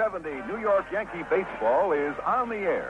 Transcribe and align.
670 0.00 0.48
New 0.48 0.56
York 0.64 0.88
Yankee 0.88 1.28
Baseball 1.28 1.92
is 1.92 2.16
on 2.24 2.48
the 2.48 2.56
air. 2.56 2.88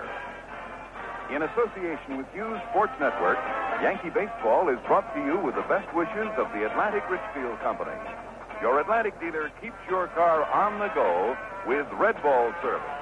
In 1.35 1.43
association 1.43 2.15
with 2.15 2.27
Hughes 2.31 2.63
Sports 2.71 2.95
Network, 3.03 3.35
Yankee 3.83 4.15
Baseball 4.15 4.71
is 4.71 4.79
brought 4.87 5.11
to 5.19 5.21
you 5.27 5.35
with 5.43 5.59
the 5.59 5.67
best 5.67 5.91
wishes 5.91 6.31
of 6.39 6.47
the 6.55 6.71
Atlantic 6.71 7.03
Richfield 7.11 7.59
Company. 7.67 7.99
Your 8.63 8.79
Atlantic 8.79 9.19
dealer 9.19 9.51
keeps 9.59 9.75
your 9.91 10.07
car 10.15 10.47
on 10.55 10.79
the 10.79 10.87
go 10.95 11.35
with 11.67 11.83
Red 11.99 12.15
Ball 12.23 12.55
service. 12.63 13.00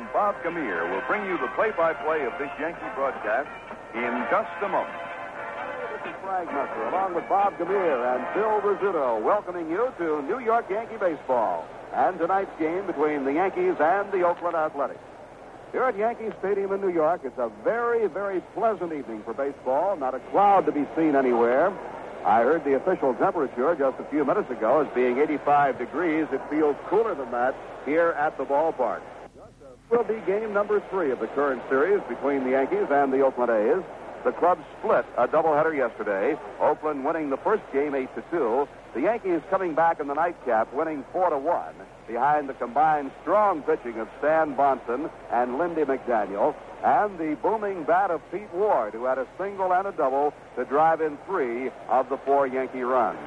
And 0.00 0.10
Bob 0.14 0.34
Gamere 0.42 0.88
will 0.90 1.02
bring 1.06 1.26
you 1.26 1.36
the 1.36 1.48
play-by-play 1.48 2.24
of 2.24 2.32
this 2.38 2.48
Yankee 2.58 2.88
broadcast 2.94 3.50
in 3.92 4.24
just 4.32 4.48
a 4.64 4.68
moment. 4.68 4.96
This 5.92 6.08
is 6.08 6.16
Frank 6.24 6.48
Messer, 6.48 6.88
along 6.88 7.12
with 7.12 7.28
Bob 7.28 7.52
Gamere 7.58 8.16
and 8.16 8.24
Phil 8.32 8.64
Rizzuto, 8.64 9.20
welcoming 9.20 9.68
you 9.68 9.92
to 9.98 10.22
New 10.22 10.38
York 10.38 10.70
Yankee 10.70 10.96
Baseball 10.96 11.68
and 11.92 12.18
tonight's 12.18 12.50
game 12.58 12.86
between 12.86 13.24
the 13.24 13.34
Yankees 13.34 13.76
and 13.78 14.10
the 14.10 14.22
Oakland 14.22 14.56
Athletics. 14.56 15.04
Here 15.70 15.84
at 15.84 15.98
Yankee 15.98 16.30
Stadium 16.38 16.72
in 16.72 16.80
New 16.80 16.92
York, 16.92 17.20
it's 17.22 17.36
a 17.36 17.50
very, 17.62 18.06
very 18.08 18.40
pleasant 18.54 18.94
evening 18.94 19.22
for 19.22 19.34
baseball. 19.34 19.96
Not 19.96 20.14
a 20.14 20.20
cloud 20.30 20.64
to 20.64 20.72
be 20.72 20.86
seen 20.96 21.14
anywhere. 21.14 21.76
I 22.24 22.40
heard 22.40 22.64
the 22.64 22.76
official 22.76 23.12
temperature 23.16 23.76
just 23.76 24.00
a 24.00 24.04
few 24.08 24.24
minutes 24.24 24.50
ago 24.50 24.80
as 24.80 24.94
being 24.94 25.18
85 25.18 25.76
degrees. 25.76 26.26
It 26.32 26.40
feels 26.48 26.76
cooler 26.88 27.14
than 27.14 27.30
that 27.32 27.54
here 27.84 28.12
at 28.16 28.38
the 28.38 28.46
ballpark. 28.46 29.02
Will 29.90 30.04
be 30.04 30.20
game 30.24 30.52
number 30.52 30.80
three 30.88 31.10
of 31.10 31.18
the 31.18 31.26
current 31.26 31.62
series 31.68 32.00
between 32.08 32.44
the 32.44 32.50
Yankees 32.50 32.86
and 32.90 33.12
the 33.12 33.22
Oakland 33.22 33.50
A's. 33.50 33.82
The 34.22 34.30
club 34.30 34.60
split 34.78 35.04
a 35.18 35.26
doubleheader 35.26 35.76
yesterday. 35.76 36.38
Oakland 36.60 37.04
winning 37.04 37.28
the 37.28 37.36
first 37.38 37.64
game 37.72 37.96
eight 37.96 38.14
to 38.14 38.22
two. 38.30 38.68
The 38.94 39.00
Yankees 39.00 39.40
coming 39.50 39.74
back 39.74 39.98
in 39.98 40.06
the 40.06 40.14
nightcap, 40.14 40.72
winning 40.72 41.04
four 41.12 41.30
to 41.30 41.38
one, 41.38 41.74
behind 42.06 42.48
the 42.48 42.54
combined 42.54 43.10
strong 43.22 43.62
pitching 43.62 43.98
of 43.98 44.08
Stan 44.18 44.54
Bahnsen 44.54 45.10
and 45.32 45.58
Lindy 45.58 45.82
McDaniel, 45.82 46.54
and 46.84 47.18
the 47.18 47.36
booming 47.42 47.82
bat 47.82 48.12
of 48.12 48.20
Pete 48.30 48.52
Ward, 48.54 48.92
who 48.92 49.06
had 49.06 49.18
a 49.18 49.26
single 49.38 49.72
and 49.72 49.88
a 49.88 49.92
double 49.92 50.32
to 50.54 50.64
drive 50.66 51.00
in 51.00 51.18
three 51.26 51.68
of 51.88 52.08
the 52.08 52.16
four 52.18 52.46
Yankee 52.46 52.82
runs. 52.82 53.18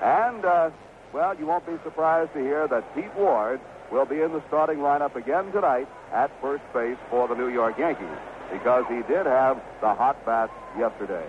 And 0.00 0.46
uh, 0.46 0.70
well, 1.12 1.36
you 1.36 1.46
won't 1.46 1.66
be 1.66 1.76
surprised 1.84 2.32
to 2.32 2.40
hear 2.40 2.66
that 2.68 2.94
Pete 2.94 3.14
Ward 3.16 3.60
will 3.90 4.06
be 4.06 4.20
in 4.20 4.32
the 4.32 4.42
starting 4.48 4.78
lineup 4.78 5.14
again 5.16 5.52
tonight 5.52 5.88
at 6.12 6.30
first 6.40 6.62
base 6.72 6.98
for 7.10 7.28
the 7.28 7.34
New 7.34 7.48
York 7.48 7.78
Yankees 7.78 8.18
because 8.52 8.84
he 8.88 9.02
did 9.12 9.26
have 9.26 9.60
the 9.80 9.94
hot 9.94 10.24
bat 10.24 10.50
yesterday. 10.78 11.26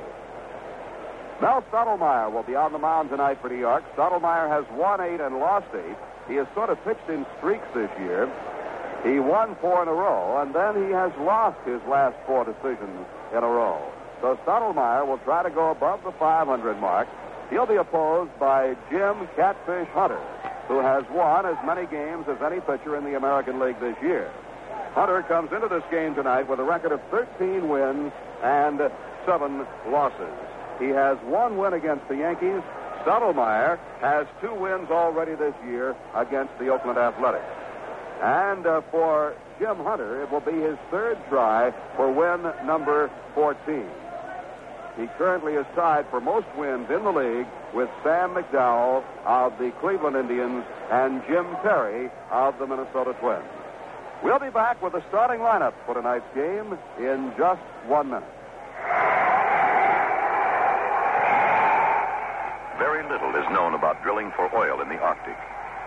Mel 1.42 1.64
Stottlemyre 1.72 2.32
will 2.32 2.44
be 2.44 2.56
on 2.56 2.72
the 2.74 2.80
mound 2.80 3.10
tonight 3.10 3.40
for 3.42 3.50
New 3.50 3.60
York. 3.60 3.84
Stottlemyre 3.96 4.50
has 4.50 4.66
won 4.76 5.02
eight 5.02 5.22
and 5.22 5.38
lost 5.38 5.68
eight. 5.76 5.98
He 6.28 6.36
has 6.36 6.48
sort 6.56 6.70
of 6.70 6.84
pitched 6.84 7.10
in 7.10 7.26
streaks 7.38 7.68
this 7.76 7.92
year. 8.00 8.26
He 9.04 9.20
won 9.20 9.56
four 9.62 9.84
in 9.84 9.88
a 9.88 9.94
row, 9.94 10.42
and 10.42 10.54
then 10.54 10.84
he 10.84 10.92
has 10.92 11.12
lost 11.20 11.60
his 11.66 11.80
last 11.88 12.18
four 12.26 12.44
decisions 12.44 13.06
in 13.32 13.44
a 13.44 13.48
row. 13.48 13.80
So 14.22 14.36
Stottlemyre 14.44 15.06
will 15.06 15.20
try 15.20 15.44
to 15.44 15.52
go 15.52 15.70
above 15.70 16.04
the 16.04 16.12
500 16.14 16.82
mark. 16.82 17.08
He'll 17.52 17.68
be 17.68 17.76
opposed 17.76 18.32
by 18.40 18.76
Jim 18.90 19.28
Catfish 19.36 19.88
Hunter, 19.90 20.20
who 20.68 20.80
has 20.80 21.04
won 21.10 21.46
as 21.46 21.58
many 21.66 21.86
games 21.88 22.26
as 22.28 22.42
any 22.42 22.60
pitcher 22.62 22.96
in 22.98 23.04
the 23.04 23.16
American 23.16 23.60
League 23.60 23.80
this 23.80 23.96
year. 24.02 24.32
Hunter 24.94 25.24
comes 25.24 25.52
into 25.52 25.68
this 25.68 25.84
game 25.92 26.16
tonight 26.16 26.50
with 26.50 26.60
a 26.60 26.64
record 26.64 26.92
of 26.92 27.02
13 27.12 27.70
wins 27.70 28.12
and 28.44 28.80
seven 29.26 29.66
losses. 29.90 30.34
He 30.80 30.88
has 30.88 31.18
one 31.20 31.58
win 31.58 31.74
against 31.74 32.08
the 32.08 32.18
Yankees. 32.18 32.62
Stottlemyre 33.04 33.80
has 34.02 34.28
two 34.42 34.54
wins 34.54 34.90
already 34.90 35.36
this 35.36 35.54
year 35.66 35.96
against 36.16 36.58
the 36.60 36.70
Oakland 36.70 36.98
Athletics. 36.98 37.46
And 38.22 38.66
uh, 38.66 38.82
for 38.92 39.36
Jim 39.60 39.78
Hunter, 39.78 40.24
it 40.24 40.32
will 40.32 40.42
be 40.42 40.60
his 40.60 40.78
third 40.90 41.18
try 41.30 41.72
for 41.96 42.12
win 42.12 42.42
number 42.66 43.12
14. 43.36 43.86
He 45.00 45.08
currently 45.18 45.54
is 45.54 45.66
tied 45.76 46.08
for 46.10 46.20
most 46.20 46.48
wins 46.58 46.90
in 46.90 47.04
the 47.04 47.12
league 47.12 47.48
with 47.78 47.90
Sam 48.04 48.34
McDowell 48.34 49.04
of 49.28 49.54
the 49.60 49.70
Cleveland 49.80 50.18
Indians 50.18 50.66
and 50.90 51.22
Jim 51.30 51.46
Perry 51.62 52.10
of 52.32 52.58
the 52.58 52.66
Minnesota 52.66 53.16
Twins. 53.22 53.46
We'll 54.24 54.40
be 54.40 54.50
back 54.50 54.82
with 54.82 54.94
the 54.94 55.04
starting 55.10 55.42
lineup 55.42 55.74
for 55.86 55.94
tonight's 55.94 56.26
game 56.34 56.76
in 56.98 57.32
just 57.38 57.62
one 57.86 58.10
minute. 58.10 58.34
Very 62.82 63.06
little 63.06 63.30
is 63.38 63.46
known 63.54 63.76
about 63.76 64.02
drilling 64.02 64.32
for 64.36 64.50
oil 64.58 64.82
in 64.82 64.90
the 64.90 64.98
Arctic. 64.98 65.38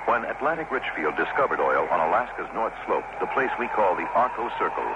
When 0.07 0.23
Atlantic 0.31 0.71
Richfield 0.71 1.17
discovered 1.17 1.59
oil 1.59 1.89
on 1.91 1.99
Alaska's 1.99 2.49
North 2.55 2.75
Slope, 2.87 3.05
the 3.19 3.27
place 3.35 3.51
we 3.59 3.67
call 3.67 3.97
the 3.97 4.07
Arco 4.15 4.49
Circle, 4.63 4.87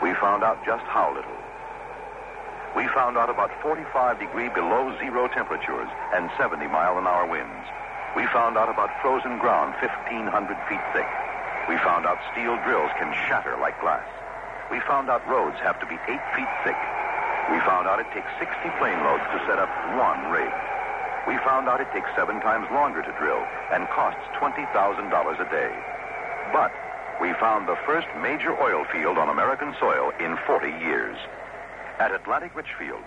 we 0.00 0.14
found 0.22 0.44
out 0.44 0.64
just 0.64 0.84
how 0.86 1.12
little. 1.12 1.37
We 2.76 2.86
found 2.92 3.16
out 3.16 3.30
about 3.30 3.50
45 3.62 4.18
degree 4.18 4.48
below 4.50 4.92
zero 5.00 5.28
temperatures 5.28 5.88
and 6.12 6.30
70 6.36 6.66
mile 6.68 6.98
an 6.98 7.06
hour 7.06 7.24
winds. 7.24 7.66
We 8.16 8.26
found 8.28 8.56
out 8.56 8.68
about 8.68 8.90
frozen 9.00 9.38
ground 9.38 9.74
1,500 9.80 10.28
feet 10.68 10.84
thick. 10.92 11.08
We 11.68 11.76
found 11.84 12.04
out 12.04 12.20
steel 12.32 12.56
drills 12.64 12.92
can 13.00 13.12
shatter 13.28 13.56
like 13.60 13.80
glass. 13.80 14.06
We 14.70 14.80
found 14.84 15.08
out 15.08 15.24
roads 15.28 15.56
have 15.64 15.80
to 15.80 15.86
be 15.86 15.96
eight 16.08 16.24
feet 16.36 16.48
thick. 16.64 16.76
We 17.48 17.56
found 17.64 17.88
out 17.88 18.00
it 18.00 18.08
takes 18.12 18.28
60 18.36 18.52
plane 18.76 19.00
loads 19.00 19.24
to 19.32 19.40
set 19.48 19.56
up 19.56 19.72
one 19.96 20.28
rig. 20.28 20.52
We 21.24 21.36
found 21.44 21.68
out 21.68 21.80
it 21.80 21.88
takes 21.92 22.08
seven 22.16 22.40
times 22.40 22.68
longer 22.72 23.00
to 23.00 23.12
drill 23.16 23.44
and 23.72 23.88
costs 23.92 24.24
$20,000 24.36 24.64
a 24.64 25.48
day. 25.48 25.72
But 26.52 26.72
we 27.20 27.32
found 27.40 27.68
the 27.68 27.76
first 27.84 28.08
major 28.20 28.52
oil 28.56 28.84
field 28.92 29.16
on 29.16 29.28
American 29.28 29.74
soil 29.80 30.12
in 30.20 30.36
40 30.46 30.68
years. 30.84 31.16
At 31.98 32.12
Atlantic 32.12 32.54
Richfield, 32.54 33.02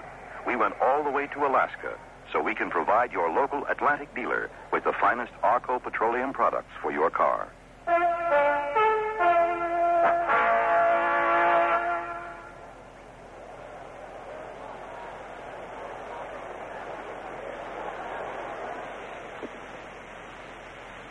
we 0.45 0.57
went 0.57 0.73
all 0.81 1.01
the 1.01 1.09
way 1.09 1.25
to 1.27 1.45
Alaska 1.45 1.97
so 2.33 2.43
we 2.43 2.53
can 2.53 2.69
provide 2.69 3.13
your 3.13 3.31
local 3.31 3.65
Atlantic 3.67 4.13
dealer 4.13 4.49
with 4.73 4.83
the 4.83 4.91
finest 4.99 5.31
Arco 5.43 5.79
petroleum 5.79 6.33
products 6.33 6.71
for 6.81 6.91
your 6.91 7.09
car. 7.09 7.47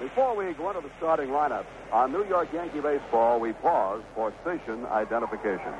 Before 0.00 0.36
we 0.36 0.52
go 0.52 0.68
into 0.68 0.82
the 0.82 0.90
starting 0.98 1.30
lineup, 1.30 1.64
on 1.92 2.12
New 2.12 2.26
York 2.26 2.52
Yankee 2.52 2.80
Baseball, 2.80 3.40
we 3.40 3.54
pause 3.54 4.02
for 4.14 4.34
station 4.42 4.84
identification. 4.86 5.72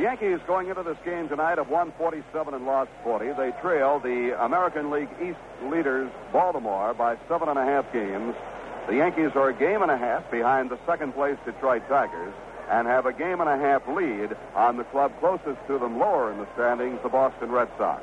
The 0.00 0.06
Yankees 0.06 0.40
going 0.46 0.68
into 0.68 0.82
this 0.82 0.96
game 1.04 1.28
tonight 1.28 1.58
have 1.58 1.68
won 1.68 1.92
47 1.98 2.54
and 2.54 2.64
lost 2.64 2.88
40. 3.04 3.32
They 3.32 3.52
trail 3.60 4.00
the 4.00 4.32
American 4.42 4.90
League 4.90 5.10
East 5.22 5.36
leaders, 5.70 6.10
Baltimore, 6.32 6.94
by 6.94 7.18
seven 7.28 7.50
and 7.50 7.58
a 7.58 7.64
half 7.66 7.92
games. 7.92 8.34
The 8.88 8.96
Yankees 8.96 9.32
are 9.34 9.50
a 9.50 9.52
game 9.52 9.82
and 9.82 9.90
a 9.90 9.98
half 9.98 10.30
behind 10.30 10.70
the 10.70 10.78
second 10.86 11.12
place 11.12 11.36
Detroit 11.44 11.82
Tigers 11.86 12.32
and 12.70 12.88
have 12.88 13.04
a 13.04 13.12
game 13.12 13.42
and 13.42 13.50
a 13.50 13.58
half 13.58 13.86
lead 13.88 14.34
on 14.54 14.78
the 14.78 14.84
club 14.84 15.12
closest 15.20 15.58
to 15.66 15.78
them 15.78 15.98
lower 15.98 16.32
in 16.32 16.38
the 16.38 16.48
standings, 16.54 16.98
the 17.02 17.10
Boston 17.10 17.52
Red 17.52 17.68
Sox. 17.76 18.02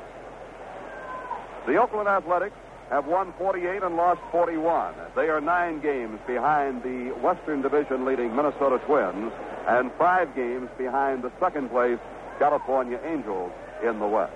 The 1.66 1.78
Oakland 1.78 2.08
Athletics 2.08 2.54
have 2.90 3.06
won 3.06 3.32
48 3.38 3.82
and 3.82 3.96
lost 3.96 4.20
41. 4.32 4.94
They 5.14 5.28
are 5.28 5.40
nine 5.40 5.80
games 5.80 6.18
behind 6.26 6.82
the 6.82 7.10
Western 7.20 7.62
Division 7.62 8.04
leading 8.04 8.34
Minnesota 8.34 8.80
Twins 8.86 9.32
and 9.66 9.92
five 9.98 10.34
games 10.34 10.68
behind 10.78 11.22
the 11.22 11.30
second 11.38 11.68
place 11.70 11.98
California 12.38 12.98
Angels 13.04 13.52
in 13.84 13.98
the 13.98 14.06
West. 14.06 14.32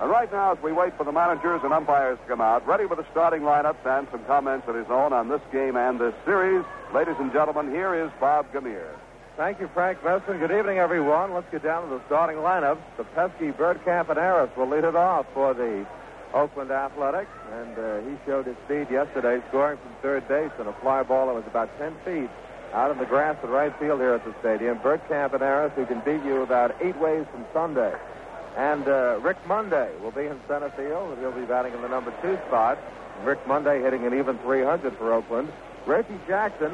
And 0.00 0.10
right 0.10 0.32
now, 0.32 0.52
as 0.52 0.62
we 0.62 0.72
wait 0.72 0.96
for 0.96 1.04
the 1.04 1.12
managers 1.12 1.60
and 1.62 1.72
umpires 1.72 2.18
to 2.18 2.26
come 2.26 2.40
out, 2.40 2.66
ready 2.66 2.86
with 2.86 2.98
the 2.98 3.06
starting 3.10 3.42
lineups 3.42 3.84
and 3.84 4.08
some 4.10 4.24
comments 4.24 4.66
of 4.66 4.74
his 4.74 4.86
own 4.88 5.12
on 5.12 5.28
this 5.28 5.42
game 5.52 5.76
and 5.76 6.00
this 6.00 6.14
series, 6.24 6.64
ladies 6.94 7.16
and 7.18 7.32
gentlemen, 7.32 7.70
here 7.70 7.94
is 7.94 8.10
Bob 8.18 8.50
Gamere. 8.52 8.94
Thank 9.36 9.60
you, 9.60 9.68
Frank 9.72 10.02
Messer. 10.02 10.36
Good 10.38 10.50
evening, 10.50 10.78
everyone. 10.78 11.34
Let's 11.34 11.50
get 11.50 11.62
down 11.62 11.88
to 11.88 11.94
the 11.94 12.00
starting 12.06 12.36
lineups. 12.36 12.80
The 12.96 13.04
pesky 13.04 13.48
and 13.48 14.18
Harris 14.18 14.50
will 14.56 14.68
lead 14.68 14.84
it 14.84 14.96
off 14.96 15.26
for 15.34 15.54
the 15.54 15.86
Oakland 16.34 16.70
Athletics, 16.70 17.30
and 17.52 17.78
uh, 17.78 18.00
he 18.02 18.16
showed 18.24 18.46
his 18.46 18.56
speed 18.64 18.90
yesterday, 18.90 19.42
scoring 19.48 19.78
from 19.78 19.90
third 20.02 20.26
base 20.28 20.52
on 20.58 20.66
a 20.66 20.72
fly 20.74 21.02
ball 21.02 21.26
that 21.26 21.34
was 21.34 21.46
about 21.46 21.68
10 21.78 21.94
feet 22.04 22.30
out 22.72 22.90
in 22.90 22.98
the 22.98 23.04
grass 23.04 23.36
at 23.42 23.50
right 23.50 23.76
field 23.78 23.98
here 24.00 24.14
at 24.14 24.24
the 24.24 24.34
stadium. 24.40 24.78
Bert 24.78 25.06
Campaneris, 25.08 25.72
who 25.72 25.86
can 25.86 26.00
beat 26.00 26.24
you 26.24 26.42
about 26.42 26.76
eight 26.80 26.96
ways 26.98 27.26
from 27.32 27.44
Sunday. 27.52 27.92
And 28.56 28.86
uh, 28.86 29.18
Rick 29.22 29.38
Monday 29.46 29.90
will 30.00 30.10
be 30.12 30.26
in 30.26 30.38
center 30.46 30.70
field. 30.70 31.12
and 31.12 31.18
He'll 31.20 31.32
be 31.32 31.46
batting 31.46 31.72
in 31.72 31.82
the 31.82 31.88
number 31.88 32.12
two 32.22 32.38
spot. 32.46 32.78
Rick 33.24 33.46
Monday 33.46 33.82
hitting 33.82 34.06
an 34.06 34.14
even 34.14 34.38
300 34.38 34.96
for 34.96 35.12
Oakland. 35.12 35.52
Reggie 35.86 36.20
Jackson 36.26 36.72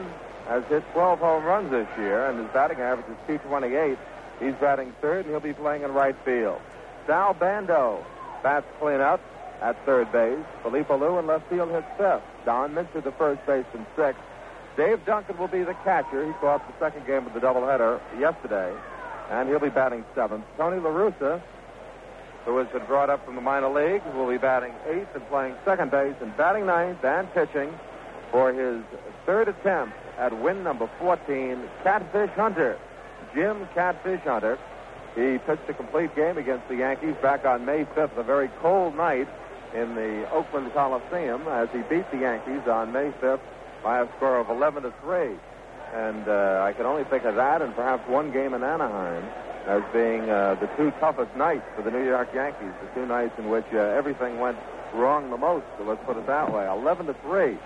has 0.48 0.64
hit 0.64 0.84
12 0.92 1.18
home 1.18 1.44
runs 1.44 1.70
this 1.70 1.88
year, 1.98 2.26
and 2.28 2.38
his 2.38 2.48
batting 2.52 2.80
average 2.80 3.06
is 3.08 3.16
228. 3.26 3.98
He's 4.40 4.54
batting 4.60 4.92
third, 5.00 5.24
and 5.24 5.30
he'll 5.30 5.40
be 5.40 5.54
playing 5.54 5.82
in 5.82 5.92
right 5.92 6.16
field. 6.24 6.60
Sal 7.06 7.34
Bando 7.34 8.04
bats 8.42 8.66
cleanup 8.78 9.20
at 9.62 9.76
third 9.86 10.10
base. 10.12 10.44
Felipe 10.62 10.88
Alou 10.88 11.18
in 11.18 11.26
left 11.26 11.48
field 11.48 11.70
hits 11.70 11.86
fifth. 11.96 12.22
Don 12.44 12.74
Mincher 12.74 13.02
the 13.02 13.12
first 13.12 13.44
baseman 13.46 13.86
sixth. 13.96 14.20
Dave 14.76 15.04
Duncan 15.06 15.38
will 15.38 15.48
be 15.48 15.62
the 15.62 15.74
catcher. 15.84 16.26
He 16.26 16.32
caught 16.34 16.66
the 16.66 16.78
second 16.78 17.06
game 17.06 17.26
of 17.26 17.32
the 17.32 17.40
doubleheader 17.40 18.00
yesterday, 18.18 18.74
and 19.30 19.48
he'll 19.48 19.58
be 19.58 19.70
batting 19.70 20.04
seventh. 20.14 20.44
Tony 20.58 20.78
La 20.80 20.90
Russa, 20.90 21.40
who 22.44 22.58
has 22.58 22.68
been 22.68 22.84
brought 22.84 23.08
up 23.08 23.24
from 23.24 23.36
the 23.36 23.40
minor 23.40 23.70
leagues, 23.70 24.04
will 24.14 24.28
be 24.28 24.36
batting 24.36 24.72
eighth 24.88 25.08
and 25.14 25.26
playing 25.28 25.54
second 25.64 25.90
base 25.90 26.14
and 26.20 26.36
batting 26.36 26.66
ninth 26.66 27.02
and 27.04 27.32
pitching 27.32 27.72
for 28.30 28.52
his 28.52 28.82
third 29.24 29.48
attempt 29.48 29.96
at 30.18 30.38
win 30.40 30.62
number 30.62 30.90
14, 30.98 31.58
Catfish 31.82 32.30
Hunter. 32.30 32.78
Jim 33.34 33.66
Catfish 33.74 34.20
Hunter. 34.22 34.58
He 35.14 35.38
pitched 35.38 35.68
a 35.68 35.74
complete 35.74 36.14
game 36.14 36.36
against 36.36 36.68
the 36.68 36.76
Yankees 36.76 37.14
back 37.22 37.46
on 37.46 37.64
May 37.64 37.84
5th, 37.84 38.16
a 38.18 38.22
very 38.22 38.48
cold 38.60 38.94
night 38.94 39.28
in 39.76 39.94
the 39.94 40.28
Oakland 40.32 40.72
Coliseum, 40.72 41.46
as 41.48 41.68
he 41.70 41.80
beat 41.82 42.10
the 42.10 42.18
Yankees 42.18 42.66
on 42.66 42.92
May 42.92 43.12
5th 43.20 43.40
by 43.84 44.00
a 44.00 44.08
score 44.16 44.38
of 44.38 44.48
11 44.48 44.84
to 44.84 44.92
3. 45.02 45.36
And 45.94 46.26
uh, 46.26 46.62
I 46.64 46.72
can 46.72 46.86
only 46.86 47.04
think 47.04 47.24
of 47.24 47.36
that 47.36 47.62
and 47.62 47.74
perhaps 47.74 48.08
one 48.08 48.32
game 48.32 48.54
in 48.54 48.62
Anaheim 48.62 49.22
as 49.66 49.82
being 49.92 50.30
uh, 50.30 50.54
the 50.60 50.66
two 50.76 50.92
toughest 50.98 51.34
nights 51.36 51.64
for 51.74 51.82
the 51.82 51.90
New 51.90 52.04
York 52.04 52.28
Yankees, 52.34 52.72
the 52.80 53.00
two 53.00 53.06
nights 53.06 53.38
in 53.38 53.50
which 53.50 53.66
uh, 53.72 53.78
everything 53.78 54.38
went 54.38 54.56
wrong 54.94 55.30
the 55.30 55.36
most, 55.36 55.66
so 55.76 55.84
let's 55.84 56.02
put 56.04 56.16
it 56.16 56.26
that 56.26 56.52
way. 56.52 56.66
11 56.66 57.06
to 57.06 57.14
3. 57.14 57.58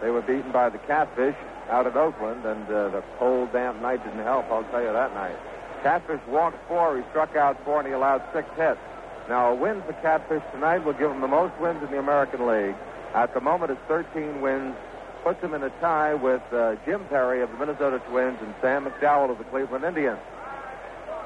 They 0.00 0.10
were 0.10 0.22
beaten 0.22 0.52
by 0.52 0.68
the 0.70 0.78
Catfish 0.78 1.36
out 1.68 1.86
at 1.86 1.96
Oakland, 1.96 2.44
and 2.46 2.64
uh, 2.70 2.88
the 2.88 3.02
cold, 3.18 3.52
damp 3.52 3.82
night 3.82 4.02
didn't 4.04 4.24
help, 4.24 4.46
I'll 4.50 4.64
tell 4.64 4.82
you 4.82 4.92
that 4.92 5.12
night. 5.14 5.36
Catfish 5.82 6.20
walked 6.28 6.56
four, 6.66 6.96
he 6.96 7.02
struck 7.10 7.36
out 7.36 7.62
four, 7.64 7.80
and 7.80 7.88
he 7.88 7.92
allowed 7.92 8.22
six 8.32 8.48
hits. 8.56 8.80
Now, 9.28 9.52
a 9.52 9.54
win 9.54 9.82
for 9.82 9.92
Catfish 9.94 10.42
tonight 10.52 10.84
will 10.84 10.94
give 10.94 11.10
him 11.10 11.20
the 11.20 11.28
most 11.28 11.52
wins 11.60 11.82
in 11.82 11.90
the 11.90 11.98
American 11.98 12.46
League. 12.46 12.74
At 13.14 13.34
the 13.34 13.40
moment, 13.40 13.70
it's 13.70 13.80
13 13.86 14.40
wins, 14.40 14.74
puts 15.22 15.42
him 15.42 15.52
in 15.52 15.62
a 15.62 15.70
tie 15.80 16.14
with 16.14 16.40
uh, 16.50 16.76
Jim 16.86 17.04
Perry 17.10 17.42
of 17.42 17.50
the 17.50 17.58
Minnesota 17.58 18.00
Twins 18.08 18.38
and 18.40 18.54
Sam 18.62 18.86
McDowell 18.86 19.30
of 19.30 19.36
the 19.36 19.44
Cleveland 19.44 19.84
Indians. 19.84 20.18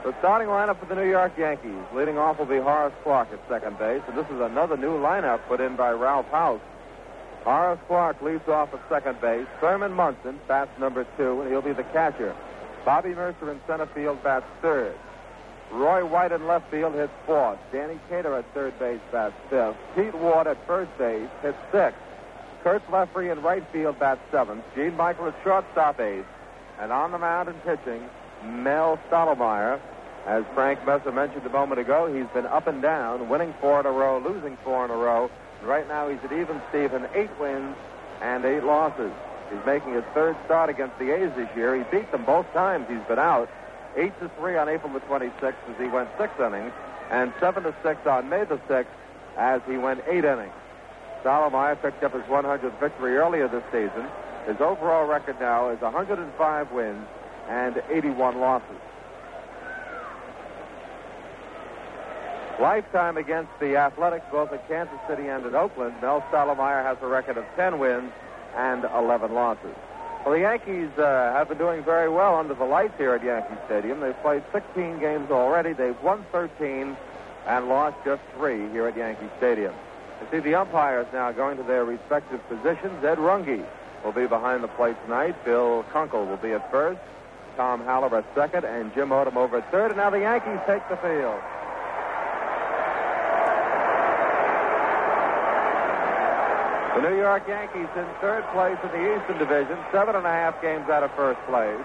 The 0.02 0.12
starting 0.19 0.49
lineup 0.49 0.81
for 0.81 0.87
the 0.87 0.96
New 0.96 1.08
York 1.08 1.38
Yankees. 1.38 1.78
Leading 1.94 2.19
off 2.19 2.40
will 2.40 2.46
be 2.46 2.58
Horace 2.58 2.93
Clarke 3.04 3.28
at 3.32 3.38
second 3.49 3.78
base, 3.78 4.02
and 4.08 4.19
this 4.19 4.26
is 4.26 4.40
another 4.40 4.76
new 4.76 4.98
lineup 4.98 5.46
put 5.46 5.60
in 5.60 5.76
by 5.76 5.93
Ralph 5.93 6.26
Houk. 6.32 6.60
Horace 7.44 7.78
Clarke 7.87 8.20
leads 8.20 8.48
off 8.48 8.75
at 8.75 8.81
second 8.88 9.20
base. 9.20 9.46
Thurman 9.60 9.93
Munson 9.93 10.40
bats 10.48 10.70
number 10.81 11.06
two, 11.16 11.40
and 11.40 11.50
he'll 11.50 11.62
be 11.62 11.72
the 11.72 11.84
catcher. 11.84 12.34
Bobby 12.84 13.10
Murcer 13.10 13.52
in 13.52 13.60
center 13.69 13.87
field 13.87 14.20
bats 14.25 14.46
third. 14.60 14.96
Roy 15.72 16.04
White 16.04 16.32
in 16.32 16.46
left 16.46 16.70
field 16.70 16.94
hits 16.94 17.12
fourth. 17.26 17.58
Danny 17.72 17.98
Cater 18.08 18.36
at 18.36 18.44
third 18.52 18.78
base 18.78 19.00
bats 19.10 19.34
fifth. 19.48 19.76
Pete 19.94 20.14
Ward 20.14 20.46
at 20.46 20.64
first 20.66 20.96
base 20.98 21.28
hits 21.40 21.56
sixth. 21.72 21.98
Curt 22.62 22.86
Blefary 22.88 23.32
in 23.32 23.42
right 23.42 23.64
field 23.72 23.98
bats 23.98 24.20
seventh. 24.30 24.62
Gene 24.74 24.96
Michael 24.96 25.28
at 25.28 25.34
shortstop 25.42 25.98
eighth. 25.98 26.26
And 26.78 26.92
on 26.92 27.10
the 27.10 27.19
mound 27.19 27.48
and 27.48 27.62
pitching, 27.64 28.02
Mel 28.44 28.98
Stottlemyre. 29.08 29.80
As 30.26 30.44
Frank 30.54 30.86
Messer 30.86 31.10
mentioned 31.10 31.44
a 31.46 31.48
moment 31.48 31.80
ago, 31.80 32.06
he's 32.12 32.28
been 32.32 32.46
up 32.46 32.69
and 32.69 32.80
down, 32.80 33.28
winning 33.28 33.52
four 33.60 33.80
in 33.80 33.86
a 33.86 33.90
row, 33.90 34.19
losing 34.19 34.56
four 34.58 34.84
in 34.84 34.90
a 34.90 34.96
row. 34.96 35.28
And 35.58 35.69
right 35.69 35.88
now 35.88 36.08
he's 36.08 36.20
at 36.22 36.32
even 36.32 36.60
Steven, 36.69 37.08
eight 37.14 37.30
wins 37.40 37.76
and 38.20 38.44
eight 38.44 38.62
losses. 38.62 39.10
He's 39.50 39.64
making 39.66 39.94
his 39.94 40.04
third 40.14 40.36
start 40.44 40.70
against 40.70 40.98
the 40.98 41.10
A's 41.12 41.32
this 41.34 41.48
year. 41.56 41.76
He 41.76 41.82
beat 41.90 42.10
them 42.12 42.24
both 42.24 42.50
times 42.52 42.86
he's 42.88 43.02
been 43.08 43.19
out. 43.19 43.50
Eight 43.97 44.19
to 44.21 44.31
three 44.39 44.56
on 44.56 44.69
April 44.69 44.93
the 44.93 45.00
26th 45.00 45.55
as 45.69 45.77
he 45.79 45.87
went 45.87 46.09
six 46.19 46.33
innings, 46.39 46.73
and 47.11 47.33
seven 47.41 47.62
to 47.65 47.75
six 47.83 48.06
on 48.06 48.29
May 48.29 48.44
the 48.44 48.59
6th 48.69 48.87
as 49.37 49.61
he 49.69 49.77
went 49.77 50.03
eight 50.09 50.25
innings. 50.25 50.53
Stottlemyre 51.23 51.81
picked 51.81 52.03
up 52.03 52.15
his 52.15 52.23
100th 52.23 52.81
victory 52.81 53.17
earlier 53.17 53.49
this 53.49 53.65
season. 53.71 54.06
His 54.47 54.61
overall 54.61 55.06
record 55.06 55.39
now 55.39 55.69
is 55.69 55.81
105 55.81 56.73
wins 56.73 57.06
and 57.49 57.83
81 57.91 58.41
losses. 58.41 58.77
Lifetime 62.61 63.17
against 63.17 63.50
the 63.61 63.77
Athletics, 63.77 64.25
both 64.31 64.53
at 64.53 64.67
Kansas 64.69 64.99
City 65.09 65.29
and 65.29 65.44
at 65.44 65.55
Oakland, 65.55 65.94
Mel 66.00 66.25
Stottlemyre 66.31 66.83
has 66.83 66.97
a 67.03 67.06
record 67.06 67.37
of 67.37 67.44
10 67.56 67.79
wins 67.79 68.12
and 68.56 68.85
11 68.85 69.33
losses. 69.33 69.75
Well, 70.24 70.34
the 70.34 70.40
Yankees 70.40 70.90
uh, 70.98 71.32
have 71.34 71.48
been 71.48 71.58
doing 71.58 71.82
very 71.82 72.08
well 72.08 72.36
under 72.36 72.54
the 72.54 72.64
lights 72.64 72.94
here 72.96 73.12
at 73.12 73.24
Yankee 73.24 73.56
Stadium. 73.66 73.98
They've 73.98 74.22
played 74.22 74.44
16 74.52 75.00
games 75.00 75.32
already. 75.32 75.72
They've 75.72 76.00
won 76.00 76.24
13 76.30 76.96
and 77.48 77.69
lost 77.69 77.96
just 78.04 78.22
three 78.36 78.69
here 78.70 78.86
at 78.86 78.96
Yankee 78.96 79.28
Stadium. 79.38 79.74
You 80.20 80.28
see 80.30 80.38
the 80.38 80.54
umpires 80.54 81.08
now 81.12 81.32
going 81.32 81.56
to 81.56 81.64
their 81.64 81.84
respective 81.84 82.40
positions. 82.48 83.02
Ed 83.02 83.19
Runge 83.19 83.66
will 84.04 84.12
be 84.12 84.28
behind 84.28 84.62
the 84.62 84.69
plate 84.69 84.94
tonight. 85.04 85.44
Bill 85.44 85.84
Kunkel 85.92 86.24
will 86.24 86.36
be 86.36 86.52
at 86.52 86.70
first. 86.70 87.00
Tom 87.56 87.82
Haller 87.82 88.16
at 88.16 88.24
second, 88.36 88.64
and 88.64 88.94
Jim 88.94 89.08
Odom 89.08 89.34
over 89.34 89.58
at 89.58 89.70
third. 89.72 89.90
And 89.90 89.96
now 89.96 90.10
the 90.10 90.20
Yankees 90.20 90.60
take 90.69 90.88
the 90.88 90.96
field. 90.98 91.40
The 96.94 97.00
New 97.00 97.17
York 97.17 97.49
Yankees 97.49 97.89
in 97.97 98.06
third 98.21 98.44
place 98.53 98.77
in 98.83 98.91
the 98.91 99.17
Eastern 99.17 99.39
Division, 99.39 99.79
seven 99.91 100.15
and 100.15 100.27
a 100.27 100.31
half 100.31 100.61
games 100.61 100.91
out 100.91 101.03
of 101.03 101.11
first 101.12 101.41
place. 101.49 101.81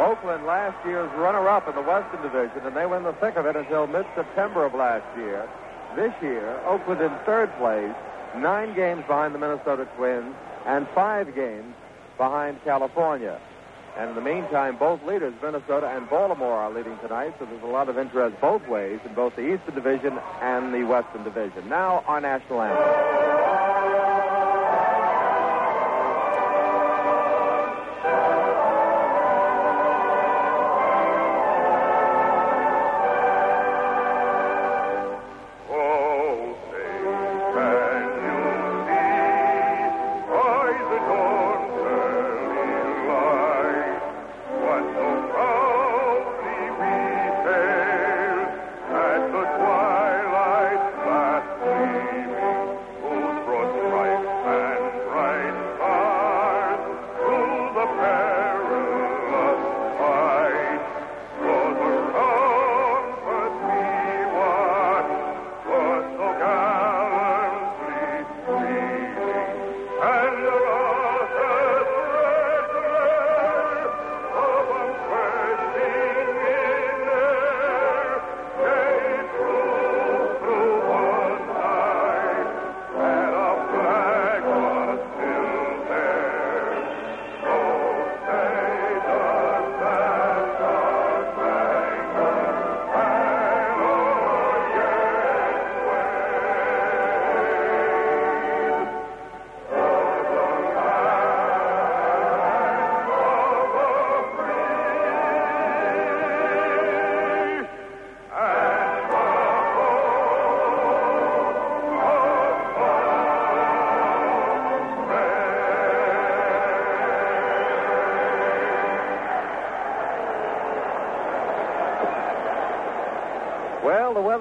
Oakland 0.00 0.46
last 0.46 0.74
year's 0.84 1.10
runner-up 1.14 1.68
in 1.68 1.76
the 1.76 1.82
Western 1.82 2.22
Division, 2.22 2.66
and 2.66 2.76
they 2.76 2.84
were 2.84 2.96
in 2.96 3.04
the 3.04 3.12
thick 3.14 3.36
of 3.36 3.46
it 3.46 3.54
until 3.54 3.86
mid-September 3.86 4.64
of 4.64 4.74
last 4.74 5.06
year. 5.16 5.48
This 5.94 6.12
year, 6.20 6.58
Oakland 6.66 7.00
in 7.00 7.10
third 7.24 7.56
place, 7.58 7.94
nine 8.36 8.74
games 8.74 9.04
behind 9.06 9.32
the 9.32 9.38
Minnesota 9.38 9.86
Twins, 9.96 10.34
and 10.66 10.88
five 10.88 11.34
games 11.36 11.72
behind 12.16 12.58
California. 12.64 13.38
And 13.98 14.10
in 14.10 14.14
the 14.14 14.20
meantime, 14.20 14.76
both 14.76 15.02
leaders, 15.02 15.34
Minnesota 15.42 15.88
and 15.88 16.08
Baltimore, 16.08 16.52
are 16.52 16.70
leading 16.70 16.96
tonight, 16.98 17.34
so 17.40 17.46
there's 17.46 17.64
a 17.64 17.66
lot 17.66 17.88
of 17.88 17.98
interest 17.98 18.40
both 18.40 18.66
ways 18.68 19.00
in 19.04 19.12
both 19.12 19.34
the 19.34 19.54
Eastern 19.54 19.74
Division 19.74 20.20
and 20.40 20.72
the 20.72 20.84
Western 20.84 21.24
Division. 21.24 21.68
Now, 21.68 22.04
our 22.06 22.20
national 22.20 22.62
anthem. 22.62 24.57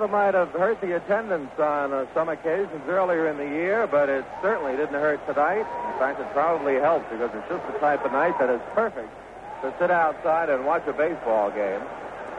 Well, 0.07 0.23
might 0.23 0.35
have 0.35 0.51
hurt 0.51 0.79
the 0.79 0.95
attendance 0.95 1.51
on 1.59 1.91
uh, 1.91 2.05
some 2.13 2.29
occasions 2.29 2.81
earlier 2.87 3.27
in 3.27 3.35
the 3.35 3.43
year, 3.43 3.87
but 3.87 4.07
it 4.07 4.23
certainly 4.41 4.71
didn't 4.77 4.95
hurt 4.95 5.19
tonight. 5.27 5.67
In 5.67 5.99
fact, 5.99 6.21
it 6.21 6.31
probably 6.31 6.75
helped 6.75 7.09
because 7.09 7.29
it's 7.33 7.49
just 7.49 7.65
the 7.67 7.77
type 7.79 8.05
of 8.05 8.13
night 8.13 8.39
that 8.39 8.49
is 8.49 8.61
perfect 8.73 9.09
to 9.63 9.73
sit 9.79 9.91
outside 9.91 10.49
and 10.49 10.65
watch 10.65 10.87
a 10.87 10.93
baseball 10.93 11.51
game. 11.51 11.81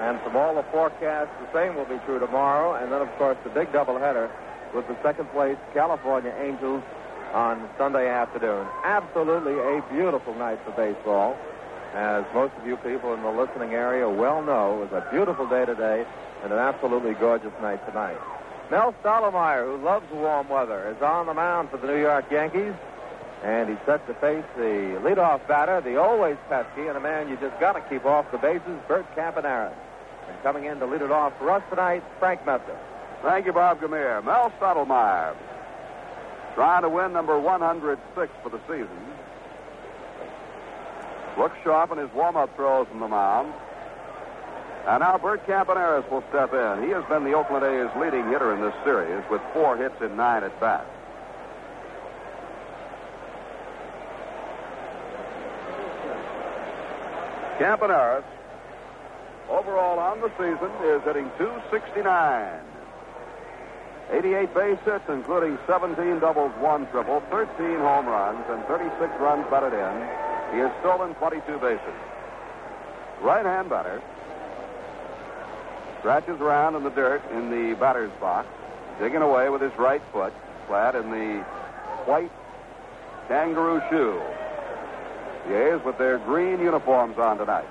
And 0.00 0.18
from 0.20 0.36
all 0.36 0.54
the 0.54 0.62
forecasts, 0.72 1.28
the 1.44 1.52
same 1.52 1.74
will 1.74 1.84
be 1.84 1.98
true 2.06 2.18
tomorrow. 2.18 2.72
And 2.72 2.90
then, 2.90 3.02
of 3.02 3.10
course, 3.18 3.36
the 3.44 3.50
big 3.50 3.70
doubleheader 3.70 4.30
with 4.74 4.88
the 4.88 4.96
second 5.02 5.28
place 5.32 5.58
California 5.74 6.34
Angels 6.40 6.82
on 7.34 7.68
Sunday 7.76 8.08
afternoon. 8.08 8.66
Absolutely 8.82 9.58
a 9.58 9.84
beautiful 9.92 10.34
night 10.36 10.58
for 10.64 10.70
baseball. 10.70 11.36
As 11.92 12.24
most 12.32 12.54
of 12.56 12.66
you 12.66 12.76
people 12.78 13.12
in 13.12 13.20
the 13.22 13.30
listening 13.30 13.74
area 13.74 14.08
well 14.08 14.42
know, 14.42 14.82
it 14.82 14.90
was 14.90 15.04
a 15.04 15.10
beautiful 15.10 15.46
day 15.46 15.66
today 15.66 16.06
and 16.42 16.52
an 16.52 16.58
absolutely 16.58 17.14
gorgeous 17.14 17.52
night 17.60 17.84
tonight. 17.86 18.18
Mel 18.70 18.94
Stottlemyre, 19.02 19.64
who 19.64 19.82
loves 19.82 20.10
warm 20.12 20.48
weather, 20.48 20.94
is 20.94 21.02
on 21.02 21.26
the 21.26 21.34
mound 21.34 21.70
for 21.70 21.78
the 21.78 21.86
New 21.86 22.00
York 22.00 22.30
Yankees. 22.30 22.74
And 23.42 23.68
he's 23.68 23.78
set 23.86 24.04
to 24.08 24.14
face 24.14 24.44
the 24.56 24.98
leadoff 25.02 25.46
batter, 25.46 25.80
the 25.80 25.96
always 25.96 26.36
pesky, 26.48 26.88
and 26.88 26.96
a 26.96 27.00
man 27.00 27.28
you 27.28 27.36
just 27.36 27.58
got 27.60 27.74
to 27.74 27.80
keep 27.88 28.04
off 28.04 28.30
the 28.32 28.38
bases, 28.38 28.78
Bert 28.88 29.06
Campaneris. 29.14 29.72
And 30.28 30.42
coming 30.42 30.64
in 30.64 30.80
to 30.80 30.86
lead 30.86 31.02
it 31.02 31.12
off 31.12 31.32
for 31.38 31.50
us 31.50 31.62
tonight, 31.70 32.02
Frank 32.18 32.44
Messer. 32.44 32.76
Thank 33.22 33.46
you, 33.46 33.52
Bob 33.52 33.80
Gamere. 33.80 34.24
Mel 34.24 34.52
Stottlemyre 34.60 35.36
trying 36.54 36.82
to 36.82 36.88
win 36.88 37.12
number 37.12 37.38
106 37.38 38.32
for 38.42 38.48
the 38.48 38.58
season. 38.66 38.88
Looks 41.38 41.56
sharp 41.62 41.92
in 41.92 41.98
his 41.98 42.12
warm-up 42.12 42.54
throws 42.56 42.88
from 42.88 42.98
the 42.98 43.06
mound. 43.06 43.54
And 44.86 45.00
now 45.00 45.18
Bert 45.18 45.46
Campaneris 45.46 46.08
will 46.10 46.24
step 46.30 46.52
in. 46.54 46.82
He 46.84 46.90
has 46.90 47.04
been 47.06 47.24
the 47.24 47.34
Oakland 47.34 47.64
A's 47.64 47.90
leading 48.00 48.28
hitter 48.28 48.54
in 48.54 48.60
this 48.60 48.74
series 48.84 49.22
with 49.30 49.42
four 49.52 49.76
hits 49.76 50.00
in 50.00 50.16
nine 50.16 50.44
at 50.44 50.58
bats. 50.60 50.88
Campaneris, 57.58 58.24
overall 59.50 59.98
on 59.98 60.20
the 60.20 60.30
season, 60.38 60.70
is 60.84 61.02
hitting 61.02 61.30
269. 61.38 62.60
88 64.10 64.54
base 64.54 64.78
hits, 64.86 65.04
including 65.08 65.58
17 65.66 66.20
doubles, 66.20 66.52
one 66.60 66.86
triple, 66.86 67.20
13 67.30 67.78
home 67.78 68.06
runs, 68.06 68.42
and 68.48 68.64
36 68.64 68.96
runs 69.20 69.44
batted 69.50 69.74
in. 69.74 70.54
He 70.54 70.60
has 70.64 70.72
stolen 70.80 71.14
22 71.16 71.58
bases. 71.58 71.98
Right-hand 73.20 73.68
batter 73.68 74.00
scratches 76.08 76.40
around 76.40 76.74
in 76.74 76.82
the 76.84 76.90
dirt 76.90 77.20
in 77.32 77.50
the 77.50 77.76
batter's 77.76 78.10
box, 78.18 78.48
digging 78.98 79.20
away 79.20 79.50
with 79.50 79.60
his 79.60 79.76
right 79.76 80.00
foot, 80.10 80.32
clad 80.66 80.94
in 80.94 81.10
the 81.10 81.44
white 82.08 82.30
kangaroo 83.28 83.78
shoe. 83.90 84.18
The 85.46 85.74
A's 85.76 85.84
with 85.84 85.98
their 85.98 86.16
green 86.16 86.60
uniforms 86.60 87.18
on 87.18 87.36
tonight. 87.36 87.68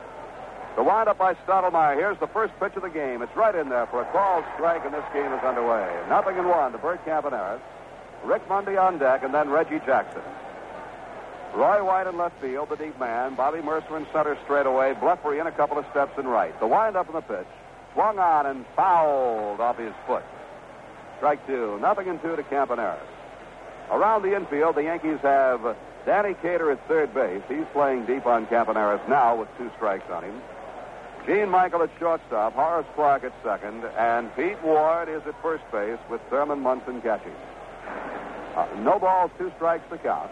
The 0.76 0.84
windup 0.84 1.18
by 1.18 1.34
Stottlemyre. 1.48 1.96
Here's 1.96 2.20
the 2.20 2.28
first 2.28 2.54
pitch 2.60 2.74
of 2.76 2.84
the 2.84 2.92
game. 2.92 3.24
It's 3.24 3.36
right 3.36 3.56
in 3.56 3.70
there 3.70 3.88
for 3.88 4.04
a 4.04 4.12
called 4.12 4.46
strike, 4.54 4.86
and 4.86 4.94
this 4.94 5.06
game 5.14 5.34
is 5.34 5.44
underway. 5.44 5.90
Nothing 6.08 6.38
in 6.38 6.48
one 6.48 6.74
to 6.74 6.78
Bert 6.78 7.04
Campaneris. 7.08 7.60
Rick 8.24 8.48
Monday 8.48 8.78
on 8.78 9.00
deck, 9.00 9.24
and 9.24 9.34
then 9.34 9.50
Reggie 9.50 9.82
Jackson. 9.84 10.22
Roy 11.56 11.84
White 11.84 12.06
in 12.06 12.18
left 12.18 12.40
field, 12.40 12.70
the 12.70 12.76
deep 12.76 13.00
man. 13.00 13.34
Bobby 13.34 13.64
Murcer 13.64 13.98
in 13.98 14.06
center 14.14 14.38
straight 14.44 14.68
away. 14.68 14.94
Blefary 14.94 15.42
in 15.42 15.48
a 15.48 15.52
couple 15.52 15.80
of 15.80 15.86
steps 15.90 16.20
in 16.20 16.28
right. 16.28 16.54
The 16.60 16.68
windup 16.68 17.08
in 17.08 17.16
the 17.16 17.22
pitch. 17.22 17.48
Swung 17.98 18.20
on 18.20 18.46
and 18.46 18.64
fouled 18.76 19.60
off 19.60 19.80
his 19.80 19.94
foot. 20.06 20.22
Strike 21.18 21.48
two. 21.48 21.80
Nothing 21.82 22.06
in 22.06 22.20
two 22.20 22.36
to 22.36 22.44
Campaneris. 22.44 23.02
Around 23.90 24.22
the 24.22 24.36
infield, 24.36 24.76
the 24.76 24.84
Yankees 24.84 25.18
have 25.24 25.76
Danny 26.06 26.36
Cater 26.36 26.70
at 26.70 26.88
third 26.88 27.12
base. 27.16 27.42
He's 27.50 27.66
playing 27.74 28.06
deep 28.06 28.28
on 28.28 28.46
Campaneris 28.46 29.02
now 29.10 29.38
with 29.38 29.50
two 29.58 29.72
strikes 29.78 30.08
on 30.12 30.26
him. 30.26 30.40
Gene 31.26 31.50
Michael 31.50 31.82
at 31.82 31.90
shortstop, 31.98 32.54
Horace 32.54 32.86
Clarke 32.94 33.24
at 33.24 33.34
second, 33.44 33.84
and 33.98 34.30
Pete 34.36 34.62
Ward 34.62 35.10
is 35.10 35.24
at 35.26 35.42
first 35.42 35.64
base 35.72 35.98
with 36.08 36.22
Thurman 36.30 36.60
Munson 36.60 37.02
catching. 37.02 37.34
Uh, 38.56 38.68
no 38.82 39.00
balls, 39.00 39.32
two 39.40 39.52
strikes 39.56 39.90
to 39.90 39.98
count. 39.98 40.30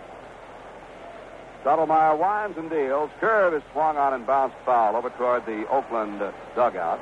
Stottlemyre 1.64 2.16
winds 2.16 2.60
and 2.60 2.70
deals. 2.70 3.10
Curve 3.20 3.56
is 3.56 3.64
swung 3.72 3.98
on 3.98 4.14
and 4.14 4.28
bounced 4.28 4.56
foul 4.68 4.96
over 4.96 5.10
toward 5.10 5.48
the 5.48 5.68
Oakland 5.70 6.22
dugout 6.56 7.00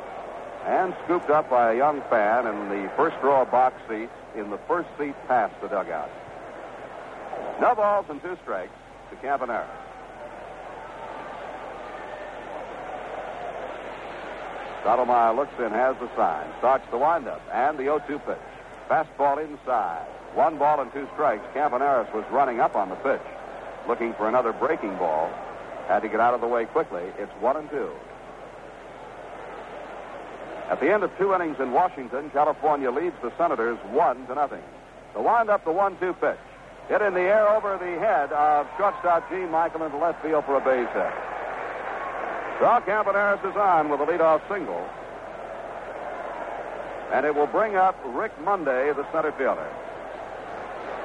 and 0.66 0.96
scooped 1.06 1.30
up 1.30 1.50
by 1.50 1.74
a 1.74 1.78
young 1.78 2.02
fan 2.10 2.48
in 2.48 2.70
the 2.70 2.90
first 2.96 3.16
row 3.22 3.42
of 3.42 3.52
box 3.52 3.76
seats 3.90 4.12
in 4.36 4.50
the 4.50 4.58
first 4.68 4.88
seat 4.98 5.16
past 5.28 5.54
the 5.62 5.68
dugout. 5.68 6.10
No 7.60 7.76
balls 7.76 8.06
and 8.10 8.22
two 8.22 8.38
strikes 8.44 8.74
to 9.10 9.16
Campaneris. 9.18 9.68
Stottlemyre 14.84 15.36
looks 15.36 15.54
in, 15.60 15.72
has 15.72 15.96
the 16.00 16.14
sign, 16.16 16.46
starts 16.60 16.86
the 16.92 16.98
windup, 16.98 17.42
and 17.54 17.78
the 17.78 17.84
0-2 17.84 18.26
pitch. 18.26 18.38
Fastball 18.90 19.44
inside. 19.44 20.06
One 20.34 20.58
ball 20.58 20.82
and 20.82 20.92
two 20.92 21.08
strikes. 21.14 21.46
Campaneris 21.54 22.14
was 22.14 22.26
running 22.32 22.60
up 22.60 22.76
on 22.76 22.90
the 22.90 22.96
pitch, 22.96 23.22
looking 23.88 24.14
for 24.16 24.28
another 24.28 24.52
breaking 24.52 24.96
ball. 24.98 25.32
Had 25.88 26.02
to 26.02 26.10
get 26.10 26.20
out 26.20 26.34
of 26.34 26.42
the 26.42 26.48
way 26.48 26.66
quickly. 26.66 27.04
It's 27.18 27.32
one 27.40 27.56
and 27.56 27.70
two. 27.70 27.92
At 30.70 30.80
the 30.80 30.92
end 30.92 31.04
of 31.04 31.16
two 31.18 31.34
innings 31.34 31.60
in 31.60 31.72
Washington, 31.72 32.30
California 32.32 32.90
leads 32.90 33.16
the 33.22 33.32
Senators 33.38 33.78
one 33.92 34.26
to 34.28 34.36
nothing. 34.36 34.64
The 35.14 35.22
windup, 35.22 35.66
the 35.66 35.72
one-two 35.72 36.14
pitch. 36.14 36.40
Hit 36.90 37.02
in 37.02 37.14
the 37.14 37.22
air 37.22 37.48
over 37.48 37.78
the 37.78 38.00
head 38.00 38.32
of 38.34 38.68
shortstop 38.78 39.30
Gene 39.30 39.52
Michael 39.52 39.84
into 39.84 39.98
left 39.98 40.22
field 40.22 40.46
for 40.46 40.58
a 40.58 40.62
base 40.62 40.90
hit. 40.94 41.14
So 42.60 42.66
Campaneris 42.88 43.44
is 43.50 43.56
on 43.56 43.90
with 43.90 44.00
a 44.00 44.06
leadoff 44.06 44.42
single. 44.50 44.88
And 47.12 47.26
it 47.26 47.36
will 47.36 47.48
bring 47.48 47.76
up 47.76 47.96
Rick 48.06 48.32
Monday, 48.44 48.92
the 48.94 49.06
center 49.12 49.32
fielder. 49.34 49.68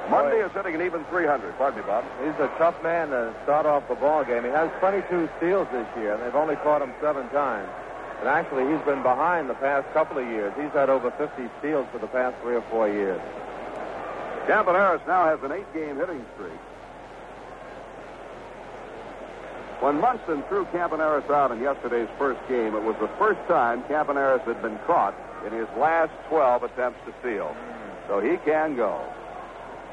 Monday 0.09 0.41
is 0.41 0.51
hitting 0.53 0.73
an 0.73 0.81
even 0.81 1.05
300. 1.05 1.55
Pardon 1.57 1.79
me, 1.79 1.85
Bob. 1.85 2.03
He's 2.23 2.33
a 2.39 2.49
tough 2.57 2.81
man 2.81 3.09
to 3.09 3.33
start 3.43 3.67
off 3.67 3.87
the 3.87 3.95
ball 3.95 4.23
game. 4.23 4.43
He 4.43 4.49
has 4.49 4.71
22 4.79 5.29
steals 5.37 5.67
this 5.71 5.85
year, 5.97 6.15
and 6.15 6.23
they've 6.23 6.35
only 6.35 6.55
caught 6.57 6.81
him 6.81 6.91
seven 6.99 7.29
times. 7.29 7.69
And 8.19 8.27
actually, 8.27 8.67
he's 8.67 8.83
been 8.85 9.01
behind 9.01 9.49
the 9.49 9.55
past 9.55 9.87
couple 9.93 10.17
of 10.17 10.27
years. 10.27 10.53
He's 10.59 10.71
had 10.71 10.89
over 10.89 11.11
50 11.11 11.49
steals 11.59 11.87
for 11.91 11.99
the 11.99 12.07
past 12.07 12.35
three 12.41 12.55
or 12.55 12.63
four 12.69 12.87
years. 12.89 13.21
Campaneris 14.45 15.05
now 15.07 15.25
has 15.25 15.39
an 15.43 15.51
eight-game 15.51 15.95
hitting 15.95 16.25
streak. 16.35 16.59
When 19.79 20.01
Munson 20.01 20.43
threw 20.49 20.65
Campaneris 20.65 21.29
out 21.29 21.51
in 21.51 21.61
yesterday's 21.61 22.09
first 22.17 22.41
game, 22.49 22.75
it 22.75 22.83
was 22.83 22.97
the 22.99 23.07
first 23.17 23.39
time 23.47 23.83
Campaneris 23.83 24.41
had 24.41 24.61
been 24.61 24.77
caught 24.85 25.15
in 25.45 25.53
his 25.53 25.67
last 25.77 26.11
12 26.27 26.63
attempts 26.63 26.99
to 27.05 27.13
steal. 27.21 27.55
So 28.09 28.19
he 28.19 28.35
can 28.43 28.75
go. 28.75 28.99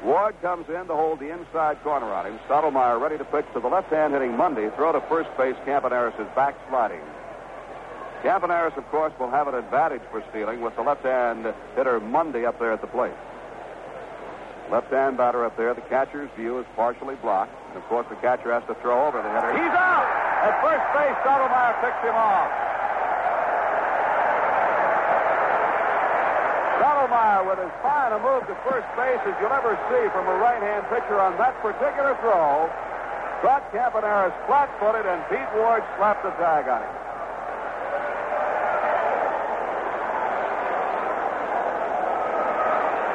Ward 0.03 0.35
comes 0.41 0.67
in 0.67 0.87
to 0.87 0.95
hold 0.95 1.19
the 1.19 1.31
inside 1.31 1.81
corner 1.83 2.07
on 2.07 2.25
him. 2.25 2.39
Stottlemyre 2.49 2.99
ready 2.99 3.17
to 3.17 3.25
pitch 3.25 3.45
to 3.53 3.61
the 3.61 3.67
left-hand 3.69 4.13
hitting 4.13 4.35
Monday. 4.35 4.69
Throw 4.75 4.91
to 4.91 5.01
first 5.07 5.29
base. 5.37 5.55
Campaneris 5.65 6.19
is 6.19 6.27
backsliding. 6.35 7.01
Campaneris, 8.23 8.75
of 8.77 8.87
course, 8.89 9.13
will 9.19 9.29
have 9.29 9.47
an 9.47 9.55
advantage 9.55 10.01
for 10.11 10.23
stealing 10.29 10.61
with 10.61 10.75
the 10.75 10.81
left-hand 10.81 11.53
hitter 11.75 11.99
Monday 11.99 12.45
up 12.45 12.59
there 12.59 12.71
at 12.71 12.81
the 12.81 12.87
plate. 12.87 13.13
Left-hand 14.71 15.15
batter 15.15 15.45
up 15.45 15.55
there. 15.55 15.73
The 15.73 15.85
catcher's 15.87 16.29
view 16.35 16.59
is 16.59 16.65
partially 16.75 17.15
blocked. 17.15 17.53
And, 17.69 17.77
of 17.77 17.87
course, 17.87 18.05
the 18.09 18.19
catcher 18.19 18.51
has 18.51 18.63
to 18.67 18.75
throw 18.81 19.07
over 19.07 19.21
the 19.21 19.31
hitter. 19.31 19.53
He's 19.55 19.71
out! 19.71 20.07
At 20.43 20.59
first 20.59 20.83
base, 20.91 21.15
Stottlemyre 21.23 21.77
picks 21.79 22.01
him 22.03 22.17
off. 22.19 22.51
Stottlemyre 26.83 27.47
with 27.47 27.59
as 27.63 27.73
fine 27.79 28.11
a 28.11 28.19
move 28.19 28.43
to 28.51 28.55
first 28.67 28.89
base 28.99 29.23
as 29.23 29.33
you'll 29.39 29.55
ever 29.55 29.79
see 29.87 30.03
from 30.11 30.27
a 30.27 30.35
right-hand 30.35 30.83
pitcher 30.91 31.15
on 31.15 31.37
that 31.37 31.55
particular 31.61 32.17
throw. 32.19 32.67
Caught 33.39 33.71
Campaneris 33.71 34.35
flat-footed, 34.47 35.05
and 35.05 35.21
Pete 35.29 35.47
Ward 35.55 35.85
slapped 35.95 36.23
the 36.23 36.31
tag 36.41 36.67
on 36.67 36.81
him. 36.81 37.06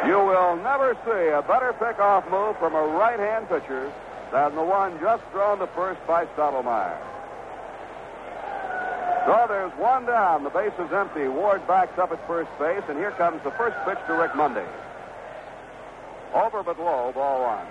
You 0.06 0.18
will 0.18 0.56
never 0.56 0.96
see 1.04 1.28
a 1.30 1.42
better 1.42 1.72
pickoff 1.78 2.28
move 2.28 2.58
from 2.58 2.74
a 2.74 2.82
right-hand 2.82 3.48
pitcher 3.48 3.92
than 4.32 4.54
the 4.56 4.62
one 4.62 4.98
just 5.00 5.22
thrown 5.30 5.58
to 5.60 5.66
first 5.68 6.04
by 6.06 6.26
Stottlemyre. 6.34 6.98
So 9.26 9.46
there's 9.46 9.72
one 9.78 10.04
down. 10.04 10.42
The 10.42 10.50
base 10.50 10.72
is 10.80 10.92
empty. 10.92 11.28
Ward 11.28 11.64
backs 11.68 11.96
up 11.98 12.10
at 12.10 12.26
first 12.26 12.50
base, 12.58 12.82
and 12.88 12.98
here 12.98 13.12
comes 13.12 13.40
the 13.44 13.52
first 13.52 13.76
pitch 13.84 13.98
to 14.08 14.14
Rick 14.14 14.34
Monday. 14.34 14.66
Over 16.34 16.64
but 16.64 16.80
low, 16.80 17.12
ball 17.12 17.42
one. 17.42 17.66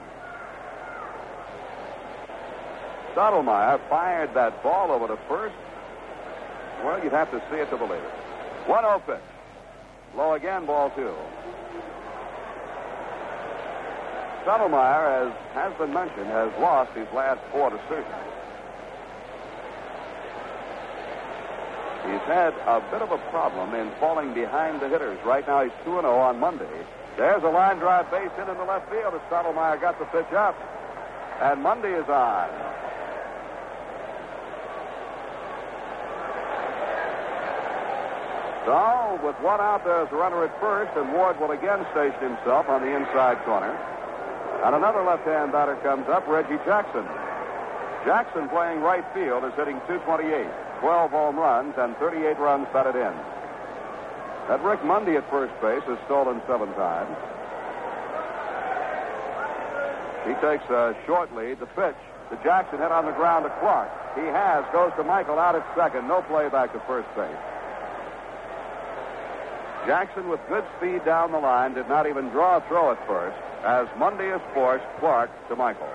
Stottlemyre 3.14 3.82
fired 3.90 4.34
that 4.36 4.64
ball 4.64 4.92
over 4.92 5.08
to 5.08 5.18
first. 5.28 5.56
Well, 6.86 7.04
you'd 7.04 7.12
have 7.12 7.30
to 7.32 7.42
see 7.52 7.58
it 7.58 7.70
to 7.72 7.78
believe 7.78 8.02
it. 8.02 8.70
1 8.70 8.84
0 8.84 9.00
pitch. 9.06 9.18
Low 10.16 10.34
again, 10.34 10.66
ball 10.66 10.90
two. 10.92 11.14
Stottlemyre, 14.44 15.28
as 15.28 15.34
has 15.54 15.74
been 15.78 15.94
mentioned, 15.94 16.28
has 16.28 16.52
lost 16.60 16.92
his 16.94 17.08
last 17.14 17.40
four 17.52 17.70
decisions. 17.70 18.32
He's 22.06 22.26
had 22.26 22.54
a 22.66 22.82
bit 22.90 23.02
of 23.04 23.12
a 23.12 23.20
problem 23.30 23.76
in 23.76 23.92
falling 24.00 24.34
behind 24.34 24.82
the 24.82 24.90
hitters. 24.90 25.20
Right 25.24 25.46
now 25.46 25.64
he's 25.64 25.74
2 25.86 26.02
0 26.02 26.06
on 26.06 26.40
Monday. 26.40 26.66
There's 27.18 27.44
a 27.44 27.50
line 27.50 27.78
drive 27.78 28.10
base 28.10 28.32
hit 28.36 28.50
in 28.50 28.58
the 28.58 28.64
left 28.64 28.90
field 28.90 29.14
as 29.14 29.22
Stottlemyre 29.30 29.80
got 29.80 30.00
the 30.00 30.06
pitch 30.06 30.34
up. 30.34 30.56
And 31.40 31.62
Monday 31.62 31.94
is 31.94 32.10
on. 32.10 32.50
So, 38.66 39.20
with 39.26 39.36
one 39.42 39.60
out, 39.60 39.84
there's 39.84 40.08
a 40.12 40.16
runner 40.16 40.44
at 40.46 40.60
first, 40.60 40.96
and 40.96 41.14
Ward 41.14 41.40
will 41.40 41.52
again 41.52 41.86
station 41.92 42.22
himself 42.22 42.70
on 42.70 42.82
the 42.82 42.96
inside 42.96 43.44
corner. 43.44 43.74
And 44.64 44.76
another 44.76 45.02
left-hand 45.02 45.52
batter 45.52 45.76
comes 45.78 46.08
up, 46.08 46.28
Reggie 46.28 46.62
Jackson. 46.66 47.06
Jackson 48.06 48.50
playing 48.50 48.82
right 48.82 49.06
field 49.14 49.44
is 49.44 49.54
hitting 49.58 49.82
228, 49.90 50.46
12 50.82 51.12
home 51.12 51.38
runs, 51.38 51.74
and 51.78 51.98
38 51.98 52.38
runs 52.38 52.68
batted 52.74 52.96
in. 52.96 53.14
That 54.48 54.62
Rick 54.64 54.84
Monday 54.84 55.18
at 55.18 55.30
first 55.30 55.54
base 55.62 55.84
has 55.86 55.98
stolen 56.06 56.42
seven 56.46 56.70
times. 56.74 57.16
He 60.26 60.34
takes 60.46 60.66
a 60.70 60.96
short 61.06 61.34
lead. 61.34 61.60
The 61.60 61.66
pitch 61.74 61.98
to 62.30 62.38
Jackson 62.44 62.80
hit 62.80 62.92
on 62.92 63.06
the 63.06 63.14
ground 63.14 63.46
to 63.46 63.52
Clarke. 63.62 63.90
He 64.14 64.26
has, 64.30 64.66
goes 64.72 64.92
to 64.98 65.04
Michael 65.04 65.40
out 65.40 65.56
at 65.56 65.66
second. 65.76 66.08
No 66.08 66.22
play 66.24 66.50
back 66.50 66.74
to 66.74 66.80
first 66.86 67.10
base. 67.16 67.34
Jackson, 69.86 70.30
with 70.30 70.40
good 70.48 70.64
speed 70.78 71.04
down 71.06 71.32
the 71.32 71.40
line, 71.40 71.74
did 71.74 71.90
not 71.90 72.08
even 72.08 72.30
draw 72.30 72.58
a 72.58 72.62
throw 72.68 72.92
at 72.92 73.08
first, 73.08 73.38
as 73.66 73.88
Monday 73.98 74.30
is 74.30 74.42
forced 74.54 74.86
Clarke 75.00 75.32
to 75.50 75.56
Michael. 75.56 75.90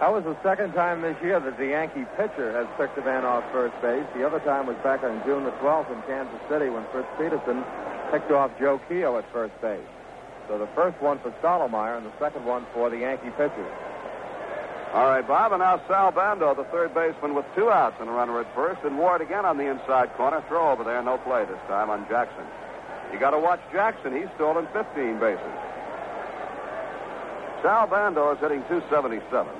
That 0.00 0.12
was 0.12 0.24
the 0.24 0.36
second 0.42 0.74
time 0.74 1.00
this 1.00 1.16
year 1.22 1.40
that 1.40 1.56
the 1.56 1.68
Yankee 1.68 2.04
pitcher 2.16 2.52
has 2.52 2.66
picked 2.76 2.98
a 2.98 3.02
man 3.02 3.24
off 3.24 3.44
first 3.52 3.72
base. 3.80 4.04
The 4.14 4.26
other 4.26 4.40
time 4.40 4.66
was 4.66 4.76
back 4.84 5.02
on 5.02 5.22
June 5.24 5.44
the 5.44 5.52
12th 5.62 5.90
in 5.90 6.02
Kansas 6.02 6.40
City 6.50 6.68
when 6.68 6.84
Fritz 6.92 7.08
Peterson 7.16 7.64
picked 8.10 8.30
off 8.30 8.50
Joe 8.58 8.80
Keough 8.90 9.18
at 9.18 9.32
first 9.32 9.54
base. 9.62 9.86
So 10.48 10.58
the 10.58 10.68
first 10.74 11.00
one 11.00 11.18
for 11.20 11.30
Stottlemyre 11.40 11.96
and 11.96 12.04
the 12.04 12.12
second 12.18 12.44
one 12.44 12.66
for 12.74 12.90
the 12.90 12.98
Yankee 12.98 13.30
pitcher. 13.30 13.64
All 14.94 15.06
right, 15.06 15.26
Bob, 15.26 15.50
and 15.50 15.58
now 15.58 15.82
Sal 15.88 16.12
Bando, 16.12 16.54
the 16.54 16.62
third 16.70 16.94
baseman, 16.94 17.34
with 17.34 17.44
two 17.56 17.68
outs 17.68 17.96
and 17.98 18.08
a 18.08 18.12
runner 18.12 18.38
at 18.40 18.54
first, 18.54 18.78
and 18.84 18.96
Ward 18.96 19.22
again 19.22 19.44
on 19.44 19.58
the 19.58 19.66
inside 19.66 20.14
corner. 20.14 20.40
Throw 20.46 20.70
over 20.70 20.84
there, 20.84 21.02
no 21.02 21.18
play 21.18 21.44
this 21.46 21.58
time 21.66 21.90
on 21.90 22.06
Jackson. 22.06 22.44
You 23.12 23.18
got 23.18 23.30
to 23.30 23.40
watch 23.40 23.58
Jackson. 23.72 24.14
He's 24.14 24.30
stolen 24.36 24.68
15 24.72 25.18
bases. 25.18 25.42
Sal 27.60 27.88
Bando 27.88 28.30
is 28.34 28.38
hitting 28.38 28.62
277. 28.70 29.50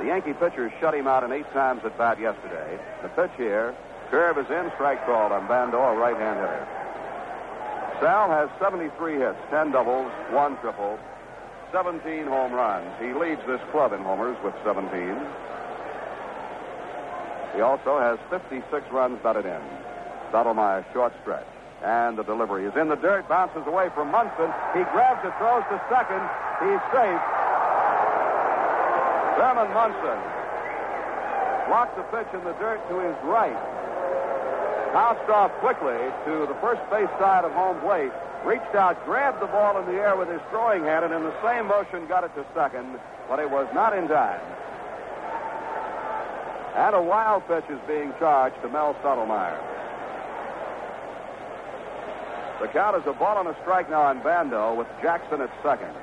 The 0.00 0.06
Yankee 0.06 0.32
pitchers 0.32 0.72
shut 0.80 0.92
him 0.92 1.06
out 1.06 1.22
in 1.22 1.30
eight 1.30 1.46
times 1.52 1.84
at 1.84 1.96
bat 1.96 2.18
yesterday. 2.18 2.80
The 3.02 3.10
pitch 3.10 3.30
here, 3.36 3.76
curve 4.10 4.38
is 4.38 4.50
in, 4.50 4.72
strike 4.74 5.06
called 5.06 5.30
on 5.30 5.46
Bando, 5.46 5.78
a 5.78 5.94
right-hand 5.94 6.40
hitter. 6.40 6.66
Sal 8.00 8.28
has 8.28 8.50
73 8.58 9.18
hits, 9.18 9.38
10 9.50 9.70
doubles, 9.70 10.10
one 10.30 10.58
triple, 10.58 10.98
17 11.72 12.26
home 12.26 12.52
runs. 12.52 12.88
He 13.00 13.12
leads 13.12 13.40
this 13.46 13.60
club 13.70 13.92
in 13.92 14.00
homers 14.00 14.36
with 14.42 14.54
17. 14.64 14.88
He 17.54 17.60
also 17.60 17.98
has 17.98 18.18
56 18.30 18.64
runs 18.92 19.18
batted 19.22 19.46
in. 19.46 19.60
Stottlemyre 20.30 20.84
short 20.92 21.12
stretch. 21.22 21.46
And 21.84 22.18
the 22.18 22.24
delivery 22.24 22.66
is 22.66 22.74
in 22.74 22.88
the 22.88 22.96
dirt, 22.96 23.28
bounces 23.28 23.62
away 23.66 23.88
from 23.94 24.10
Munson. 24.10 24.50
He 24.74 24.82
grabs 24.90 25.22
it, 25.24 25.32
throws 25.38 25.62
to 25.70 25.78
second. 25.88 26.22
He's 26.58 26.82
safe. 26.90 27.22
Thurman 29.38 29.70
Munson 29.70 30.18
blocked 31.68 31.94
the 31.94 32.02
pitch 32.10 32.26
in 32.34 32.42
the 32.42 32.56
dirt 32.58 32.80
to 32.88 32.98
his 32.98 33.14
right. 33.24 33.54
Bounced 34.92 35.28
off 35.30 35.52
quickly 35.60 35.98
to 36.24 36.46
the 36.46 36.56
first 36.60 36.80
base 36.90 37.10
side 37.18 37.44
of 37.44 37.52
home 37.52 37.78
plate 37.80 38.12
reached 38.44 38.74
out, 38.74 39.04
grabbed 39.04 39.40
the 39.40 39.46
ball 39.46 39.78
in 39.78 39.86
the 39.86 40.00
air 40.00 40.16
with 40.16 40.28
his 40.28 40.40
throwing 40.50 40.84
hand, 40.84 41.04
and 41.04 41.12
in 41.12 41.22
the 41.22 41.34
same 41.42 41.66
motion 41.66 42.06
got 42.06 42.24
it 42.24 42.34
to 42.34 42.44
second, 42.54 42.98
but 43.28 43.38
it 43.38 43.50
was 43.50 43.66
not 43.74 43.96
in 43.96 44.08
time. 44.08 44.40
And 46.76 46.94
a 46.94 47.02
wild 47.02 47.46
pitch 47.48 47.64
is 47.68 47.80
being 47.88 48.12
charged 48.18 48.60
to 48.62 48.68
Mel 48.68 48.94
Stottlemyre. 49.02 49.58
The 52.60 52.68
count 52.68 52.96
is 52.96 53.06
a 53.06 53.12
ball 53.12 53.38
and 53.38 53.48
a 53.48 53.56
strike 53.62 53.90
now 53.90 54.02
on 54.02 54.22
Bando 54.22 54.74
with 54.74 54.88
Jackson 55.02 55.40
at 55.40 55.50
second. 55.62 55.94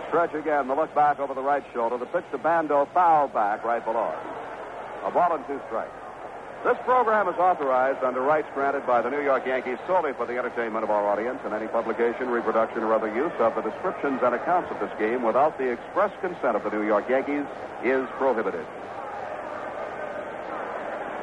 The 0.00 0.06
stretch 0.08 0.34
again, 0.34 0.66
the 0.66 0.74
look 0.74 0.94
back 0.94 1.20
over 1.20 1.34
the 1.34 1.42
right 1.42 1.64
shoulder. 1.74 1.98
The 1.98 2.06
pitch 2.06 2.24
to 2.32 2.38
Bando, 2.38 2.88
foul 2.94 3.28
back 3.28 3.64
right 3.64 3.84
below. 3.84 4.14
A 5.04 5.10
ball 5.10 5.34
and 5.34 5.46
two 5.46 5.60
strikes. 5.66 5.92
This 6.64 6.76
program 6.84 7.28
is 7.28 7.36
authorized 7.36 8.02
under 8.02 8.20
rights 8.20 8.48
granted 8.54 8.86
by 8.86 9.02
the 9.02 9.10
New 9.10 9.20
York 9.20 9.46
Yankees 9.46 9.78
solely 9.86 10.12
for 10.14 10.26
the 10.26 10.38
entertainment 10.38 10.84
of 10.84 10.90
our 10.90 11.06
audience, 11.06 11.40
and 11.44 11.52
any 11.52 11.66
publication, 11.68 12.28
reproduction, 12.28 12.82
or 12.82 12.94
other 12.94 13.14
use 13.14 13.32
of 13.40 13.54
the 13.54 13.62
descriptions 13.62 14.20
and 14.22 14.34
accounts 14.34 14.70
of 14.70 14.80
this 14.80 14.90
game 14.98 15.22
without 15.22 15.58
the 15.58 15.70
express 15.70 16.12
consent 16.20 16.56
of 16.56 16.64
the 16.64 16.70
New 16.70 16.86
York 16.86 17.08
Yankees 17.08 17.44
is 17.84 18.06
prohibited. 18.16 18.64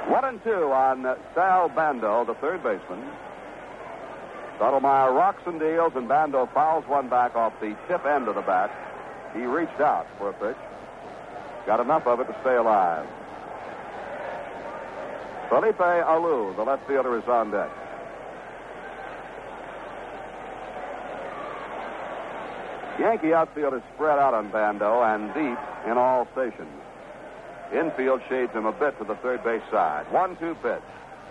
One 0.08 0.26
and 0.26 0.44
two 0.44 0.72
on 0.72 1.18
Sal 1.34 1.70
Bando, 1.70 2.26
the 2.26 2.36
third 2.36 2.64
baseman. 2.64 3.04
Stottlemyre 4.58 5.14
rocks 5.14 5.44
and 5.46 5.60
deals, 5.60 5.94
and 5.96 6.08
Bando 6.08 6.48
fouls 6.48 6.88
one 6.88 7.10
back 7.10 7.36
off 7.36 7.54
the 7.62 7.76
tip 7.88 8.06
end 8.06 8.28
of 8.28 8.36
the 8.36 8.42
bat. 8.42 8.72
He 9.34 9.46
reached 9.46 9.80
out 9.80 10.08
for 10.18 10.30
a 10.30 10.34
pitch. 10.34 10.58
Got 11.68 11.80
enough 11.80 12.08
of 12.08 12.20
it 12.20 12.26
to 12.26 12.36
stay 12.42 12.56
alive. 12.56 13.08
Felipe 15.50 15.78
Alou, 15.78 16.56
the 16.56 16.64
left 16.64 16.88
fielder, 16.88 17.18
is 17.18 17.28
on 17.28 17.52
deck. 17.52 17.70
Yankee 23.00 23.34
outfield 23.34 23.76
is 23.76 23.82
spread 23.94 24.18
out 24.18 24.34
on 24.34 24.50
Bando 24.50 25.04
and 25.04 25.32
deep 25.34 25.58
in 25.86 25.98
all 25.98 26.28
stations. 26.32 26.82
Infield 27.72 28.22
shades 28.28 28.52
him 28.54 28.66
a 28.66 28.72
bit 28.72 28.98
to 28.98 29.04
the 29.04 29.16
third 29.16 29.44
base 29.44 29.62
side. 29.70 30.12
One 30.12 30.36
two 30.38 30.56
pitch. 30.64 30.82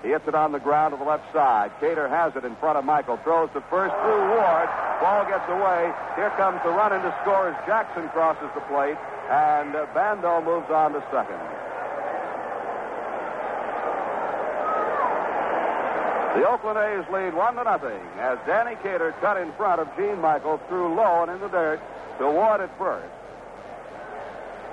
He 0.02 0.09
hits 0.11 0.28
it 0.28 0.35
on 0.35 0.52
the 0.52 0.61
ground 0.61 0.92
to 0.92 0.98
the 0.98 1.04
left 1.04 1.32
side. 1.32 1.72
Cater 1.80 2.09
has 2.09 2.37
it 2.37 2.44
in 2.44 2.54
front 2.56 2.78
of 2.78 2.85
Michael. 2.85 3.16
Throws 3.18 3.50
to 3.54 3.61
first 3.68 3.94
through 4.02 4.28
Ward. 4.28 4.68
Ball 5.00 5.24
gets 5.26 5.48
away. 5.48 5.92
Here 6.14 6.30
comes 6.37 6.61
the 6.62 6.70
run 6.70 6.92
into 6.92 7.14
score 7.22 7.48
as 7.48 7.66
Jackson 7.66 8.09
crosses 8.11 8.48
the 8.54 8.61
plate. 8.62 8.96
And 9.30 9.72
Bando 9.94 10.40
moves 10.42 10.70
on 10.70 10.92
to 10.92 11.02
second. 11.11 11.40
The 16.37 16.46
Oakland 16.46 16.76
A's 16.76 17.04
lead 17.11 17.32
one 17.32 17.56
to 17.56 17.64
nothing 17.64 18.00
as 18.20 18.38
Danny 18.46 18.76
Cater 18.82 19.14
cut 19.22 19.38
in 19.38 19.50
front 19.54 19.80
of 19.80 19.88
Gene 19.96 20.20
Michael 20.20 20.61
through 20.68 20.94
low 20.94 21.22
and 21.22 21.32
in 21.32 21.40
the 21.40 21.48
dirt 21.48 21.80
to 22.18 22.30
Ward 22.30 22.61
at 22.61 22.76
first. 22.78 23.09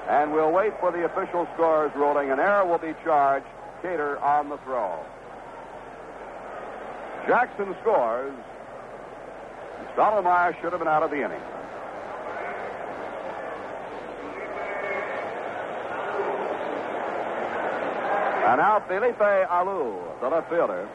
And 0.09 0.33
we'll 0.33 0.51
wait 0.51 0.73
for 0.81 0.91
the 0.91 1.05
official 1.05 1.47
scores 1.53 1.91
ruling. 1.95 2.31
An 2.31 2.39
error 2.39 2.65
will 2.65 2.79
be 2.79 2.93
charged. 3.05 3.45
Cater 3.81 4.19
on 4.19 4.49
the 4.49 4.57
throw. 4.59 4.99
Jackson 7.27 7.75
scores. 7.81 8.33
Stottlemyre 9.95 10.59
should 10.61 10.71
have 10.71 10.79
been 10.79 10.87
out 10.87 11.03
of 11.03 11.11
the 11.11 11.17
inning. 11.17 11.41
And 18.45 18.59
now 18.59 18.83
Felipe 18.87 19.17
Alou, 19.17 20.19
the 20.19 20.29
left 20.29 20.49
fielder, 20.49 20.87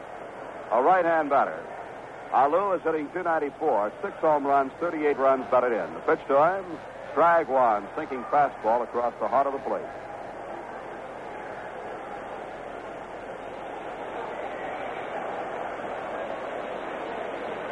a 0.71 0.81
right-hand 0.81 1.29
batter. 1.29 1.59
Alou 2.31 2.77
is 2.77 2.83
hitting 2.83 3.07
294, 3.07 3.91
six 4.03 4.13
home 4.17 4.45
runs, 4.45 4.71
38 4.79 5.17
runs 5.17 5.45
batted 5.49 5.71
in. 5.71 5.93
The 5.93 5.99
pitch 6.01 6.19
to 6.27 6.37
him, 6.37 6.63
strike 7.11 7.49
one, 7.49 7.87
sinking 7.97 8.23
fastball 8.25 8.83
across 8.83 9.13
the 9.19 9.27
heart 9.27 9.47
of 9.47 9.53
the 9.53 9.59
plate. 9.59 9.81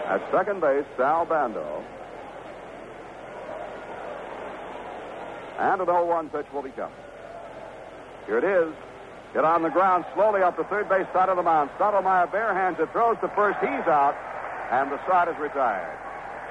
At 0.08 0.22
second 0.32 0.62
base, 0.62 0.86
Sal 0.96 1.26
Bando. 1.26 1.84
And 5.60 5.82
an 5.82 5.88
0-1 5.88 6.32
pitch 6.32 6.46
will 6.54 6.62
be 6.62 6.70
coming. 6.72 6.96
Here 8.26 8.38
it 8.38 8.44
is. 8.44 8.74
Get 9.34 9.44
on 9.44 9.62
the 9.64 9.70
ground 9.70 10.06
slowly 10.14 10.42
up 10.42 10.56
the 10.56 10.64
third 10.66 10.88
base 10.88 11.08
side 11.14 11.30
of 11.30 11.38
the 11.38 11.44
mound. 11.44 11.70
Stottlemyre 11.78 12.32
barehands 12.32 12.80
it, 12.80 12.92
throws 12.92 13.18
to 13.22 13.28
first. 13.30 13.60
He's 13.60 13.88
out, 13.88 14.16
and 14.72 14.92
the 14.92 15.00
side 15.08 15.28
is 15.28 15.38
retired. 15.40 15.98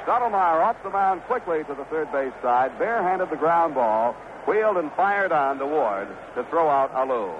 Stottlemyre 0.04 0.62
off 0.62 0.76
the 0.82 0.90
mound 0.90 1.22
quickly 1.22 1.64
to 1.64 1.74
the 1.74 1.84
third 1.86 2.12
base 2.12 2.32
side, 2.42 2.78
barehanded 2.78 3.30
the 3.30 3.36
ground 3.36 3.74
ball, 3.74 4.14
Wheeled 4.46 4.76
and 4.76 4.92
fired 4.92 5.32
on 5.32 5.58
to 5.58 5.66
Ward 5.66 6.06
to 6.36 6.44
throw 6.44 6.68
out 6.68 6.94
Alou. 6.94 7.34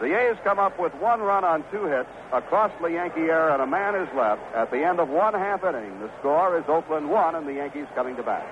The 0.00 0.16
A's 0.16 0.38
come 0.42 0.58
up 0.58 0.80
with 0.80 0.94
one 0.94 1.20
run 1.20 1.44
on 1.44 1.62
two 1.70 1.84
hits, 1.84 2.08
a 2.32 2.40
costly 2.40 2.94
Yankee 2.94 3.28
error, 3.28 3.50
and 3.50 3.60
a 3.60 3.66
man 3.66 3.94
is 3.94 4.08
left. 4.16 4.40
At 4.56 4.70
the 4.70 4.80
end 4.82 4.98
of 4.98 5.10
one 5.10 5.34
half 5.34 5.62
inning, 5.62 6.00
the 6.00 6.08
score 6.18 6.56
is 6.56 6.64
Oakland 6.68 7.10
one, 7.10 7.34
and 7.34 7.46
the 7.46 7.52
Yankees 7.52 7.84
coming 7.94 8.16
to 8.16 8.22
bat. 8.22 8.46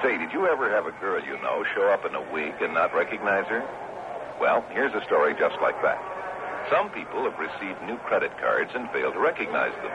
Say, 0.00 0.16
did 0.16 0.32
you 0.32 0.46
ever 0.46 0.70
have 0.70 0.86
a 0.86 0.92
girl 1.02 1.18
you 1.24 1.34
know 1.42 1.64
show 1.74 1.90
up 1.90 2.06
in 2.06 2.14
a 2.14 2.22
wig 2.32 2.54
and 2.62 2.72
not 2.72 2.94
recognize 2.94 3.46
her? 3.46 3.66
Well, 4.40 4.64
here's 4.70 4.94
a 4.94 5.02
story 5.04 5.34
just 5.34 5.60
like 5.60 5.82
that. 5.82 5.98
Some 6.70 6.90
people 6.90 7.24
have 7.24 7.36
received 7.36 7.82
new 7.82 7.96
credit 8.06 8.30
cards 8.38 8.70
and 8.76 8.88
failed 8.90 9.14
to 9.14 9.18
recognize 9.18 9.74
them. 9.82 9.90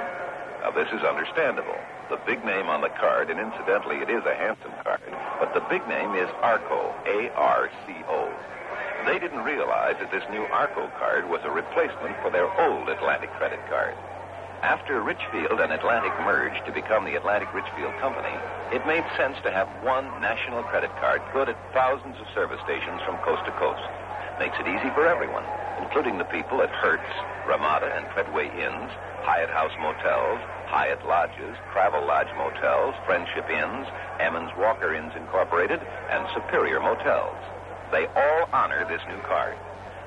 Now, 0.60 0.71
this 0.71 0.91
is 0.91 1.08
understandable. 1.08 1.80
The 2.10 2.19
big 2.28 2.43
name 2.43 2.67
on 2.67 2.82
the 2.82 2.91
card, 2.99 3.30
and 3.30 3.39
incidentally, 3.39 4.04
it 4.04 4.10
is 4.10 4.26
a 4.26 4.36
handsome 4.36 4.76
card, 4.84 4.99
but 5.39 5.54
the 5.54 5.63
big 5.71 5.88
name 5.88 6.15
is 6.15 6.28
ARCO, 6.41 6.93
A-R-C-O. 7.08 8.28
They 9.06 9.20
didn't 9.20 9.44
realize 9.44 10.00
that 10.00 10.12
this 10.16 10.24
new 10.32 10.48
ARCO 10.48 10.88
card 10.96 11.28
was 11.28 11.44
a 11.44 11.52
replacement 11.52 12.16
for 12.24 12.32
their 12.32 12.48
old 12.48 12.88
Atlantic 12.88 13.30
credit 13.36 13.60
card. 13.68 13.92
After 14.63 15.04
Richfield 15.04 15.60
and 15.60 15.76
Atlantic 15.76 16.16
merged 16.24 16.63
to 16.66 16.72
become 16.72 17.04
the 17.04 17.20
Atlantic 17.20 17.52
Richfield 17.52 17.92
Company, 18.00 18.32
it 18.72 18.88
made 18.88 19.04
sense 19.20 19.36
to 19.44 19.52
have 19.52 19.68
one 19.84 20.08
national 20.24 20.63
credit 20.72 20.89
card 21.04 21.20
good 21.36 21.52
at 21.52 21.60
thousands 21.76 22.16
of 22.16 22.32
service 22.32 22.63
stations 22.63 23.04
from 23.04 23.20
coast 23.28 23.44
to 23.44 23.52
coast. 23.60 23.84
Makes 24.39 24.56
it 24.63 24.72
easy 24.72 24.88
for 24.96 25.04
everyone, 25.04 25.44
including 25.84 26.18
the 26.18 26.32
people 26.32 26.63
at 26.63 26.72
Hertz, 26.72 27.12
Ramada, 27.44 27.92
and 27.92 28.08
Treadway 28.16 28.48
Inns, 28.56 28.92
Hyatt 29.28 29.52
House 29.52 29.76
Motels, 29.84 30.39
Hyatt 30.72 31.04
Lodges, 31.04 31.60
Travel 31.76 32.08
Lodge 32.08 32.32
Motels, 32.39 32.96
Friendship 33.06 33.52
Inns, 33.52 33.86
Emmons 34.24 34.56
Walker 34.56 34.96
Inns 34.96 35.12
Incorporated, 35.20 35.84
and 36.08 36.24
Superior 36.34 36.80
Motels. 36.80 37.53
They 37.93 38.08
all 38.08 38.49
honor 38.51 38.86
this 38.89 39.01
new 39.08 39.21
card. 39.21 39.56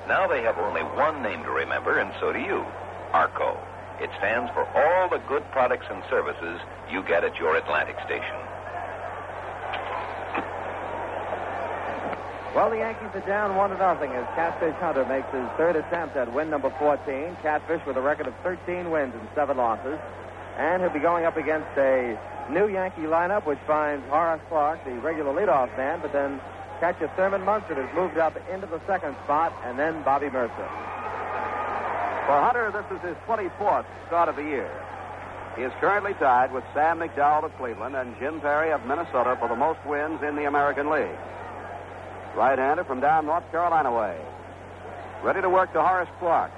Now 0.09 0.27
they 0.27 0.43
have 0.43 0.57
only 0.57 0.81
one 0.81 1.23
name 1.23 1.41
to 1.43 1.51
remember, 1.51 1.99
and 1.99 2.11
so 2.19 2.33
do 2.33 2.39
you 2.39 2.65
ARCO. 3.13 3.57
It 4.01 4.09
stands 4.17 4.51
for 4.51 4.67
all 4.75 5.07
the 5.07 5.23
good 5.29 5.49
products 5.51 5.85
and 5.89 6.03
services 6.09 6.59
you 6.91 7.01
get 7.03 7.23
at 7.23 7.37
your 7.39 7.55
Atlantic 7.55 7.95
station. 8.03 8.35
Well, 12.53 12.69
the 12.69 12.83
Yankees 12.83 13.07
are 13.15 13.25
down 13.25 13.55
one 13.55 13.69
to 13.69 13.77
nothing 13.77 14.11
as 14.11 14.25
Catfish 14.35 14.75
Hunter 14.75 15.05
makes 15.05 15.31
his 15.31 15.47
third 15.55 15.77
attempt 15.77 16.17
at 16.17 16.33
win 16.33 16.49
number 16.49 16.69
14. 16.79 17.37
Catfish 17.41 17.85
with 17.85 17.95
a 17.95 18.01
record 18.01 18.27
of 18.27 18.33
13 18.43 18.91
wins 18.91 19.15
and 19.15 19.27
seven 19.33 19.55
losses. 19.55 19.97
And 20.57 20.81
he'll 20.81 20.91
be 20.91 20.99
going 20.99 21.23
up 21.23 21.37
against 21.37 21.69
a 21.77 22.19
new 22.49 22.67
Yankee 22.67 23.03
lineup, 23.03 23.45
which 23.45 23.59
finds 23.65 24.05
Horace 24.09 24.41
Clarke, 24.49 24.83
the 24.83 24.91
regular 24.99 25.31
leadoff 25.31 25.75
man, 25.77 25.99
but 26.01 26.11
then 26.11 26.41
catcher 26.79 27.09
Thurman 27.15 27.43
Munson 27.43 27.75
has 27.75 27.95
moved 27.95 28.17
up 28.17 28.37
into 28.51 28.67
the 28.67 28.79
second 28.87 29.15
spot, 29.23 29.53
and 29.65 29.77
then 29.77 30.03
Bobby 30.03 30.29
Murcer. 30.29 30.69
For 32.27 32.41
Hunter, 32.41 32.71
this 32.71 32.85
is 32.97 33.01
his 33.03 33.17
24th 33.25 33.85
start 34.07 34.29
of 34.29 34.35
the 34.35 34.43
year. 34.43 34.69
He 35.55 35.63
is 35.63 35.71
currently 35.79 36.13
tied 36.15 36.53
with 36.53 36.63
Sam 36.73 36.99
McDowell 36.99 37.45
of 37.45 37.57
Cleveland 37.57 37.95
and 37.95 38.15
Jim 38.19 38.39
Perry 38.41 38.71
of 38.71 38.85
Minnesota 38.85 39.37
for 39.39 39.47
the 39.47 39.55
most 39.55 39.79
wins 39.85 40.21
in 40.21 40.35
the 40.35 40.45
American 40.45 40.89
League. 40.89 41.17
Right-hander 42.35 42.83
from 42.83 42.99
down 42.99 43.25
North 43.25 43.49
Carolina 43.49 43.91
way. 43.91 44.15
Ready 45.23 45.41
to 45.41 45.49
work 45.49 45.73
to 45.73 45.81
Horace 45.81 46.09
Clarke. 46.19 46.51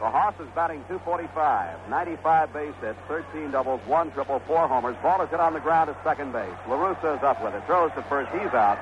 The 0.00 0.08
Hoss 0.08 0.34
is 0.40 0.48
batting 0.54 0.82
245, 0.88 1.90
95 1.90 2.52
base 2.52 2.74
hits, 2.80 2.98
13 3.06 3.50
doubles, 3.50 3.80
one 3.86 4.10
triple, 4.12 4.40
four 4.48 4.66
homers. 4.66 4.96
Ball 5.02 5.22
is 5.22 5.28
hit 5.28 5.38
on 5.38 5.52
the 5.52 5.60
ground 5.60 5.90
at 5.90 6.02
second 6.02 6.32
base. 6.32 6.56
LaRussa 6.66 7.18
is 7.18 7.22
up 7.22 7.44
with 7.44 7.54
it. 7.54 7.62
Throws 7.66 7.92
to 7.94 8.02
first. 8.08 8.32
He's 8.32 8.50
out. 8.54 8.78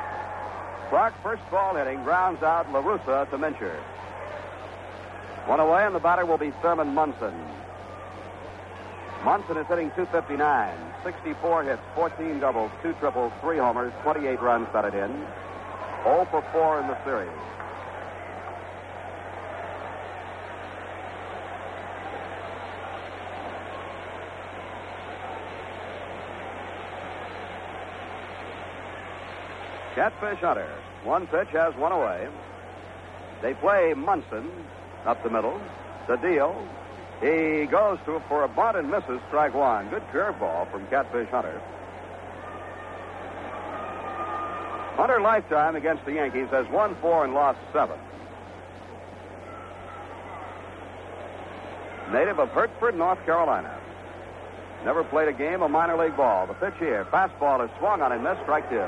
Clarke, 0.88 1.14
first 1.22 1.42
ball 1.50 1.74
hitting, 1.74 2.02
grounds 2.02 2.42
out 2.42 2.66
LaRussa 2.72 3.28
to 3.30 3.36
Mincher. 3.36 3.76
One 5.46 5.60
away, 5.60 5.84
and 5.84 5.94
the 5.94 6.00
batter 6.00 6.24
will 6.24 6.38
be 6.38 6.50
Thurman 6.62 6.94
Munson. 6.94 7.34
Munson 9.22 9.58
is 9.58 9.66
hitting 9.66 9.90
259, 9.90 10.74
64 11.04 11.64
hits, 11.64 11.82
14 11.94 12.40
doubles, 12.40 12.70
two 12.82 12.94
triples, 12.94 13.32
three 13.42 13.58
homers, 13.58 13.92
28 14.02 14.40
runs 14.40 14.66
batted 14.72 14.94
in. 14.94 15.10
0 16.04 16.26
for 16.30 16.42
4 16.52 16.80
in 16.80 16.86
the 16.86 17.04
series. 17.04 17.28
Catfish 29.98 30.38
Hunter. 30.38 30.70
One 31.02 31.26
pitch 31.26 31.48
has 31.48 31.74
one 31.74 31.90
away. 31.90 32.28
They 33.42 33.52
play 33.54 33.94
Munson 33.94 34.48
up 35.04 35.20
the 35.24 35.28
middle. 35.28 35.60
The 36.06 36.14
deal. 36.14 36.54
He 37.20 37.66
goes 37.66 37.98
to 38.04 38.22
for 38.28 38.44
a 38.44 38.48
bunt 38.48 38.76
and 38.76 38.88
misses 38.88 39.18
strike 39.26 39.54
one. 39.54 39.88
Good 39.90 40.04
curveball 40.12 40.70
from 40.70 40.86
Catfish 40.86 41.28
Hunter. 41.30 41.60
Hunter 44.94 45.20
lifetime 45.20 45.74
against 45.74 46.04
the 46.04 46.12
Yankees 46.12 46.46
has 46.50 46.68
won 46.68 46.94
four 47.00 47.24
and 47.24 47.34
lost 47.34 47.58
seven. 47.72 47.98
Native 52.12 52.38
of 52.38 52.50
Hertford, 52.50 52.96
North 52.96 53.18
Carolina. 53.24 53.76
Never 54.84 55.02
played 55.02 55.26
a 55.26 55.32
game 55.32 55.60
of 55.60 55.72
minor 55.72 55.96
league 55.96 56.16
ball. 56.16 56.46
The 56.46 56.54
pitch 56.54 56.74
here. 56.78 57.04
Fastball 57.10 57.64
is 57.64 57.70
swung 57.78 58.00
on 58.00 58.12
and 58.12 58.22
missed. 58.22 58.42
Strike 58.42 58.70
two. 58.70 58.86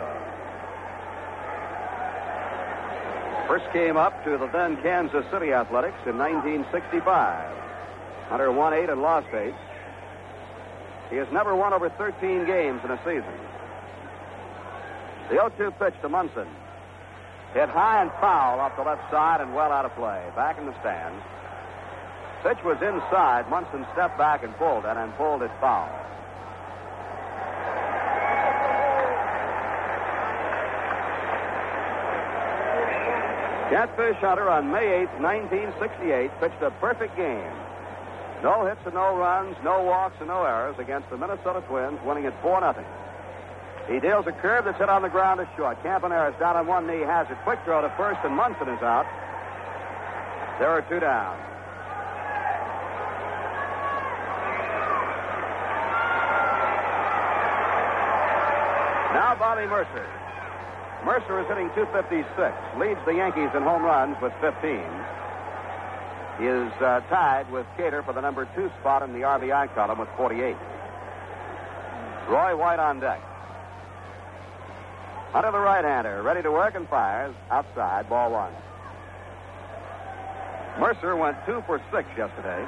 First 3.51 3.67
came 3.73 3.97
up 3.97 4.23
to 4.23 4.39
the 4.39 4.47
then 4.47 4.81
Kansas 4.81 5.25
City 5.33 5.53
Athletics 5.53 5.99
in 6.07 6.17
1965. 6.17 7.03
Hunter 8.29 8.53
won 8.53 8.73
eight 8.73 8.89
and 8.89 9.03
lost 9.03 9.27
eight. 9.35 9.59
He 11.11 11.17
has 11.17 11.27
never 11.33 11.57
won 11.57 11.73
over 11.73 11.91
13 11.91 12.47
games 12.47 12.81
in 12.85 12.93
a 12.93 12.99
season. 12.99 13.35
The 15.31 15.35
0 15.35 15.51
2 15.59 15.71
pitch 15.83 15.95
to 16.03 16.09
Munson. 16.09 16.47
Hit 17.53 17.69
high 17.69 18.03
and 18.03 18.13
foul 18.21 18.61
off 18.61 18.77
the 18.77 18.85
left 18.85 19.11
side 19.11 19.41
and 19.41 19.53
well 19.53 19.73
out 19.73 19.85
of 19.85 19.97
play. 19.97 20.23
Back 20.37 20.57
in 20.57 20.67
the 20.67 20.79
stands. 20.79 21.21
Pitch 22.45 22.63
was 22.63 22.79
inside. 22.81 23.51
Munson 23.51 23.85
stepped 23.95 24.17
back 24.17 24.45
and 24.45 24.55
pulled 24.59 24.85
it 24.85 24.97
and 24.97 25.13
pulled 25.17 25.43
it 25.43 25.51
foul. 25.61 25.91
Catfish 33.71 34.17
Hunter 34.17 34.51
on 34.51 34.73
May 34.73 35.07
8, 35.07 35.23
1968, 35.23 36.31
pitched 36.41 36.61
a 36.61 36.73
perfect 36.83 37.17
game. 37.17 37.55
No 38.43 38.67
hits 38.67 38.81
and 38.85 38.95
no 38.95 39.15
runs, 39.15 39.55
no 39.63 39.85
walks 39.85 40.17
and 40.19 40.27
no 40.27 40.43
errors 40.43 40.75
against 40.81 41.09
the 41.09 41.17
Minnesota 41.17 41.63
Twins, 41.69 42.01
winning 42.05 42.25
it 42.25 42.35
4 42.43 42.59
0. 42.61 42.85
He 43.87 44.01
deals 44.01 44.27
a 44.27 44.33
curve 44.33 44.65
that's 44.65 44.79
hit 44.79 44.89
on 44.89 45.03
the 45.03 45.09
ground 45.09 45.39
to 45.39 45.49
short. 45.57 45.81
Campaneris 45.85 46.37
down 46.41 46.57
on 46.57 46.67
one 46.67 46.89
knee 46.89 47.07
has 47.07 47.31
it. 47.31 47.39
Quick 47.45 47.61
throw 47.65 47.81
to 47.81 47.95
first, 47.97 48.19
and 48.25 48.35
Munson 48.35 48.69
is 48.69 48.83
out. 48.83 49.07
There 50.59 50.69
are 50.69 50.83
two 50.83 50.99
down. 50.99 51.39
Now 59.15 59.37
Bobby 59.39 59.67
Murcer. 59.67 60.30
Murcer 61.05 61.41
is 61.41 61.47
hitting 61.49 61.71
256, 61.75 62.29
leads 62.79 63.01
the 63.07 63.15
Yankees 63.15 63.49
in 63.55 63.63
home 63.63 63.83
runs 63.83 64.17
with 64.21 64.33
15. 64.41 64.81
He 66.39 66.47
is 66.47 66.73
uh, 66.81 67.01
tied 67.09 67.51
with 67.51 67.67
Cater 67.77 68.03
for 68.03 68.13
the 68.13 68.21
number 68.21 68.49
two 68.55 68.71
spot 68.81 69.03
in 69.03 69.13
the 69.13 69.21
RBI 69.21 69.75
column 69.75 69.99
with 69.99 70.09
48. 70.17 70.57
Roy 72.29 72.57
White 72.57 72.79
on 72.79 73.01
deck. 73.01 73.21
Under 75.35 75.51
the 75.51 75.59
right-hander, 75.59 76.23
ready 76.23 76.43
to 76.43 76.51
work 76.51 76.75
and 76.75 76.89
fires. 76.89 77.35
Outside, 77.51 78.09
ball 78.09 78.33
one. 78.33 78.53
Murcer 80.79 81.17
went 81.17 81.37
two 81.47 81.63
for 81.67 81.81
six 81.93 82.09
yesterday. 82.17 82.65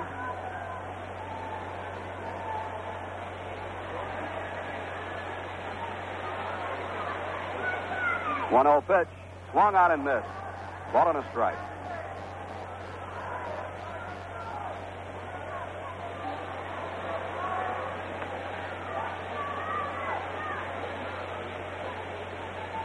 One 8.53 8.67
zero 8.67 8.83
pitch, 8.83 9.09
swung 9.51 9.75
out 9.75 9.91
and 9.93 10.05
missed. 10.05 10.27
Ball 10.93 11.09
on 11.09 11.17
a 11.17 11.25
strike. 11.31 11.57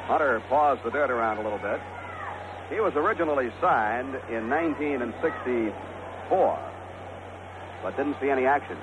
Hunter 0.07 0.41
paused 0.47 0.83
the 0.85 0.89
dirt 0.89 1.11
around 1.11 1.39
a 1.39 1.43
little 1.43 1.59
bit. 1.59 1.81
He 2.69 2.79
was 2.79 2.95
originally 2.95 3.51
signed 3.59 4.15
in 4.29 4.49
1964, 4.49 6.59
but 7.83 7.97
didn't 7.97 8.15
see 8.21 8.29
any 8.29 8.45
action. 8.45 8.77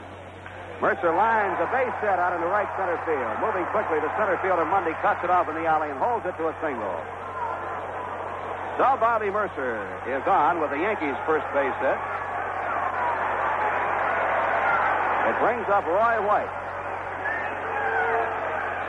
Murcer 0.82 1.14
lines 1.14 1.54
a 1.62 1.68
base 1.70 1.94
hit 2.02 2.18
out 2.18 2.34
into 2.34 2.50
right 2.50 2.68
center 2.74 2.98
field. 3.06 3.34
Moving 3.38 3.64
quickly, 3.70 4.00
the 4.02 4.10
center 4.18 4.36
fielder 4.42 4.66
Monday 4.66 4.92
cuts 5.00 5.22
it 5.22 5.30
off 5.30 5.48
in 5.48 5.54
the 5.54 5.66
alley 5.66 5.90
and 5.90 5.98
holds 5.98 6.26
it 6.26 6.34
to 6.36 6.50
a 6.50 6.54
single. 6.58 6.98
So 8.74 8.98
Bobby 8.98 9.30
Murcer 9.30 9.78
is 10.10 10.26
on 10.26 10.58
with 10.58 10.74
the 10.74 10.82
Yankees' 10.82 11.14
first 11.30 11.46
base 11.54 11.78
hit. 11.78 11.98
It 15.30 15.36
brings 15.38 15.66
up 15.70 15.86
Roy 15.86 16.18
White. 16.26 16.50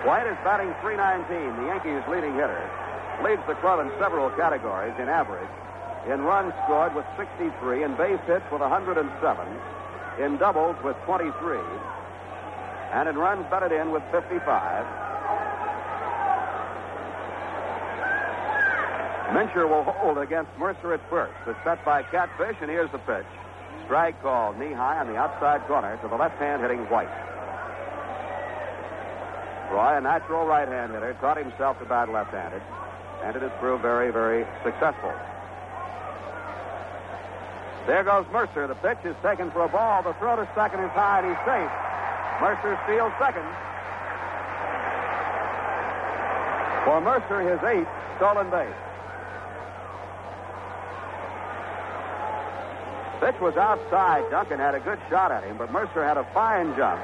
White 0.10 0.26
is 0.26 0.38
batting 0.44 0.74
319, 0.82 1.30
the 1.30 1.66
Yankees' 1.70 2.06
leading 2.10 2.34
hitter. 2.34 2.62
Leads 3.24 3.42
the 3.48 3.56
club 3.62 3.80
in 3.80 3.94
several 4.02 4.30
categories 4.34 4.94
in 4.98 5.08
average. 5.08 5.50
In 6.10 6.22
runs 6.22 6.54
scored 6.66 6.94
with 6.94 7.06
63, 7.18 7.84
in 7.84 7.96
base 7.96 8.20
hits 8.28 8.46
with 8.52 8.62
107, 8.62 9.02
in 10.20 10.38
doubles 10.38 10.76
with 10.84 10.96
23, 11.06 11.58
and 12.94 13.10
in 13.10 13.18
runs 13.18 13.46
batted 13.50 13.72
in 13.72 13.92
with 13.92 14.04
55. 14.12 14.86
Mincher 19.36 19.68
will 19.68 19.84
hold 19.84 20.18
against 20.18 20.52
Murcer 20.58 20.94
at 20.94 21.10
first. 21.10 21.34
It's 21.46 21.60
set 21.66 21.84
by 21.84 22.04
Catfish, 22.04 22.56
and 22.62 22.70
here's 22.70 22.92
the 22.92 23.00
pitch. 23.00 23.26
Strike 23.86 24.22
called 24.22 24.58
knee 24.58 24.72
high 24.72 25.00
on 25.00 25.08
the 25.08 25.18
outside 25.18 25.66
corner 25.68 25.98
to 25.98 26.08
the 26.08 26.16
left 26.16 26.38
hand 26.40 26.62
hitting 26.62 26.80
White. 26.90 27.12
Roy, 29.72 29.98
a 29.98 30.02
natural 30.02 30.46
right 30.46 30.68
hand 30.68 30.94
hitter, 30.94 31.18
taught 31.20 31.38
himself 31.38 31.78
to 31.80 31.86
bat 31.86 32.10
left 32.10 32.32
handed, 32.32 32.62
and 33.24 33.36
it 33.36 33.42
has 33.42 33.52
proved 33.60 33.82
very, 33.82 34.12
very 34.12 34.46
successful. 34.64 35.12
There 37.88 38.04
goes 38.04 38.26
Murcer. 38.32 38.68
The 38.68 38.76
pitch 38.76 38.98
is 39.06 39.16
taken 39.22 39.52
for 39.52 39.64
a 39.64 39.70
ball. 39.70 40.02
The 40.02 40.14
throw 40.14 40.36
to 40.36 40.50
second 40.56 40.80
is 40.82 40.92
high, 40.92 41.20
and 41.20 41.30
he's 41.30 41.38
safe. 41.46 41.70
Murcer 42.42 42.80
steals 42.86 43.14
second. 43.20 43.46
For 46.84 47.00
Murcer, 47.02 47.42
his 47.46 47.62
eighth 47.64 47.90
stolen 48.18 48.50
base. 48.50 48.74
Pitch 53.22 53.40
was 53.40 53.56
outside. 53.56 54.30
Duncan 54.32 54.60
had 54.60 54.76
a 54.76 54.80
good 54.80 55.00
shot 55.10 55.32
at 55.32 55.44
him, 55.44 55.58
but 55.58 55.72
Murcer 55.72 56.04
had 56.04 56.18
a 56.18 56.26
fine 56.34 56.76
jump. 56.76 57.02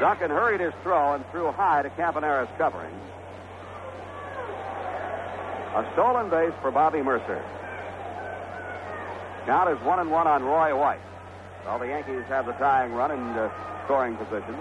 Duncan 0.00 0.30
hurried 0.30 0.60
his 0.60 0.72
throw 0.82 1.14
and 1.14 1.24
threw 1.30 1.50
high 1.50 1.82
to 1.82 1.90
Campaneris 1.90 2.48
covering. 2.58 2.94
A 5.74 5.88
stolen 5.94 6.30
base 6.30 6.52
for 6.60 6.70
Bobby 6.70 6.98
Murcer. 7.00 7.42
Count 9.46 9.68
is 9.70 9.78
one 9.84 9.98
and 9.98 10.10
one 10.10 10.26
on 10.26 10.42
Roy 10.42 10.76
White. 10.76 11.00
Well, 11.66 11.78
the 11.78 11.88
Yankees 11.88 12.24
have 12.28 12.46
the 12.46 12.52
tying 12.52 12.92
run 12.92 13.10
in 13.10 13.20
uh, 13.20 13.50
scoring 13.84 14.16
position. 14.16 14.56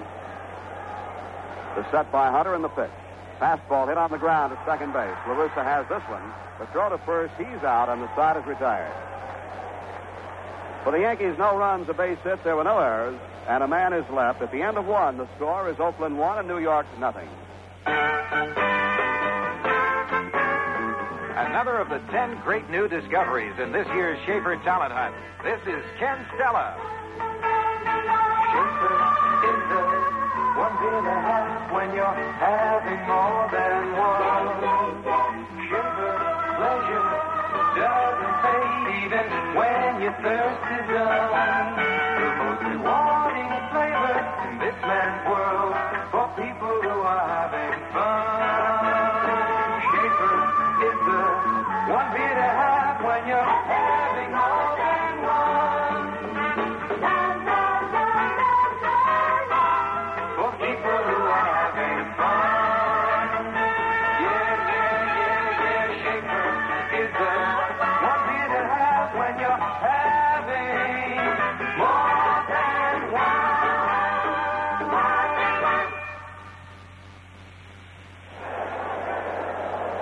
The 1.75 1.89
set 1.91 2.11
by 2.11 2.29
Hunter 2.29 2.53
and 2.53 2.63
the 2.63 2.69
pitch. 2.69 2.91
Fastball 3.39 3.87
hit 3.87 3.97
on 3.97 4.11
the 4.11 4.17
ground 4.17 4.53
at 4.53 4.65
second 4.65 4.93
base. 4.93 5.15
LaRussa 5.25 5.63
has 5.63 5.87
this 5.87 6.03
one. 6.09 6.21
The 6.59 6.65
throw 6.67 6.89
to 6.89 6.97
first, 6.99 7.33
he's 7.37 7.63
out, 7.63 7.89
and 7.89 8.01
the 8.01 8.13
side 8.15 8.37
is 8.37 8.45
retired. 8.45 8.93
For 10.83 10.91
the 10.91 10.99
Yankees, 10.99 11.35
no 11.37 11.57
runs, 11.57 11.87
a 11.89 11.93
base 11.93 12.19
hit. 12.23 12.43
There 12.43 12.55
were 12.55 12.63
no 12.63 12.79
errors, 12.79 13.19
and 13.47 13.63
a 13.63 13.67
man 13.67 13.93
is 13.93 14.09
left. 14.09 14.41
At 14.41 14.51
the 14.51 14.61
end 14.61 14.77
of 14.77 14.85
one, 14.85 15.17
the 15.17 15.27
score 15.35 15.69
is 15.69 15.79
Oakland 15.79 16.17
one 16.17 16.39
and 16.39 16.47
New 16.47 16.59
York 16.59 16.85
nothing. 16.99 17.29
Another 21.35 21.77
of 21.81 21.89
the 21.89 21.97
ten 22.11 22.37
great 22.45 22.69
new 22.69 22.87
discoveries 22.87 23.57
in 23.57 23.71
this 23.71 23.87
year's 23.97 24.19
Schaefer 24.25 24.55
Talent 24.61 24.93
Hunt. 24.93 25.15
This 25.41 25.57
is 25.65 25.81
Ken 25.97 26.21
Stella. 26.37 26.77
Schaefer 28.53 28.93
is 29.49 29.61
the 29.65 29.81
one 30.61 30.77
thing 30.77 30.93
to 30.93 31.15
have 31.25 31.73
when 31.73 31.89
you're 31.97 32.21
having 32.37 33.01
more 33.09 33.49
than 33.49 33.81
one. 33.97 34.45
Schaefer 35.65 36.13
pleasure 36.53 37.09
doesn't 37.81 38.35
fade 38.45 38.87
even 39.01 39.25
when 39.57 40.05
your 40.05 40.13
thirst 40.21 40.63
is 40.69 40.85
done. 40.85 41.81
The 41.81 42.29
most 42.45 42.61
rewarding 42.77 43.49
flavor 43.73 44.21
in 44.21 44.53
this 44.61 44.77
man's 44.85 45.21
world 45.25 45.73
for 46.13 46.29
people 46.37 46.77
who 46.77 46.93
are 46.93 47.25
having 47.25 47.73
fun. 47.89 48.82
Having 53.67 54.31
more 54.31 54.62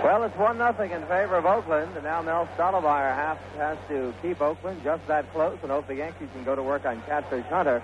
Well, 0.04 0.24
it's 0.24 0.36
one 0.36 0.58
nothing 0.58 0.90
in 0.90 1.02
favor 1.04 1.36
of 1.36 1.46
Oakland, 1.46 1.92
and 1.94 2.04
now 2.04 2.24
Mel 2.24 2.50
Stottlemyre 2.58 3.16
has, 3.16 3.38
has 3.58 3.78
to 3.88 4.12
keep 4.24 4.42
Oakland 4.42 4.82
just 4.84 5.06
that 5.06 5.32
close 5.32 5.60
and 5.62 5.72
hope 5.72 5.86
the 5.86 5.94
Yankees 5.94 6.28
can 6.34 6.44
go 6.44 6.56
to 6.56 6.64
work 6.64 6.86
on 6.86 7.04
Catfish 7.04 7.46
Hunter. 7.46 7.84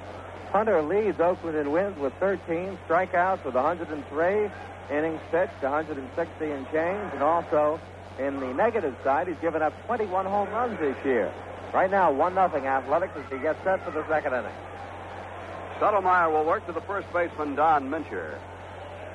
Hunter 0.51 0.81
leads 0.81 1.19
Oakland 1.19 1.55
in 1.55 1.71
wins 1.71 1.95
with 1.99 2.13
13 2.15 2.79
strikeouts 2.87 3.45
with 3.45 3.53
103 3.53 4.49
innings 4.89 5.19
pitched, 5.29 5.61
160 5.61 6.45
and 6.45 6.65
change, 6.71 7.13
and 7.13 7.21
also 7.21 7.79
in 8.17 8.39
the 8.39 8.51
negative 8.51 8.95
side, 9.03 9.27
he's 9.27 9.37
given 9.37 9.61
up 9.61 9.73
21 9.85 10.25
home 10.25 10.49
runs 10.49 10.79
this 10.79 10.97
year. 11.05 11.31
Right 11.71 11.91
now, 11.91 12.11
one 12.11 12.33
nothing 12.33 12.65
Athletics 12.65 13.13
as 13.15 13.31
he 13.31 13.37
gets 13.37 13.63
set 13.63 13.85
for 13.85 13.91
the 13.91 14.07
second 14.07 14.33
inning. 14.33 14.51
Stottlemyre 15.77 16.31
will 16.31 16.45
work 16.45 16.65
to 16.65 16.71
the 16.71 16.81
first 16.81 17.11
baseman, 17.13 17.53
Don 17.53 17.91
Mincher. 17.91 18.39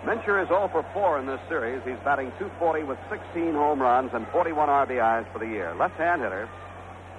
Mincher 0.05 0.43
is 0.43 0.49
0 0.49 0.69
for 0.73 0.85
4 0.93 1.21
in 1.21 1.27
this 1.27 1.39
series. 1.49 1.81
He's 1.85 1.99
batting 2.05 2.33
240 2.39 2.83
with 2.83 2.99
16 3.09 3.55
home 3.55 3.81
runs 3.81 4.11
and 4.13 4.27
41 4.29 4.69
RBIs 4.69 5.33
for 5.33 5.39
the 5.39 5.47
year. 5.47 5.75
Left 5.79 5.95
hand 5.95 6.23
hitter 6.23 6.49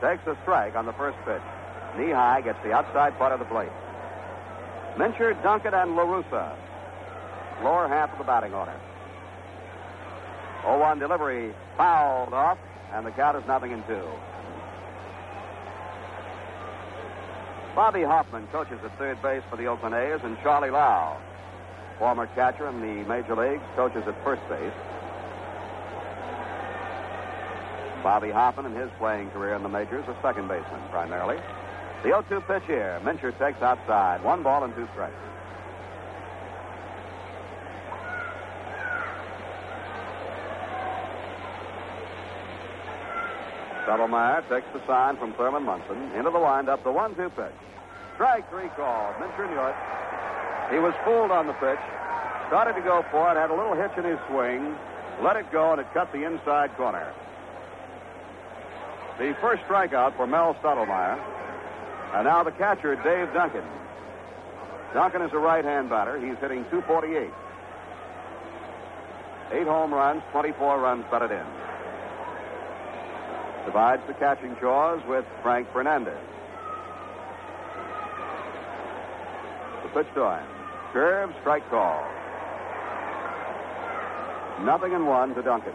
takes 0.02 0.28
a 0.28 0.38
strike 0.42 0.76
on 0.76 0.86
the 0.86 0.92
first 0.94 1.18
pitch. 1.24 1.42
Knee 1.98 2.12
high 2.12 2.42
gets 2.42 2.60
the 2.62 2.74
outside 2.74 3.18
part 3.18 3.32
of 3.32 3.40
the 3.40 3.46
plate. 3.46 3.72
Mincher, 4.98 5.34
Duncan, 5.42 5.74
and 5.74 5.92
LaRussa. 5.92 6.56
Lower 7.64 7.88
half 7.88 8.12
of 8.12 8.18
the 8.18 8.26
batting 8.26 8.54
order. 8.54 8.76
0 10.64 10.80
1 10.80 11.00
delivery 11.00 11.54
fouled 11.78 12.34
off, 12.34 12.58
and 12.92 13.06
the 13.06 13.12
count 13.12 13.38
is 13.38 13.48
nothing 13.48 13.72
in 13.72 13.82
two. 13.84 14.04
Bobby 17.76 18.04
Hoffman 18.04 18.46
coaches 18.48 18.80
at 18.84 18.98
third 18.98 19.22
base 19.22 19.42
for 19.50 19.56
the 19.56 19.68
Oakland 19.68 19.96
A's, 19.96 20.20
and 20.24 20.38
Charlie 20.44 20.70
Lau, 20.70 21.18
former 22.04 22.28
catcher 22.36 22.68
in 22.68 22.82
the 22.82 23.08
major 23.08 23.34
leagues, 23.34 23.64
coaches 23.78 24.04
at 24.06 24.24
first 24.26 24.42
base. 24.50 24.74
Bobby 28.04 28.30
Hoffman, 28.30 28.66
in 28.66 28.76
his 28.76 28.90
playing 29.00 29.30
career 29.30 29.54
in 29.54 29.64
the 29.64 29.70
majors, 29.70 30.04
a 30.10 30.18
second 30.22 30.50
baseman 30.50 30.82
primarily. 30.92 31.38
The 32.04 32.10
0 32.10 32.26
2 32.28 32.42
pitch 32.42 32.64
here. 32.68 33.00
Mincher 33.06 33.32
takes 33.40 33.62
outside. 33.62 34.22
One 34.22 34.44
ball 34.44 34.66
and 34.66 34.76
two 34.76 34.86
strikes. 34.92 35.16
Stottlemyre 43.86 44.44
takes 44.50 44.68
the 44.74 44.86
sign 44.86 45.16
from 45.16 45.32
Thurman 45.36 45.64
Munson 45.64 46.12
into 46.18 46.32
the 46.32 46.40
windup, 46.40 46.84
the 46.84 46.92
1 46.92 47.16
2 47.16 47.30
pitch. 47.30 47.54
Strike 48.16 48.50
three 48.50 48.70
call. 48.76 49.14
Mincher 49.20 49.50
knew 49.50 49.60
it. 49.60 49.76
He 50.72 50.80
was 50.80 50.94
fooled 51.04 51.32
on 51.32 51.48
the 51.48 51.54
pitch. 51.54 51.80
Started 52.48 52.74
to 52.74 52.82
go 52.82 53.04
for 53.10 53.32
it, 53.32 53.38
had 53.38 53.50
a 53.50 53.56
little 53.56 53.74
hitch 53.74 53.98
in 53.98 54.04
his 54.04 54.20
swing, 54.30 54.76
let 55.22 55.36
it 55.36 55.52
go, 55.52 55.72
and 55.72 55.82
it 55.82 55.88
cut 55.94 56.12
the 56.12 56.24
inside 56.24 56.76
corner. 56.78 57.14
The 59.18 59.36
first 59.42 59.64
strikeout 59.64 60.16
for 60.18 60.28
Mel 60.28 60.56
Stottlemyre. 60.56 61.20
And 62.14 62.26
now 62.26 62.44
the 62.44 62.52
catcher, 62.52 62.96
Dave 62.96 63.34
Duncan. 63.34 63.64
Duncan 64.94 65.22
is 65.24 65.32
a 65.34 65.38
right 65.38 65.66
hand 65.66 65.90
batter. 65.90 66.20
He's 66.20 66.38
hitting 66.38 66.64
248. 66.70 67.30
Eight 69.54 69.68
home 69.68 69.94
runs, 69.94 70.22
24 70.32 70.80
runs 70.80 71.06
batted 71.10 71.32
in. 71.32 71.46
Divides 73.66 74.02
the 74.08 74.14
catching 74.14 74.56
chores 74.58 75.02
with 75.08 75.26
Frank 75.42 75.72
Fernandez. 75.72 76.18
The 79.84 79.90
pitch 79.90 80.08
to 80.16 80.24
him. 80.24 80.48
Curve, 80.92 81.34
strike 81.42 81.70
call. 81.70 82.04
Nothing 84.64 84.94
in 84.94 85.06
one 85.06 85.36
to 85.36 85.42
Duncan. 85.42 85.74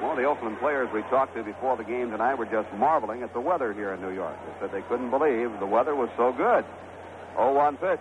One 0.00 0.12
of 0.12 0.16
the 0.18 0.24
Oakland 0.24 0.58
players 0.60 0.88
we 0.94 1.02
talked 1.02 1.34
to 1.34 1.42
before 1.42 1.76
the 1.76 1.82
game 1.82 2.12
tonight 2.12 2.34
were 2.34 2.46
just 2.46 2.72
marveling 2.74 3.22
at 3.24 3.32
the 3.32 3.40
weather 3.40 3.72
here 3.72 3.92
in 3.92 4.00
New 4.00 4.12
York. 4.12 4.36
They 4.46 4.60
said 4.60 4.72
they 4.72 4.82
couldn't 4.82 5.10
believe 5.10 5.50
the 5.58 5.66
weather 5.66 5.96
was 5.96 6.08
so 6.16 6.32
good. 6.32 6.64
0-1 7.36 7.80
pitch. 7.80 8.00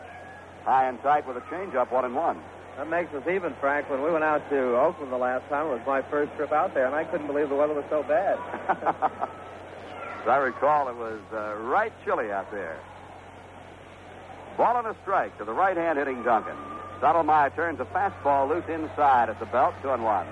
High 0.63 0.89
and 0.89 1.01
tight 1.01 1.27
with 1.27 1.37
a 1.37 1.41
changeup, 1.41 1.91
one 1.91 2.05
and 2.05 2.13
one. 2.13 2.39
That 2.77 2.87
makes 2.89 3.11
us 3.15 3.23
even, 3.27 3.55
Frank. 3.59 3.89
When 3.89 4.03
we 4.03 4.11
went 4.11 4.23
out 4.23 4.47
to 4.51 4.77
Oakland 4.77 5.11
the 5.11 5.17
last 5.17 5.49
time, 5.49 5.65
it 5.65 5.69
was 5.69 5.81
my 5.87 6.03
first 6.03 6.31
trip 6.35 6.51
out 6.51 6.75
there, 6.75 6.85
and 6.85 6.93
I 6.93 7.03
couldn't 7.05 7.25
believe 7.25 7.49
the 7.49 7.55
weather 7.55 7.73
was 7.73 7.85
so 7.89 8.03
bad. 8.03 8.37
As 10.21 10.27
I 10.27 10.37
recall, 10.37 10.89
it 10.89 10.95
was 10.95 11.21
uh, 11.33 11.55
right 11.63 11.91
chilly 12.05 12.31
out 12.31 12.51
there. 12.51 12.77
Ball 14.57 14.77
and 14.77 14.87
a 14.87 14.95
strike 15.03 15.37
to 15.37 15.45
the 15.45 15.53
right 15.53 15.77
hand 15.77 15.99
hitting 15.99 16.23
Duncan. 16.23 16.57
Stottlemyre 16.99 17.55
turns 17.55 17.79
a 17.79 17.85
fastball 17.85 18.49
loose 18.49 18.65
inside 18.67 19.29
at 19.29 19.39
the 19.39 19.45
belt, 19.45 19.75
two 19.83 19.91
and 19.91 20.03
one. 20.03 20.25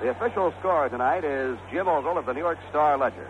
The 0.00 0.08
official 0.10 0.54
score 0.58 0.88
tonight 0.88 1.24
is 1.24 1.58
Jim 1.70 1.88
Ogle 1.88 2.16
of 2.16 2.24
the 2.24 2.32
New 2.32 2.40
York 2.40 2.58
Star 2.70 2.96
Ledger. 2.96 3.28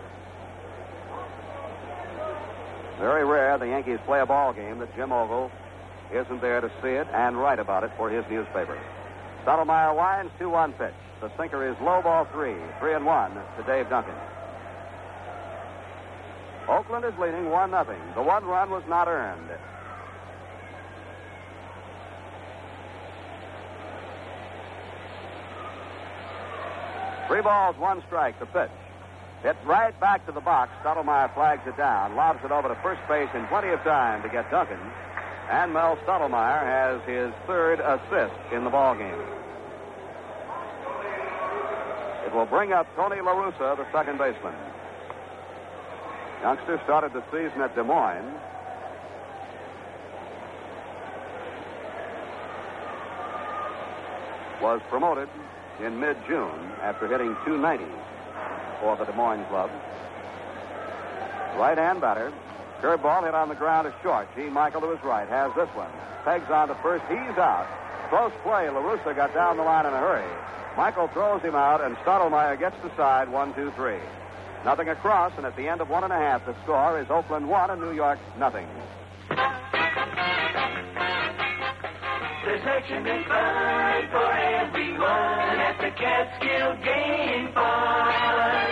Very 2.97 3.25
rare 3.25 3.57
the 3.57 3.67
Yankees 3.67 3.99
play 4.05 4.21
a 4.21 4.25
ball 4.25 4.53
game 4.53 4.79
that 4.79 4.95
Jim 4.95 5.11
Ogle 5.11 5.51
isn't 6.13 6.41
there 6.41 6.61
to 6.61 6.71
see 6.81 6.89
it 6.89 7.07
and 7.13 7.37
write 7.37 7.59
about 7.59 7.83
it 7.83 7.91
for 7.97 8.09
his 8.09 8.23
newspaper. 8.29 8.79
Stottlemyre 9.43 9.95
winds 9.95 10.31
2 10.39 10.49
1 10.49 10.73
pitch. 10.73 10.93
The 11.19 11.31
sinker 11.37 11.69
is 11.69 11.75
low 11.81 12.01
ball 12.01 12.25
three, 12.31 12.55
three 12.79 12.93
and 12.93 13.05
one 13.05 13.33
to 13.33 13.63
Dave 13.67 13.89
Duncan. 13.89 14.15
Oakland 16.69 17.03
is 17.03 17.13
leading 17.19 17.49
1 17.49 17.71
0. 17.71 17.97
The 18.13 18.21
one 18.21 18.45
run 18.45 18.69
was 18.69 18.83
not 18.87 19.07
earned. 19.07 19.49
Three 27.27 27.41
balls, 27.41 27.75
one 27.77 28.03
strike, 28.05 28.39
the 28.39 28.45
pitch. 28.45 28.69
Hit 29.41 29.55
right 29.65 29.97
back 29.99 30.25
to 30.27 30.31
the 30.31 30.41
box. 30.41 30.71
Stottlemyre 30.83 31.33
flags 31.33 31.61
it 31.65 31.77
down, 31.77 32.15
lobs 32.15 32.39
it 32.43 32.51
over 32.51 32.67
to 32.67 32.75
first 32.83 33.01
base 33.07 33.29
in 33.33 33.47
plenty 33.47 33.69
of 33.69 33.79
time 33.81 34.21
to 34.21 34.29
get 34.29 34.49
Duncan. 34.51 34.79
And 35.49 35.73
Mel 35.73 35.97
Stottlemyre 36.05 36.61
has 36.61 37.01
his 37.07 37.33
third 37.47 37.79
assist 37.79 38.53
in 38.53 38.63
the 38.63 38.69
ball 38.69 38.93
game. 38.95 39.21
It 42.25 42.33
will 42.33 42.45
bring 42.45 42.73
up 42.73 42.85
Tony 42.95 43.17
LaRussa, 43.17 43.77
the 43.77 43.91
second 43.91 44.19
baseman. 44.19 44.53
Youngster 46.41 46.79
started 46.85 47.11
the 47.11 47.23
season 47.31 47.61
at 47.61 47.75
Des 47.75 47.83
Moines. 47.83 48.33
Was 54.61 54.81
promoted 54.89 55.27
in 55.81 55.99
mid-June 55.99 56.71
after 56.81 57.07
hitting 57.07 57.35
290 57.45 57.85
for 58.79 58.95
the 58.95 59.05
Des 59.05 59.13
Moines 59.13 59.45
club. 59.45 59.69
Right-hand 61.57 61.99
batter. 61.99 62.31
Curveball 62.81 63.25
hit 63.25 63.35
on 63.35 63.49
the 63.49 63.55
ground 63.55 63.87
is 63.87 63.93
short. 64.01 64.27
Gene 64.35 64.53
Michael 64.53 64.79
to 64.81 64.91
his 64.91 65.03
right 65.03 65.27
has 65.27 65.53
this 65.55 65.67
one. 65.75 65.91
Pegs 66.23 66.49
on 66.49 66.69
to 66.69 66.75
first. 66.75 67.03
He's 67.09 67.37
out. 67.37 67.67
Close 68.09 68.31
play. 68.43 68.67
LaRussa 68.67 69.13
got 69.13 69.33
down 69.33 69.57
the 69.57 69.63
line 69.63 69.85
in 69.85 69.93
a 69.93 69.99
hurry. 69.99 70.27
Michael 70.77 71.09
throws 71.09 71.41
him 71.41 71.55
out, 71.55 71.81
and 71.81 71.97
Stottlemyre 71.97 72.57
gets 72.57 72.75
the 72.81 72.95
side. 72.95 73.27
One, 73.27 73.53
two, 73.53 73.71
three. 73.75 73.99
Nothing 74.65 74.89
across, 74.89 75.31
and 75.37 75.45
at 75.45 75.55
the 75.55 75.67
end 75.67 75.79
of 75.81 75.89
one 75.89 76.03
and 76.03 76.11
a 76.11 76.17
half, 76.17 76.45
the 76.45 76.53
score 76.63 76.99
is 76.99 77.07
Oakland 77.09 77.47
one 77.47 77.69
and 77.71 77.81
New 77.81 77.93
York 77.93 78.19
nothing. 78.37 78.67
There's 82.45 82.65
action 82.65 83.05
and 83.07 83.25
fun 83.25 84.09
for 84.11 84.31
everyone 84.31 85.59
at 85.59 85.77
the 85.79 85.91
Catskill 85.95 86.75
Game 86.83 87.53
Farm. 87.53 88.67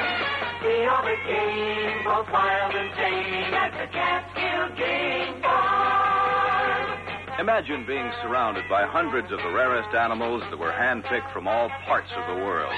See 0.61 0.85
all 0.91 1.03
the 1.03 1.15
game 1.25 2.03
both 2.03 2.27
wild 2.33 2.75
and 2.75 2.93
tame, 2.95 3.53
at 3.53 3.71
the 3.71 3.87
Catskill 3.93 4.75
Game 4.75 5.41
Farm. 5.41 7.39
Imagine 7.39 7.85
being 7.85 8.11
surrounded 8.23 8.65
by 8.69 8.85
hundreds 8.85 9.31
of 9.31 9.37
the 9.39 9.51
rarest 9.53 9.95
animals 9.95 10.43
that 10.49 10.57
were 10.57 10.71
handpicked 10.71 11.31
from 11.31 11.47
all 11.47 11.69
parts 11.85 12.09
of 12.17 12.35
the 12.35 12.43
world. 12.43 12.73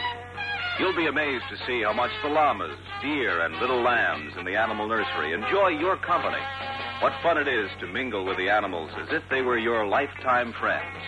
You'll 0.79 0.95
be 0.95 1.07
amazed 1.07 1.43
to 1.49 1.57
see 1.67 1.83
how 1.83 1.91
much 1.91 2.11
the 2.23 2.29
llamas, 2.29 2.77
deer, 3.01 3.41
and 3.43 3.59
little 3.59 3.83
lambs 3.83 4.31
in 4.39 4.45
the 4.45 4.55
animal 4.55 4.87
nursery 4.87 5.33
enjoy 5.33 5.75
your 5.75 5.97
company. 5.97 6.39
What 7.01 7.11
fun 7.21 7.37
it 7.37 7.49
is 7.49 7.69
to 7.81 7.87
mingle 7.87 8.23
with 8.23 8.37
the 8.37 8.49
animals 8.49 8.89
as 8.95 9.09
if 9.11 9.21
they 9.29 9.41
were 9.41 9.57
your 9.57 9.85
lifetime 9.85 10.53
friends. 10.57 11.03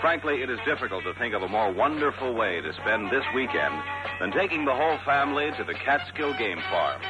Frankly, 0.00 0.40
it 0.40 0.48
is 0.48 0.58
difficult 0.64 1.04
to 1.04 1.12
think 1.18 1.34
of 1.34 1.42
a 1.42 1.48
more 1.48 1.70
wonderful 1.70 2.34
way 2.34 2.62
to 2.62 2.72
spend 2.80 3.10
this 3.10 3.24
weekend 3.34 3.74
than 4.18 4.32
taking 4.32 4.64
the 4.64 4.74
whole 4.74 4.98
family 5.04 5.50
to 5.58 5.64
the 5.64 5.74
Catskill 5.84 6.32
Game 6.38 6.60
Farm. 6.70 7.02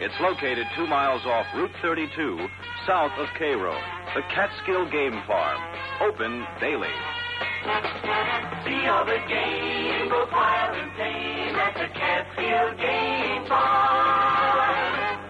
It's 0.00 0.14
located 0.20 0.66
two 0.76 0.86
miles 0.86 1.26
off 1.26 1.46
Route 1.56 1.74
32, 1.82 2.38
south 2.86 3.12
of 3.18 3.26
Cairo. 3.36 3.74
The 4.14 4.22
Catskill 4.32 4.88
Game 4.92 5.20
Farm. 5.26 5.58
Open 6.00 6.46
daily. 6.60 6.94
See 7.68 8.86
all 8.86 9.04
the 9.04 9.20
games, 9.28 10.10
both 10.10 10.32
wild 10.32 10.76
and 10.76 10.90
tame, 10.96 11.54
at 11.54 11.74
the 11.74 11.88
Catskill 11.92 12.74
Game 12.80 13.46
Farm. 13.46 15.20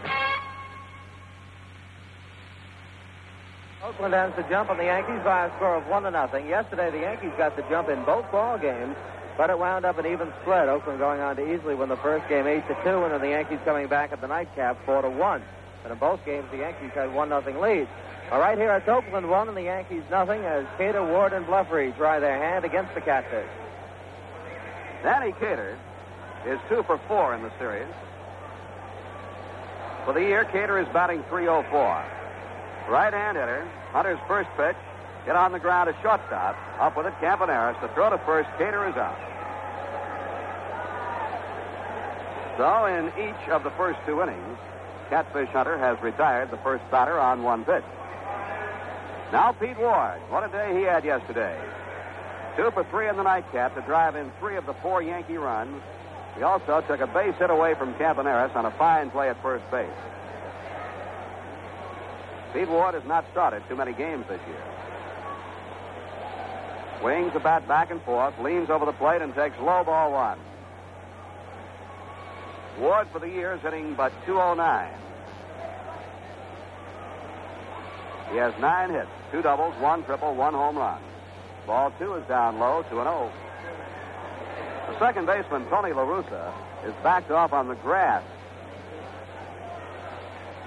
Oakland 3.83 4.15
has 4.15 4.33
the 4.37 4.43
jump 4.49 4.71
on 4.71 4.77
the 4.77 4.85
Yankees 4.85 5.21
by 5.25 5.47
a 5.47 5.57
score 5.57 5.75
of 5.75 5.87
one 5.89 6.05
to 6.05 6.13
nothing. 6.13 6.47
Yesterday, 6.47 6.91
the 6.93 7.01
Yankees 7.01 7.33
got 7.37 7.57
the 7.57 7.63
jump 7.63 7.89
in 7.89 8.05
both 8.05 8.31
ball 8.31 8.57
games, 8.57 8.95
but 9.37 9.51
it 9.51 9.59
wound 9.59 9.85
up 9.85 9.99
an 9.99 10.07
even 10.07 10.33
spread. 10.43 10.69
Oakland 10.69 11.01
going 11.01 11.21
on 11.21 11.35
to 11.37 11.55
easily 11.55 11.75
win 11.75 11.89
the 11.89 11.97
first 11.97 12.29
game 12.29 12.47
eight 12.47 12.67
to 12.69 12.75
two, 12.85 13.03
and 13.03 13.13
then 13.13 13.21
the 13.21 13.31
Yankees 13.31 13.59
coming 13.65 13.89
back 13.89 14.13
at 14.13 14.21
the 14.21 14.29
nightcap 14.29 14.79
four 14.87 15.03
to 15.03 15.11
one. 15.11 15.43
And 15.83 15.93
in 15.93 15.99
both 15.99 16.25
games, 16.25 16.47
the 16.53 16.59
Yankees 16.59 16.93
had 16.95 17.13
one 17.13 17.31
nothing 17.31 17.59
lead. 17.61 17.89
All 18.31 18.41
right, 18.41 18.59
here 18.59 18.75
it's 18.77 18.87
Oakland 18.87 19.31
one 19.31 19.49
and 19.49 19.57
the 19.57 19.63
Yankees 19.63 20.03
nothing 20.11 20.45
as 20.45 20.67
Cater, 20.77 21.03
Ward, 21.03 21.33
and 21.33 21.47
Blefary 21.47 21.97
try 21.97 22.21
their 22.21 22.37
hand 22.37 22.63
against 22.63 22.95
the 22.95 23.01
Catfish. 23.01 23.49
Danny 25.03 25.33
Cater 25.33 25.79
is 26.47 26.59
two 26.69 26.83
for 26.83 27.01
four 27.09 27.35
in 27.35 27.43
the 27.43 27.51
series. 27.59 27.89
For 30.05 30.13
the 30.13 30.21
year, 30.21 30.45
Cater 30.45 30.79
is 30.79 30.87
batting 30.93 31.23
304. 31.31 32.05
Right 32.91 33.13
hand 33.15 33.39
hitter. 33.39 33.67
Hunter's 33.93 34.19
first 34.29 34.51
pitch. 34.59 34.77
Hit 35.25 35.35
on 35.35 35.53
the 35.53 35.59
ground, 35.59 35.89
a 35.89 35.95
shortstop. 36.03 36.55
Up 36.81 36.99
with 36.99 37.07
it, 37.07 37.15
Campaneris. 37.23 37.81
To 37.81 37.89
throw 37.95 38.11
to 38.11 38.19
first, 38.19 38.51
Cater 38.59 38.89
is 38.89 38.97
out. 38.97 39.17
So, 42.59 42.85
in 42.87 43.07
each 43.19 43.49
of 43.49 43.65
the 43.65 43.71
first 43.71 43.99
two 44.05 44.21
innings, 44.21 44.59
Catfish 45.09 45.49
Hunter 45.49 45.79
has 45.79 45.99
retired 46.03 46.51
the 46.51 46.59
first 46.59 46.85
batter 46.91 47.19
on 47.19 47.43
one 47.43 47.65
pitch. 47.65 47.85
Now, 49.33 49.53
Pete 49.53 49.79
Ward. 49.79 50.21
What 50.31 50.45
a 50.45 50.49
day 50.49 50.75
he 50.79 50.83
had 50.85 51.05
yesterday. 51.05 51.59
Two 52.57 52.71
for 52.71 52.83
three 52.85 53.09
in 53.09 53.17
the 53.17 53.23
nightcap 53.23 53.75
to 53.75 53.83
drive 53.83 54.17
in 54.17 54.31
three 54.41 54.57
of 54.57 54.65
the 54.65 54.75
four 54.75 55.03
Yankee 55.03 55.37
runs. 55.37 55.83
He 56.37 56.43
also 56.43 56.81
took 56.81 57.01
a 57.01 57.07
base 57.07 57.35
hit 57.37 57.51
away 57.51 57.75
from 57.75 57.95
Campaneris 57.95 58.55
on 58.57 58.65
a 58.65 58.71
fine 58.73 59.11
play 59.11 59.29
at 59.29 59.41
first 59.43 59.71
base. 59.71 59.91
Pete 62.55 62.69
Ward 62.69 62.95
has 62.95 63.05
not 63.05 63.25
started 63.31 63.63
too 63.69 63.77
many 63.77 63.93
games 63.93 64.25
this 64.29 64.41
year. 64.47 64.65
Swings 67.01 67.33
the 67.33 67.41
bat 67.41 67.69
back 67.69 67.91
and 67.91 68.03
forth, 68.03 68.35
leans 68.41 68.71
over 68.71 68.87
the 68.87 68.93
plate, 68.93 69.21
and 69.21 69.35
takes 69.35 69.59
low 69.59 69.85
ball 69.85 70.13
one. 70.13 70.39
Ward 72.81 73.07
for 73.13 73.19
the 73.19 73.29
year 73.29 73.55
is 73.55 73.61
hitting 73.61 73.95
but 73.95 74.13
209. 74.25 74.89
He 78.31 78.37
has 78.39 78.53
nine 78.61 78.91
hits, 78.91 79.09
two 79.31 79.43
doubles, 79.43 79.75
one 79.81 80.05
triple, 80.05 80.35
one 80.35 80.55
home 80.55 80.77
run. 80.77 81.01
Ball 81.67 81.93
two 81.99 82.15
is 82.15 82.27
down 82.27 82.59
low, 82.59 82.83
2 82.89 82.95
0. 82.95 83.31
The 84.89 84.99
second 84.99 85.27
baseman, 85.27 85.67
Tony 85.69 85.91
LaRussa, 85.91 86.53
is 86.87 86.95
backed 87.03 87.31
off 87.31 87.53
on 87.53 87.69
the 87.69 87.75
grass. 87.75 88.25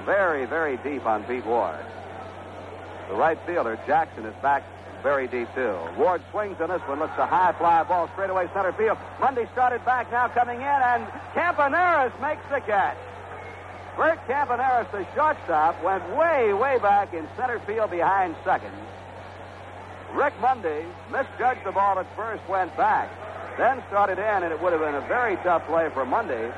Very, 0.06 0.46
very 0.46 0.78
deep 0.78 1.06
on 1.06 1.24
Pete 1.24 1.46
Ward. 1.46 1.84
The 3.10 3.16
right 3.16 3.38
fielder, 3.46 3.80
Jackson, 3.88 4.26
is 4.26 4.36
back 4.42 4.64
very 5.02 5.28
deep, 5.28 5.48
too. 5.56 5.76
Ward 5.98 6.22
swings 6.30 6.62
on 6.62 6.70
this 6.70 6.82
one, 6.82 7.00
looks 7.00 7.18
a 7.18 7.26
high 7.26 7.54
fly 7.58 7.84
ball 7.84 8.08
straight 8.14 8.30
away 8.30 8.48
center 8.54 8.72
field. 8.74 8.98
Monday 9.20 9.48
started 9.54 9.84
back 9.84 10.12
now 10.12 10.28
coming 10.28 10.62
in, 10.62 10.68
and 10.68 11.08
Campaneris 11.34 12.14
makes 12.22 12.44
the 12.52 12.60
catch. 12.62 12.98
Bert 13.98 14.20
Campaneris, 14.28 14.90
the 14.92 15.06
shortstop, 15.14 15.82
went 15.84 16.08
way, 16.16 16.54
way 16.54 16.80
back 16.80 17.14
in 17.14 17.28
center 17.36 17.60
field 17.60 17.92
behind 17.92 18.36
second. 18.44 18.72
Rick 20.14 20.34
Monday 20.42 20.86
misjudged 21.12 21.64
the 21.66 21.72
ball 21.72 22.00
at 22.00 22.08
first, 22.16 22.42
went 22.50 22.76
back, 22.78 23.10
then 23.58 23.84
started 23.88 24.18
in, 24.18 24.44
and 24.44 24.52
it 24.52 24.62
would 24.62 24.72
have 24.74 24.82
been 24.82 24.96
a 24.96 25.08
very 25.08 25.36
tough 25.38 25.66
play 25.68 25.90
for 25.94 26.06
Monday, 26.06 26.52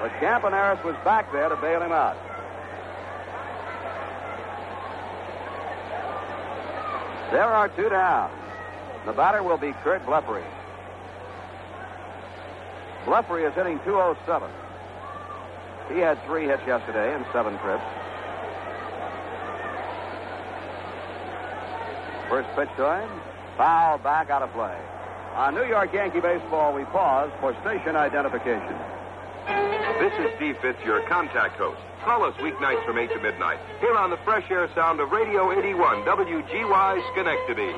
but 0.00 0.10
Campaneris 0.20 0.82
was 0.84 0.96
back 1.04 1.30
there 1.32 1.48
to 1.48 1.56
bail 1.56 1.82
him 1.82 1.92
out. 1.92 2.16
There 7.30 7.42
are 7.42 7.68
two 7.70 7.88
down. 7.88 8.30
The 9.06 9.12
batter 9.12 9.42
will 9.42 9.58
be 9.58 9.72
Kurt 9.82 10.04
Bleffery. 10.06 10.44
Blefary 13.04 13.46
is 13.46 13.54
hitting 13.54 13.80
207. 13.84 14.48
He 15.92 15.98
had 15.98 16.22
three 16.24 16.46
hits 16.46 16.62
yesterday 16.66 17.14
and 17.14 17.24
seven 17.32 17.58
trips. 17.58 17.84
First 22.28 22.48
pitch 22.56 22.70
to 22.76 23.00
him. 23.00 23.10
Foul 23.56 23.98
back 23.98 24.30
out 24.30 24.42
of 24.42 24.52
play. 24.52 24.76
On 25.34 25.54
New 25.54 25.64
York 25.64 25.92
Yankee 25.92 26.20
baseball, 26.20 26.72
we 26.74 26.84
pause 26.86 27.30
for 27.40 27.54
station 27.60 27.96
identification. 27.96 28.74
This 30.00 30.12
is 30.18 30.30
Steve 30.36 30.56
Fitz, 30.62 30.78
your 30.84 31.02
contact 31.08 31.56
host. 31.56 31.80
Call 32.04 32.24
us 32.24 32.34
weeknights 32.36 32.84
from 32.84 32.98
8 32.98 33.08
to 33.10 33.20
midnight 33.20 33.58
here 33.80 33.96
on 33.96 34.10
the 34.10 34.16
fresh 34.18 34.50
air 34.50 34.68
sound 34.74 35.00
of 35.00 35.10
Radio 35.10 35.52
81, 35.52 36.04
WGY 36.04 37.02
Schenectady. 37.12 37.72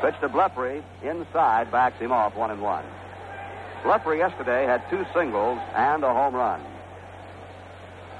Pitch 0.00 0.20
to 0.20 0.28
Blefary. 0.28 0.82
Inside, 1.02 1.70
backs 1.70 1.98
him 1.98 2.12
off 2.12 2.34
one 2.34 2.50
and 2.50 2.62
one. 2.62 2.84
Blefary 3.82 4.18
yesterday 4.18 4.66
had 4.66 4.82
two 4.90 5.06
singles 5.14 5.58
and 5.74 6.04
a 6.04 6.12
home 6.12 6.34
run. 6.34 6.60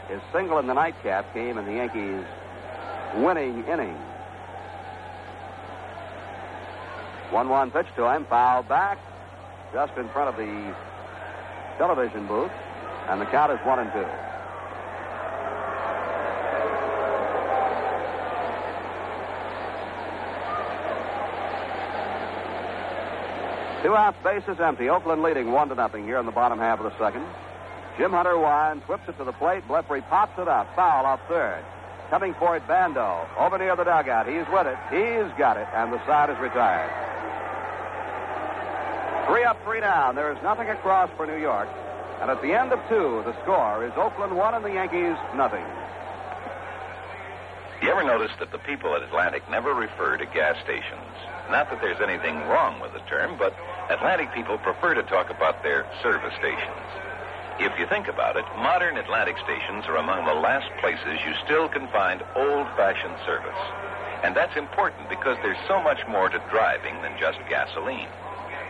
His 0.09 0.21
single 0.33 0.59
in 0.59 0.67
the 0.67 0.75
nightcap 0.75 1.33
came 1.35 1.59
in 1.59 1.67
the 1.67 1.73
Yankees' 1.73 2.25
winning 3.17 3.65
inning. 3.67 3.97
1 7.31 7.49
1 7.49 7.71
pitch 7.71 7.87
to 7.97 8.11
him, 8.13 8.25
foul 8.25 8.63
back, 8.63 8.99
just 9.73 9.97
in 9.97 10.09
front 10.09 10.31
of 10.31 10.37
the 10.37 10.75
television 11.79 12.27
booth, 12.27 12.51
and 13.09 13.21
the 13.21 13.27
count 13.27 13.53
is 13.53 13.59
1 13.65 13.79
and 13.79 13.93
2. 13.93 14.30
Two 23.83 23.97
outs, 23.97 24.19
bases 24.23 24.61
empty. 24.61 24.91
Oakland 24.91 25.23
leading 25.23 25.53
one 25.53 25.69
to 25.71 25.75
nothing 25.75 26.05
here 26.05 26.19
in 26.19 26.27
the 26.27 26.33
bottom 26.33 26.59
half 26.59 26.81
of 26.81 26.85
the 26.85 26.99
second. 26.99 27.25
Jim 27.97 28.11
Hunter 28.11 28.39
winds, 28.39 28.87
whips 28.89 29.09
it 29.09 29.17
to 29.17 29.25
the 29.25 29.33
plate. 29.33 29.67
Blefary 29.67 30.03
pops 30.09 30.39
it 30.39 30.49
up. 30.49 30.75
Foul 30.77 31.07
off 31.07 31.21
third. 31.29 31.65
Coming 32.11 32.35
for 32.35 32.57
it, 32.57 32.67
Bando. 32.69 33.27
Over 33.39 33.57
near 33.57 33.77
the 33.77 33.85
dugout. 33.85 34.27
He's 34.27 34.45
with 34.53 34.67
it. 34.67 34.77
He's 34.91 35.33
got 35.39 35.57
it, 35.57 35.67
and 35.73 35.93
the 35.93 36.05
side 36.07 36.29
is 36.29 36.39
retired. 36.39 36.91
Three 39.29 39.45
up, 39.45 39.63
three 39.65 39.81
down. 39.81 40.15
There 40.15 40.33
is 40.33 40.43
nothing 40.43 40.69
across 40.69 41.09
for 41.17 41.27
New 41.27 41.39
York. 41.39 41.69
And 42.21 42.31
at 42.31 42.43
the 42.43 42.53
end 42.53 42.73
of 42.73 42.81
two, 42.89 43.23
the 43.25 43.33
score 43.43 43.87
is 43.87 43.93
Oakland 43.97 44.37
one 44.37 44.55
and 44.55 44.65
the 44.65 44.73
Yankees 44.73 45.17
nothing. 45.35 45.65
You 47.81 47.91
ever 47.91 48.05
notice 48.05 48.33
that 48.41 48.53
the 48.53 48.59
people 48.59 48.95
at 48.95 49.03
Atlantic 49.03 49.49
never 49.49 49.73
refer 49.73 50.19
to 50.19 50.27
gas 50.27 50.57
stations? 50.65 51.30
Not 51.51 51.69
that 51.71 51.81
there's 51.83 52.01
anything 52.01 52.39
wrong 52.47 52.79
with 52.81 52.93
the 52.95 53.03
term, 53.11 53.37
but 53.37 53.53
Atlantic 53.91 54.33
people 54.33 54.57
prefer 54.59 54.95
to 54.95 55.03
talk 55.03 55.31
about 55.31 55.65
their 55.65 55.85
service 56.01 56.33
stations. 56.39 56.87
If 57.59 57.77
you 57.77 57.87
think 57.91 58.07
about 58.07 58.37
it, 58.37 58.45
modern 58.57 58.97
Atlantic 58.97 59.37
stations 59.43 59.85
are 59.91 59.97
among 59.97 60.25
the 60.25 60.35
last 60.39 60.71
places 60.81 61.19
you 61.27 61.35
still 61.45 61.69
can 61.69 61.89
find 61.89 62.23
old 62.37 62.67
fashioned 62.79 63.19
service. 63.27 63.59
And 64.23 64.37
that's 64.37 64.57
important 64.57 65.11
because 65.11 65.37
there's 65.43 65.59
so 65.67 65.83
much 65.83 65.99
more 66.07 66.29
to 66.29 66.39
driving 66.51 66.95
than 67.03 67.19
just 67.19 67.39
gasoline. 67.49 68.09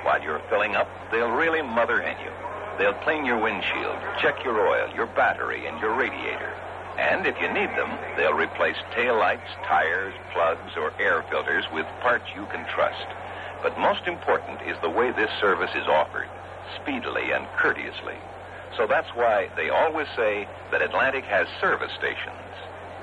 While 0.03 0.23
you're 0.23 0.41
filling 0.49 0.75
up, 0.75 0.89
they'll 1.13 1.31
really 1.31 1.61
mother 1.61 2.01
hen 2.01 2.17
you. 2.25 2.33
They'll 2.79 2.97
clean 3.05 3.27
your 3.27 3.37
windshield, 3.37 3.99
check 4.23 4.43
your 4.43 4.57
oil, 4.57 4.89
your 4.97 5.07
battery, 5.07 5.67
and 5.67 5.79
your 5.81 5.95
radiator. 5.95 6.57
And 7.01 7.27
if 7.27 7.41
you 7.41 7.49
need 7.49 7.71
them, 7.81 7.99
they'll 8.17 8.37
replace 8.37 8.77
taillights, 8.93 9.49
tires, 9.67 10.13
plugs, 10.35 10.77
or 10.77 10.93
air 11.01 11.25
filters 11.31 11.65
with 11.73 11.87
parts 12.03 12.27
you 12.37 12.45
can 12.53 12.67
trust. 12.67 13.09
But 13.63 13.79
most 13.79 14.07
important 14.07 14.61
is 14.69 14.77
the 14.83 14.91
way 14.91 15.11
this 15.11 15.31
service 15.41 15.71
is 15.75 15.89
offered, 15.89 16.29
speedily 16.77 17.33
and 17.33 17.47
courteously. 17.57 18.21
So 18.77 18.87
that's 18.87 19.09
why 19.15 19.49
they 19.57 19.71
always 19.71 20.09
say 20.15 20.47
that 20.71 20.83
Atlantic 20.83 21.25
has 21.25 21.49
service 21.59 21.93
stations, 21.99 22.53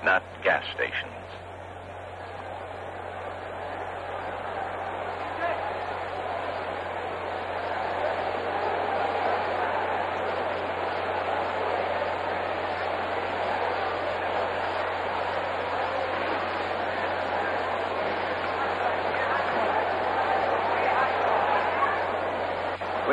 not 0.06 0.22
gas 0.44 0.64
stations. 0.76 1.17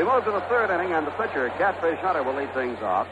Move 0.05 0.23
to 0.25 0.33
the 0.33 0.41
third 0.43 0.69
inning, 0.69 0.93
and 0.93 1.07
the 1.07 1.11
pitcher, 1.13 1.49
Catfish 1.57 1.99
Hunter, 2.01 2.23
will 2.23 2.35
lead 2.35 2.53
things 2.53 2.79
off. 2.83 3.09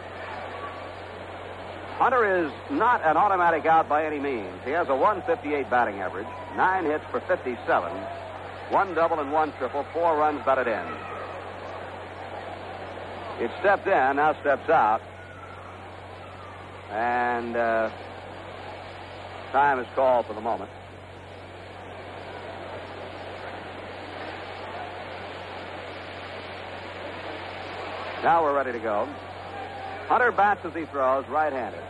Hunter 1.97 2.45
is 2.45 2.53
not 2.70 3.03
an 3.03 3.16
automatic 3.16 3.64
out 3.64 3.88
by 3.88 4.05
any 4.05 4.18
means. 4.18 4.61
He 4.62 4.72
has 4.72 4.88
a 4.90 4.95
158 4.95 5.70
batting 5.70 6.01
average, 6.01 6.26
nine 6.55 6.84
hits 6.84 7.05
for 7.11 7.20
57, 7.20 7.90
one 8.68 8.95
double 8.95 9.20
and 9.20 9.32
one 9.32 9.55
triple, 9.57 9.86
four 9.95 10.18
runs 10.18 10.45
batted 10.45 10.66
in. 10.66 10.86
It 13.43 13.51
stepped 13.61 13.86
in, 13.86 14.16
now 14.16 14.38
steps 14.40 14.68
out. 14.68 15.01
And 16.90 17.57
uh, 17.57 17.90
time 19.51 19.78
is 19.78 19.86
called 19.95 20.26
for 20.26 20.34
the 20.34 20.43
moment. 20.43 20.70
Now 28.22 28.44
we're 28.44 28.54
ready 28.54 28.70
to 28.70 28.78
go. 28.78 29.08
Hunter 30.06 30.30
bats 30.30 30.64
as 30.64 30.72
he 30.74 30.84
throws, 30.84 31.26
right 31.28 31.52
handed. 31.52 31.82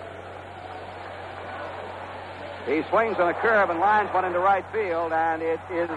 He 2.64 2.88
swings 2.88 3.18
on 3.18 3.28
a 3.28 3.34
curve 3.34 3.68
and 3.68 3.80
lines 3.80 4.08
one 4.14 4.24
into 4.24 4.38
right 4.38 4.64
field, 4.72 5.12
and 5.12 5.42
it 5.42 5.60
is 5.70 5.88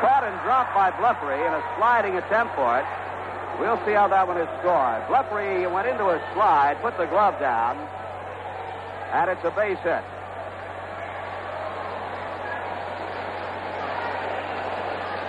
caught 0.00 0.24
and 0.24 0.34
dropped 0.42 0.74
by 0.74 0.90
Blefary 0.90 1.38
in 1.46 1.52
a 1.52 1.62
sliding 1.76 2.16
attempt 2.16 2.56
for 2.56 2.78
it. 2.78 2.86
We'll 3.60 3.78
see 3.86 3.92
how 3.92 4.08
that 4.08 4.26
one 4.26 4.38
is 4.38 4.48
scored. 4.58 5.06
Blefary 5.06 5.70
went 5.70 5.86
into 5.86 6.06
a 6.06 6.18
slide, 6.34 6.76
put 6.82 6.96
the 6.96 7.06
glove 7.06 7.38
down, 7.38 7.76
and 9.12 9.30
it's 9.30 9.44
a 9.44 9.50
base 9.50 9.78
hit. 9.84 10.02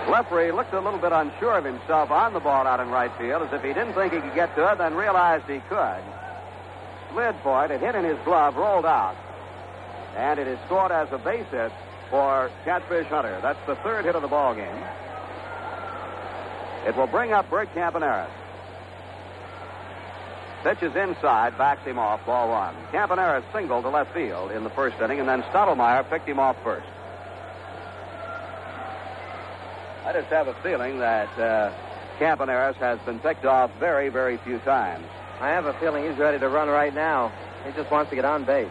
Blefary 0.06 0.54
looked 0.54 0.72
a 0.72 0.80
little 0.80 1.00
bit 1.00 1.10
unsure 1.10 1.58
of 1.58 1.64
himself 1.64 2.12
on 2.12 2.32
the 2.32 2.38
ball 2.38 2.64
out 2.64 2.78
in 2.78 2.88
right 2.90 3.10
field, 3.18 3.42
as 3.42 3.52
if 3.52 3.62
he 3.62 3.74
didn't 3.74 3.94
think 3.94 4.12
he 4.12 4.20
could 4.20 4.34
get 4.34 4.54
to 4.54 4.70
it, 4.70 4.78
then 4.78 4.94
realized 4.94 5.44
he 5.46 5.58
could. 5.68 6.02
Slid 7.12 7.34
for 7.42 7.64
it. 7.64 7.72
It 7.72 7.80
hit 7.80 7.96
in 7.96 8.04
his 8.04 8.18
glove, 8.24 8.54
rolled 8.54 8.86
out. 8.86 9.16
And 10.16 10.38
it 10.38 10.46
is 10.46 10.58
scored 10.66 10.92
as 10.92 11.08
a 11.10 11.18
base 11.18 11.46
hit 11.50 11.72
for 12.08 12.50
Catfish 12.64 13.08
Hunter. 13.08 13.40
That's 13.42 13.58
the 13.66 13.74
third 13.76 14.04
hit 14.04 14.14
of 14.14 14.22
the 14.22 14.28
ball 14.28 14.54
game. 14.54 14.78
It 16.86 16.96
will 16.96 17.08
bring 17.08 17.32
up 17.32 17.50
Bert 17.50 17.68
Campaneris. 17.74 18.30
Pitches 20.62 20.94
inside, 20.94 21.58
backs 21.58 21.84
him 21.84 21.98
off, 21.98 22.24
ball 22.24 22.48
one. 22.48 22.74
Campaneris 22.92 23.42
singled 23.52 23.82
to 23.82 23.90
left 23.90 24.14
field 24.14 24.52
in 24.52 24.62
the 24.62 24.70
first 24.70 25.00
inning, 25.00 25.18
and 25.18 25.28
then 25.28 25.42
Stottlemyre 25.44 26.08
picked 26.08 26.28
him 26.28 26.38
off 26.38 26.56
first. 26.62 26.86
I 30.06 30.12
just 30.12 30.28
have 30.28 30.46
a 30.46 30.54
feeling 30.62 31.00
that 31.00 31.28
uh, 31.36 31.74
Campaneris 32.20 32.76
has 32.76 33.00
been 33.00 33.18
picked 33.18 33.44
off 33.44 33.72
very, 33.80 34.08
very 34.08 34.36
few 34.36 34.60
times. 34.60 35.04
I 35.40 35.48
have 35.48 35.66
a 35.66 35.74
feeling 35.80 36.08
he's 36.08 36.16
ready 36.16 36.38
to 36.38 36.48
run 36.48 36.68
right 36.68 36.94
now. 36.94 37.32
He 37.66 37.72
just 37.72 37.90
wants 37.90 38.10
to 38.10 38.14
get 38.14 38.24
on 38.24 38.44
base. 38.44 38.70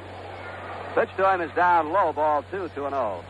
Pitch 0.94 1.10
to 1.18 1.30
him 1.30 1.42
is 1.42 1.52
down 1.54 1.92
low, 1.92 2.14
ball 2.14 2.46
two, 2.50 2.70
two 2.74 2.86
and 2.86 2.96
oh. 2.96 3.22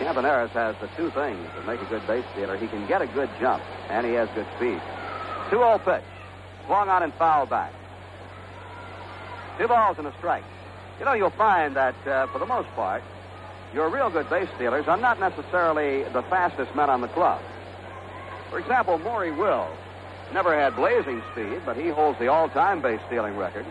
Campaneris 0.00 0.50
has 0.50 0.74
the 0.80 0.88
two 0.96 1.10
things 1.10 1.38
that 1.54 1.66
make 1.68 1.80
a 1.80 1.84
good 1.84 2.04
base 2.08 2.24
stealer. 2.32 2.56
He 2.58 2.66
can 2.66 2.84
get 2.88 3.00
a 3.00 3.06
good 3.06 3.30
jump, 3.38 3.62
and 3.90 4.04
he 4.04 4.14
has 4.14 4.28
good 4.34 4.46
speed. 4.56 4.80
2 5.50 5.56
0 5.56 5.80
pitch. 5.84 6.02
Swung 6.66 6.88
on 6.88 7.04
and 7.04 7.14
foul 7.14 7.46
back. 7.46 7.72
Two 9.58 9.68
balls 9.68 9.96
and 9.98 10.06
a 10.06 10.12
strike. 10.18 10.44
You 10.98 11.04
know, 11.04 11.14
you'll 11.14 11.30
find 11.30 11.76
that 11.76 11.94
uh, 12.06 12.26
for 12.28 12.38
the 12.38 12.46
most 12.46 12.68
part, 12.70 13.02
your 13.74 13.88
real 13.90 14.10
good 14.10 14.28
base 14.30 14.48
stealers 14.56 14.86
are 14.86 14.96
not 14.96 15.18
necessarily 15.20 16.04
the 16.12 16.22
fastest 16.22 16.74
men 16.74 16.88
on 16.88 17.00
the 17.00 17.08
club. 17.08 17.40
For 18.50 18.58
example, 18.58 18.98
Maury 18.98 19.32
Wills 19.32 19.76
never 20.32 20.58
had 20.58 20.76
blazing 20.76 21.22
speed, 21.32 21.60
but 21.64 21.76
he 21.76 21.88
holds 21.88 22.18
the 22.18 22.28
all 22.28 22.48
time 22.48 22.80
base 22.80 23.00
stealing 23.06 23.36
record. 23.36 23.66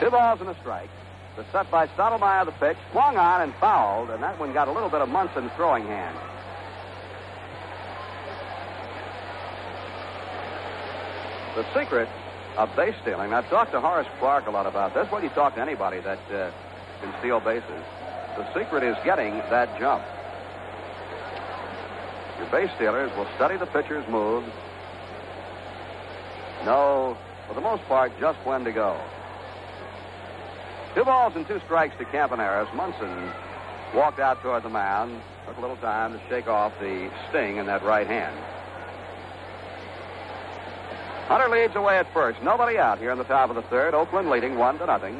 Two 0.00 0.10
balls 0.10 0.40
and 0.40 0.50
a 0.50 0.56
strike. 0.60 0.90
The 1.36 1.44
set 1.52 1.70
by 1.70 1.86
Stottlemyre, 1.88 2.44
the 2.44 2.52
pitch, 2.52 2.76
swung 2.90 3.16
on 3.16 3.42
and 3.42 3.54
fouled, 3.54 4.10
and 4.10 4.22
that 4.22 4.38
one 4.38 4.52
got 4.52 4.68
a 4.68 4.72
little 4.72 4.88
bit 4.88 5.00
of 5.00 5.08
Munson's 5.08 5.50
throwing 5.56 5.86
hand. 5.86 6.16
The 11.54 11.66
secret 11.74 12.08
of 12.56 12.74
base 12.76 12.94
stealing. 13.02 13.32
I've 13.32 13.48
talked 13.48 13.72
to 13.72 13.80
Horace 13.80 14.06
Clarke 14.18 14.46
a 14.46 14.50
lot 14.50 14.66
about 14.66 14.94
this. 14.94 15.10
Well, 15.10 15.22
you 15.22 15.28
talk 15.30 15.54
to 15.56 15.60
anybody 15.60 16.00
that 16.00 16.18
uh, 16.32 16.50
can 17.00 17.14
steal 17.20 17.40
bases. 17.40 17.84
The 18.36 18.46
secret 18.54 18.82
is 18.82 18.96
getting 19.04 19.36
that 19.50 19.78
jump. 19.78 20.02
Your 22.38 22.48
base 22.50 22.70
stealers 22.76 23.14
will 23.16 23.28
study 23.36 23.56
the 23.56 23.66
pitcher's 23.66 24.06
moves, 24.08 24.48
know, 26.64 27.16
for 27.46 27.54
the 27.54 27.60
most 27.60 27.82
part, 27.84 28.12
just 28.18 28.38
when 28.46 28.64
to 28.64 28.72
go. 28.72 28.98
Two 30.94 31.04
balls 31.04 31.34
and 31.36 31.46
two 31.46 31.60
strikes 31.64 31.96
to 31.98 32.04
Campaneris. 32.04 32.72
Munson 32.74 33.30
walked 33.94 34.20
out 34.20 34.42
toward 34.42 34.62
the 34.62 34.68
mound, 34.68 35.20
took 35.46 35.56
a 35.56 35.60
little 35.60 35.76
time 35.76 36.12
to 36.12 36.20
shake 36.28 36.48
off 36.48 36.72
the 36.80 37.10
sting 37.28 37.56
in 37.56 37.66
that 37.66 37.82
right 37.82 38.06
hand. 38.06 38.36
Hunter 41.32 41.48
leads 41.48 41.74
away 41.74 41.96
at 41.96 42.12
first. 42.12 42.42
Nobody 42.42 42.76
out 42.76 42.98
here 42.98 43.10
in 43.10 43.16
the 43.16 43.24
top 43.24 43.48
of 43.48 43.56
the 43.56 43.62
third. 43.62 43.94
Oakland 43.94 44.28
leading 44.28 44.58
one 44.58 44.78
to 44.78 44.84
nothing. 44.84 45.16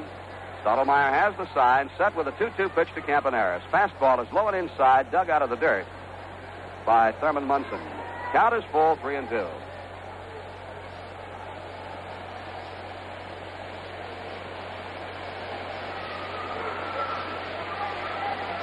Stottlemyre 0.63 1.11
has 1.11 1.35
the 1.39 1.49
sign, 1.55 1.89
set 1.97 2.15
with 2.15 2.29
a 2.29 2.33
2-2 2.33 2.75
pitch 2.75 2.89
to 2.95 3.01
Campaneris. 3.01 3.63
Fastball 3.73 4.23
is 4.23 4.31
low 4.31 4.47
and 4.47 4.55
inside, 4.55 5.11
dug 5.11 5.31
out 5.31 5.41
of 5.41 5.49
the 5.49 5.57
dirt 5.57 5.87
by 6.85 7.13
Thurman 7.13 7.47
Munson. 7.47 7.81
Count 8.31 8.53
is 8.53 8.63
full, 8.71 8.97
three 8.97 9.17
and 9.17 9.27
two. 9.31 9.47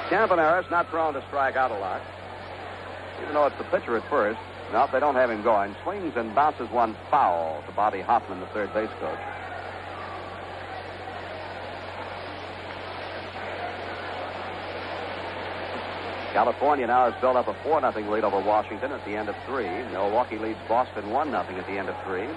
Campaneris 0.08 0.70
not 0.70 0.86
prone 0.86 1.14
to 1.14 1.24
strike 1.26 1.56
out 1.56 1.72
a 1.72 1.78
lot. 1.80 2.00
Even 3.22 3.34
though 3.34 3.46
it's 3.46 3.58
the 3.58 3.64
pitcher 3.64 3.96
at 3.96 4.08
first. 4.08 4.38
No, 4.72 4.88
they 4.92 5.00
don't 5.00 5.16
have 5.16 5.30
him 5.30 5.42
going. 5.42 5.74
Swings 5.82 6.14
and 6.16 6.32
bounces 6.34 6.70
one 6.70 6.96
foul 7.10 7.62
to 7.66 7.72
Bobby 7.72 7.98
Hofman, 7.98 8.38
the 8.38 8.46
third 8.46 8.72
base 8.72 8.90
coach. 9.00 9.18
California 16.32 16.86
now 16.86 17.10
has 17.10 17.20
built 17.20 17.34
up 17.34 17.48
a 17.48 17.54
4 17.64 17.80
0 17.80 18.10
lead 18.12 18.22
over 18.22 18.38
Washington 18.38 18.92
at 18.92 19.04
the 19.04 19.16
end 19.16 19.28
of 19.28 19.34
three. 19.46 19.66
Milwaukee 19.90 20.38
leads 20.38 20.60
Boston 20.68 21.10
1 21.10 21.30
0 21.30 21.40
at 21.40 21.66
the 21.66 21.72
end 21.72 21.88
of 21.88 21.96
three. 22.04 22.28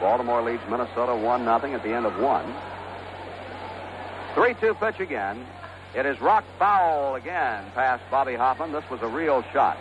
Baltimore 0.00 0.42
leads 0.42 0.62
Minnesota 0.68 1.16
1 1.16 1.44
0 1.44 1.74
at 1.74 1.82
the 1.82 1.94
end 1.94 2.04
of 2.04 2.18
one. 2.20 2.44
3 4.34 4.54
2 4.60 4.74
pitch 4.74 5.00
again. 5.00 5.46
It 5.94 6.04
is 6.04 6.20
rock 6.20 6.44
foul 6.58 7.14
again 7.14 7.64
past 7.74 8.02
Bobby 8.10 8.32
Hofman. 8.32 8.72
This 8.72 8.88
was 8.90 9.00
a 9.00 9.08
real 9.08 9.42
shot. 9.52 9.78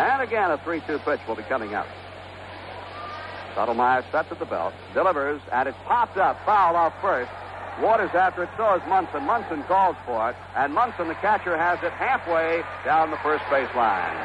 And 0.00 0.22
again, 0.22 0.50
a 0.50 0.56
3 0.56 0.80
2 0.86 0.98
pitch 1.00 1.20
will 1.28 1.36
be 1.36 1.42
coming 1.42 1.74
up. 1.74 1.86
Stottlemyre 3.54 4.02
sets 4.10 4.32
at 4.32 4.38
the 4.38 4.46
belt, 4.46 4.72
delivers, 4.94 5.42
and 5.52 5.68
it's 5.68 5.76
popped 5.84 6.16
up, 6.16 6.42
foul 6.46 6.74
off 6.74 6.94
first. 7.02 7.30
Waters 7.82 8.08
after 8.14 8.44
it, 8.44 8.48
so 8.56 8.76
is 8.76 8.82
Munson. 8.88 9.24
Munson 9.24 9.62
calls 9.64 9.96
for 10.06 10.30
it, 10.30 10.36
and 10.56 10.72
Munson, 10.72 11.08
the 11.08 11.14
catcher, 11.16 11.54
has 11.54 11.78
it 11.82 11.92
halfway 11.92 12.62
down 12.82 13.10
the 13.10 13.18
first 13.18 13.44
base 13.50 13.68
line. 13.76 14.16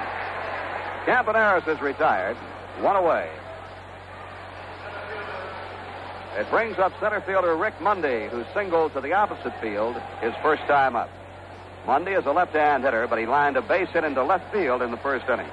Campaneris 1.04 1.68
is 1.68 1.82
retired, 1.82 2.38
one 2.80 2.96
away. 2.96 3.30
It 6.38 6.50
brings 6.50 6.80
up 6.80 6.94
center 7.02 7.20
fielder 7.20 7.54
Rick 7.58 7.82
Monday, 7.82 8.30
who 8.30 8.46
singled 8.54 8.94
to 8.94 9.02
the 9.02 9.12
opposite 9.12 9.54
field 9.60 9.98
his 10.22 10.34
first 10.42 10.64
time 10.68 10.96
up. 10.96 11.10
Monday 11.86 12.16
is 12.16 12.26
a 12.26 12.32
left-hand 12.32 12.84
hitter, 12.84 13.08
but 13.08 13.20
he 13.20 13.26
lined 13.28 13.58
a 13.58 13.62
base 13.62 13.90
hit 13.90 14.04
into 14.04 14.24
left 14.24 14.52
field 14.52 14.82
in 14.82 14.90
the 14.92 14.98
first 14.98 15.30
inning. 15.30 15.50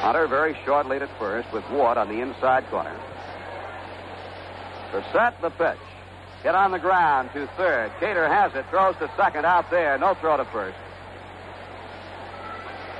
Hunter 0.00 0.26
very 0.28 0.56
short 0.64 0.86
lead 0.86 1.02
at 1.02 1.10
first 1.18 1.52
with 1.52 1.68
Ward 1.70 1.98
on 1.98 2.08
the 2.08 2.20
inside 2.20 2.68
corner. 2.70 2.94
Set, 5.12 5.40
the 5.42 5.50
pitch. 5.50 5.76
Hit 6.42 6.54
on 6.54 6.70
the 6.70 6.78
ground 6.78 7.30
to 7.34 7.46
third. 7.56 7.92
Cater 8.00 8.28
has 8.28 8.54
it, 8.54 8.64
throws 8.70 8.96
to 8.96 9.10
second 9.16 9.44
out 9.44 9.68
there. 9.70 9.98
No 9.98 10.14
throw 10.14 10.36
to 10.36 10.44
first. 10.46 10.78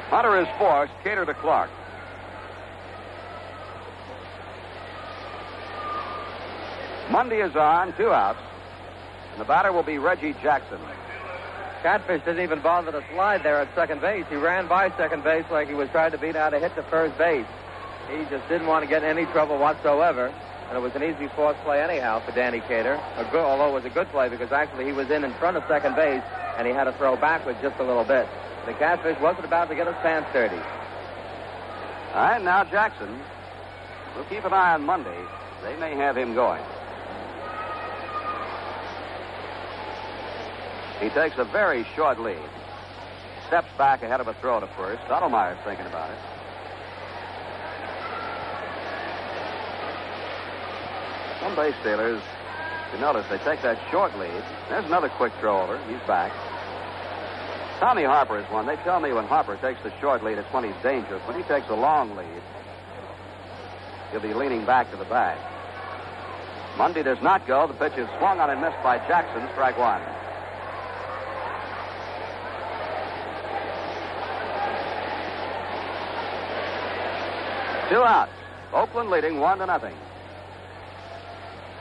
Hunter 0.09 0.39
is 0.39 0.49
forced. 0.59 0.93
Cater 1.03 1.25
to 1.25 1.35
Clarke. 1.35 1.71
Monday 7.11 7.41
is 7.41 7.55
on, 7.57 7.93
two 7.97 8.11
outs. 8.11 8.39
And 9.33 9.41
the 9.41 9.45
batter 9.45 9.73
will 9.73 9.83
be 9.83 9.99
Reggie 9.99 10.35
Jackson. 10.43 10.79
Catfish 11.83 12.25
didn't 12.25 12.43
even 12.43 12.61
bother 12.61 12.91
to 12.91 13.05
slide 13.13 13.43
there 13.43 13.61
at 13.61 13.73
second 13.75 14.01
base. 14.01 14.25
He 14.29 14.37
ran 14.37 14.67
by 14.67 14.91
second 14.97 15.23
base 15.23 15.45
like 15.51 15.69
he 15.69 15.75
was 15.75 15.89
trying 15.91 16.11
to 16.13 16.19
beat 16.19 16.35
out 16.35 16.55
a 16.55 16.59
hit 16.59 16.75
to 16.77 16.83
first 16.85 17.17
base. 17.19 17.47
He 18.11 18.25
just 18.31 18.49
didn't 18.49 18.67
want 18.67 18.85
to 18.85 18.89
get 18.89 19.03
in 19.03 19.09
any 19.09 19.27
trouble 19.27 19.59
whatsoever. 19.59 20.33
And 20.69 20.77
it 20.77 20.81
was 20.81 20.95
an 20.97 21.03
easy 21.03 21.29
force 21.29 21.57
play 21.63 21.81
anyhow 21.81 22.21
for 22.21 22.33
Danny 22.33 22.61
Cater. 22.61 23.01
A 23.17 23.25
good, 23.31 23.45
although 23.45 23.69
it 23.69 23.75
was 23.75 23.85
a 23.85 23.91
good 23.91 24.09
play 24.09 24.29
because 24.29 24.51
actually 24.51 24.85
he 24.85 24.93
was 24.93 25.11
in 25.11 25.23
in 25.23 25.33
front 25.35 25.57
of 25.57 25.65
second 25.69 25.95
base 25.95 26.23
and 26.57 26.67
he 26.67 26.73
had 26.73 26.85
to 26.85 26.93
throw 26.95 27.15
backwards 27.17 27.59
just 27.63 27.79
a 27.79 27.85
little 27.85 28.05
bit. 28.05 28.27
The 28.67 28.75
Catfish 28.75 29.21
wasn't 29.21 29.45
about 29.45 29.69
to 29.69 29.77
get 29.77 29.87
his 29.87 29.95
pants 30.03 30.29
dirty. 30.33 30.57
All 30.57 32.23
right, 32.23 32.43
now 32.43 32.65
Jackson. 32.65 33.21
We'll 34.17 34.25
keep 34.25 34.45
an 34.45 34.53
eye 34.53 34.75
on 34.75 34.85
Monday. 34.85 35.19
They 35.63 35.77
may 35.77 35.95
have 35.95 36.17
him 36.17 36.35
going. 36.35 36.63
He 41.01 41.11
takes 41.11 41.37
a 41.39 41.45
very 41.45 41.87
short 41.95 42.19
lead. 42.19 42.39
Steps 43.47 43.69
back 43.79 44.03
ahead 44.03 44.21
of 44.21 44.27
a 44.27 44.35
throw 44.35 44.59
to 44.59 44.67
first. 44.69 45.01
Stottlemyre's 45.03 45.59
thinking 45.65 45.87
about 45.87 46.11
it. 46.11 46.19
Some 51.41 51.55
base 51.55 51.75
stealers, 51.83 52.23
you 52.93 52.99
notice, 52.99 53.27
they 53.29 53.39
take 53.39 53.63
that 53.63 53.79
short 53.91 54.19
lead. 54.19 54.43
There's 54.69 54.87
another 54.87 55.11
quick 55.11 55.33
throw 55.39 55.63
over. 55.63 55.79
He's 55.87 56.01
back. 56.09 56.33
Tommy 57.79 58.05
Harper 58.05 58.39
is 58.39 58.51
one. 58.51 58.65
They 58.65 58.77
tell 58.77 59.01
me 59.01 59.13
when 59.13 59.27
Harper 59.27 59.57
takes 59.57 59.83
the 59.83 59.93
short 60.01 60.25
lead, 60.25 60.39
it's 60.39 60.51
when 60.53 60.65
he's 60.65 60.83
dangerous. 60.83 61.23
When 61.27 61.37
he 61.37 61.43
takes 61.45 61.69
a 61.69 61.75
long 61.75 62.17
lead, 62.17 62.43
he'll 64.11 64.21
be 64.21 64.33
leaning 64.33 64.65
back 64.65 64.91
to 64.93 64.97
the 64.97 65.05
bag. 65.05 65.39
Monday 66.79 67.03
does 67.03 67.21
not 67.23 67.47
go. 67.47 67.67
The 67.67 67.75
pitch 67.75 67.99
is 67.99 68.09
swung 68.19 68.41
on 68.41 68.51
and 68.51 68.61
missed 68.61 68.83
by 68.83 68.99
Jackson. 69.07 69.47
Strike 69.53 69.79
one. 69.79 70.01
Two 77.91 78.03
outs. 78.03 78.33
Oakland 78.73 79.11
leading 79.11 79.39
one 79.39 79.59
to 79.59 79.67
nothing. 79.67 79.95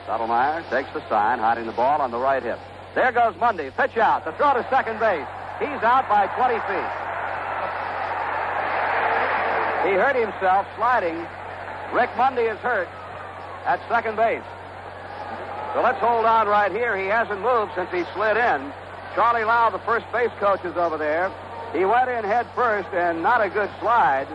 Stottlemyre 0.06 0.68
takes 0.70 0.90
the 0.92 1.06
sign, 1.08 1.38
hiding 1.38 1.66
the 1.66 1.72
ball 1.72 2.00
on 2.00 2.10
the 2.10 2.18
right 2.18 2.42
hip. 2.42 2.58
There 2.94 3.10
goes 3.12 3.34
Monday. 3.40 3.70
Pitch 3.70 3.96
out. 3.96 4.24
The 4.24 4.32
throw 4.32 4.54
to 4.54 4.66
second 4.70 5.00
base. 5.00 5.26
He's 5.58 5.82
out 5.82 6.08
by 6.08 6.26
20 6.36 6.54
feet. 6.68 6.92
He 9.88 9.94
hurt 9.96 10.16
himself 10.16 10.66
sliding. 10.76 11.16
Rick 11.94 12.10
Monday 12.16 12.48
is 12.48 12.58
hurt 12.58 12.88
at 13.64 13.80
second 13.88 14.16
base. 14.16 14.42
So 15.72 15.82
let's 15.82 15.98
hold 15.98 16.26
on 16.26 16.48
right 16.48 16.72
here. 16.72 16.96
He 16.96 17.06
hasn't 17.06 17.40
moved 17.40 17.72
since 17.74 17.90
he 17.90 18.04
slid 18.12 18.36
in. 18.36 18.72
Charlie 19.14 19.44
Lau, 19.44 19.70
the 19.70 19.78
first 19.80 20.04
base 20.12 20.30
coach, 20.40 20.64
is 20.64 20.76
over 20.76 20.98
there. 20.98 21.32
He 21.72 21.84
went 21.84 22.10
in 22.10 22.24
head 22.24 22.46
first 22.54 22.88
and 22.92 23.22
not 23.22 23.40
a 23.40 23.48
good 23.48 23.70
slide. 23.80 24.26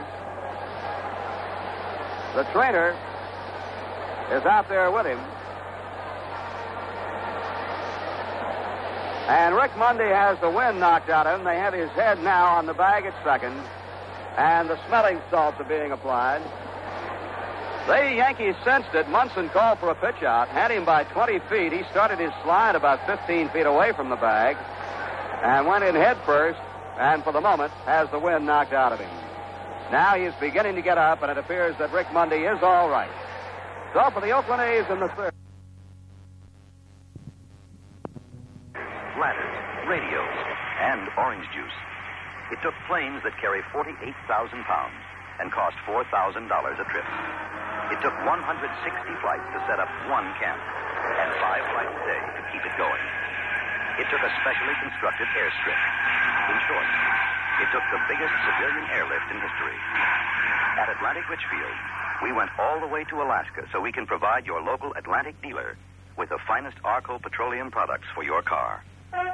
The 2.36 2.43
trainer 2.51 2.95
is 4.32 4.45
out 4.45 4.69
there 4.69 4.89
with 4.89 5.05
him. 5.05 5.19
And 9.28 9.55
Rick 9.55 9.78
Monday 9.78 10.09
has 10.09 10.39
the 10.39 10.49
wind 10.49 10.80
knocked 10.80 11.09
out 11.09 11.28
of 11.28 11.39
him. 11.39 11.45
They 11.45 11.57
have 11.57 11.74
his 11.74 11.89
head 11.91 12.22
now 12.24 12.45
on 12.57 12.65
the 12.65 12.74
bag 12.74 13.05
at 13.05 13.13
second. 13.24 13.53
And 14.38 14.69
the 14.69 14.80
smelling 14.88 15.22
salts 15.30 15.59
are 15.59 15.65
being 15.65 15.91
applied. 15.91 16.41
The 17.88 18.15
Yankees 18.15 18.55
sensed 18.63 18.93
it. 18.93 19.09
Munson 19.09 19.49
called 19.49 19.80
for 19.80 19.89
a 19.89 19.95
pitch 19.95 20.24
out, 20.24 20.47
had 20.49 20.72
him 20.72 20.86
by 20.86 21.03
20 21.05 21.39
feet. 21.49 21.74
He 21.74 21.84
started 21.89 22.19
his 22.19 22.32
slide 22.43 22.76
about 22.76 23.05
15 23.07 23.49
feet 23.49 23.65
away 23.65 23.91
from 23.93 24.09
the 24.09 24.15
bag 24.15 24.55
and 25.41 25.65
went 25.65 25.84
in 25.84 25.95
head 25.95 26.17
first, 26.26 26.59
and 26.99 27.24
for 27.24 27.34
the 27.34 27.41
moment 27.41 27.72
has 27.86 28.09
the 28.11 28.19
wind 28.19 28.45
knocked 28.45 28.74
out 28.74 28.91
of 28.91 28.99
him. 28.99 29.09
Now 29.91 30.15
he 30.15 30.26
is 30.26 30.34
beginning 30.39 30.76
to 30.76 30.82
get 30.82 30.97
up, 30.97 31.22
and 31.24 31.32
it 31.32 31.38
appears 31.38 31.76
that 31.80 31.91
Rick 31.91 32.13
Monday 32.13 32.43
is 32.43 32.61
all 32.61 32.89
right. 32.89 33.11
So 33.93 34.09
for 34.11 34.22
the 34.22 34.32
Oakland 34.32 34.61
A's 34.61 34.86
in 34.89 34.99
the 34.99 35.09
third. 35.09 35.34
Ladders, 39.22 39.53
radios, 39.86 40.38
and 40.82 41.05
orange 41.13 41.45
juice. 41.53 41.78
It 42.49 42.57
took 42.65 42.74
planes 42.89 43.22
that 43.22 43.38
carry 43.38 43.61
48,000 43.69 44.01
pounds 44.65 44.97
and 45.38 45.53
cost 45.53 45.78
$4,000 45.86 46.09
a 46.09 46.86
trip. 46.89 47.07
It 47.93 48.01
took 48.01 48.17
160 48.26 48.34
flights 49.22 49.45
to 49.53 49.59
set 49.69 49.78
up 49.78 49.93
one 50.09 50.26
camp 50.41 50.57
and 50.57 51.30
five 51.38 51.61
flights 51.69 51.93
a 51.93 52.03
day 52.09 52.24
to 52.34 52.41
keep 52.49 52.65
it 52.65 52.74
going. 52.82 53.05
It 54.01 54.09
took 54.09 54.26
a 54.26 54.32
specially 54.41 54.74
constructed 54.82 55.30
airstrip. 55.38 55.82
In 56.49 56.57
short, 56.65 56.89
it 57.61 57.69
took 57.69 57.86
the 57.93 58.01
biggest 58.09 58.34
civilian 58.41 58.89
airlift 58.89 59.28
in 59.30 59.38
history. 59.38 59.78
At 60.82 60.89
Atlantic 60.97 61.30
Richfield, 61.30 61.78
we 62.26 62.34
went 62.34 62.49
all 62.57 62.82
the 62.82 62.89
way 62.89 63.05
to 63.13 63.22
Alaska 63.22 63.69
so 63.69 63.86
we 63.86 63.93
can 63.93 64.09
provide 64.09 64.49
your 64.49 64.65
local 64.65 64.97
Atlantic 64.97 65.38
dealer 65.45 65.78
with 66.17 66.34
the 66.34 66.41
finest 66.49 66.78
Arco 66.84 67.22
petroleum 67.22 67.69
products 67.69 68.09
for 68.17 68.26
your 68.26 68.41
car. 68.41 68.82
Well, 69.14 69.26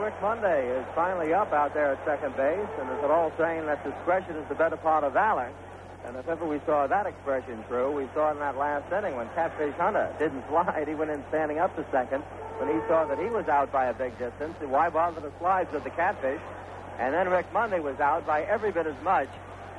Rick 0.00 0.14
Monday 0.20 0.68
is 0.76 0.84
finally 0.94 1.32
up 1.32 1.52
out 1.52 1.72
there 1.72 1.92
at 1.92 2.04
second 2.04 2.36
base, 2.36 2.58
and 2.80 2.90
is 2.90 3.04
an 3.04 3.10
all 3.10 3.32
saying 3.38 3.66
that 3.66 3.84
discretion 3.84 4.34
is 4.36 4.48
the 4.48 4.54
better 4.56 4.76
part 4.76 5.04
of 5.04 5.12
valor. 5.12 5.48
And 6.04 6.16
if 6.16 6.26
ever 6.28 6.44
we 6.44 6.60
saw 6.66 6.88
that 6.88 7.06
expression 7.06 7.62
true, 7.68 7.92
we 7.92 8.08
saw 8.12 8.30
it 8.30 8.32
in 8.32 8.38
that 8.40 8.56
last 8.58 8.92
inning 8.92 9.14
when 9.16 9.28
Catfish 9.36 9.74
Hunter 9.76 10.12
didn't 10.18 10.42
slide. 10.48 10.88
He 10.88 10.96
went 10.96 11.12
in 11.12 11.22
standing 11.28 11.60
up 11.60 11.76
to 11.76 11.86
second. 11.92 12.24
When 12.58 12.68
he 12.68 12.80
saw 12.88 13.04
that 13.06 13.18
he 13.18 13.26
was 13.26 13.46
out 13.48 13.70
by 13.70 13.86
a 13.86 13.94
big 13.94 14.18
distance, 14.18 14.54
why 14.60 14.90
bother 14.90 15.20
to 15.20 15.30
slide 15.38 15.72
with 15.72 15.84
the 15.84 15.90
Catfish? 15.90 16.40
And 16.98 17.14
then 17.14 17.28
Rick 17.28 17.46
Monday 17.52 17.80
was 17.80 17.98
out 18.00 18.26
by 18.26 18.42
every 18.42 18.70
bit 18.70 18.86
as 18.86 19.00
much, 19.02 19.28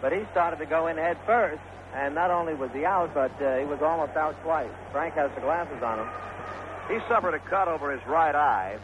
but 0.01 0.11
he 0.11 0.25
started 0.31 0.57
to 0.57 0.65
go 0.65 0.87
in 0.87 0.97
head 0.97 1.17
first. 1.25 1.61
And 1.93 2.15
not 2.15 2.31
only 2.31 2.55
was 2.55 2.71
he 2.71 2.85
out, 2.85 3.13
but 3.13 3.31
uh, 3.41 3.59
he 3.59 3.65
was 3.65 3.81
almost 3.81 4.17
out 4.17 4.41
twice. 4.43 4.71
Frank 4.91 5.13
has 5.13 5.29
the 5.35 5.41
glasses 5.41 5.83
on 5.83 5.99
him. 5.99 6.07
He 6.89 6.99
suffered 7.07 7.35
a 7.35 7.39
cut 7.39 7.67
over 7.67 7.91
his 7.91 8.05
right 8.07 8.33
eye. 8.33 8.77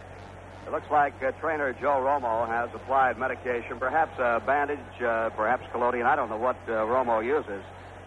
It 0.67 0.71
looks 0.71 0.89
like 0.91 1.13
uh, 1.23 1.31
trainer 1.33 1.73
Joe 1.73 1.99
Romo 1.99 2.47
has 2.47 2.69
applied 2.75 3.17
medication, 3.17 3.79
perhaps 3.79 4.17
a 4.19 4.41
bandage, 4.45 4.79
uh, 5.01 5.31
perhaps 5.31 5.65
collodion. 5.71 6.05
I 6.05 6.15
don't 6.15 6.29
know 6.29 6.37
what 6.37 6.57
uh, 6.67 6.85
Romo 6.85 7.25
uses. 7.25 7.63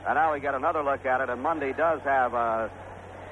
And 0.06 0.14
now 0.14 0.32
we 0.32 0.40
get 0.40 0.54
another 0.54 0.82
look 0.82 1.04
at 1.04 1.20
it, 1.20 1.28
and 1.28 1.42
Monday 1.42 1.72
does 1.72 2.00
have 2.02 2.34
a 2.34 2.70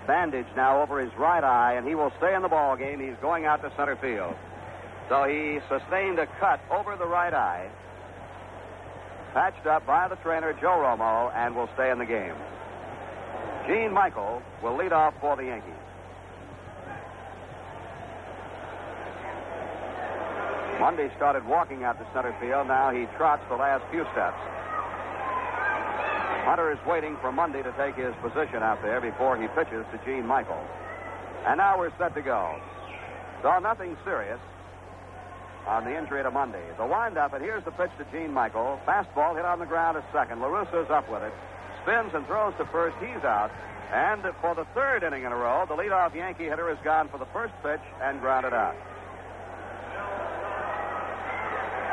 bandage 0.07 0.47
now 0.57 0.82
over 0.82 1.01
his 1.01 1.14
right 1.16 1.45
eye, 1.45 1.74
and 1.74 1.86
he 1.86 1.95
will 1.95 2.12
stay 2.18 2.34
in 2.34 2.43
the 2.43 2.49
ball 2.49 2.76
game. 2.76 3.01
He's 3.01 3.16
going 3.20 3.45
out 3.45 3.62
to 3.62 3.72
center 3.76 3.97
field. 3.97 4.34
So 5.11 5.25
he 5.25 5.59
sustained 5.69 6.21
a 6.21 6.29
cut 6.39 6.61
over 6.71 6.95
the 6.95 7.05
right 7.05 7.35
eye, 7.35 7.69
patched 9.35 9.67
up 9.67 9.85
by 9.85 10.07
the 10.07 10.15
trainer 10.23 10.53
Joe 10.53 10.79
Romo, 10.79 11.35
and 11.35 11.57
will 11.57 11.69
stay 11.75 11.91
in 11.91 11.99
the 11.99 12.07
game. 12.07 12.37
Gene 13.67 13.93
Michael 13.93 14.41
will 14.63 14.77
lead 14.77 14.93
off 14.93 15.13
for 15.21 15.35
the 15.35 15.47
Yankees. 15.47 15.75
Monday 20.79 21.11
started 21.17 21.45
walking 21.45 21.83
out 21.83 21.99
to 21.99 22.07
center 22.15 22.35
field. 22.41 22.69
Now 22.69 22.93
he 22.95 23.07
trots 23.19 23.43
the 23.51 23.57
last 23.57 23.83
few 23.91 24.07
steps. 24.13 24.39
Hunter 26.47 26.71
is 26.71 26.79
waiting 26.87 27.17
for 27.21 27.33
Monday 27.33 27.65
to 27.65 27.73
take 27.73 27.97
his 27.97 28.15
position 28.23 28.63
out 28.63 28.81
there 28.81 29.01
before 29.01 29.37
he 29.37 29.49
pitches 29.59 29.85
to 29.91 29.99
Gene 30.07 30.25
Michael. 30.25 30.63
And 31.47 31.59
now 31.59 31.81
we're 31.81 31.93
set 31.99 32.15
to 32.15 32.23
go. 32.23 32.55
So 33.43 33.59
nothing 33.59 33.97
serious 34.05 34.39
on 35.67 35.85
the 35.85 35.97
injury 35.97 36.23
to 36.23 36.31
Monday. 36.31 36.63
The 36.79 36.87
windup, 36.87 37.33
and 37.33 37.43
here's 37.43 37.65
the 37.65 37.71
pitch 37.73 37.91
to 37.99 38.05
Gene 38.13 38.33
Michael. 38.33 38.79
Fastball 38.87 39.37
hit 39.37 39.45
on 39.45 39.59
the 39.59 39.67
ground 39.67 39.97
at 39.97 40.05
second. 40.13 40.39
LaRussa's 40.39 40.91
up 40.91 41.11
with 41.11 41.23
it. 41.23 41.33
Spins 41.83 42.13
and 42.15 42.27
throws 42.27 42.55
to 42.59 42.65
first. 42.67 42.97
He's 42.99 43.25
out. 43.25 43.51
And 43.93 44.23
for 44.41 44.55
the 44.55 44.65
third 44.75 45.03
inning 45.03 45.25
in 45.25 45.33
a 45.33 45.37
row, 45.37 45.65
the 45.67 45.75
leadoff 45.75 46.15
Yankee 46.15 46.45
hitter 46.45 46.69
has 46.69 46.79
gone 46.85 47.09
for 47.09 47.19
the 47.19 47.27
first 47.33 47.53
pitch 47.63 47.81
and 48.01 48.21
grounded 48.21 48.55
out. 48.55 48.77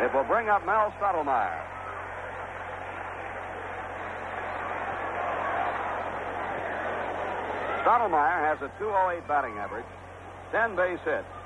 It 0.02 0.14
will 0.14 0.26
bring 0.26 0.48
up 0.48 0.64
Mel 0.66 0.94
Stottlemyre. 1.02 1.64
Stottlemyre 7.84 8.46
has 8.46 8.62
a 8.62 8.70
208 8.78 9.28
batting 9.28 9.58
average, 9.58 9.86
10 10.52 10.76
base 10.76 11.00
hits. 11.04 11.37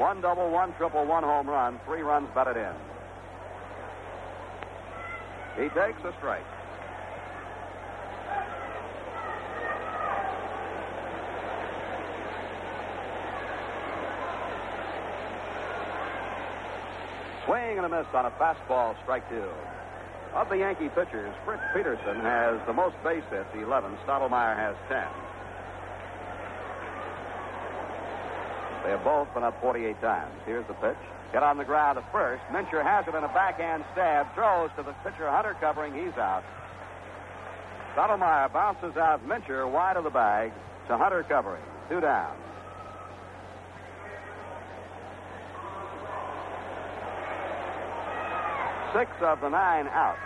One 0.00 0.22
double, 0.22 0.48
one 0.50 0.72
triple, 0.78 1.04
one 1.04 1.22
home 1.22 1.46
run, 1.46 1.78
three 1.84 2.00
runs 2.00 2.26
batted 2.34 2.56
in. 2.56 2.72
He 5.62 5.68
takes 5.68 6.00
a 6.02 6.14
strike. 6.16 6.40
Swing 17.44 17.76
and 17.76 17.84
a 17.84 17.88
miss 17.90 18.06
on 18.14 18.24
a 18.24 18.30
fastball, 18.40 18.96
strike 19.02 19.28
two. 19.28 19.44
Of 20.32 20.48
the 20.48 20.56
Yankee 20.56 20.88
pitchers, 20.88 21.34
Fritz 21.44 21.62
Peterson 21.74 22.20
has 22.20 22.58
the 22.66 22.72
most 22.72 22.96
base 23.04 23.24
hits, 23.30 23.50
11. 23.52 23.98
Stottlemyre 24.06 24.56
has 24.56 24.76
10. 24.88 25.29
They 28.90 28.96
have 28.96 29.04
both 29.04 29.32
been 29.34 29.44
up 29.44 29.54
48 29.62 30.00
times. 30.00 30.34
Here's 30.44 30.66
the 30.66 30.74
pitch. 30.74 30.98
Get 31.30 31.44
on 31.44 31.58
the 31.58 31.64
ground 31.64 31.96
at 31.96 32.10
first. 32.10 32.42
Mincher 32.50 32.82
has 32.82 33.06
it 33.06 33.14
in 33.14 33.22
a 33.22 33.28
backhand 33.28 33.84
stab. 33.92 34.34
Throws 34.34 34.68
to 34.76 34.82
the 34.82 34.94
pitcher, 35.04 35.30
Hunter 35.30 35.54
covering. 35.60 35.94
He's 35.94 36.18
out. 36.18 36.42
Stottlemyre 37.94 38.52
bounces 38.52 38.96
out 38.96 39.24
Mincher 39.28 39.70
wide 39.70 39.96
of 39.96 40.02
the 40.02 40.10
bag 40.10 40.50
to 40.88 40.98
Hunter 40.98 41.22
covering. 41.22 41.62
Two 41.88 42.00
down. 42.00 42.34
Six 48.92 49.12
of 49.20 49.40
the 49.40 49.50
nine 49.50 49.86
outs 49.86 50.18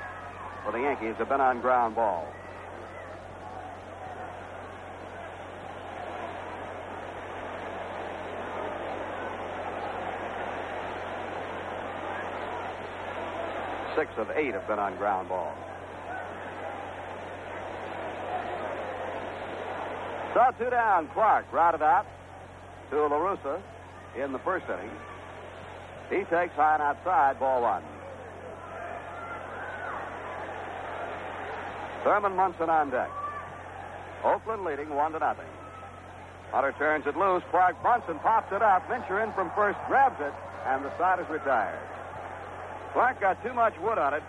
for 0.65 0.73
the 0.73 0.81
Yankees 0.81 1.17
have 1.19 1.29
been 1.29 1.43
on 1.43 1.61
ground 1.61 1.97
ball. 1.97 2.27
Six 13.97 14.11
of 14.17 14.31
eight 14.31 14.55
have 14.55 14.67
been 14.67 14.79
on 14.79 14.97
ground 14.97 15.29
ball. 15.29 15.55
So 20.35 20.43
two 20.59 20.71
down. 20.71 21.09
Clarke 21.15 21.47
routed 21.53 21.83
out 21.83 22.07
to 22.91 22.97
LaRussa 22.97 23.61
in 24.21 24.33
the 24.33 24.39
first 24.41 24.67
inning. 24.69 24.91
He 26.11 26.25
takes 26.25 26.55
high 26.55 26.75
and 26.75 26.83
outside, 26.83 27.39
ball 27.39 27.63
one. 27.63 27.83
Thurman 32.03 32.37
Munson 32.37 32.69
on 32.69 32.91
deck. 32.91 33.11
Oakland 34.25 34.65
leading 34.65 34.91
one 34.91 35.13
to 35.13 35.19
nothing. 35.19 35.47
Hunter 36.51 36.75
turns 36.79 37.07
it 37.07 37.17
loose. 37.17 37.43
Clarke 37.51 37.81
Munson 37.83 38.19
pops 38.19 38.53
it 38.53 38.61
up. 38.61 38.87
Mincher 38.89 39.23
in 39.23 39.33
from 39.33 39.51
first, 39.55 39.79
grabs 39.87 40.21
it, 40.21 40.33
and 40.67 40.85
the 40.85 40.91
side 40.99 41.21
is 41.21 41.29
retired. 41.31 41.79
Clarke 42.95 43.21
got 43.21 43.43
too 43.43 43.53
much 43.53 43.75
wood 43.83 43.99
on 43.99 44.15
it, 44.15 44.23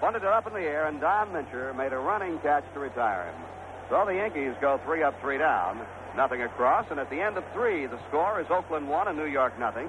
bunted 0.00 0.22
it 0.22 0.28
up 0.28 0.46
in 0.46 0.54
the 0.54 0.60
air, 0.60 0.86
and 0.86 1.00
Don 1.00 1.30
Mincher 1.32 1.76
made 1.76 1.92
a 1.92 1.98
running 1.98 2.38
catch 2.38 2.64
to 2.72 2.78
retire 2.78 3.26
him. 3.26 3.42
So 3.90 4.04
the 4.06 4.14
Yankees 4.14 4.54
go 4.60 4.80
three 4.86 5.02
up, 5.02 5.20
three 5.20 5.36
down, 5.36 5.84
nothing 6.16 6.40
across, 6.40 6.86
and 6.90 7.00
at 7.00 7.10
the 7.10 7.20
end 7.20 7.36
of 7.36 7.44
three, 7.52 7.86
the 7.86 7.98
score 8.08 8.40
is 8.40 8.46
Oakland 8.50 8.88
one 8.88 9.08
and 9.08 9.18
New 9.18 9.26
York 9.26 9.58
nothing. 9.58 9.88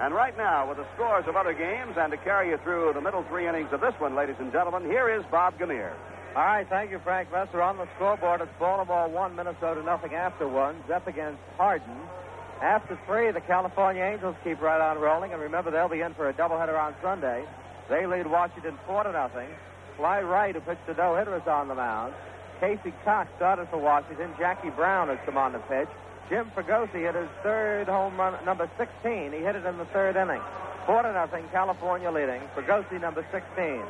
And 0.00 0.12
right 0.12 0.36
now, 0.36 0.68
with 0.68 0.78
the 0.78 0.86
scores 0.96 1.24
of 1.28 1.36
other 1.36 1.54
games 1.54 1.94
and 1.96 2.10
to 2.10 2.16
carry 2.18 2.50
you 2.50 2.58
through 2.58 2.92
the 2.94 3.00
middle 3.00 3.22
three 3.28 3.46
innings 3.46 3.72
of 3.72 3.80
this 3.80 3.94
one, 3.98 4.16
ladies 4.16 4.36
and 4.40 4.50
gentlemen, 4.50 4.90
here 4.90 5.08
is 5.08 5.24
Bob 5.30 5.56
Gamere. 5.56 5.94
All 6.34 6.42
right, 6.42 6.66
thank 6.68 6.90
you, 6.90 6.98
Frank 7.04 7.30
Messer. 7.30 7.62
On 7.62 7.76
the 7.76 7.86
scoreboard, 7.96 8.40
it's 8.40 8.50
Baltimore 8.58 9.08
1, 9.08 9.36
Minnesota 9.36 9.82
nothing 9.82 10.14
after 10.14 10.48
one. 10.48 10.76
Zepp 10.88 11.06
against 11.06 11.38
Hardin. 11.56 12.00
After 12.62 12.98
three, 13.06 13.30
the 13.30 13.40
California 13.40 14.02
Angels 14.02 14.36
keep 14.44 14.60
right 14.60 14.80
on 14.80 14.98
rolling, 14.98 15.32
and 15.32 15.40
remember 15.40 15.70
they'll 15.70 15.88
be 15.88 16.00
in 16.00 16.14
for 16.14 16.28
a 16.28 16.34
doubleheader 16.34 16.78
on 16.78 16.94
Sunday. 17.02 17.44
They 17.90 18.06
lead 18.06 18.28
Washington 18.28 18.78
4 18.86 19.02
to 19.02 19.12
nothing. 19.12 19.48
Clyde 19.96 20.24
Wright, 20.24 20.54
who 20.54 20.60
pitched 20.60 20.86
the 20.86 20.94
no-hitter, 20.94 21.36
is 21.36 21.46
on 21.48 21.66
the 21.66 21.74
mound. 21.74 22.14
Casey 22.60 22.94
Cox 23.04 23.28
started 23.36 23.68
for 23.68 23.78
Washington. 23.78 24.30
Jackie 24.38 24.70
Brown 24.70 25.08
has 25.08 25.18
come 25.26 25.36
on 25.36 25.52
the 25.52 25.58
pitch. 25.58 25.88
Jim 26.28 26.50
Fregosi 26.54 27.02
hit 27.02 27.16
his 27.16 27.28
third 27.42 27.88
home 27.88 28.16
run, 28.16 28.32
number 28.44 28.70
16. 28.78 29.32
He 29.32 29.38
hit 29.38 29.56
it 29.56 29.66
in 29.66 29.76
the 29.76 29.84
third 29.86 30.14
inning. 30.14 30.40
4 30.86 31.02
to 31.02 31.12
nothing, 31.12 31.44
California 31.50 32.10
leading. 32.12 32.40
Fregosi, 32.54 33.00
number 33.00 33.26
16. 33.32 33.82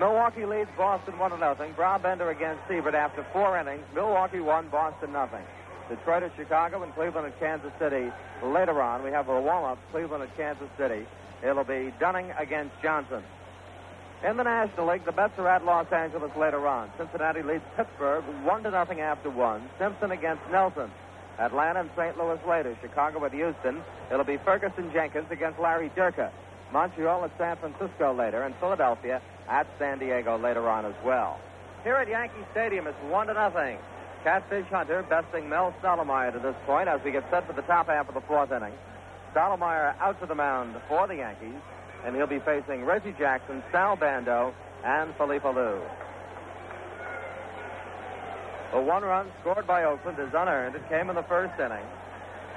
Milwaukee 0.00 0.44
leads 0.44 0.70
Boston 0.76 1.16
1 1.16 1.30
to 1.30 1.38
nothing. 1.38 1.72
Bender 2.02 2.30
against 2.30 2.66
Siebert 2.66 2.94
after 2.94 3.24
four 3.32 3.58
innings. 3.58 3.84
Milwaukee 3.94 4.40
won, 4.40 4.68
Boston 4.68 5.12
nothing. 5.12 5.44
Detroit 5.88 6.22
at 6.22 6.32
Chicago 6.36 6.82
and 6.82 6.94
Cleveland 6.94 7.26
at 7.26 7.38
Kansas 7.38 7.72
City 7.78 8.10
later 8.42 8.80
on. 8.80 9.04
We 9.04 9.10
have 9.10 9.28
a 9.28 9.40
warm-up, 9.40 9.78
Cleveland 9.92 10.22
at 10.22 10.36
Kansas 10.36 10.68
City. 10.78 11.06
It'll 11.42 11.64
be 11.64 11.92
Dunning 11.98 12.32
against 12.38 12.74
Johnson. 12.82 13.22
In 14.22 14.36
the 14.36 14.44
National 14.44 14.88
League, 14.88 15.04
the 15.06 15.12
Mets 15.12 15.38
are 15.38 15.48
at 15.48 15.64
Los 15.64 15.90
Angeles 15.90 16.30
later 16.36 16.66
on. 16.66 16.90
Cincinnati 16.98 17.42
leads 17.42 17.64
Pittsburgh 17.76 18.22
one 18.44 18.62
to 18.64 18.70
nothing 18.70 19.00
after 19.00 19.30
one. 19.30 19.62
Simpson 19.78 20.10
against 20.10 20.42
Nelson. 20.50 20.90
Atlanta 21.38 21.80
and 21.80 21.90
St. 21.96 22.18
Louis 22.18 22.38
later. 22.46 22.76
Chicago 22.82 23.24
at 23.24 23.32
Houston. 23.32 23.82
It'll 24.12 24.24
be 24.24 24.36
Ferguson 24.36 24.92
Jenkins 24.92 25.30
against 25.30 25.58
Larry 25.58 25.90
Dierker. 25.96 26.30
Montreal 26.70 27.24
at 27.24 27.36
San 27.38 27.56
Francisco 27.56 28.12
later, 28.12 28.42
and 28.42 28.54
Philadelphia 28.56 29.20
at 29.48 29.66
San 29.78 29.98
Diego 29.98 30.38
later 30.38 30.68
on 30.68 30.84
as 30.84 30.94
well. 31.04 31.40
Here 31.82 31.96
at 31.96 32.08
Yankee 32.08 32.44
Stadium, 32.52 32.86
it's 32.86 33.02
one 33.08 33.26
to 33.28 33.34
nothing. 33.34 33.78
Catfish 34.22 34.66
Hunter 34.66 35.02
besting 35.08 35.48
Mel 35.48 35.74
Stottlemyre 35.82 36.32
to 36.32 36.38
this 36.38 36.54
point 36.66 36.88
as 36.88 37.00
we 37.02 37.10
get 37.10 37.24
set 37.30 37.46
for 37.46 37.54
the 37.54 37.62
top 37.62 37.86
half 37.86 38.06
of 38.08 38.14
the 38.14 38.20
fourth 38.20 38.52
inning. 38.52 38.72
Stottlemyre 39.34 39.94
out 40.00 40.20
to 40.20 40.26
the 40.26 40.34
mound 40.34 40.74
for 40.88 41.06
the 41.06 41.16
Yankees, 41.16 41.60
and 42.04 42.16
he'll 42.16 42.26
be 42.26 42.40
facing 42.40 42.84
Reggie 42.84 43.14
Jackson, 43.18 43.62
Sal 43.70 43.96
Bando, 43.96 44.54
and 44.84 45.14
Felipe 45.16 45.42
Alou. 45.42 45.80
The 48.72 48.80
one 48.80 49.02
run 49.02 49.30
scored 49.40 49.66
by 49.66 49.84
Oakland 49.84 50.18
is 50.18 50.32
unearned. 50.32 50.76
It 50.76 50.88
came 50.88 51.10
in 51.10 51.16
the 51.16 51.24
first 51.24 51.58
inning. 51.58 51.84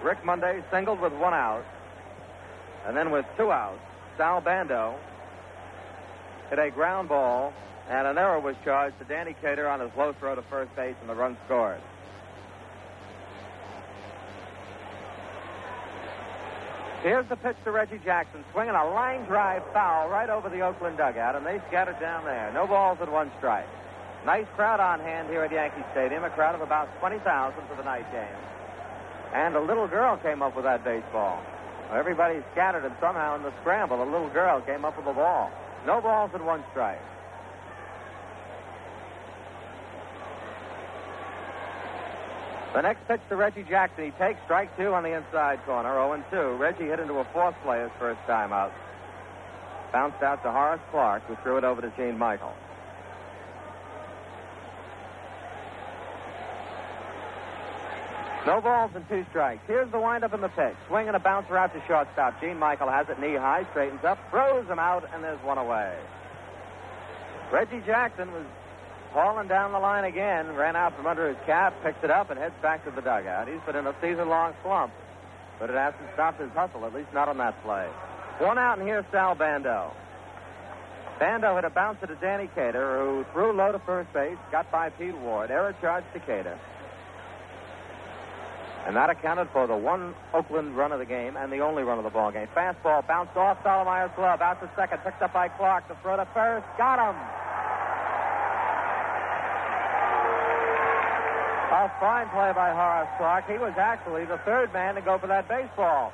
Rick 0.03 0.23
Monday 0.23 0.63
singled 0.71 0.99
with 0.99 1.13
one 1.13 1.33
out. 1.33 1.65
And 2.85 2.95
then 2.95 3.11
with 3.11 3.25
two 3.37 3.51
outs, 3.51 3.79
Sal 4.17 4.41
Bando 4.41 4.95
hit 6.49 6.59
a 6.59 6.69
ground 6.69 7.09
ball, 7.09 7.53
and 7.89 8.07
an 8.07 8.17
error 8.17 8.39
was 8.39 8.55
charged 8.63 8.99
to 8.99 9.05
Danny 9.05 9.35
Cater 9.41 9.67
on 9.67 9.79
his 9.79 9.89
low 9.97 10.13
throw 10.13 10.35
to 10.35 10.41
first 10.43 10.75
base, 10.75 10.95
and 11.01 11.09
the 11.09 11.15
run 11.15 11.37
scored. 11.45 11.81
Here's 17.03 17.27
the 17.27 17.35
pitch 17.35 17.57
to 17.65 17.71
Reggie 17.71 17.99
Jackson, 18.05 18.45
swinging 18.53 18.75
a 18.75 18.85
line 18.95 19.25
drive 19.25 19.61
foul 19.73 20.07
right 20.07 20.29
over 20.29 20.49
the 20.49 20.61
Oakland 20.61 20.95
dugout, 20.95 21.35
and 21.35 21.45
they 21.45 21.59
scattered 21.67 21.99
down 21.99 22.23
there. 22.23 22.49
No 22.53 22.65
balls 22.65 22.97
and 23.01 23.11
one 23.11 23.29
strike. 23.37 23.67
Nice 24.25 24.47
crowd 24.55 24.79
on 24.79 25.01
hand 25.01 25.27
here 25.27 25.43
at 25.43 25.51
Yankee 25.51 25.83
Stadium, 25.91 26.23
a 26.23 26.29
crowd 26.29 26.55
of 26.55 26.61
about 26.61 26.87
20,000 27.01 27.19
for 27.67 27.75
the 27.75 27.83
night 27.83 28.09
game. 28.13 28.39
And 29.33 29.53
a 29.57 29.59
little 29.59 29.85
girl 29.85 30.15
came 30.15 30.41
up 30.41 30.55
with 30.55 30.63
that 30.63 30.85
baseball. 30.85 31.43
Everybody 31.91 32.39
scattered, 32.53 32.85
and 32.85 32.95
somehow 33.01 33.35
in 33.35 33.43
the 33.43 33.51
scramble, 33.59 34.01
a 34.01 34.07
little 34.07 34.29
girl 34.29 34.61
came 34.61 34.85
up 34.85 34.95
with 34.95 35.05
the 35.05 35.11
ball. 35.11 35.51
No 35.85 35.99
balls 35.99 36.31
and 36.33 36.45
one 36.45 36.63
strike. 36.71 37.01
The 42.73 42.81
next 42.81 43.07
pitch 43.07 43.21
to 43.29 43.35
Reggie 43.35 43.63
Jackson. 43.63 44.05
He 44.05 44.11
takes 44.11 44.41
strike 44.45 44.75
two 44.75 44.93
on 44.93 45.03
the 45.03 45.15
inside 45.15 45.63
corner, 45.65 45.93
0 45.93 46.23
2. 46.31 46.57
Reggie 46.57 46.85
hit 46.85 46.99
into 46.99 47.13
a 47.19 47.23
fourth 47.25 47.55
play 47.63 47.81
his 47.81 47.91
first 47.99 48.19
time 48.25 48.51
out. 48.51 48.73
Bounced 49.91 50.23
out 50.23 50.41
to 50.41 50.51
Horace 50.51 50.81
Clarke, 50.89 51.23
who 51.27 51.35
threw 51.43 51.57
it 51.57 51.63
over 51.63 51.81
to 51.81 51.93
Gene 51.95 52.17
Michael. 52.17 52.53
No 58.47 58.59
balls 58.59 58.91
and 58.95 59.07
two 59.07 59.23
strikes. 59.29 59.61
Here's 59.67 59.89
the 59.91 59.99
windup 59.99 60.33
in 60.33 60.41
the 60.41 60.49
pitch. 60.49 60.75
Swing 60.87 61.07
and 61.07 61.15
a 61.15 61.19
bouncer 61.19 61.55
out 61.55 61.73
to 61.73 61.81
shortstop. 61.87 62.41
Gene 62.41 62.57
Michael 62.57 62.89
has 62.89 63.07
it 63.07 63.19
knee 63.19 63.35
high, 63.35 63.65
straightens 63.69 64.03
up, 64.03 64.17
throws 64.31 64.67
him 64.67 64.79
out, 64.79 65.07
and 65.13 65.23
there's 65.23 65.41
one 65.43 65.59
away. 65.59 65.95
Reggie 67.51 67.81
Jackson 67.85 68.33
was 68.33 68.45
falling 69.13 69.47
down 69.47 69.71
the 69.71 69.79
line 69.79 70.03
again, 70.03 70.55
ran 70.55 70.75
out 70.75 70.95
from 70.95 71.05
under 71.05 71.27
his 71.27 71.37
cap, 71.45 71.73
picked 71.83 72.03
it 72.03 72.11
up, 72.11 72.29
and 72.29 72.39
heads 72.39 72.55
back 72.61 72.83
to 72.85 72.91
the 72.91 73.01
dugout. 73.01 73.47
He's 73.47 73.61
been 73.65 73.75
in 73.75 73.87
a 73.87 73.95
season 74.01 74.27
long 74.27 74.53
slump, 74.63 74.91
but 75.59 75.69
it 75.69 75.75
hasn't 75.75 76.03
stopped 76.13 76.41
his 76.41 76.51
hustle, 76.51 76.85
at 76.85 76.93
least 76.93 77.13
not 77.13 77.29
on 77.29 77.37
that 77.37 77.61
play. 77.63 77.87
One 78.39 78.57
out, 78.57 78.79
and 78.79 78.87
here's 78.87 79.05
Sal 79.11 79.35
Bando. 79.35 79.91
Bando 81.19 81.55
hit 81.55 81.63
a 81.63 81.69
bouncer 81.69 82.07
to 82.07 82.15
Danny 82.15 82.49
Cater, 82.55 82.99
who 82.99 83.25
threw 83.31 83.53
low 83.53 83.71
to 83.71 83.79
first 83.79 84.11
base, 84.13 84.37
got 84.51 84.71
by 84.71 84.89
Pete 84.89 85.15
Ward. 85.17 85.51
Error 85.51 85.75
charge 85.79 86.03
to 86.13 86.19
Cater. 86.19 86.57
And 88.85 88.95
that 88.97 89.09
accounted 89.09 89.47
for 89.53 89.65
the 89.65 89.77
one 89.77 90.13
Oakland 90.33 90.75
run 90.75 90.91
of 90.91 90.99
the 90.99 91.05
game 91.05 91.37
and 91.37 91.53
the 91.53 91.59
only 91.59 91.83
run 91.83 91.99
of 91.99 92.03
the 92.03 92.09
ball 92.09 92.31
game. 92.31 92.47
Fastball 92.53 93.07
bounced 93.07 93.37
off 93.37 93.63
Stottlemyre's 93.63 94.11
glove, 94.15 94.41
out 94.41 94.59
to 94.59 94.69
second, 94.75 94.99
picked 95.05 95.21
up 95.21 95.31
by 95.31 95.47
Clarke, 95.47 95.87
to 95.87 95.95
throw 96.01 96.17
to 96.17 96.27
first, 96.33 96.65
got 96.77 96.99
him. 96.99 97.15
A 101.83 101.91
fine 101.99 102.29
play 102.29 102.53
by 102.55 102.71
Horace 102.71 103.09
Clarke. 103.17 103.45
He 103.45 103.57
was 103.57 103.73
actually 103.75 104.23
the 104.23 104.37
third 104.45 104.71
man 104.71 104.95
to 104.95 105.01
go 105.01 105.17
for 105.17 105.27
that 105.27 105.49
baseball. 105.49 106.13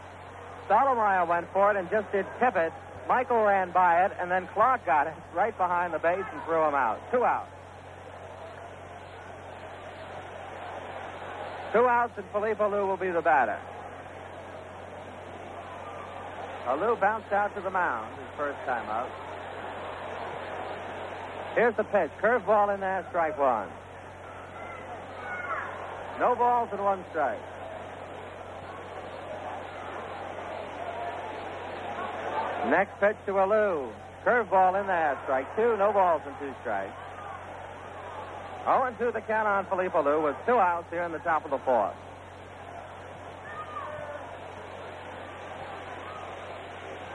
Stottlemyre 0.68 1.28
went 1.28 1.46
for 1.54 1.70
it 1.70 1.78
and 1.78 1.88
just 1.92 2.12
did 2.12 2.26
tip 2.40 2.56
it. 2.56 2.74
Michael 3.08 3.44
ran 3.44 3.70
by 3.70 4.04
it, 4.04 4.12
and 4.20 4.32
then 4.32 4.48
Clarke 4.56 4.84
got 4.88 5.06
it 5.06 5.14
right 5.36 5.56
behind 5.56 5.94
the 5.94 6.00
base 6.00 6.26
and 6.34 6.42
threw 6.46 6.68
him 6.68 6.74
out. 6.74 7.00
Two 7.12 7.24
outs. 7.24 7.52
Two 11.72 11.86
outs, 11.86 12.14
and 12.18 12.26
Felipe 12.32 12.58
Alou 12.58 12.88
will 12.88 12.98
be 12.98 13.12
the 13.12 13.22
batter. 13.22 13.60
Alou 16.66 17.00
bounced 17.00 17.32
out 17.32 17.54
to 17.54 17.62
the 17.62 17.70
mound 17.70 18.10
his 18.18 18.28
first 18.36 18.58
time 18.66 18.90
out. 18.90 19.10
Here's 21.54 21.76
the 21.76 21.84
pitch. 21.84 22.10
Curveball 22.20 22.74
in 22.74 22.80
there, 22.80 23.06
strike 23.10 23.38
one. 23.38 23.70
No 26.20 26.36
balls 26.36 26.68
and 26.74 26.84
one 26.84 27.04
strike. 27.12 27.40
Next 32.68 32.92
pitch 33.00 33.16
to 33.26 33.32
Alou. 33.32 33.90
Curveball 34.26 34.82
in 34.82 34.88
there, 34.88 35.18
strike 35.24 35.48
two. 35.56 35.78
No 35.78 35.94
balls 35.94 36.22
and 36.26 36.36
two 36.40 36.54
strikes. 36.60 36.92
0 38.66 38.94
2 39.00 39.12
the 39.14 39.22
count 39.22 39.48
on 39.48 39.66
Felipe 39.68 39.94
Alou 39.94 40.22
with 40.22 40.36
two 40.46 40.60
outs 40.60 40.88
here 40.92 41.04
in 41.04 41.14
the 41.14 41.20
top 41.20 41.46
of 41.46 41.52
the 41.52 41.58
fourth. 41.60 41.96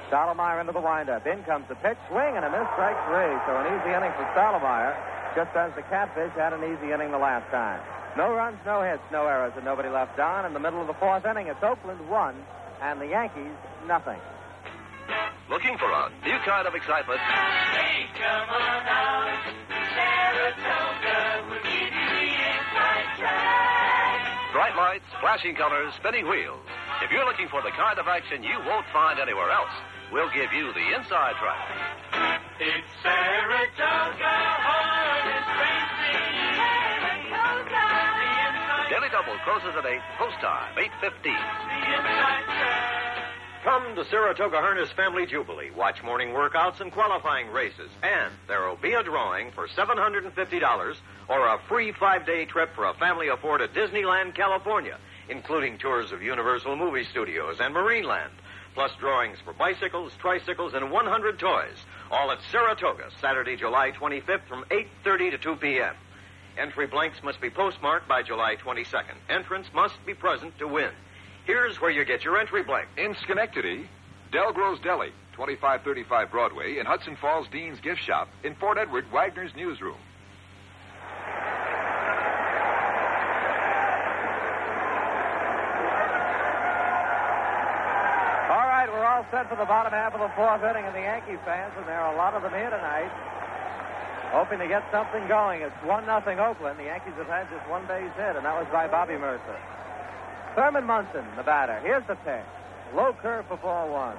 Stottlemyre 0.09 0.61
into 0.63 0.73
the 0.73 0.81
windup. 0.81 1.27
In 1.27 1.43
comes 1.45 1.69
the 1.69 1.75
pitch, 1.77 1.99
swing, 2.09 2.37
and 2.37 2.45
a 2.45 2.51
miss, 2.51 2.67
strike 2.73 2.97
three. 3.05 3.37
So 3.45 3.53
an 3.61 3.69
easy 3.69 3.93
inning 3.93 4.13
for 4.17 4.25
Stottlemyre, 4.33 4.97
just 5.37 5.55
as 5.55 5.75
the 5.77 5.83
Catfish 5.83 6.33
had 6.33 6.55
an 6.55 6.65
easy 6.65 6.93
inning 6.93 7.11
the 7.11 7.19
last 7.19 7.51
time. 7.51 7.81
No 8.17 8.33
runs, 8.33 8.59
no 8.65 8.83
hits, 8.83 9.03
no 9.11 9.27
errors, 9.27 9.53
and 9.57 9.65
nobody 9.65 9.89
left 9.89 10.19
on. 10.21 10.47
In 10.47 10.53
the 10.55 10.61
middle 10.61 10.81
of 10.81 10.87
the 10.87 10.95
fourth 10.95 11.27
inning, 11.27 11.49
it's 11.49 11.63
Oakland 11.63 12.09
one, 12.09 12.37
and 12.81 13.01
the 13.01 13.09
Yankees 13.09 13.57
nothing. 13.89 14.19
Looking 15.51 15.77
for 15.79 15.91
a 15.91 16.09
new 16.25 16.39
kind 16.47 16.67
of 16.67 16.75
excitement? 16.75 17.19
Hey, 17.19 18.07
come 18.15 18.49
on 18.49 18.87
out. 18.87 19.35
Saratoga 19.69 21.51
will 21.51 21.63
give 21.67 21.91
you 21.91 22.07
the 22.15 22.31
inside 22.33 23.09
track. 23.19 24.53
Bright 24.53 24.77
lights, 24.77 25.11
flashing 25.21 25.57
colors, 25.57 25.93
spinning 25.99 26.29
wheels. 26.29 26.65
If 27.03 27.11
you're 27.11 27.27
looking 27.27 27.49
for 27.49 27.63
the 27.63 27.71
kind 27.71 27.99
of 27.99 28.07
action 28.07 28.43
you 28.43 28.57
won't 28.65 28.87
find 28.93 29.19
anywhere 29.19 29.51
else, 29.51 29.75
we'll 30.13 30.31
give 30.31 30.53
you 30.53 30.73
the 30.73 30.95
inside 30.95 31.35
track. 31.43 31.67
It's 32.61 32.87
Saratoga 33.03 34.55
Double 39.15 39.39
closes 39.45 39.77
at 39.79 39.87
8, 39.87 40.01
post 40.19 40.35
time, 40.41 40.75
8.15. 40.75 41.23
the 41.23 41.31
inside 41.31 42.45
track. 42.47 43.15
Come 43.63 43.95
to 43.95 44.05
Saratoga 44.07 44.57
Harness 44.57 44.91
Family 44.91 45.25
Jubilee. 45.25 45.71
Watch 45.71 46.03
morning 46.03 46.31
workouts 46.31 46.81
and 46.81 46.91
qualifying 46.91 47.47
races. 47.53 47.91
And 48.03 48.35
there 48.49 48.69
will 48.69 48.75
be 48.75 48.95
a 48.95 49.05
drawing 49.05 49.53
for 49.53 49.69
$750 49.69 50.97
or 51.29 51.47
a 51.47 51.61
free 51.69 51.93
five 51.93 52.27
day 52.27 52.45
trip 52.45 52.75
for 52.75 52.87
a 52.87 52.95
family 52.95 53.29
of 53.29 53.39
four 53.39 53.59
to 53.59 53.69
Disneyland, 53.69 54.35
California, 54.35 54.99
including 55.29 55.79
tours 55.79 56.11
of 56.11 56.21
Universal 56.21 56.75
Movie 56.75 57.05
Studios 57.05 57.59
and 57.61 57.73
Marineland, 57.73 58.35
plus 58.75 58.91
drawings 58.99 59.39
for 59.45 59.53
bicycles, 59.53 60.13
tricycles, 60.19 60.75
and 60.75 60.91
100 60.91 61.39
toys. 61.39 61.77
All 62.11 62.33
at 62.33 62.39
Saratoga, 62.51 63.11
Saturday, 63.21 63.55
July 63.55 63.93
25th 63.93 64.49
from 64.49 64.65
8.30 64.71 65.31
to 65.31 65.39
2 65.39 65.57
p.m. 65.57 65.95
Entry 66.57 66.87
blanks 66.87 67.21
must 67.23 67.41
be 67.41 67.51
postmarked 67.51 68.07
by 68.07 68.23
July 68.23 68.55
22nd. 68.57 69.17
Entrants 69.29 69.69
must 69.75 69.95
be 70.07 70.15
present 70.15 70.57
to 70.59 70.69
win. 70.69 70.91
Here's 71.47 71.81
where 71.81 71.91
you 71.91 72.05
get 72.05 72.23
your 72.23 72.39
entry 72.39 72.63
blank. 72.63 72.89
In 72.97 73.17
Schenectady, 73.23 73.89
Delgro's 74.33 74.79
Deli, 74.81 75.11
2535 75.33 76.31
Broadway, 76.31 76.79
in 76.79 76.87
Hudson 76.87 77.17
Falls 77.17 77.49
Dean's 77.51 77.81
Gift 77.81 78.01
Shop, 78.01 78.29
in 78.45 78.55
Fort 78.55 78.79
Edward, 78.79 79.11
Wagner's 79.13 79.51
Newsroom. 79.57 79.99
All 88.49 88.69
right, 88.71 88.87
we're 88.89 89.05
all 89.05 89.27
set 89.33 89.49
for 89.49 89.57
the 89.57 89.67
bottom 89.67 89.93
half 89.93 90.15
of 90.15 90.21
the 90.21 90.31
fourth 90.37 90.63
inning, 90.63 90.85
and 90.85 90.95
the 90.95 91.01
Yankee 91.01 91.37
fans, 91.45 91.73
and 91.77 91.87
there 91.87 92.01
are 92.01 92.15
a 92.15 92.17
lot 92.17 92.35
of 92.35 92.43
them 92.43 92.53
here 92.53 92.71
tonight, 92.71 93.11
hoping 94.31 94.59
to 94.59 94.69
get 94.69 94.85
something 94.93 95.27
going. 95.29 95.63
It's 95.63 95.77
one 95.85 96.07
nothing 96.07 96.39
Oakland. 96.39 96.79
The 96.79 96.85
Yankees 96.85 97.15
have 97.17 97.27
had 97.27 97.49
just 97.51 97.69
one 97.69 97.87
base 97.87 98.13
hit, 98.17 98.37
and 98.37 98.45
that 98.45 98.55
was 98.55 98.67
by 98.73 98.89
Bobby 98.89 99.17
Murcer. 99.17 99.59
Thurman 100.55 100.85
Munson, 100.85 101.25
the 101.37 101.43
batter. 101.43 101.81
Here's 101.81 102.07
the 102.07 102.17
pitch. 102.17 102.47
Low 102.95 103.13
curve 103.21 103.47
for 103.49 103.57
ball 103.57 103.91
one. 103.91 104.17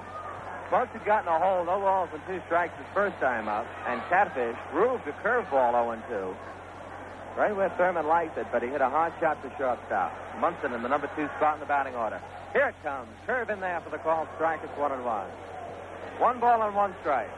Munson 0.70 1.00
got 1.06 1.22
in 1.22 1.28
a 1.28 1.38
hole, 1.38 1.64
no 1.64 1.80
balls 1.80 2.10
and 2.12 2.20
two 2.26 2.42
strikes 2.46 2.76
his 2.76 2.86
first 2.92 3.16
time 3.18 3.48
up, 3.48 3.66
and 3.86 4.02
Catfish 4.08 4.56
grooved 4.72 5.06
a 5.06 5.12
curveball 5.22 5.72
0 5.72 6.02
2. 6.08 7.40
Right 7.40 7.54
where 7.54 7.68
Thurman 7.76 8.06
liked 8.06 8.38
it, 8.38 8.46
but 8.50 8.62
he 8.62 8.68
hit 8.68 8.80
a 8.80 8.88
hard 8.88 9.12
shot 9.20 9.40
to 9.42 9.52
shortstop. 9.58 10.12
Munson 10.40 10.72
in 10.72 10.82
the 10.82 10.88
number 10.88 11.08
two 11.14 11.28
spot 11.36 11.54
in 11.54 11.60
the 11.60 11.66
batting 11.66 11.94
order. 11.94 12.20
Here 12.52 12.68
it 12.68 12.74
comes. 12.82 13.08
Curve 13.26 13.50
in 13.50 13.60
there 13.60 13.80
for 13.82 13.90
the 13.90 13.98
call 13.98 14.26
strike. 14.36 14.60
It's 14.64 14.72
one 14.78 14.92
and 14.92 15.04
one. 15.04 15.28
One 16.18 16.40
ball 16.40 16.62
and 16.62 16.74
one 16.74 16.94
strike. 17.02 17.28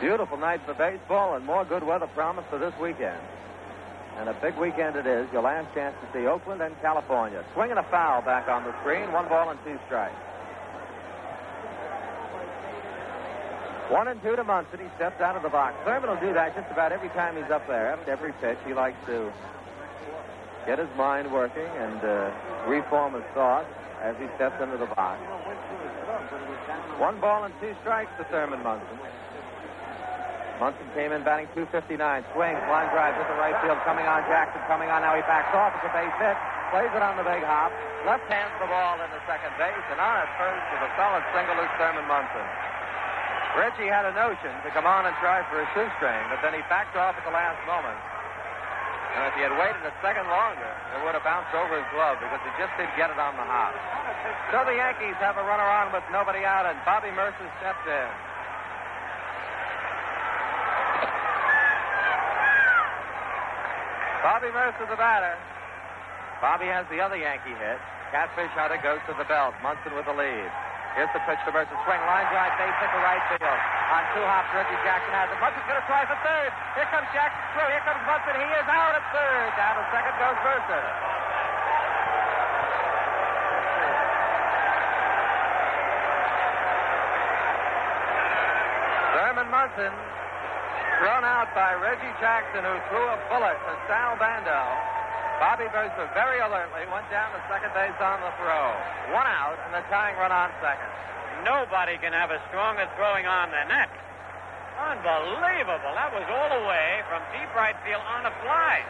Beautiful 0.00 0.36
night 0.36 0.60
for 0.66 0.74
baseball 0.74 1.36
and 1.36 1.44
more 1.46 1.64
good 1.64 1.82
weather 1.82 2.06
promised 2.08 2.48
for 2.48 2.58
this 2.58 2.74
weekend. 2.80 3.18
And 4.18 4.28
a 4.28 4.34
big 4.34 4.56
weekend 4.56 4.96
it 4.96 5.06
is. 5.06 5.26
Your 5.32 5.42
last 5.42 5.72
chance 5.74 5.96
to 6.00 6.06
see 6.12 6.26
Oakland 6.26 6.60
and 6.60 6.78
California. 6.82 7.44
Swinging 7.54 7.78
a 7.78 7.82
foul 7.84 8.20
back 8.22 8.48
on 8.48 8.64
the 8.64 8.78
screen. 8.80 9.10
One 9.12 9.28
ball 9.28 9.50
and 9.50 9.58
two 9.64 9.78
strikes. 9.86 10.14
One 13.88 14.08
and 14.08 14.20
two 14.22 14.36
to 14.36 14.44
Munson. 14.44 14.80
He 14.80 14.88
steps 14.96 15.20
out 15.20 15.36
of 15.36 15.42
the 15.42 15.48
box. 15.48 15.76
Thurman 15.84 16.10
will 16.10 16.20
do 16.20 16.34
that 16.34 16.54
just 16.54 16.70
about 16.70 16.92
every 16.92 17.08
time 17.10 17.36
he's 17.36 17.50
up 17.50 17.66
there. 17.66 17.92
After 17.92 18.10
every 18.10 18.32
pitch, 18.40 18.58
he 18.66 18.74
likes 18.74 18.98
to 19.06 19.32
get 20.66 20.78
his 20.78 20.88
mind 20.96 21.32
working 21.32 21.68
and 21.78 22.04
uh, 22.04 22.30
reform 22.66 23.14
his 23.14 23.24
thoughts 23.32 23.68
as 24.02 24.16
he 24.18 24.26
steps 24.36 24.60
into 24.60 24.76
the 24.76 24.92
box. 24.92 25.20
One 26.98 27.20
ball 27.20 27.44
and 27.44 27.54
two 27.60 27.74
strikes 27.80 28.10
to 28.18 28.24
Thurman 28.24 28.62
Munson. 28.62 28.98
Munson 30.56 30.88
came 30.96 31.12
in 31.12 31.20
batting 31.20 31.48
259. 31.52 32.00
Swings, 32.32 32.62
line 32.72 32.88
drive 32.92 33.12
to 33.16 33.24
the 33.28 33.36
right 33.36 33.56
field. 33.60 33.76
Coming 33.84 34.08
on 34.08 34.24
Jackson. 34.24 34.60
Coming 34.64 34.88
on 34.88 35.04
now. 35.04 35.12
He 35.12 35.24
backs 35.28 35.52
off. 35.52 35.76
It's 35.76 35.84
a 35.84 35.92
base 35.92 36.16
hit. 36.16 36.36
Plays 36.72 36.92
it 36.96 37.02
on 37.04 37.20
the 37.20 37.26
big 37.28 37.44
hop. 37.44 37.70
Left 38.08 38.24
hands 38.32 38.52
the 38.56 38.68
ball 38.68 38.96
into 38.96 39.20
second 39.28 39.52
base. 39.60 39.86
And 39.92 40.00
on 40.00 40.16
at 40.16 40.30
first 40.40 40.64
with 40.72 40.88
a 40.88 40.90
solid 40.96 41.22
single 41.36 41.60
is 41.60 41.70
Thurman 41.76 42.08
Munson. 42.08 42.46
Reggie 43.56 43.88
had 43.88 44.04
a 44.04 44.12
notion 44.12 44.52
to 44.64 44.68
come 44.76 44.84
on 44.84 45.08
and 45.08 45.16
try 45.16 45.40
for 45.48 45.56
a 45.56 45.66
shoestring, 45.72 46.22
but 46.28 46.44
then 46.44 46.52
he 46.52 46.60
backed 46.68 46.92
off 46.92 47.16
at 47.16 47.24
the 47.24 47.32
last 47.32 47.56
moment. 47.64 47.96
And 49.16 49.32
if 49.32 49.32
he 49.32 49.40
had 49.40 49.56
waited 49.56 49.80
a 49.80 49.96
second 50.04 50.28
longer, 50.28 50.72
it 50.92 51.00
would 51.00 51.16
have 51.16 51.24
bounced 51.24 51.48
over 51.56 51.72
his 51.72 51.88
glove 51.88 52.20
because 52.20 52.36
he 52.44 52.52
just 52.60 52.68
didn't 52.76 52.92
get 53.00 53.08
it 53.08 53.16
on 53.16 53.32
the 53.32 53.48
hop. 53.48 53.72
So 54.52 54.60
the 54.68 54.76
Yankees 54.76 55.16
have 55.24 55.40
a 55.40 55.44
runner 55.48 55.64
on 55.64 55.88
with 55.88 56.04
nobody 56.12 56.44
out, 56.44 56.68
and 56.68 56.76
Bobby 56.84 57.08
Murcer 57.16 57.48
steps 57.56 57.80
in. 57.88 58.08
Bobby 64.26 64.50
Murcer, 64.50 64.90
the 64.90 64.98
batter. 64.98 65.38
Bobby 66.42 66.66
has 66.66 66.82
the 66.90 66.98
other 66.98 67.14
Yankee 67.14 67.54
hit. 67.54 67.78
Catfish 68.10 68.50
Hunter 68.58 68.74
goes 68.82 68.98
to 69.06 69.14
the 69.14 69.22
belt. 69.30 69.54
Munson 69.62 69.94
with 69.94 70.02
the 70.02 70.18
lead. 70.18 70.50
Here's 70.98 71.14
the 71.14 71.22
pitch 71.30 71.38
to 71.46 71.54
Murcer. 71.54 71.78
Swing, 71.86 72.02
line 72.10 72.26
drive, 72.34 72.50
base 72.58 72.74
hit 72.74 72.90
to 72.90 73.00
right 73.06 73.22
field. 73.30 73.46
On 73.46 74.02
two 74.18 74.26
hops, 74.26 74.50
Reggie 74.50 74.82
Jackson 74.82 75.14
has 75.14 75.30
it. 75.30 75.38
Munson's 75.38 75.62
going 75.70 75.78
to 75.78 75.86
try 75.86 76.02
for 76.10 76.18
third. 76.26 76.50
Here 76.74 76.90
comes 76.90 77.06
Jackson 77.14 77.38
through. 77.54 77.70
Here 77.70 77.86
comes 77.86 78.02
Munson. 78.02 78.34
He 78.34 78.50
is 78.50 78.66
out 78.66 78.98
at 78.98 79.06
third. 79.14 79.46
Down 79.54 79.78
to 79.78 79.84
second 79.94 80.14
goes 80.18 80.38
Murcer. 80.42 80.84
Thurman 89.14 89.48
Munson 89.54 89.94
thrown 90.98 91.24
out 91.24 91.52
by 91.52 91.76
Reggie 91.76 92.14
Jackson, 92.20 92.64
who 92.64 92.76
threw 92.88 93.04
a 93.04 93.18
bullet 93.28 93.56
to 93.56 93.72
Sal 93.88 94.16
Bando. 94.16 94.60
Bobby 95.36 95.68
Murcer 95.68 96.08
very 96.16 96.40
alertly 96.40 96.88
went 96.88 97.04
down 97.12 97.28
to 97.36 97.40
second 97.52 97.68
base 97.76 97.96
on 98.00 98.24
the 98.24 98.32
throw. 98.40 98.72
One 99.12 99.28
out 99.28 99.60
and 99.68 99.76
the 99.76 99.84
tying 99.92 100.16
run 100.16 100.32
on 100.32 100.48
second. 100.64 100.88
Nobody 101.44 102.00
can 102.00 102.16
have 102.16 102.32
a 102.32 102.40
stronger 102.48 102.88
throwing 102.96 103.28
arm 103.28 103.52
than 103.52 103.68
that. 103.68 103.92
Unbelievable. 104.80 105.92
That 105.92 106.12
was 106.16 106.24
all 106.32 106.48
the 106.48 106.64
way 106.64 107.04
from 107.12 107.20
deep 107.36 107.52
right 107.52 107.76
field 107.84 108.00
on 108.00 108.24
a 108.24 108.32
fly. 108.40 108.80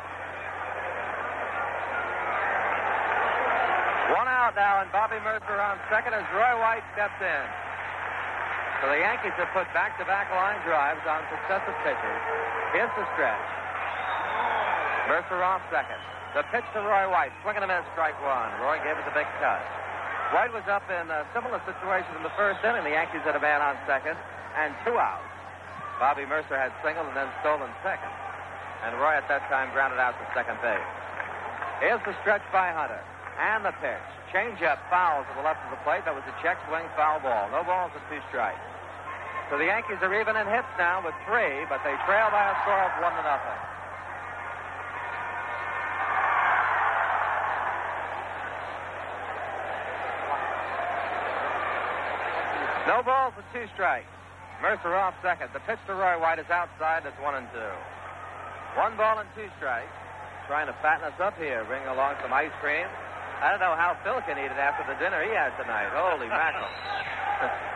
One 4.14 4.30
out 4.30 4.54
now, 4.54 4.86
and 4.86 4.90
Bobby 4.94 5.18
Murcer 5.26 5.58
on 5.58 5.82
second 5.90 6.14
as 6.14 6.22
Roy 6.30 6.54
White 6.62 6.86
steps 6.94 7.18
in. 7.18 7.65
So 8.86 8.94
the 8.94 9.02
Yankees 9.02 9.34
have 9.34 9.50
put 9.50 9.66
back-to-back 9.74 10.30
line 10.30 10.62
drives 10.62 11.02
on 11.10 11.18
successive 11.26 11.74
pitchers. 11.82 12.22
Here's 12.70 12.94
the 12.94 13.02
stretch. 13.18 13.46
Murcer 15.10 15.42
off 15.42 15.58
second. 15.74 15.98
The 16.38 16.46
pitch 16.54 16.62
to 16.70 16.86
Roy 16.86 17.10
White. 17.10 17.34
Swing 17.42 17.58
and 17.58 17.66
a 17.66 17.70
miss, 17.74 17.82
strike 17.98 18.14
one. 18.22 18.46
Roy 18.62 18.78
gave 18.86 18.94
it 18.94 19.02
the 19.02 19.10
big 19.10 19.26
cut. 19.42 19.58
White 20.30 20.54
was 20.54 20.62
up 20.70 20.86
in 20.86 21.10
a 21.10 21.26
similar 21.34 21.58
situation 21.66 22.14
in 22.14 22.22
the 22.22 22.30
first 22.38 22.62
inning. 22.62 22.86
The 22.86 22.94
Yankees 22.94 23.26
had 23.26 23.34
a 23.34 23.42
man 23.42 23.58
on 23.58 23.74
second 23.90 24.14
and 24.54 24.70
two 24.86 24.94
outs. 24.94 25.26
Bobby 25.98 26.22
Murcer 26.22 26.54
had 26.54 26.70
singled 26.86 27.10
and 27.10 27.18
then 27.18 27.26
stolen 27.42 27.66
second. 27.82 28.14
And 28.86 28.94
Roy 29.02 29.18
at 29.18 29.26
that 29.26 29.50
time 29.50 29.74
grounded 29.74 29.98
out 29.98 30.14
to 30.14 30.24
second 30.30 30.62
base. 30.62 30.90
Here's 31.82 32.06
the 32.06 32.14
stretch 32.22 32.46
by 32.54 32.70
Hunter. 32.70 33.02
And 33.34 33.66
the 33.66 33.74
pitch. 33.82 34.06
Change 34.30 34.62
up 34.62 34.78
foul 34.94 35.26
to 35.26 35.32
the 35.34 35.42
left 35.42 35.58
of 35.66 35.74
the 35.74 35.82
plate. 35.82 36.06
That 36.06 36.14
was 36.14 36.22
a 36.30 36.36
check 36.38 36.54
swing 36.70 36.86
foul 36.94 37.18
ball. 37.18 37.50
No 37.50 37.66
balls 37.66 37.90
and 37.90 38.06
two 38.06 38.22
strikes. 38.30 38.62
So 39.50 39.58
the 39.58 39.70
Yankees 39.70 40.02
are 40.02 40.10
even 40.10 40.34
in 40.34 40.46
hits 40.50 40.66
now 40.74 40.98
with 41.06 41.14
three, 41.22 41.62
but 41.70 41.78
they 41.86 41.94
trail 42.02 42.26
by 42.34 42.50
a 42.50 42.54
score 42.66 42.82
of 42.82 42.90
one 42.98 43.14
to 43.14 43.22
nothing. 43.22 43.60
No 52.90 53.02
balls 53.06 53.34
and 53.38 53.46
two 53.54 53.70
strikes. 53.74 54.10
Murcer 54.62 54.94
off 54.94 55.14
second. 55.22 55.50
The 55.54 55.60
pitch 55.60 55.78
to 55.86 55.94
Roy 55.94 56.18
White 56.18 56.38
is 56.38 56.50
outside. 56.50 57.04
That's 57.04 57.18
one 57.22 57.34
and 57.34 57.46
two. 57.54 57.74
One 58.74 58.96
ball 58.96 59.18
and 59.18 59.28
two 59.36 59.46
strikes. 59.58 59.94
Trying 60.48 60.66
to 60.66 60.74
fatten 60.82 61.04
us 61.06 61.18
up 61.20 61.38
here, 61.38 61.62
bringing 61.66 61.88
along 61.88 62.14
some 62.22 62.32
ice 62.32 62.54
cream. 62.60 62.86
I 63.42 63.50
don't 63.50 63.60
know 63.60 63.74
how 63.78 63.98
Phil 64.02 64.18
can 64.26 64.38
eat 64.38 64.50
it 64.50 64.58
after 64.58 64.82
the 64.90 64.98
dinner 64.98 65.22
he 65.22 65.30
had 65.30 65.54
tonight. 65.58 65.90
Holy 65.94 66.26
mackerel. 66.26 66.66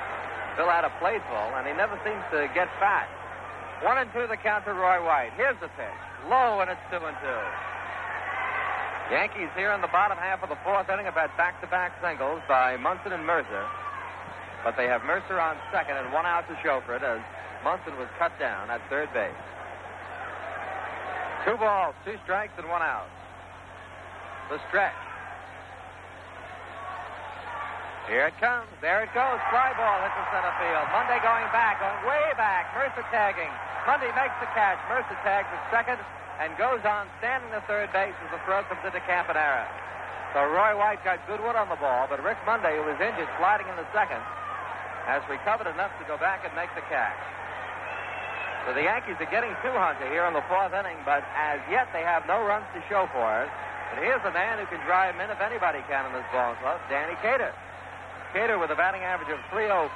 Phil 0.56 0.68
had 0.68 0.84
a 0.84 0.92
plateful, 0.98 1.46
and 1.58 1.66
he 1.66 1.72
never 1.72 1.98
seems 2.04 2.22
to 2.32 2.50
get 2.54 2.68
fat. 2.78 3.08
One 3.82 3.96
and 3.96 4.12
two 4.12 4.26
the 4.26 4.36
count 4.36 4.64
to 4.66 4.74
Roy 4.74 5.00
White. 5.00 5.32
Here's 5.36 5.56
the 5.60 5.72
pitch. 5.78 6.00
Low, 6.28 6.60
and 6.60 6.68
it's 6.68 6.84
two 6.90 7.00
and 7.00 7.16
two. 7.24 7.42
Yankees 9.10 9.50
here 9.56 9.72
in 9.72 9.80
the 9.80 9.90
bottom 9.90 10.18
half 10.18 10.42
of 10.42 10.48
the 10.48 10.60
fourth 10.62 10.88
inning 10.88 11.06
have 11.06 11.18
had 11.18 11.34
back-to-back 11.36 11.98
singles 12.02 12.42
by 12.46 12.76
Munson 12.76 13.12
and 13.12 13.26
Murcer. 13.26 13.66
But 14.62 14.76
they 14.76 14.86
have 14.86 15.02
Murcer 15.02 15.40
on 15.40 15.56
second 15.72 15.96
and 15.96 16.12
one 16.12 16.26
out 16.26 16.46
to 16.48 16.56
show 16.62 16.82
for 16.86 16.94
it 16.94 17.02
as 17.02 17.18
Munson 17.64 17.96
was 17.98 18.08
cut 18.18 18.30
down 18.38 18.70
at 18.70 18.80
third 18.88 19.08
base. 19.12 19.34
Two 21.44 21.56
balls, 21.56 21.94
two 22.04 22.16
strikes, 22.22 22.52
and 22.58 22.68
one 22.68 22.82
out. 22.82 23.08
The 24.50 24.60
stretch. 24.68 24.92
Here 28.10 28.26
it 28.26 28.34
comes. 28.42 28.66
There 28.82 29.06
it 29.06 29.14
goes. 29.14 29.38
Fly 29.54 29.70
ball 29.78 30.02
into 30.02 30.22
center 30.34 30.50
field. 30.58 30.82
Monday 30.90 31.22
going 31.22 31.46
back, 31.54 31.78
going 31.78 32.02
way 32.02 32.34
back. 32.34 32.66
Murcer 32.74 33.06
tagging. 33.14 33.46
Monday 33.86 34.10
makes 34.18 34.34
the 34.42 34.50
catch. 34.50 34.82
Murcer 34.90 35.14
tags 35.22 35.46
at 35.46 35.62
second 35.70 36.02
and 36.42 36.50
goes 36.58 36.82
on 36.82 37.06
standing 37.22 37.46
to 37.54 37.62
third 37.70 37.86
base 37.94 38.18
as 38.26 38.30
the 38.34 38.42
throw 38.42 38.66
comes 38.66 38.82
into 38.82 38.98
Campaneris. 39.06 39.70
So 40.34 40.42
Roy 40.42 40.74
White 40.74 41.06
got 41.06 41.22
good 41.30 41.38
wood 41.38 41.54
on 41.54 41.70
the 41.70 41.78
ball, 41.78 42.10
but 42.10 42.18
Rick 42.26 42.42
Monday, 42.42 42.74
who 42.74 42.82
was 42.82 42.98
injured 42.98 43.30
sliding 43.38 43.70
in 43.70 43.78
the 43.78 43.86
second, 43.94 44.18
has 45.06 45.22
recovered 45.30 45.70
enough 45.70 45.94
to 46.02 46.04
go 46.10 46.18
back 46.18 46.42
and 46.42 46.50
make 46.58 46.74
the 46.74 46.82
catch. 46.90 47.14
So 48.66 48.74
the 48.74 48.90
Yankees 48.90 49.22
are 49.22 49.30
getting 49.30 49.54
to 49.54 49.70
Hunter 49.70 50.10
here 50.10 50.26
in 50.26 50.34
the 50.34 50.42
fourth 50.50 50.74
inning, 50.74 50.98
but 51.06 51.22
as 51.38 51.62
yet 51.70 51.86
they 51.94 52.02
have 52.02 52.26
no 52.26 52.42
runs 52.42 52.66
to 52.74 52.82
show 52.90 53.06
for 53.14 53.46
it. 53.46 53.50
But 53.94 54.02
here's 54.02 54.22
a 54.26 54.34
man 54.34 54.58
who 54.58 54.66
can 54.66 54.82
drive 54.82 55.14
in 55.14 55.30
if 55.30 55.38
anybody 55.38 55.78
can 55.86 56.10
in 56.10 56.12
this 56.18 56.26
ball 56.34 56.58
club, 56.58 56.82
Danny 56.90 57.14
Cater. 57.22 57.54
Cater 58.32 58.58
with 58.58 58.70
a 58.70 58.78
batting 58.78 59.02
average 59.02 59.30
of 59.34 59.42
304 59.50 59.90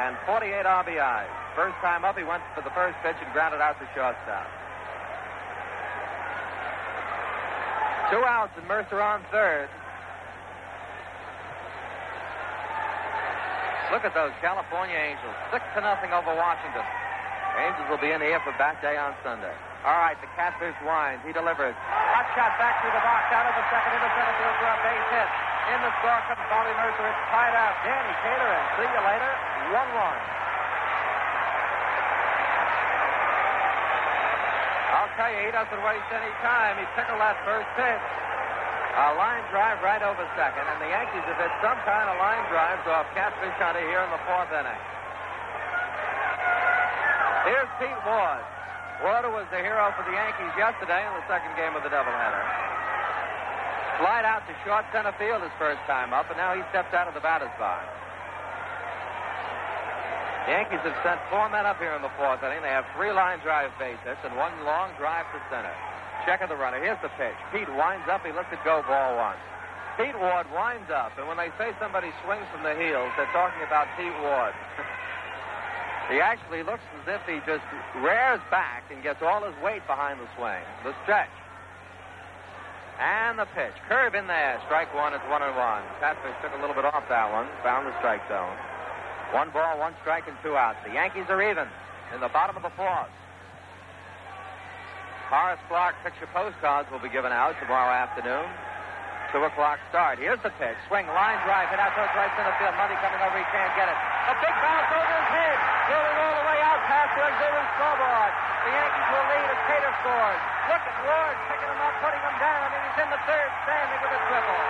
and 0.00 0.16
48 0.24 0.64
RBIs. 0.64 1.28
First 1.52 1.76
time 1.84 2.04
up, 2.04 2.16
he 2.16 2.24
went 2.24 2.40
for 2.54 2.64
the 2.64 2.72
first 2.72 2.96
pitch 3.04 3.16
and 3.20 3.28
grounded 3.36 3.60
out 3.60 3.76
to 3.80 3.86
shortstop. 3.92 4.48
Two 8.08 8.24
outs 8.24 8.56
and 8.56 8.64
Murcer 8.64 8.96
on 9.04 9.20
third. 9.28 9.68
Look 13.92 14.04
at 14.08 14.16
those 14.16 14.32
California 14.40 14.96
Angels. 14.96 15.36
Six 15.52 15.60
to 15.76 15.80
nothing 15.84 16.12
over 16.16 16.32
Washington. 16.32 16.84
Angels 17.60 17.88
will 17.92 18.00
be 18.00 18.12
in 18.12 18.20
the 18.24 18.28
air 18.32 18.40
for 18.40 18.56
bat 18.56 18.80
day 18.80 18.96
on 18.96 19.12
Sunday. 19.20 19.52
All 19.84 20.00
right, 20.00 20.16
the 20.24 20.30
catfish 20.32 20.76
winds. 20.84 21.20
He 21.28 21.32
delivers. 21.36 21.76
Hot 21.76 22.28
shot 22.32 22.56
back 22.56 22.80
through 22.80 22.96
the 22.96 23.04
box, 23.04 23.28
out 23.32 23.44
of 23.44 23.54
the 23.56 23.64
second 23.68 23.92
into 23.92 24.10
center 24.16 24.34
field 24.40 24.56
for 24.56 24.68
a 24.72 24.78
base 24.80 25.08
hit. 25.12 25.57
In 25.68 25.80
the 25.84 25.92
score 26.00 26.16
Bobby 26.48 26.72
Murcer. 26.80 27.04
It's 27.04 27.24
tied 27.28 27.52
up. 27.52 27.76
Danny 27.84 28.14
Cater, 28.24 28.50
and 28.56 28.66
see 28.80 28.88
you 28.88 29.02
later. 29.04 29.32
1 29.68 29.76
1. 29.76 30.38
I'll 34.96 35.12
tell 35.20 35.28
you, 35.28 35.44
he 35.44 35.52
doesn't 35.52 35.82
waste 35.84 36.08
any 36.08 36.32
time. 36.40 36.80
He 36.80 36.88
tickled 36.96 37.20
that 37.20 37.36
first 37.44 37.68
pitch. 37.76 38.06
A 38.98 39.14
line 39.14 39.44
drive 39.52 39.78
right 39.84 40.02
over 40.02 40.24
second, 40.34 40.64
and 40.66 40.80
the 40.82 40.90
Yankees 40.90 41.22
have 41.28 41.38
hit 41.38 41.52
some 41.62 41.78
kind 41.84 42.08
of 42.10 42.16
line 42.16 42.42
drives 42.50 42.82
off 42.88 43.06
Catfish 43.14 43.54
Hunter 43.60 43.84
here 43.84 44.02
in 44.02 44.10
the 44.10 44.18
fourth 44.26 44.50
inning. 44.50 44.82
Here's 47.46 47.70
Pete 47.78 48.02
Ward. 48.08 48.42
Ward 49.04 49.24
was 49.30 49.46
the 49.54 49.62
hero 49.62 49.94
for 49.94 50.02
the 50.02 50.16
Yankees 50.16 50.50
yesterday 50.58 51.04
in 51.06 51.12
the 51.14 51.22
second 51.30 51.54
game 51.54 51.76
of 51.78 51.86
the 51.86 51.92
doubleheader. 51.92 52.42
Slide 53.98 54.22
out 54.22 54.46
to 54.46 54.54
short 54.62 54.86
center 54.94 55.10
field 55.18 55.42
his 55.42 55.50
first 55.58 55.82
time 55.90 56.14
up, 56.14 56.30
and 56.30 56.38
now 56.38 56.54
he 56.54 56.62
steps 56.70 56.94
out 56.94 57.10
of 57.10 57.18
the 57.18 57.20
batter's 57.20 57.50
box. 57.58 57.82
The 60.46 60.54
Yankees 60.54 60.80
have 60.86 60.96
sent 61.02 61.18
four 61.28 61.50
men 61.50 61.66
up 61.66 61.82
here 61.82 61.92
in 61.92 62.00
the 62.00 62.14
fourth 62.14 62.38
inning. 62.46 62.62
They 62.62 62.70
have 62.70 62.86
three 62.94 63.10
line 63.10 63.42
drive 63.42 63.74
base 63.76 63.98
hits 64.06 64.22
and 64.22 64.38
one 64.38 64.54
long 64.62 64.94
drive 65.02 65.26
to 65.34 65.42
center. 65.50 65.74
Check 66.24 66.40
of 66.40 66.48
the 66.48 66.56
runner. 66.56 66.78
Here's 66.78 67.02
the 67.02 67.10
pitch. 67.18 67.36
Pete 67.50 67.68
winds 67.68 68.06
up. 68.06 68.22
He 68.22 68.30
lets 68.30 68.48
it 68.54 68.62
go 68.62 68.86
ball 68.86 69.18
one. 69.18 69.36
Pete 69.98 70.14
Ward 70.14 70.46
winds 70.54 70.88
up, 70.94 71.10
and 71.18 71.26
when 71.26 71.36
they 71.36 71.50
say 71.58 71.74
somebody 71.82 72.14
swings 72.22 72.46
from 72.54 72.62
the 72.62 72.78
heels, 72.78 73.10
they're 73.18 73.34
talking 73.34 73.66
about 73.66 73.90
Pete 73.98 74.14
Ward. 74.22 74.54
he 76.14 76.22
actually 76.22 76.62
looks 76.62 76.86
as 77.02 77.18
if 77.18 77.22
he 77.26 77.42
just 77.42 77.66
rears 77.98 78.38
back 78.46 78.86
and 78.94 79.02
gets 79.02 79.18
all 79.26 79.42
his 79.42 79.58
weight 79.58 79.82
behind 79.90 80.22
the 80.22 80.30
swing. 80.38 80.62
The 80.86 80.94
stretch. 81.02 81.34
And 82.98 83.38
the 83.38 83.46
pitch. 83.54 83.78
Curve 83.86 84.18
in 84.18 84.26
there. 84.26 84.58
Strike 84.66 84.90
one. 84.90 85.14
It's 85.14 85.22
one 85.30 85.42
and 85.42 85.54
one. 85.54 85.86
Catfish 86.02 86.34
took 86.42 86.50
a 86.50 86.60
little 86.60 86.74
bit 86.74 86.84
off 86.84 87.06
that 87.06 87.30
one. 87.30 87.46
Found 87.62 87.86
the 87.86 87.94
strike 88.02 88.26
zone. 88.26 88.58
One 89.30 89.54
ball, 89.54 89.78
one 89.78 89.94
strike, 90.02 90.26
and 90.26 90.34
two 90.42 90.58
outs. 90.58 90.82
The 90.82 90.92
Yankees 90.92 91.30
are 91.30 91.38
even 91.38 91.68
in 92.14 92.18
the 92.18 92.32
bottom 92.32 92.56
of 92.56 92.66
the 92.66 92.74
fourth. 92.74 93.12
Horace 95.30 95.60
Clarke 95.68 95.94
picture 96.02 96.26
postcards 96.32 96.88
will 96.90 97.04
be 97.04 97.12
given 97.12 97.30
out 97.30 97.54
tomorrow 97.60 97.92
afternoon. 97.92 98.48
Two 99.30 99.44
o'clock 99.44 99.76
start. 99.92 100.16
Here's 100.18 100.40
the 100.40 100.50
pitch. 100.56 100.80
Swing, 100.88 101.04
line 101.12 101.36
drive, 101.44 101.68
hit 101.68 101.76
out 101.76 101.92
towards 101.92 102.10
right 102.16 102.32
center 102.32 102.56
field. 102.56 102.72
Monday 102.80 102.96
coming 103.04 103.20
over, 103.20 103.36
he 103.36 103.44
can't 103.52 103.76
get 103.76 103.92
it. 103.92 104.17
A 104.28 104.36
big 104.44 104.54
bounce 104.60 104.92
over 104.92 105.08
his 105.08 105.30
head. 105.32 105.58
Rolling 105.88 106.18
all 106.20 106.34
the 106.36 106.46
way 106.52 106.60
out 106.60 106.80
past 106.84 107.16
the 107.16 107.22
auxiliary 107.24 107.68
scoreboard. 107.80 108.32
The 108.60 108.72
Yankees 108.76 109.08
will 109.08 109.24
lead 109.24 109.48
as 109.48 109.60
Cater 109.64 109.94
scores. 110.04 110.42
Look 110.68 110.84
at 110.84 110.96
Ward 111.00 111.36
picking 111.48 111.70
him 111.72 111.80
up, 111.80 111.94
putting 112.04 112.20
him 112.20 112.36
down, 112.36 112.66
and 112.76 112.80
he's 112.84 112.98
in 113.02 113.08
the 113.08 113.20
third, 113.24 113.50
standing 113.64 114.00
with 114.04 114.12
a 114.12 114.20
triple. 114.28 114.62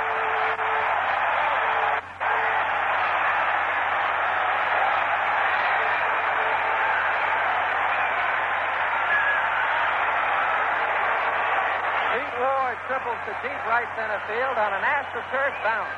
Triples 12.89 13.21
to 13.29 13.35
deep 13.47 13.63
right 13.69 13.87
center 13.95 14.19
field 14.27 14.57
on 14.57 14.73
an 14.73 14.81
AstroTurf 14.81 15.55
bounce. 15.63 15.93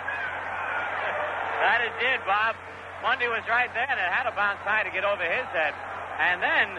That 1.63 1.81
it 1.87 1.95
did, 2.03 2.21
Bob. 2.27 2.57
Monday 3.01 3.33
was 3.33 3.41
right 3.49 3.73
there, 3.73 3.89
and 3.89 3.97
it 3.97 4.09
had 4.13 4.29
to 4.29 4.35
bounce 4.37 4.61
high 4.61 4.85
to 4.85 4.93
get 4.93 5.09
over 5.09 5.25
his 5.25 5.49
head. 5.57 5.73
And 6.21 6.45
then, 6.45 6.77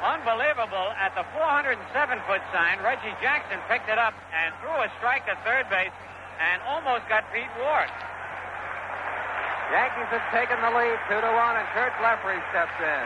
unbelievable, 0.00 0.88
at 0.96 1.12
the 1.12 1.24
407-foot 1.36 2.40
sign, 2.48 2.80
Reggie 2.80 3.12
Jackson 3.20 3.60
picked 3.68 3.92
it 3.92 4.00
up 4.00 4.16
and 4.32 4.56
threw 4.64 4.72
a 4.72 4.88
strike 4.96 5.28
to 5.28 5.36
third 5.44 5.68
base 5.68 5.92
and 6.40 6.64
almost 6.64 7.04
got 7.12 7.28
Pete 7.28 7.52
Ward. 7.60 7.92
Yankees 9.72 10.08
have 10.12 10.24
taken 10.32 10.56
the 10.64 10.72
lead, 10.72 10.96
two 11.12 11.20
to 11.20 11.30
one, 11.36 11.56
and 11.60 11.66
Curt 11.76 11.92
Blefary 12.00 12.40
steps 12.52 12.76
in. 12.80 13.04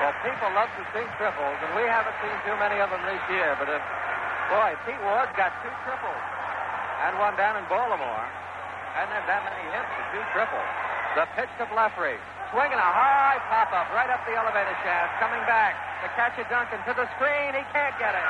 Well, 0.00 0.14
people 0.22 0.48
love 0.54 0.70
to 0.80 0.84
see 0.96 1.04
triples, 1.18 1.58
and 1.60 1.76
we 1.76 1.84
haven't 1.84 2.14
seen 2.24 2.36
too 2.46 2.56
many 2.56 2.80
of 2.80 2.88
them 2.88 3.02
this 3.04 3.20
year. 3.28 3.52
But 3.60 3.68
if, 3.68 3.82
boy, 4.48 4.70
Pete 4.88 5.02
Ward's 5.04 5.34
got 5.36 5.52
two 5.60 5.72
triples, 5.84 6.24
and 7.04 7.18
one 7.20 7.36
down 7.36 7.60
in 7.60 7.66
Baltimore, 7.68 8.28
and 8.96 9.06
have 9.12 9.26
that 9.28 9.42
many 9.44 9.64
hits 9.74 9.90
for 9.92 10.04
two 10.16 10.24
triples. 10.32 10.68
The 11.16 11.24
pitch 11.34 11.52
to 11.60 11.66
Blefary, 11.68 12.16
swinging 12.52 12.78
a 12.78 12.90
high 12.92 13.40
pop 13.52 13.72
up 13.72 13.88
right 13.92 14.08
up 14.08 14.22
the 14.24 14.36
elevator 14.36 14.76
shaft, 14.84 15.20
coming 15.20 15.40
back 15.44 15.76
to 16.04 16.08
catch 16.16 16.36
it 16.38 16.48
Duncan 16.48 16.80
to 16.88 16.92
the 16.94 17.08
screen. 17.18 17.52
He 17.52 17.64
can't 17.74 17.96
get 18.00 18.14
it. 18.14 18.28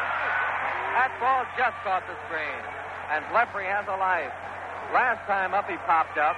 That 0.97 1.15
ball 1.23 1.47
just 1.55 1.77
caught 1.87 2.03
the 2.11 2.17
screen, 2.27 2.59
and 3.15 3.23
Blefary 3.31 3.71
has 3.71 3.87
a 3.87 3.99
life. 3.99 4.33
Last 4.91 5.23
time 5.29 5.53
up, 5.53 5.69
he 5.69 5.77
popped 5.85 6.17
up, 6.17 6.35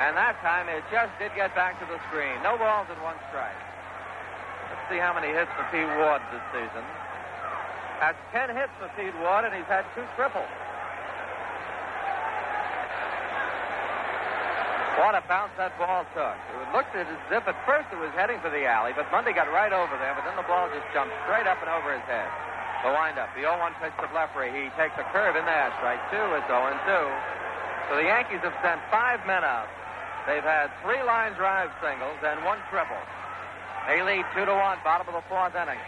and 0.00 0.16
that 0.16 0.38
time 0.40 0.70
it 0.70 0.86
just 0.88 1.10
did 1.18 1.34
get 1.34 1.52
back 1.52 1.76
to 1.82 1.86
the 1.90 1.98
screen. 2.08 2.38
No 2.46 2.56
balls 2.56 2.86
and 2.88 3.00
one 3.02 3.18
strike. 3.28 3.58
Let's 4.70 4.84
see 4.88 5.02
how 5.02 5.12
many 5.12 5.28
hits 5.34 5.50
for 5.58 5.66
Pete 5.68 5.90
Ward 5.98 6.22
this 6.30 6.44
season. 6.54 6.84
That's 8.00 8.18
10 8.32 8.54
hits 8.54 8.72
for 8.78 8.88
Pete 8.96 9.14
Ward, 9.20 9.44
and 9.44 9.54
he's 9.54 9.68
had 9.68 9.84
two 9.94 10.06
triples. 10.16 10.50
What 14.94 15.18
a 15.18 15.26
bounce 15.26 15.50
that 15.58 15.74
ball 15.74 16.06
took. 16.14 16.38
It 16.54 16.70
looked 16.70 16.94
as 16.94 17.10
if 17.10 17.42
at 17.50 17.58
first 17.66 17.90
it 17.90 17.98
was 17.98 18.14
heading 18.14 18.38
for 18.38 18.50
the 18.50 18.62
alley, 18.62 18.94
but 18.94 19.10
Monday 19.10 19.34
got 19.34 19.50
right 19.50 19.74
over 19.74 19.90
there, 19.98 20.14
but 20.14 20.22
then 20.22 20.38
the 20.38 20.46
ball 20.46 20.70
just 20.70 20.86
jumped 20.94 21.10
straight 21.26 21.50
up 21.50 21.58
and 21.58 21.66
over 21.66 21.90
his 21.90 22.06
head. 22.06 22.30
The 22.86 22.94
windup, 22.94 23.32
the 23.34 23.42
0-1 23.42 23.74
pitch 23.82 23.96
to 23.98 24.06
Blefary. 24.12 24.54
He 24.54 24.70
takes 24.78 24.94
a 25.00 25.06
curve 25.10 25.34
in 25.34 25.42
there. 25.48 25.72
Strike 25.82 25.98
two. 26.14 26.22
It's 26.38 26.46
0-2. 26.46 26.78
So 27.90 27.96
the 27.96 28.06
Yankees 28.06 28.44
have 28.46 28.54
sent 28.62 28.78
five 28.92 29.24
men 29.26 29.42
up. 29.42 29.66
They've 30.30 30.44
had 30.44 30.70
three 30.84 31.02
line 31.02 31.34
drive 31.34 31.74
singles 31.82 32.20
and 32.22 32.44
one 32.44 32.60
triple. 32.70 33.00
They 33.88 34.00
lead 34.00 34.24
two 34.36 34.46
to 34.46 34.54
one, 34.54 34.78
bottom 34.84 35.08
of 35.08 35.16
the 35.16 35.26
fourth 35.28 35.56
inning. 35.56 35.80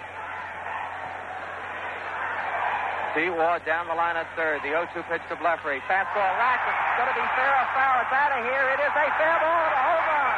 Pete 3.16 3.32
Ward 3.32 3.64
down 3.64 3.88
the 3.88 3.94
line 3.94 4.14
at 4.14 4.28
third. 4.36 4.60
The 4.60 4.76
0-2 4.76 5.08
pitch 5.08 5.24
to 5.30 5.36
Blefary. 5.40 5.80
Fastball 5.88 6.36
racked. 6.36 6.68
It's 6.68 7.00
going 7.00 7.08
to 7.08 7.16
be 7.16 7.24
fair 7.32 7.48
or 7.48 7.64
foul. 7.72 8.04
It's 8.04 8.12
out 8.12 8.28
of 8.36 8.44
here. 8.44 8.68
It 8.76 8.80
is 8.84 8.92
a 8.92 9.08
fair 9.16 9.40
ball 9.40 9.56
a 9.72 9.80
home 9.88 10.04
run. 10.04 10.36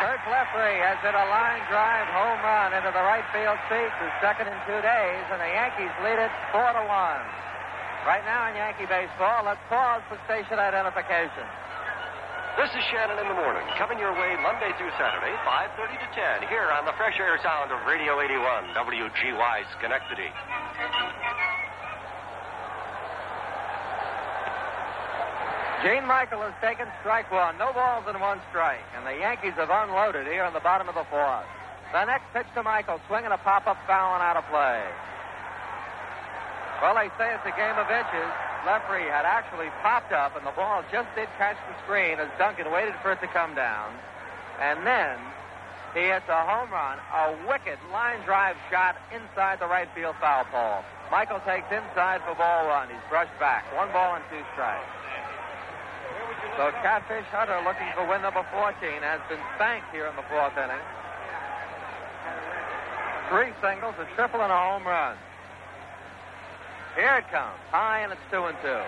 Curt 0.00 0.20
Has 1.00 1.16
hit 1.16 1.16
a 1.16 1.28
line 1.32 1.64
drive 1.72 2.12
home 2.12 2.44
run 2.44 2.76
into 2.76 2.92
the 2.92 3.00
right 3.00 3.24
field 3.32 3.56
seats, 3.72 3.96
his 4.04 4.12
second 4.20 4.52
in 4.52 4.58
two 4.68 4.76
days, 4.84 5.24
and 5.32 5.40
the 5.40 5.48
Yankees 5.48 5.88
lead 6.04 6.20
it 6.20 6.28
four 6.52 6.68
to 6.76 6.84
one. 6.84 7.24
Right 8.04 8.20
now 8.28 8.52
in 8.52 8.60
Yankee 8.60 8.84
baseball, 8.84 9.48
let's 9.48 9.64
pause 9.72 10.04
for 10.12 10.20
station 10.28 10.60
identification. 10.60 11.48
This 12.60 12.68
is 12.76 12.84
Shannon 12.92 13.16
in 13.16 13.32
the 13.32 13.38
morning, 13.40 13.64
coming 13.80 13.96
your 13.96 14.12
way 14.12 14.36
Monday 14.44 14.76
through 14.76 14.92
Saturday, 15.00 15.32
5.30 15.48 16.04
to 16.04 16.08
10, 16.44 16.52
here 16.52 16.68
on 16.68 16.84
the 16.84 16.92
fresh 17.00 17.16
air 17.16 17.40
sound 17.40 17.72
of 17.72 17.80
Radio 17.88 18.20
81, 18.20 18.76
WGY 18.76 19.56
Schenectady. 19.80 20.28
Gene 25.80 26.04
Michael 26.04 26.44
has 26.44 26.52
taken 26.60 26.84
strike 27.00 27.32
one. 27.32 27.56
No 27.56 27.72
balls 27.72 28.04
and 28.04 28.20
one 28.20 28.36
strike. 28.52 28.84
And 28.92 29.06
the 29.08 29.16
Yankees 29.16 29.56
have 29.56 29.72
unloaded 29.72 30.28
here 30.28 30.44
in 30.44 30.52
the 30.52 30.60
bottom 30.60 30.92
of 30.92 30.94
the 30.94 31.08
fourth. 31.08 31.48
The 31.92 32.04
next 32.04 32.28
pitch 32.36 32.46
to 32.54 32.62
Michael, 32.62 33.00
swinging 33.08 33.32
a 33.32 33.40
pop-up 33.40 33.80
foul 33.88 34.14
and 34.14 34.22
out 34.22 34.36
of 34.36 34.44
play. 34.52 34.84
Well, 36.84 37.00
they 37.00 37.08
say 37.16 37.32
it's 37.32 37.48
a 37.48 37.56
game 37.56 37.80
of 37.80 37.88
inches. 37.88 38.28
Blefary 38.60 39.08
had 39.08 39.24
actually 39.24 39.72
popped 39.80 40.12
up, 40.12 40.36
and 40.36 40.44
the 40.44 40.52
ball 40.52 40.84
just 40.92 41.08
did 41.16 41.32
catch 41.40 41.56
the 41.64 41.74
screen 41.88 42.20
as 42.20 42.28
Duncan 42.36 42.68
waited 42.68 42.94
for 43.00 43.16
it 43.16 43.20
to 43.24 43.28
come 43.32 43.56
down. 43.56 43.88
And 44.60 44.84
then 44.84 45.16
he 45.96 46.12
hits 46.12 46.28
a 46.28 46.44
home 46.44 46.68
run, 46.68 47.00
a 47.00 47.32
wicked 47.48 47.80
line 47.88 48.20
drive 48.28 48.56
shot 48.68 49.00
inside 49.16 49.58
the 49.58 49.66
right 49.66 49.88
field 49.96 50.14
foul 50.20 50.44
pole. 50.52 50.84
Michael 51.10 51.40
takes 51.48 51.72
inside 51.72 52.20
for 52.28 52.36
ball 52.36 52.68
one. 52.68 52.92
He's 52.92 53.02
brushed 53.08 53.34
back. 53.40 53.64
One 53.74 53.90
ball 53.96 54.20
and 54.20 54.24
two 54.28 54.44
strikes. 54.52 54.99
So 56.56 56.70
Catfish 56.82 57.24
Hunter, 57.32 57.60
looking 57.64 57.88
for 57.94 58.06
win 58.06 58.22
number 58.22 58.44
14, 58.52 59.02
has 59.02 59.20
been 59.28 59.40
spanked 59.56 59.88
here 59.92 60.06
in 60.06 60.16
the 60.16 60.26
fourth 60.28 60.52
inning. 60.58 60.84
Three 63.30 63.54
singles, 63.62 63.94
a 63.98 64.06
triple, 64.14 64.42
and 64.42 64.52
a 64.52 64.56
home 64.56 64.84
run. 64.84 65.16
Here 66.96 67.22
it 67.22 67.30
comes. 67.30 67.56
High, 67.70 68.00
and 68.00 68.12
it's 68.12 68.20
two 68.30 68.44
and 68.44 68.56
two. 68.60 68.82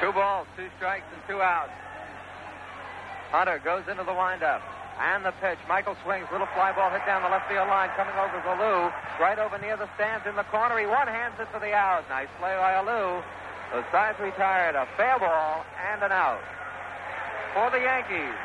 Two 0.00 0.12
balls, 0.12 0.46
two 0.56 0.68
strikes, 0.76 1.04
and 1.14 1.22
two 1.28 1.40
outs. 1.40 1.70
Hunter 3.30 3.60
goes 3.64 3.84
into 3.88 4.04
the 4.04 4.12
windup. 4.12 4.62
And 5.00 5.24
the 5.24 5.34
pitch. 5.42 5.58
Michael 5.68 5.96
swings. 6.04 6.26
Little 6.30 6.48
fly 6.54 6.70
ball 6.72 6.90
hit 6.90 7.02
down 7.06 7.22
the 7.22 7.28
left 7.28 7.50
field 7.50 7.66
line. 7.68 7.90
Coming 7.98 8.14
over 8.14 8.38
is 8.38 8.46
Alou. 8.46 8.92
Right 9.18 9.38
over 9.38 9.58
near 9.58 9.76
the 9.76 9.88
stands 9.98 10.26
in 10.26 10.36
the 10.36 10.46
corner. 10.54 10.78
He 10.78 10.86
one 10.86 11.08
hands 11.08 11.34
it 11.38 11.48
for 11.50 11.58
the 11.58 11.74
out. 11.74 12.06
Nice 12.08 12.30
play 12.38 12.54
by 12.54 12.78
Alou. 12.78 13.22
The 13.74 13.82
sides 13.90 14.18
retired. 14.20 14.74
A 14.78 14.86
fair 14.96 15.18
ball 15.18 15.66
and 15.92 16.02
an 16.02 16.12
out. 16.12 16.42
For 17.54 17.70
the 17.70 17.82
Yankees. 17.82 18.38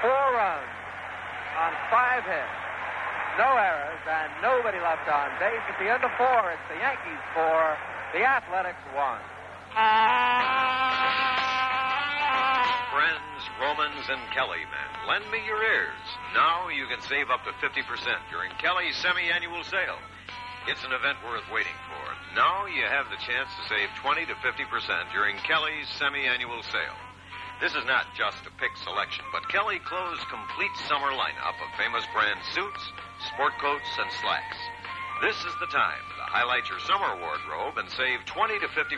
Four 0.00 0.24
runs 0.34 0.72
on 1.60 1.72
five 1.92 2.24
hits. 2.24 2.62
No 3.38 3.56
errors 3.56 4.00
and 4.08 4.30
nobody 4.42 4.78
left 4.80 5.08
on 5.08 5.30
base. 5.38 5.60
At 5.68 5.78
the 5.78 5.88
end 5.88 6.04
of 6.04 6.10
four, 6.18 6.52
it's 6.52 6.60
the 6.68 6.76
Yankees 6.76 7.20
four, 7.32 7.76
the 8.12 8.24
Athletics 8.24 8.82
one. 8.94 9.20
Ah! 9.74 11.61
Friends, 12.92 13.42
Romans, 13.60 14.04
and 14.08 14.20
Kelly 14.32 14.64
men, 14.68 14.90
lend 15.08 15.24
me 15.32 15.40
your 15.44 15.62
ears. 15.62 16.04
Now 16.34 16.68
you 16.68 16.86
can 16.86 17.00
save 17.04 17.30
up 17.30 17.44
to 17.44 17.52
50% 17.60 17.84
during 18.30 18.52
Kelly's 18.60 18.96
semi-annual 18.96 19.64
sale. 19.64 20.00
It's 20.68 20.84
an 20.84 20.92
event 20.92 21.18
worth 21.26 21.44
waiting 21.52 21.74
for. 21.90 22.04
Now 22.36 22.66
you 22.66 22.84
have 22.86 23.10
the 23.10 23.18
chance 23.20 23.50
to 23.50 23.68
save 23.68 23.88
20 24.00 24.26
to 24.30 24.36
50% 24.40 25.12
during 25.12 25.36
Kelly's 25.42 25.88
semi-annual 25.98 26.62
sale. 26.68 26.98
This 27.60 27.74
is 27.74 27.84
not 27.86 28.10
just 28.14 28.44
a 28.46 28.52
pick 28.58 28.76
selection, 28.82 29.24
but 29.32 29.48
Kelly 29.48 29.78
Clothes' 29.84 30.22
complete 30.30 30.74
summer 30.88 31.12
lineup 31.14 31.56
of 31.60 31.78
famous 31.78 32.04
brand 32.12 32.40
suits, 32.54 32.82
sport 33.32 33.52
coats, 33.60 33.90
and 33.98 34.10
slacks. 34.20 34.60
This 35.22 35.38
is 35.44 35.54
the 35.60 35.70
time 35.70 36.11
highlight 36.32 36.64
your 36.64 36.80
summer 36.88 37.12
wardrobe 37.20 37.76
and 37.76 37.84
save 37.92 38.24
20 38.24 38.56
to 38.64 38.68
50% 38.72 38.88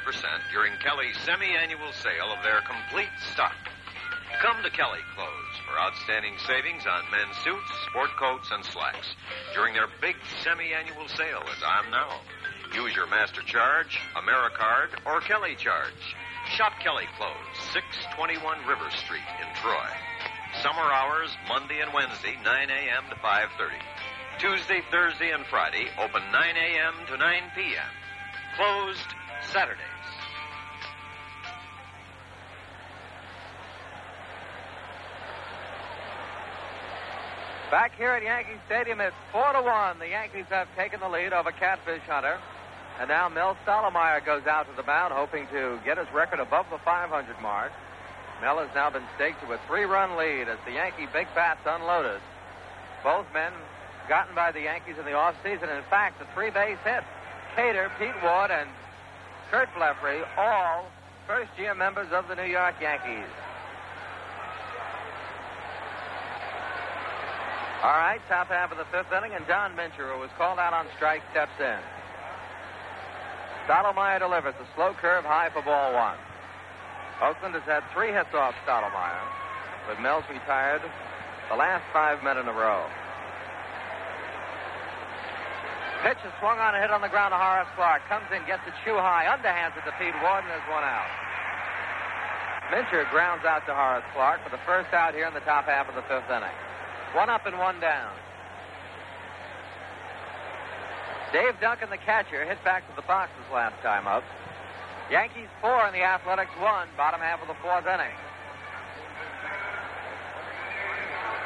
during 0.55 0.71
Kelly's 0.79 1.19
semi-annual 1.27 1.91
sale 1.99 2.31
of 2.31 2.39
their 2.47 2.63
complete 2.63 3.11
stock. 3.35 3.59
Come 4.39 4.63
to 4.63 4.71
Kelly 4.71 5.03
Clothes 5.19 5.59
for 5.67 5.75
outstanding 5.75 6.39
savings 6.47 6.87
on 6.87 7.03
men's 7.11 7.35
suits, 7.43 7.67
sport 7.91 8.15
coats, 8.23 8.55
and 8.55 8.63
slacks 8.63 9.19
during 9.51 9.75
their 9.75 9.91
big 9.99 10.15
semi-annual 10.47 11.11
sale 11.11 11.43
as 11.51 11.59
I'm 11.67 11.91
now. 11.91 12.23
Use 12.71 12.95
your 12.95 13.11
Master 13.11 13.43
Charge, 13.43 13.99
AmeriCard, 14.15 15.03
or 15.03 15.19
Kelly 15.19 15.59
Charge. 15.59 16.15
Shop 16.55 16.79
Kelly 16.79 17.11
Clothes, 17.19 17.59
621 17.75 18.63
River 18.63 18.91
Street 19.03 19.27
in 19.43 19.51
Troy. 19.59 19.91
Summer 20.63 20.87
hours, 20.87 21.35
Monday 21.51 21.83
and 21.83 21.91
Wednesday, 21.91 22.39
9 22.47 22.71
a.m. 22.71 23.11
to 23.11 23.17
5.30. 23.19 23.75
Tuesday, 24.39 24.83
Thursday, 24.91 25.31
and 25.31 25.45
Friday, 25.47 25.87
open 25.99 26.23
9 26.33 26.57
a.m. 26.57 26.95
to 27.07 27.17
9 27.17 27.43
p.m. 27.55 27.91
Closed 28.57 29.15
Saturdays. 29.53 29.81
Back 37.71 37.97
here 37.97 38.11
at 38.11 38.23
Yankee 38.23 38.61
Stadium, 38.67 39.01
it's 39.01 39.17
four 39.33 39.53
to 39.53 39.63
one. 39.63 39.99
The 39.99 40.09
Yankees 40.09 40.47
have 40.51 40.69
taken 40.77 41.01
the 41.01 41.09
lead 41.09 41.33
over 41.33 41.51
Catfish 41.51 42.03
Hunter. 42.07 42.39
And 43.01 43.09
now 43.09 43.29
Mel 43.29 43.57
Stottlemyre 43.67 44.25
goes 44.25 44.47
out 44.47 44.67
to 44.71 44.77
the 44.77 44.87
mound, 44.87 45.13
hoping 45.13 45.47
to 45.49 45.81
get 45.85 45.99
his 45.99 46.07
record 46.15 46.39
above 46.39 46.67
the 46.71 46.79
500 46.79 47.11
mark. 47.43 47.73
Mel 48.41 48.59
has 48.59 48.71
now 48.75 48.91
been 48.91 49.03
staked 49.17 49.41
to 49.43 49.53
a 49.53 49.59
three-run 49.67 50.17
lead 50.17 50.49
as 50.49 50.59
the 50.67 50.73
Yankee 50.73 51.07
big 51.13 51.27
bats 51.35 51.61
unloaded. 51.67 52.21
Both 53.03 53.27
men 53.35 53.53
gotten 54.09 54.35
by 54.35 54.53
the 54.53 54.61
Yankees 54.61 54.97
in 54.99 55.05
the 55.05 55.13
offseason. 55.13 55.75
In 55.75 55.85
fact, 55.91 56.19
the 56.19 56.27
three-base 56.35 56.79
hit. 56.85 57.05
Cater, 57.57 57.91
Pete 57.99 58.15
Ward, 58.23 58.51
and 58.51 58.69
Curt 59.51 59.69
Blefary, 59.77 60.23
all 60.37 60.87
first-year 61.27 61.75
members 61.75 62.09
of 62.13 62.27
the 62.29 62.35
New 62.35 62.51
York 62.51 62.75
Yankees. 62.81 63.31
All 67.83 67.99
right, 68.01 68.21
top 68.29 68.49
half 68.49 68.73
of 68.73 68.79
the 68.79 68.87
fifth 68.91 69.13
inning, 69.13 69.33
and 69.33 69.47
Don 69.47 69.77
Mincher, 69.77 70.11
who 70.13 70.19
was 70.19 70.31
called 70.37 70.59
out 70.59 70.73
on 70.73 70.87
strike, 70.97 71.23
steps 71.31 71.53
in. 71.61 71.79
Stottlemyre 73.69 74.19
delivers 74.19 74.55
a 74.61 74.67
slow 74.75 74.95
curve 75.01 75.25
high 75.25 75.51
for 75.51 75.63
ball 75.63 75.93
one. 75.93 76.17
Oakland 77.23 77.55
has 77.55 77.63
had 77.65 77.85
three 77.93 78.11
hits 78.11 78.35
off 78.35 78.55
Stottlemyre, 78.67 79.29
but 79.87 80.01
Mills 80.01 80.25
retired 80.29 80.83
the 81.51 81.57
last 81.57 81.85
five 81.93 82.23
men 82.25 82.39
in 82.39 82.49
a 82.49 82.53
row. 82.53 82.85
Pitch 86.05 86.21
is 86.21 86.37
swung 86.37 86.61
on 86.61 86.77
a 86.77 86.81
hit 86.85 86.93
on 86.93 87.01
the 87.01 87.09
ground 87.09 87.33
to 87.33 87.41
Horace 87.41 87.65
Clarke. 87.81 88.05
Comes 88.13 88.29
in, 88.29 88.45
gets 88.45 88.61
it 88.69 88.77
shoe 88.85 89.01
high, 89.01 89.25
underhands 89.25 89.73
it 89.73 89.89
to 89.89 89.93
Pete 89.97 90.13
Ward, 90.21 90.45
and 90.45 90.53
there's 90.53 90.69
one 90.69 90.85
out. 90.85 91.09
Mincher 92.69 93.09
grounds 93.09 93.49
out 93.49 93.65
to 93.65 93.73
Horace 93.73 94.05
Clarke 94.13 94.45
for 94.45 94.53
the 94.53 94.61
first 94.69 94.93
out 94.93 95.17
here 95.17 95.25
in 95.25 95.33
the 95.33 95.41
top 95.49 95.65
half 95.65 95.89
of 95.89 95.97
the 95.97 96.05
fifth 96.05 96.29
inning. 96.29 96.53
One 97.17 97.33
up 97.33 97.49
and 97.49 97.57
one 97.57 97.81
down. 97.81 98.13
Dave 101.33 101.57
Duncan, 101.65 101.89
the 101.89 101.97
catcher, 101.97 102.45
hit 102.45 102.61
back 102.69 102.85
to 102.85 102.93
the 103.01 103.07
boxes 103.09 103.49
last 103.49 103.81
time 103.81 104.05
up. 104.05 104.29
Yankees 105.09 105.49
four 105.65 105.89
and 105.89 105.97
the 105.97 106.05
Athletics 106.05 106.53
one, 106.61 106.85
bottom 107.01 107.25
half 107.25 107.41
of 107.41 107.49
the 107.49 107.57
fourth 107.65 107.89
inning. 107.89 108.13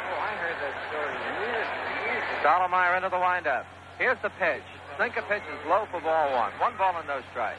Oh, 0.02 0.18
I 0.18 0.34
heard 0.42 0.58
that 0.66 0.74
story 0.90 1.14
years 1.46 1.62
and 1.62 2.10
years 2.10 2.26
ago. 2.26 2.42
Stottlemyre 2.42 2.98
into 2.98 3.14
the 3.14 3.22
windup. 3.22 3.77
Here's 3.98 4.18
the 4.22 4.30
pitch. 4.38 4.62
Sinker 4.94 5.26
pitch 5.26 5.42
is 5.42 5.60
low 5.66 5.86
for 5.90 6.00
ball 6.00 6.30
one. 6.30 6.54
One 6.62 6.78
ball 6.78 6.94
and 6.94 7.06
no 7.10 7.18
strike. 7.34 7.58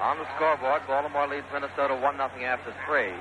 On 0.00 0.20
the 0.20 0.28
scoreboard, 0.36 0.84
Baltimore 0.84 1.24
leads 1.24 1.48
Minnesota 1.48 1.96
1 1.96 2.04
0 2.04 2.28
after 2.44 2.76
three. 2.84 3.16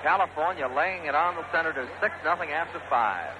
California 0.00 0.64
laying 0.64 1.04
it 1.04 1.14
on 1.14 1.36
the 1.36 1.44
Senators 1.52 1.88
6 2.00 2.12
0 2.24 2.40
after 2.48 2.80
five. 2.88 3.36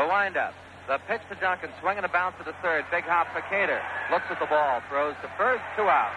The 0.00 0.08
windup. 0.08 0.56
The 0.88 0.96
pitch 1.04 1.20
to 1.28 1.36
Duncan, 1.36 1.68
swinging 1.80 2.02
a 2.02 2.08
bounce 2.08 2.34
to 2.40 2.44
the 2.44 2.56
third. 2.64 2.88
Big 2.90 3.04
hop 3.04 3.28
for 3.36 3.44
Cater. 3.52 3.78
Looks 4.10 4.26
at 4.32 4.40
the 4.40 4.48
ball, 4.48 4.80
throws 4.88 5.14
to 5.20 5.28
first, 5.36 5.62
two 5.76 5.86
out. 5.86 6.10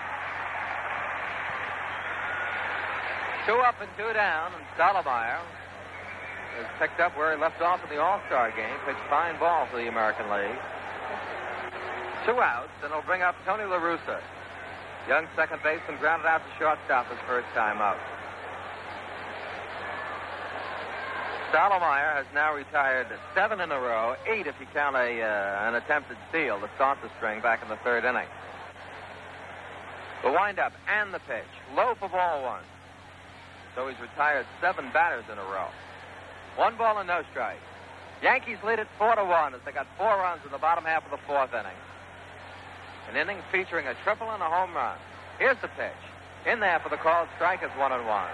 Two 3.45 3.59
up 3.59 3.75
and 3.83 3.91
two 3.99 4.09
down, 4.15 4.55
and 4.55 4.63
Stottlemyre 4.73 5.43
is 6.63 6.65
picked 6.79 6.99
up 7.03 7.15
where 7.19 7.35
he 7.35 7.37
left 7.37 7.61
off 7.61 7.83
in 7.83 7.89
the 7.91 8.01
All-Star 8.01 8.49
game. 8.55 8.79
Pitched 8.87 9.03
fine 9.09 9.37
ball 9.37 9.67
for 9.69 9.77
the 9.77 9.87
American 9.87 10.31
League. 10.31 10.57
Two 12.25 12.41
outs, 12.41 12.73
and 12.81 12.91
he'll 12.91 13.03
bring 13.03 13.21
up 13.21 13.35
Tony 13.45 13.65
La 13.65 13.77
Russa. 13.77 14.19
Young 15.07 15.27
second 15.35 15.61
baseman 15.61 15.97
grounded 15.99 16.25
out 16.25 16.41
to 16.41 16.51
shortstop 16.57 17.07
his 17.07 17.19
first 17.27 17.45
time 17.53 17.77
out. 17.77 17.97
Stottlemyre 21.53 22.17
has 22.17 22.25
now 22.33 22.53
retired 22.53 23.07
seven 23.35 23.61
in 23.61 23.71
a 23.71 23.79
row, 23.79 24.15
eight 24.25 24.47
if 24.47 24.55
you 24.59 24.65
count 24.73 24.95
a 24.95 25.21
uh, 25.21 25.69
an 25.69 25.75
attempted 25.75 26.17
steal 26.29 26.59
to 26.59 26.69
start 26.75 26.97
the 27.03 27.09
string 27.17 27.41
back 27.41 27.61
in 27.61 27.69
the 27.69 27.77
third 27.77 28.03
inning. 28.03 28.27
The 30.23 30.31
windup 30.31 30.73
and 30.89 31.13
the 31.13 31.19
pitch, 31.19 31.53
low 31.75 31.93
for 31.99 32.09
ball 32.09 32.41
one. 32.41 32.63
So 33.75 33.87
he's 33.87 33.99
retired 34.01 34.47
seven 34.59 34.89
batters 34.91 35.25
in 35.31 35.37
a 35.37 35.43
row. 35.43 35.67
One 36.55 36.75
ball 36.75 36.97
and 36.97 37.07
no 37.07 37.21
strike. 37.29 37.61
Yankees 38.23 38.57
lead 38.65 38.79
it 38.79 38.87
four 38.97 39.15
to 39.15 39.23
one 39.23 39.53
as 39.53 39.61
they 39.63 39.71
got 39.71 39.85
four 39.95 40.17
runs 40.17 40.41
in 40.43 40.51
the 40.51 40.57
bottom 40.57 40.83
half 40.83 41.05
of 41.05 41.11
the 41.11 41.21
fourth 41.27 41.53
inning. 41.53 41.77
An 43.09 43.15
inning 43.15 43.37
featuring 43.51 43.87
a 43.87 43.93
triple 44.03 44.29
and 44.31 44.41
a 44.41 44.49
home 44.49 44.73
run. 44.73 44.97
Here's 45.39 45.59
the 45.61 45.69
pitch. 45.69 46.03
In 46.45 46.59
there 46.59 46.79
for 46.79 46.89
the 46.89 46.97
called 46.97 47.27
strike 47.35 47.63
is 47.63 47.71
one 47.77 47.91
and 47.91 48.05
one. 48.05 48.29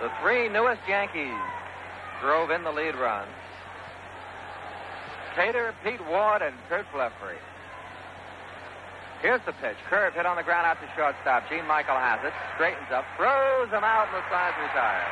The 0.00 0.10
three 0.22 0.48
newest 0.48 0.80
Yankees 0.88 1.36
drove 2.20 2.50
in 2.50 2.64
the 2.64 2.72
lead 2.72 2.94
run. 2.94 3.26
Cater, 5.34 5.74
Pete 5.84 6.04
Ward, 6.06 6.42
and 6.42 6.54
Curt 6.68 6.86
Blefary. 6.92 7.38
Here's 9.22 9.42
the 9.46 9.54
pitch. 9.58 9.76
Curve 9.90 10.14
hit 10.14 10.26
on 10.26 10.36
the 10.36 10.46
ground 10.46 10.66
out 10.66 10.78
to 10.78 10.88
shortstop. 10.94 11.50
Gene 11.50 11.66
Michael 11.66 11.98
has 11.98 12.22
it. 12.22 12.32
Straightens 12.54 12.90
up. 12.94 13.04
Throws 13.18 13.70
him 13.70 13.82
out, 13.82 14.06
and 14.10 14.22
the 14.22 14.26
side's 14.30 14.58
retired. 14.62 15.10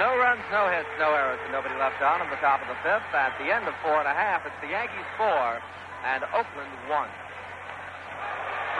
No 0.00 0.16
runs, 0.16 0.40
no 0.52 0.68
hits, 0.68 0.88
no 0.96 1.12
errors, 1.12 1.40
and 1.44 1.52
nobody 1.52 1.76
left 1.76 2.00
on 2.00 2.20
in 2.20 2.28
the 2.28 2.40
top 2.40 2.60
of 2.60 2.68
the 2.68 2.80
fifth. 2.80 3.08
At 3.12 3.36
the 3.36 3.52
end 3.52 3.68
of 3.68 3.76
four 3.84 4.00
and 4.00 4.08
a 4.08 4.16
half, 4.16 4.44
it's 4.44 4.56
the 4.60 4.72
Yankees 4.72 5.08
four 5.16 5.60
and 6.04 6.24
Oakland 6.32 6.72
one. 6.88 7.08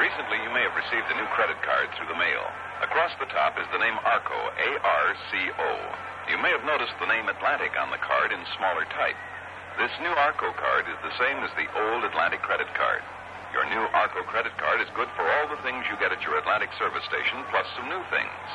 Recently, 0.01 0.40
you 0.40 0.51
may 0.51 0.64
have 0.64 0.74
received 0.74 1.06
a 1.12 1.19
new 1.20 1.28
credit 1.36 1.60
card 1.62 1.93
through 1.94 2.09
the 2.09 2.19
mail. 2.19 2.44
Across 2.82 3.14
the 3.20 3.31
top 3.31 3.55
is 3.60 3.69
the 3.70 3.78
name 3.78 3.94
ARCO, 4.02 4.35
A-R-C-O. 4.35 5.70
You 6.32 6.39
may 6.43 6.51
have 6.51 6.66
noticed 6.66 6.97
the 6.98 7.06
name 7.06 7.28
Atlantic 7.28 7.77
on 7.78 7.93
the 7.93 8.02
card 8.02 8.32
in 8.32 8.40
smaller 8.59 8.89
type. 8.97 9.19
This 9.78 9.93
new 10.02 10.10
ARCO 10.10 10.52
card 10.59 10.89
is 10.90 10.98
the 11.05 11.16
same 11.20 11.40
as 11.47 11.52
the 11.55 11.70
old 11.77 12.05
Atlantic 12.05 12.43
credit 12.43 12.69
card. 12.74 13.02
Your 13.52 13.69
new 13.69 13.85
ARCO 13.93 14.24
credit 14.24 14.56
card 14.56 14.81
is 14.81 14.89
good 14.97 15.09
for 15.12 15.28
all 15.28 15.47
the 15.52 15.60
things 15.60 15.85
you 15.89 16.01
get 16.01 16.12
at 16.12 16.24
your 16.24 16.40
Atlantic 16.40 16.73
service 16.81 17.05
station, 17.05 17.44
plus 17.52 17.69
some 17.77 17.89
new 17.89 18.02
things. 18.09 18.48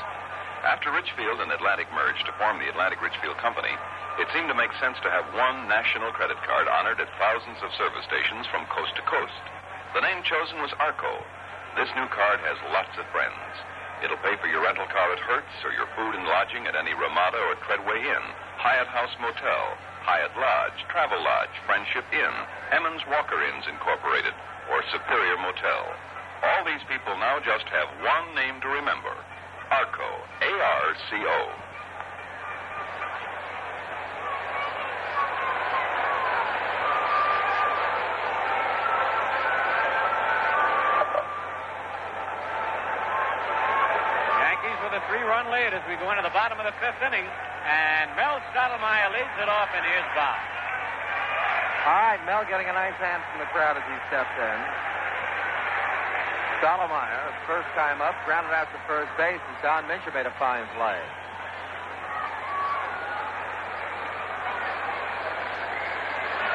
After 0.66 0.90
Richfield 0.90 1.40
and 1.40 1.54
Atlantic 1.54 1.86
merged 1.94 2.26
to 2.26 2.38
form 2.42 2.58
the 2.58 2.70
Atlantic 2.70 3.02
Richfield 3.02 3.38
Company, 3.38 3.74
it 4.18 4.28
seemed 4.34 4.50
to 4.50 4.58
make 4.58 4.74
sense 4.82 4.98
to 5.06 5.14
have 5.14 5.30
one 5.38 5.70
national 5.70 6.12
credit 6.18 6.38
card 6.44 6.68
honored 6.68 7.00
at 7.00 7.14
thousands 7.22 7.62
of 7.62 7.70
service 7.78 8.06
stations 8.10 8.50
from 8.50 8.66
coast 8.74 8.96
to 8.98 9.04
coast. 9.06 9.57
The 9.98 10.06
name 10.06 10.22
chosen 10.30 10.62
was 10.62 10.70
ARCO. 10.78 11.10
This 11.74 11.90
new 11.98 12.06
card 12.14 12.38
has 12.46 12.70
lots 12.70 12.94
of 13.02 13.10
friends. 13.10 13.50
It'll 14.06 14.22
pay 14.22 14.38
for 14.38 14.46
your 14.46 14.62
rental 14.62 14.86
car 14.94 15.10
at 15.10 15.18
Hertz 15.26 15.50
or 15.66 15.74
your 15.74 15.90
food 15.98 16.14
and 16.14 16.22
lodging 16.30 16.70
at 16.70 16.78
any 16.78 16.94
Ramada 16.94 17.42
or 17.42 17.58
Treadway 17.66 18.06
Inn, 18.06 18.26
Hyatt 18.62 18.86
House 18.94 19.18
Motel, 19.18 19.66
Hyatt 20.06 20.38
Lodge, 20.38 20.78
Travel 20.94 21.18
Lodge, 21.18 21.50
Friendship 21.66 22.06
Inn, 22.14 22.36
Emmons 22.78 23.02
Walker 23.10 23.42
Inns 23.42 23.66
Incorporated, 23.66 24.38
or 24.70 24.86
Superior 24.94 25.42
Motel. 25.42 25.90
All 26.46 26.62
these 26.62 26.86
people 26.86 27.18
now 27.18 27.42
just 27.42 27.66
have 27.74 27.90
one 28.06 28.38
name 28.38 28.62
to 28.62 28.70
remember 28.70 29.18
ARCO. 29.74 30.10
A 30.46 30.52
R 30.62 30.86
C 31.10 31.26
O. 31.26 31.42
Yankees 44.38 44.80
with 44.84 44.94
a 44.94 45.04
three-run 45.58 45.74
lead 45.74 45.74
as 45.74 45.82
we 45.90 45.98
go 45.98 46.10
into 46.12 46.22
the 46.22 46.34
bottom 46.34 46.60
of 46.60 46.66
the 46.66 46.76
fifth 46.78 47.02
inning. 47.02 47.26
And 47.66 48.14
Mel 48.16 48.40
Stottlemyre 48.54 49.10
leads 49.12 49.36
it 49.42 49.50
off, 49.50 49.70
and 49.74 49.84
here's 49.86 50.06
Bob. 50.14 50.38
All 51.86 52.02
right, 52.04 52.22
Mel 52.26 52.46
getting 52.46 52.70
a 52.70 52.74
nice 52.74 52.96
hand 53.02 53.24
from 53.32 53.40
the 53.42 53.50
crowd 53.52 53.78
as 53.78 53.84
he 53.90 53.96
stepped 54.08 54.38
in. 54.38 54.60
Stottlemyre, 56.62 57.34
first 57.46 57.68
time 57.76 58.02
up, 58.02 58.16
grounded 58.26 58.54
out 58.54 58.68
to 58.72 58.80
first 58.88 59.10
base, 59.18 59.40
and 59.40 59.58
Don 59.62 59.84
Mincher 59.86 60.14
made 60.14 60.26
a 60.26 60.34
fine 60.40 60.66
play. 60.76 61.00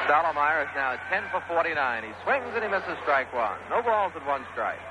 Stottlemyre 0.06 0.66
is 0.66 0.72
now 0.74 0.98
10 1.08 1.22
for 1.30 1.40
49. 1.48 2.02
He 2.02 2.10
swings 2.24 2.50
and 2.54 2.62
he 2.64 2.68
misses 2.68 2.98
strike 3.02 3.32
one. 3.32 3.56
No 3.70 3.80
balls 3.80 4.12
and 4.16 4.26
one 4.26 4.44
strike. 4.52 4.82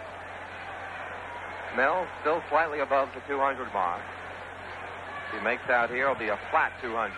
Mel 1.76 2.07
still 2.22 2.43
slightly 2.49 2.80
above 2.80 3.10
the 3.15 3.22
200 3.27 3.72
mark. 3.73 4.02
If 5.30 5.39
he 5.39 5.43
makes 5.43 5.69
out 5.69 5.89
here, 5.89 6.11
it'll 6.11 6.19
be 6.19 6.27
a 6.27 6.39
flat 6.52 6.73
200. 6.81 7.14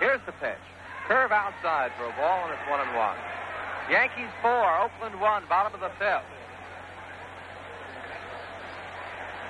Here's 0.00 0.20
the 0.24 0.32
pitch. 0.40 0.64
Curve 1.06 1.32
outside 1.32 1.92
for 1.96 2.04
a 2.04 2.14
ball, 2.16 2.44
and 2.44 2.52
it's 2.52 2.70
one 2.70 2.80
and 2.80 2.96
one. 2.96 3.16
Yankees 3.90 4.32
four, 4.40 4.64
Oakland 4.80 5.20
one, 5.20 5.44
bottom 5.48 5.74
of 5.74 5.80
the 5.80 5.92
fifth. 5.98 6.24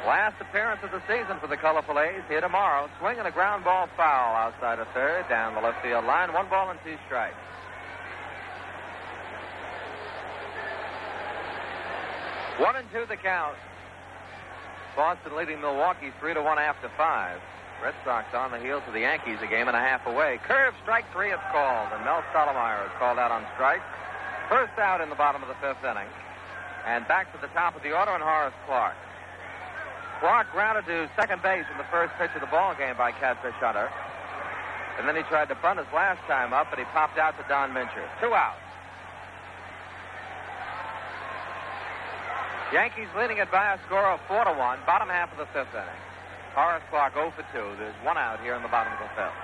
Last 0.06 0.40
appearance 0.40 0.80
of 0.82 0.90
the 0.90 1.02
season 1.06 1.39
for 1.40 1.48
the 1.48 1.56
Colorful 1.56 1.98
A's 1.98 2.22
here 2.28 2.40
tomorrow. 2.40 2.89
Swing 3.01 3.18
and 3.18 3.26
a 3.26 3.30
ground 3.30 3.64
ball 3.64 3.89
foul 3.97 4.36
outside 4.36 4.78
of 4.78 4.86
third, 4.94 5.28
down 5.28 5.55
the 5.55 5.60
left 5.60 5.82
field 5.82 6.05
line. 6.05 6.32
One 6.32 6.48
ball 6.48 6.70
and 6.70 6.78
two 6.85 6.97
strikes. 7.06 7.35
One 12.59 12.76
and 12.76 12.86
two 12.93 13.06
the 13.09 13.16
count. 13.16 13.56
Boston 14.98 15.38
leading 15.38 15.62
Milwaukee 15.62 16.10
three 16.18 16.34
to 16.34 16.42
one 16.42 16.58
after 16.58 16.90
five. 16.98 17.38
Red 17.78 17.94
Sox 18.02 18.34
on 18.34 18.50
the 18.50 18.58
heels 18.58 18.82
of 18.90 18.92
the 18.92 19.06
Yankees, 19.06 19.38
a 19.38 19.46
game 19.46 19.70
and 19.70 19.78
a 19.78 19.80
half 19.80 20.02
away. 20.10 20.42
Curve 20.42 20.74
strike 20.82 21.06
three, 21.14 21.30
it's 21.30 21.48
called, 21.54 21.94
and 21.94 22.02
Mel 22.02 22.18
Stottlemyre 22.34 22.82
is 22.82 22.90
called 22.98 23.14
out 23.14 23.30
on 23.30 23.46
strike. 23.54 23.78
First 24.50 24.74
out 24.74 25.00
in 25.00 25.08
the 25.08 25.14
bottom 25.14 25.38
of 25.38 25.46
the 25.46 25.54
fifth 25.62 25.86
inning. 25.86 26.10
And 26.82 27.06
back 27.06 27.30
to 27.30 27.38
the 27.38 27.46
top 27.54 27.78
of 27.78 27.86
the 27.86 27.94
order, 27.94 28.10
and 28.10 28.26
Horace 28.26 28.58
Clarke. 28.66 28.98
Clarke 30.18 30.50
grounded 30.50 30.90
to 30.90 31.06
second 31.14 31.46
base 31.46 31.64
in 31.70 31.78
the 31.78 31.86
first 31.94 32.10
pitch 32.18 32.34
of 32.34 32.42
the 32.42 32.50
ball 32.50 32.74
game 32.74 32.98
by 32.98 33.12
Catfish 33.12 33.54
Hunter. 33.62 33.86
And 34.98 35.06
then 35.06 35.14
he 35.14 35.22
tried 35.30 35.46
to 35.46 35.54
bunt 35.62 35.78
his 35.78 35.86
last 35.94 36.18
time 36.26 36.52
up, 36.52 36.74
but 36.74 36.78
he 36.80 36.84
popped 36.90 37.22
out 37.22 37.38
to 37.38 37.46
Don 37.46 37.70
Mincher. 37.70 38.02
Two 38.18 38.34
outs. 38.34 38.67
Yankees 42.72 43.08
leading 43.16 43.38
it 43.38 43.50
by 43.50 43.72
a 43.72 43.78
score 43.88 44.12
of 44.12 44.20
four 44.28 44.44
to 44.44 44.52
one, 44.52 44.76
bottom 44.84 45.08
half 45.08 45.32
of 45.32 45.38
the 45.40 45.48
fifth 45.56 45.72
inning. 45.72 46.02
Horace 46.52 46.84
Clarke 46.92 47.14
0 47.16 47.32
for 47.32 47.46
2. 47.48 47.80
There's 47.80 47.96
one 48.04 48.20
out 48.20 48.44
here 48.44 48.52
in 48.52 48.60
the 48.60 48.68
bottom 48.68 48.92
of 48.92 49.00
the 49.00 49.08
fifth. 49.16 49.40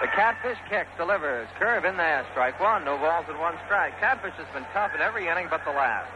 The 0.00 0.08
catfish 0.12 0.60
kicks, 0.68 0.92
delivers. 0.96 1.48
Curve 1.58 1.84
in 1.84 1.96
there. 1.96 2.24
Strike 2.32 2.60
one. 2.60 2.84
No 2.84 2.96
balls 2.96 3.24
and 3.28 3.36
one 3.40 3.56
strike. 3.64 3.96
Catfish 4.00 4.36
has 4.36 4.48
been 4.52 4.64
tough 4.72 4.92
in 4.94 5.00
every 5.00 5.28
inning 5.28 5.48
but 5.48 5.64
the 5.64 5.72
last. 5.72 6.08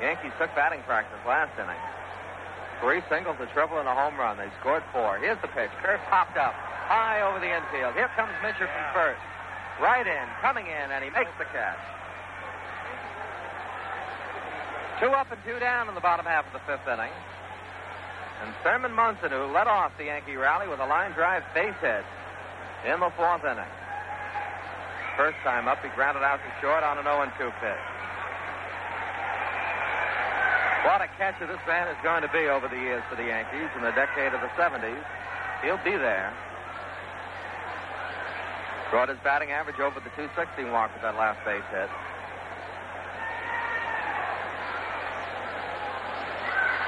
Yankees 0.00 0.32
took 0.40 0.52
batting 0.56 0.80
practice 0.84 1.20
last 1.28 1.52
inning. 1.56 1.80
Three 2.80 3.00
singles, 3.12 3.36
a 3.40 3.48
triple, 3.52 3.76
and 3.76 3.88
a 3.88 3.94
home 3.94 4.16
run. 4.16 4.36
They 4.36 4.48
scored 4.60 4.84
four. 4.92 5.20
Here's 5.20 5.40
the 5.40 5.52
pitch. 5.52 5.72
Curve 5.84 6.00
popped 6.08 6.36
up. 6.36 6.52
High 6.88 7.20
over 7.20 7.40
the 7.40 7.52
infield. 7.52 7.92
Here 7.92 8.08
comes 8.16 8.32
Mincher 8.40 8.68
from 8.68 8.86
first. 8.92 9.20
Right 9.80 10.04
in, 10.08 10.26
coming 10.40 10.64
in, 10.64 10.88
and 10.92 11.04
he 11.04 11.08
makes 11.12 11.32
the 11.36 11.44
catch. 11.52 11.80
Two 15.00 15.08
up 15.16 15.32
and 15.32 15.40
two 15.48 15.58
down 15.58 15.88
in 15.88 15.94
the 15.96 16.04
bottom 16.04 16.26
half 16.28 16.44
of 16.44 16.52
the 16.52 16.60
fifth 16.68 16.84
inning. 16.84 17.08
And 18.44 18.52
Thurman 18.60 18.92
Munson, 18.92 19.32
who 19.32 19.48
led 19.48 19.66
off 19.66 19.96
the 19.96 20.12
Yankee 20.12 20.36
rally 20.36 20.68
with 20.68 20.78
a 20.78 20.84
line 20.84 21.12
drive 21.12 21.42
base 21.56 21.72
hit 21.80 22.04
in 22.84 23.00
the 23.00 23.08
fourth 23.16 23.40
inning. 23.40 23.72
First 25.16 25.40
time 25.40 25.68
up, 25.68 25.80
he 25.80 25.88
grounded 25.96 26.22
out 26.22 26.40
to 26.44 26.50
short 26.60 26.84
on 26.84 27.00
an 27.00 27.08
0 27.08 27.32
2 27.32 27.48
pitch. 27.64 27.84
What 30.84 31.00
a 31.00 31.08
catcher 31.16 31.48
this 31.48 31.60
man 31.64 31.88
is 31.88 31.96
going 32.04 32.20
to 32.20 32.32
be 32.32 32.52
over 32.52 32.68
the 32.68 32.76
years 32.76 33.02
for 33.08 33.16
the 33.16 33.24
Yankees 33.24 33.72
in 33.76 33.80
the 33.80 33.92
decade 33.92 34.36
of 34.36 34.40
the 34.44 34.52
70s. 34.56 35.00
He'll 35.64 35.80
be 35.80 35.96
there. 35.96 36.32
Brought 38.90 39.08
his 39.08 39.18
batting 39.24 39.50
average 39.50 39.80
over 39.80 40.00
the 40.00 40.12
260 40.16 40.64
mark 40.68 40.92
with 40.92 41.00
that 41.02 41.16
last 41.16 41.40
base 41.44 41.64
hit. 41.72 41.88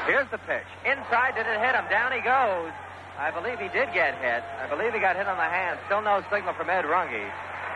Here's 0.07 0.27
the 0.35 0.39
pitch. 0.51 0.67
Inside, 0.83 1.39
did 1.39 1.47
it 1.47 1.59
hit 1.63 1.75
him? 1.79 1.87
Down 1.87 2.11
he 2.11 2.19
goes. 2.21 2.75
I 3.15 3.31
believe 3.31 3.63
he 3.63 3.71
did 3.71 3.93
get 3.95 4.19
hit. 4.19 4.43
I 4.59 4.67
believe 4.67 4.91
he 4.91 4.99
got 4.99 5.15
hit 5.15 5.31
on 5.31 5.39
the 5.39 5.47
hand. 5.47 5.79
Still 5.87 6.03
no 6.03 6.25
signal 6.27 6.59
from 6.59 6.67
Ed 6.67 6.83
Runge. 6.89 7.23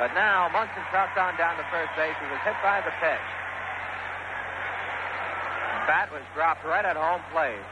But 0.02 0.10
now 0.18 0.50
Munson 0.50 0.82
trots 0.90 1.14
on 1.14 1.38
down 1.38 1.54
to 1.54 1.64
first 1.70 1.94
base. 1.94 2.18
He 2.18 2.26
was 2.26 2.42
hit 2.42 2.58
by 2.66 2.82
the 2.82 2.90
pitch. 2.98 3.26
Bat 5.86 6.10
was 6.10 6.24
dropped 6.34 6.66
right 6.66 6.82
at 6.82 6.98
home 6.98 7.22
plate. 7.30 7.62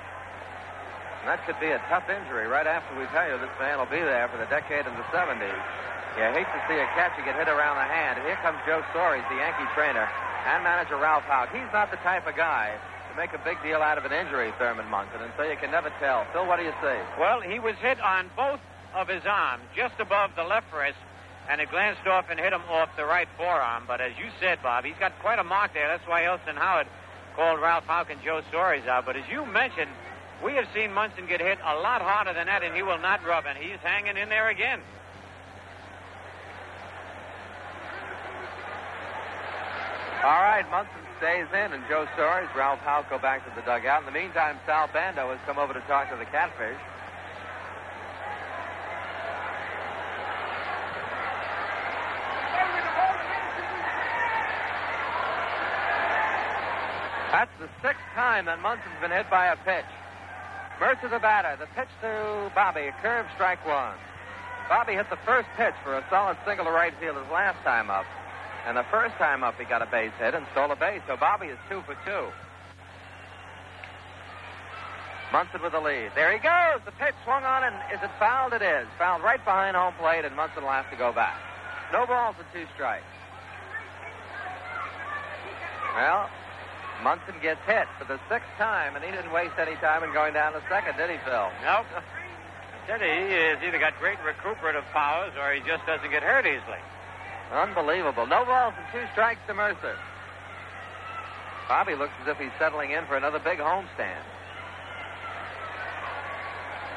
And 1.24 1.26
that 1.26 1.42
could 1.50 1.58
be 1.58 1.74
a 1.74 1.82
tough 1.90 2.06
injury 2.06 2.46
right 2.46 2.68
after 2.68 2.94
we 2.94 3.10
tell 3.10 3.26
you 3.26 3.34
this 3.42 3.52
man 3.58 3.82
will 3.82 3.90
be 3.90 4.00
there 4.00 4.30
for 4.30 4.38
the 4.38 4.46
decade 4.46 4.86
of 4.86 4.94
the 4.94 5.06
70s. 5.10 5.58
You 6.14 6.30
hate 6.30 6.46
to 6.46 6.60
see 6.70 6.78
a 6.78 6.86
catcher 6.94 7.26
get 7.26 7.34
hit 7.34 7.50
around 7.50 7.74
the 7.74 7.90
hand. 7.90 8.22
And 8.22 8.24
here 8.28 8.38
comes 8.38 8.62
Joe 8.62 8.86
Soares, 8.94 9.26
the 9.26 9.40
Yankee 9.42 9.66
trainer, 9.74 10.06
and 10.46 10.62
manager 10.62 10.94
Ralph 10.94 11.26
Houk. 11.26 11.50
He's 11.50 11.66
not 11.74 11.90
the 11.90 11.98
type 12.06 12.28
of 12.28 12.36
guy 12.38 12.78
make 13.16 13.32
a 13.32 13.38
big 13.44 13.62
deal 13.62 13.78
out 13.78 13.98
of 13.98 14.04
an 14.04 14.12
injury, 14.12 14.52
Thurman 14.58 14.88
Munson, 14.88 15.22
and 15.22 15.32
so 15.36 15.44
you 15.44 15.56
can 15.56 15.70
never 15.70 15.90
tell. 16.00 16.26
Phil, 16.32 16.46
what 16.46 16.58
do 16.58 16.64
you 16.64 16.74
say? 16.82 17.00
Well, 17.18 17.40
he 17.40 17.58
was 17.58 17.74
hit 17.76 18.00
on 18.00 18.30
both 18.36 18.60
of 18.94 19.08
his 19.08 19.22
arms, 19.26 19.62
just 19.76 19.94
above 19.98 20.30
the 20.36 20.44
left 20.44 20.72
wrist, 20.74 20.98
and 21.48 21.60
it 21.60 21.70
glanced 21.70 22.06
off 22.06 22.26
and 22.30 22.40
hit 22.40 22.52
him 22.52 22.62
off 22.70 22.88
the 22.96 23.04
right 23.04 23.28
forearm. 23.36 23.84
But 23.86 24.00
as 24.00 24.12
you 24.18 24.26
said, 24.40 24.62
Bob, 24.62 24.84
he's 24.84 24.98
got 24.98 25.18
quite 25.20 25.38
a 25.38 25.44
mark 25.44 25.74
there. 25.74 25.88
That's 25.88 26.06
why 26.06 26.24
Elston 26.24 26.56
Howard 26.56 26.86
called 27.36 27.60
Ralph 27.60 27.84
Houk 27.84 28.10
and 28.10 28.22
Joe 28.22 28.42
Soares 28.52 28.86
out. 28.88 29.06
But 29.06 29.16
as 29.16 29.24
you 29.30 29.44
mentioned, 29.46 29.90
we 30.42 30.54
have 30.54 30.66
seen 30.74 30.92
Munson 30.92 31.26
get 31.26 31.40
hit 31.40 31.58
a 31.64 31.76
lot 31.76 32.02
harder 32.02 32.32
than 32.32 32.46
that, 32.46 32.62
and 32.62 32.74
he 32.74 32.82
will 32.82 32.98
not 32.98 33.24
rub, 33.24 33.44
and 33.46 33.58
he's 33.58 33.78
hanging 33.82 34.16
in 34.16 34.28
there 34.28 34.48
again. 34.48 34.80
All 40.24 40.40
right, 40.40 40.64
Munson 40.70 41.03
stays 41.18 41.46
in, 41.52 41.72
and 41.72 41.82
Joe 41.88 42.06
Soares, 42.16 42.52
Ralph 42.54 42.80
Houk 42.80 43.08
go 43.10 43.18
back 43.18 43.44
to 43.44 43.52
the 43.54 43.62
dugout. 43.62 44.00
In 44.00 44.06
the 44.06 44.12
meantime, 44.12 44.58
Sal 44.66 44.88
Bando 44.92 45.30
has 45.30 45.38
come 45.46 45.58
over 45.58 45.72
to 45.72 45.80
talk 45.86 46.10
to 46.10 46.16
the 46.16 46.26
catfish. 46.26 46.78
That's 57.34 57.50
the 57.58 57.68
sixth 57.82 58.00
time 58.14 58.46
that 58.46 58.62
Munson's 58.62 58.94
been 59.00 59.10
hit 59.10 59.28
by 59.28 59.46
a 59.46 59.56
pitch. 59.56 59.90
Murcer 60.78 61.08
the 61.10 61.18
batter. 61.18 61.56
The 61.58 61.66
pitch 61.74 61.90
to 62.00 62.50
Bobby. 62.54 62.86
A 62.86 62.94
curve 63.02 63.26
strike 63.34 63.64
one. 63.66 63.94
Bobby 64.68 64.94
hit 64.94 65.10
the 65.10 65.18
first 65.26 65.48
pitch 65.56 65.74
for 65.82 65.98
a 65.98 66.04
solid 66.10 66.36
single 66.46 66.64
to 66.64 66.70
right 66.70 66.94
field 67.00 67.16
his 67.16 67.30
last 67.32 67.58
time 67.64 67.90
up. 67.90 68.06
And 68.66 68.76
the 68.76 68.84
first 68.90 69.14
time 69.16 69.44
up, 69.44 69.58
he 69.58 69.64
got 69.64 69.82
a 69.82 69.86
base 69.86 70.12
hit 70.18 70.34
and 70.34 70.46
stole 70.52 70.70
a 70.70 70.76
base. 70.76 71.02
So 71.06 71.16
Bobby 71.16 71.48
is 71.48 71.58
two 71.68 71.82
for 71.82 71.94
two. 72.04 72.32
Munson 75.32 75.60
with 75.62 75.72
the 75.72 75.80
lead. 75.80 76.12
There 76.14 76.32
he 76.32 76.38
goes. 76.38 76.80
The 76.86 76.92
pitch 76.92 77.14
swung 77.24 77.44
on, 77.44 77.64
and 77.64 77.74
is 77.92 78.00
it 78.02 78.10
fouled? 78.18 78.52
It 78.52 78.62
is. 78.62 78.86
Fouled 78.98 79.22
right 79.22 79.42
behind 79.44 79.76
home 79.76 79.92
plate, 79.98 80.24
and 80.24 80.34
Munson 80.36 80.62
will 80.62 80.70
have 80.70 80.88
to 80.90 80.96
go 80.96 81.12
back. 81.12 81.36
No 81.92 82.06
balls 82.06 82.36
and 82.38 82.46
two 82.52 82.70
strikes. 82.74 83.04
Well, 85.94 86.30
Munson 87.02 87.34
gets 87.42 87.60
hit 87.66 87.86
for 87.98 88.04
the 88.04 88.18
sixth 88.30 88.48
time, 88.56 88.96
and 88.96 89.04
he 89.04 89.10
didn't 89.10 89.32
waste 89.32 89.58
any 89.58 89.74
time 89.76 90.04
in 90.04 90.12
going 90.12 90.32
down 90.34 90.52
to 90.54 90.62
second, 90.70 90.96
did 90.96 91.10
he, 91.10 91.18
Phil? 91.26 91.50
Nope. 91.66 91.86
Said 92.86 93.00
he 93.00 93.32
has 93.50 93.58
either 93.64 93.78
got 93.78 93.98
great 93.98 94.18
recuperative 94.24 94.84
powers 94.92 95.32
or 95.40 95.52
he 95.52 95.60
just 95.66 95.86
doesn't 95.86 96.10
get 96.10 96.22
hurt 96.22 96.44
easily. 96.44 96.78
Unbelievable. 97.52 98.26
No 98.26 98.44
balls 98.44 98.74
and 98.76 98.86
two 98.92 99.06
strikes 99.12 99.40
to 99.46 99.54
Murcer. 99.54 99.96
Bobby 101.68 101.94
looks 101.94 102.12
as 102.22 102.28
if 102.28 102.38
he's 102.38 102.52
settling 102.58 102.90
in 102.90 103.06
for 103.06 103.16
another 103.16 103.38
big 103.38 103.58
homestand. 103.58 104.22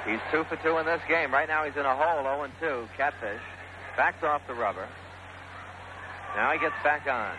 He's 0.05 0.19
two 0.31 0.43
for 0.45 0.55
two 0.63 0.77
in 0.77 0.85
this 0.85 1.01
game. 1.07 1.33
Right 1.33 1.47
now 1.47 1.65
he's 1.65 1.75
in 1.75 1.85
a 1.85 1.95
hole, 1.95 2.23
0 2.23 2.43
and 2.43 2.53
2. 2.59 2.87
Catfish. 2.95 3.41
Backs 3.97 4.23
off 4.23 4.41
the 4.47 4.53
rubber. 4.53 4.87
Now 6.35 6.51
he 6.51 6.59
gets 6.59 6.75
back 6.83 7.07
on. 7.07 7.35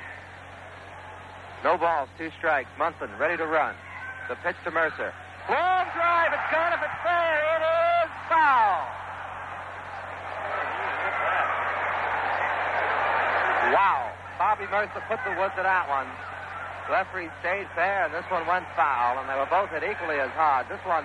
No 1.64 1.76
balls, 1.76 2.09
two 2.18 2.30
strikes. 2.39 2.68
Munson 2.78 3.09
ready 3.18 3.36
to 3.36 3.47
run. 3.47 3.74
The 4.28 4.36
pitch 4.36 4.56
to 4.64 4.70
Murcer. 4.70 5.12
Long 5.48 5.86
drive. 5.94 6.32
It's 6.32 6.52
gone 6.52 6.72
if 6.72 6.80
it's 6.82 7.02
fair. 7.02 7.40
It 7.56 7.62
is 8.05 8.10
foul. 8.28 8.98
Wow. 13.73 14.12
Bobby 14.39 14.65
Murcer 14.70 15.03
put 15.09 15.19
the 15.27 15.35
wood 15.35 15.51
to 15.57 15.62
that 15.62 15.89
one. 15.89 16.07
Referee 16.89 17.28
stayed 17.40 17.66
fair, 17.74 18.07
and 18.07 18.15
this 18.15 18.24
one 18.31 18.47
went 18.47 18.65
foul, 18.77 19.19
and 19.19 19.28
they 19.28 19.36
were 19.36 19.51
both 19.51 19.69
hit 19.69 19.85
equally 19.85 20.20
as 20.20 20.31
hard. 20.32 20.66
This 20.70 20.81
one 20.86 21.05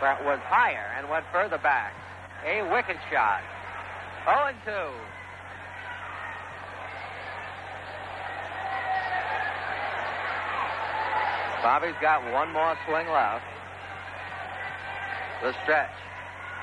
was 0.00 0.38
higher 0.46 0.92
and 0.98 1.08
went 1.08 1.24
further 1.32 1.58
back. 1.58 1.92
A 2.44 2.62
wicked 2.70 2.98
shot. 3.10 3.40
0 4.28 4.52
and 4.52 4.58
2. 4.64 4.70
Bobby's 11.64 11.96
got 12.00 12.20
one 12.30 12.52
more 12.52 12.76
swing 12.86 13.08
left. 13.08 13.44
The 15.42 15.54
stretch. 15.64 15.90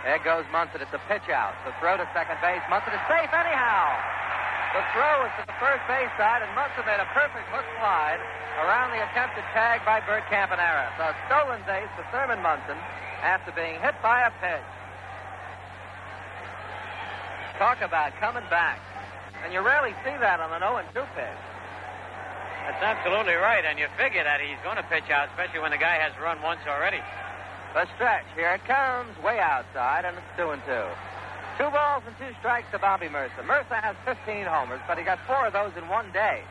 There 0.05 0.19
goes 0.23 0.45
Munson. 0.51 0.81
It's 0.81 0.93
a 0.93 1.01
pitch 1.09 1.27
out. 1.33 1.53
The 1.65 1.73
throw 1.79 1.97
to 1.97 2.07
second 2.13 2.37
base. 2.41 2.61
Munson 2.69 2.93
is 2.93 3.01
safe 3.09 3.33
anyhow. 3.33 4.10
The 4.71 4.83
throw 4.95 5.27
is 5.27 5.33
to 5.35 5.43
the 5.51 5.57
first 5.59 5.83
base 5.83 6.07
side, 6.15 6.39
and 6.39 6.47
must 6.55 6.71
have 6.79 6.87
made 6.87 7.03
a 7.03 7.09
perfect 7.11 7.43
hook 7.51 7.67
slide 7.75 8.23
around 8.63 8.95
the 8.95 9.03
attempted 9.03 9.43
tag 9.51 9.83
by 9.83 9.99
Bert 9.99 10.23
Campaneris. 10.31 10.95
A 10.95 11.11
stolen 11.27 11.59
base 11.67 11.91
to 11.99 12.07
Thurman 12.07 12.39
Munson 12.39 12.79
after 13.19 13.51
being 13.51 13.75
hit 13.83 13.99
by 13.99 14.23
a 14.23 14.31
pitch. 14.39 14.71
Talk 17.59 17.83
about 17.83 18.15
coming 18.15 18.47
back. 18.49 18.79
And 19.43 19.51
you 19.51 19.59
rarely 19.59 19.91
see 20.07 20.15
that 20.23 20.39
on 20.39 20.55
an 20.55 20.63
0 20.63 20.79
2 20.95 21.03
pitch. 21.19 21.41
That's 22.63 22.79
absolutely 22.79 23.35
right, 23.35 23.65
and 23.67 23.75
you 23.75 23.91
figure 23.99 24.23
that 24.23 24.39
he's 24.39 24.59
going 24.63 24.77
to 24.77 24.87
pitch 24.87 25.11
out, 25.11 25.27
especially 25.35 25.59
when 25.59 25.71
the 25.75 25.83
guy 25.83 25.99
has 25.99 26.15
run 26.21 26.41
once 26.41 26.61
already. 26.63 27.03
The 27.73 27.91
stretch. 27.95 28.23
Here 28.39 28.55
it 28.55 28.63
comes, 28.63 29.11
way 29.19 29.39
outside, 29.39 30.05
and 30.05 30.15
it's 30.15 30.31
two 30.37 30.55
and 30.55 30.63
two. 30.63 30.87
Two 31.61 31.69
balls 31.69 32.01
and 32.09 32.17
two 32.17 32.33
strikes 32.41 32.65
to 32.73 32.81
Bobby 32.81 33.05
Murcer. 33.05 33.45
Murcer 33.45 33.77
has 33.77 33.93
15 34.01 34.49
homers, 34.49 34.81
but 34.89 34.97
he 34.97 35.05
got 35.05 35.21
four 35.29 35.45
of 35.45 35.53
those 35.53 35.69
in 35.77 35.85
one 35.85 36.09
day. 36.09 36.41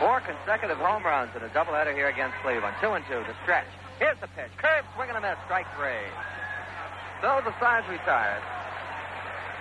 Four 0.00 0.24
consecutive 0.24 0.80
home 0.80 1.04
runs 1.04 1.36
in 1.36 1.44
a 1.44 1.52
doubleheader 1.52 1.92
here 1.92 2.08
against 2.08 2.32
Cleveland. 2.40 2.72
Two 2.80 2.96
and 2.96 3.04
two, 3.12 3.20
the 3.28 3.36
stretch. 3.44 3.68
Here's 4.00 4.16
the 4.24 4.30
pitch. 4.32 4.48
Curve, 4.56 4.88
swing 4.96 5.12
and 5.12 5.18
a 5.18 5.20
miss, 5.20 5.36
strike 5.44 5.68
three. 5.76 6.08
So 7.20 7.44
the 7.44 7.52
side's 7.60 7.84
retired. 7.92 8.40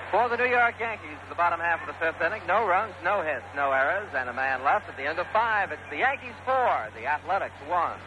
For 0.07 0.31
the 0.31 0.39
New 0.39 0.47
York 0.47 0.79
Yankees, 0.79 1.19
the 1.27 1.35
bottom 1.35 1.59
half 1.59 1.83
of 1.83 1.91
the 1.91 1.99
fifth 1.99 2.23
inning, 2.23 2.47
no 2.47 2.63
runs, 2.63 2.95
no 3.03 3.19
hits, 3.27 3.43
no 3.59 3.75
errors, 3.75 4.07
and 4.15 4.31
a 4.31 4.33
man 4.33 4.63
left 4.63 4.87
at 4.87 4.95
the 4.95 5.03
end 5.03 5.19
of 5.19 5.27
five. 5.35 5.75
It's 5.75 5.83
the 5.91 5.99
Yankees 5.99 6.39
four, 6.47 6.87
the 6.95 7.11
Athletics 7.11 7.59
one. 7.67 7.99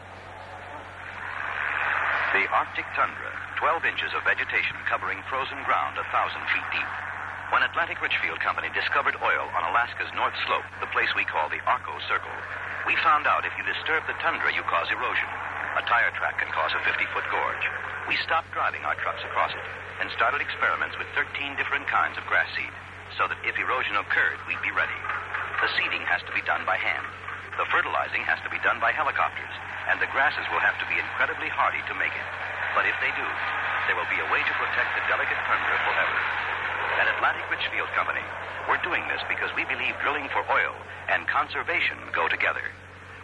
The 2.30 2.46
Arctic 2.54 2.86
tundra, 2.94 3.34
12 3.58 3.90
inches 3.90 4.14
of 4.14 4.22
vegetation 4.22 4.78
covering 4.86 5.18
frozen 5.26 5.58
ground 5.66 5.98
a 5.98 6.06
thousand 6.14 6.46
feet 6.54 6.62
deep. 6.70 6.90
When 7.50 7.66
Atlantic 7.66 7.98
Richfield 7.98 8.38
Company 8.38 8.70
discovered 8.70 9.18
oil 9.18 9.50
on 9.50 9.66
Alaska's 9.66 10.14
North 10.14 10.38
Slope, 10.46 10.62
the 10.78 10.94
place 10.94 11.10
we 11.18 11.26
call 11.26 11.50
the 11.50 11.58
Arco 11.66 11.90
Circle, 12.06 12.30
we 12.86 12.94
found 13.02 13.26
out 13.26 13.42
if 13.42 13.50
you 13.58 13.66
disturb 13.66 14.06
the 14.06 14.14
tundra, 14.22 14.54
you 14.54 14.62
cause 14.70 14.86
erosion. 14.94 15.26
A 15.74 15.82
tire 15.90 16.14
track 16.14 16.38
can 16.38 16.54
cause 16.54 16.70
a 16.70 16.78
50 16.86 17.02
foot 17.10 17.26
gorge. 17.34 17.66
We 18.06 18.14
stopped 18.22 18.54
driving 18.54 18.86
our 18.86 18.94
trucks 19.02 19.26
across 19.26 19.50
it 19.50 19.66
and 19.98 20.06
started 20.14 20.38
experiments 20.38 20.94
with 21.02 21.10
13 21.18 21.58
different 21.58 21.90
kinds 21.90 22.14
of 22.14 22.30
grass 22.30 22.46
seed 22.54 22.70
so 23.18 23.26
that 23.26 23.42
if 23.42 23.58
erosion 23.58 23.98
occurred, 23.98 24.38
we'd 24.46 24.62
be 24.62 24.70
ready. 24.70 25.00
The 25.66 25.72
seeding 25.74 26.06
has 26.06 26.22
to 26.30 26.32
be 26.38 26.46
done 26.46 26.62
by 26.62 26.78
hand. 26.78 27.10
The 27.58 27.66
fertilizing 27.74 28.22
has 28.22 28.38
to 28.46 28.54
be 28.54 28.62
done 28.62 28.78
by 28.78 28.94
helicopters, 28.94 29.50
and 29.88 29.96
the 30.02 30.10
grasses 30.12 30.44
will 30.52 30.60
have 30.60 30.76
to 30.82 30.86
be 30.90 31.00
incredibly 31.00 31.48
hardy 31.48 31.80
to 31.88 31.94
make 31.96 32.12
it. 32.12 32.28
But 32.76 32.84
if 32.84 32.96
they 33.00 33.12
do, 33.16 33.28
there 33.88 33.96
will 33.96 34.10
be 34.12 34.20
a 34.20 34.30
way 34.30 34.44
to 34.44 34.54
protect 34.60 34.90
the 34.98 35.06
delicate 35.08 35.40
tundra 35.48 35.76
forever. 35.86 36.18
At 37.00 37.08
Atlantic 37.16 37.48
Richfield 37.48 37.88
Company, 37.96 38.24
we're 38.68 38.82
doing 38.84 39.02
this 39.08 39.24
because 39.26 39.50
we 39.56 39.64
believe 39.64 39.96
drilling 40.04 40.28
for 40.30 40.44
oil 40.52 40.74
and 41.08 41.26
conservation 41.26 41.96
go 42.12 42.28
together. 42.28 42.62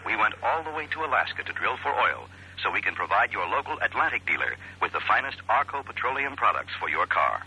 We 0.07 0.17
went 0.17 0.35
all 0.43 0.65
the 0.65 0.73
way 0.73 0.87
to 0.97 1.05
Alaska 1.05 1.45
to 1.45 1.53
drill 1.53 1.77
for 1.83 1.93
oil 1.93 2.31
so 2.63 2.71
we 2.71 2.81
can 2.81 2.95
provide 2.95 3.33
your 3.33 3.47
local 3.47 3.77
Atlantic 3.83 4.25
dealer 4.27 4.57
with 4.81 4.93
the 4.93 5.05
finest 5.07 5.39
Arco 5.49 5.83
petroleum 5.83 6.37
products 6.37 6.73
for 6.81 6.89
your 6.89 7.07
car. 7.07 7.43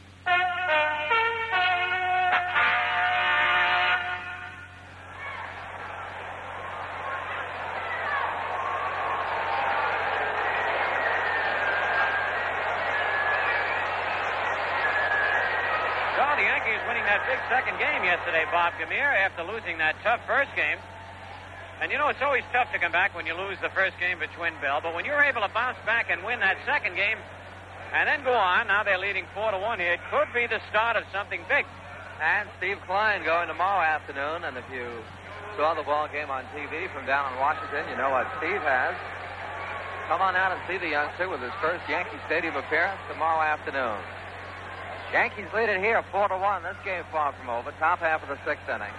Big 17.30 17.38
second 17.45 17.77
game 17.77 18.01
yesterday, 18.01 18.41
Bob 18.49 18.73
Gamere, 18.81 19.14
after 19.22 19.45
losing 19.45 19.77
that 19.77 19.93
tough 20.01 20.18
first 20.26 20.49
game. 20.57 20.81
And 21.77 21.93
you 21.93 22.01
know, 22.01 22.10
it's 22.10 22.26
always 22.26 22.41
tough 22.49 22.73
to 22.73 22.81
come 22.81 22.89
back 22.91 23.14
when 23.14 23.30
you 23.30 23.38
lose 23.38 23.61
the 23.61 23.69
first 23.69 24.01
game 24.01 24.18
at 24.18 24.34
Twin 24.34 24.57
Bell, 24.65 24.81
but 24.81 24.97
when 24.97 25.06
you're 25.06 25.22
able 25.22 25.45
to 25.45 25.51
bounce 25.53 25.77
back 25.85 26.10
and 26.10 26.26
win 26.26 26.41
that 26.41 26.57
second 26.65 26.97
game 26.97 27.22
and 27.93 28.10
then 28.10 28.26
go 28.26 28.34
on, 28.34 28.65
now 28.65 28.81
they're 28.81 28.97
leading 28.97 29.30
4 29.38 29.53
to 29.53 29.61
1 29.61 29.77
here, 29.77 29.93
it 29.93 30.01
could 30.10 30.26
be 30.34 30.49
the 30.49 30.57
start 30.73 30.97
of 30.97 31.06
something 31.14 31.45
big. 31.45 31.69
And 32.18 32.49
Steve 32.57 32.81
Kline 32.89 33.22
going 33.22 33.45
tomorrow 33.45 33.85
afternoon, 33.85 34.49
and 34.49 34.57
if 34.57 34.65
you 34.73 34.89
saw 35.53 35.77
the 35.77 35.85
ball 35.85 36.10
game 36.10 36.34
on 36.34 36.49
TV 36.57 36.89
from 36.89 37.06
down 37.06 37.30
in 37.30 37.38
Washington, 37.38 37.85
you 37.93 37.97
know 38.01 38.10
what 38.10 38.26
Steve 38.41 38.65
has. 38.65 38.97
Come 40.10 40.26
on 40.26 40.34
out 40.34 40.49
and 40.49 40.61
see 40.65 40.81
the 40.81 40.89
youngster 40.89 41.30
with 41.30 41.45
his 41.45 41.53
first 41.61 41.85
Yankee 41.85 42.18
Stadium 42.26 42.57
appearance 42.57 42.97
tomorrow 43.06 43.45
afternoon. 43.45 44.01
Yankees 45.11 45.48
lead 45.56 45.69
it 45.69 45.81
here, 45.81 46.03
4 46.11 46.27
to 46.30 46.38
1. 46.38 46.64
This 46.64 46.76
game 46.86 47.03
far 47.11 47.34
from 47.34 47.49
over. 47.49 47.72
Top 47.80 47.99
half 47.99 48.22
of 48.22 48.30
the 48.30 48.38
sixth 48.45 48.69
inning. 48.69 48.94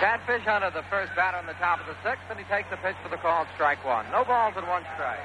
Catfish 0.00 0.42
Hunter, 0.48 0.70
the 0.70 0.82
first 0.88 1.12
batter 1.14 1.36
on 1.36 1.44
the 1.44 1.52
top 1.60 1.78
of 1.78 1.86
the 1.86 1.96
sixth, 2.02 2.24
and 2.30 2.38
he 2.38 2.44
takes 2.46 2.70
the 2.70 2.78
pitch 2.78 2.96
for 3.02 3.10
the 3.10 3.18
call, 3.18 3.44
strike 3.54 3.84
one. 3.84 4.06
No 4.10 4.24
balls 4.24 4.54
and 4.56 4.66
one 4.66 4.82
strike. 4.96 5.20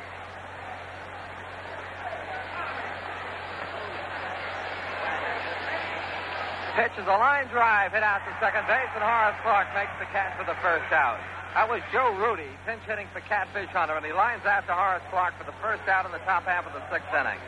Pitch 6.75 6.91
is 6.99 7.07
a 7.07 7.17
line 7.23 7.47
drive 7.55 7.95
hit 7.95 8.03
out 8.03 8.19
to 8.27 8.35
second 8.43 8.67
base, 8.67 8.91
and 8.91 8.99
Horace 8.99 9.39
Clarke 9.47 9.71
makes 9.71 9.95
the 9.95 10.03
catch 10.11 10.35
for 10.35 10.43
the 10.43 10.59
first 10.59 10.91
out. 10.91 11.15
That 11.55 11.71
was 11.71 11.79
Joe 11.95 12.11
Rudi 12.19 12.51
pinch 12.67 12.83
hitting 12.83 13.07
for 13.15 13.23
Catfish 13.23 13.71
Hunter, 13.71 13.95
and 13.95 14.05
he 14.05 14.11
lines 14.11 14.43
after 14.43 14.75
Horace 14.75 15.07
Clarke 15.07 15.39
for 15.39 15.47
the 15.47 15.55
first 15.63 15.87
out 15.87 16.03
in 16.03 16.11
the 16.11 16.19
top 16.27 16.43
half 16.43 16.67
of 16.67 16.75
the 16.75 16.83
sixth 16.91 17.07
inning. 17.15 17.39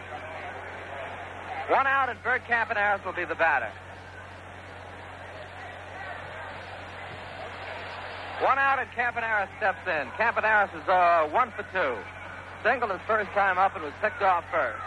One 1.68 1.84
out, 1.84 2.08
and 2.08 2.16
Bert 2.24 2.40
Campaneris 2.48 3.04
will 3.04 3.12
be 3.20 3.28
the 3.28 3.36
batter. 3.36 3.68
One 8.40 8.56
out, 8.56 8.80
and 8.80 8.88
Campaneris 8.96 9.52
steps 9.60 9.84
in. 9.92 10.08
Campaneris 10.16 10.72
is 10.72 10.88
uh, 10.88 11.28
one 11.36 11.52
for 11.52 11.68
two. 11.76 12.00
Singled 12.64 12.96
his 12.96 13.04
first 13.04 13.30
time 13.32 13.58
up 13.58 13.76
and 13.76 13.84
was 13.84 13.94
picked 14.00 14.22
off 14.22 14.46
first. 14.56 14.80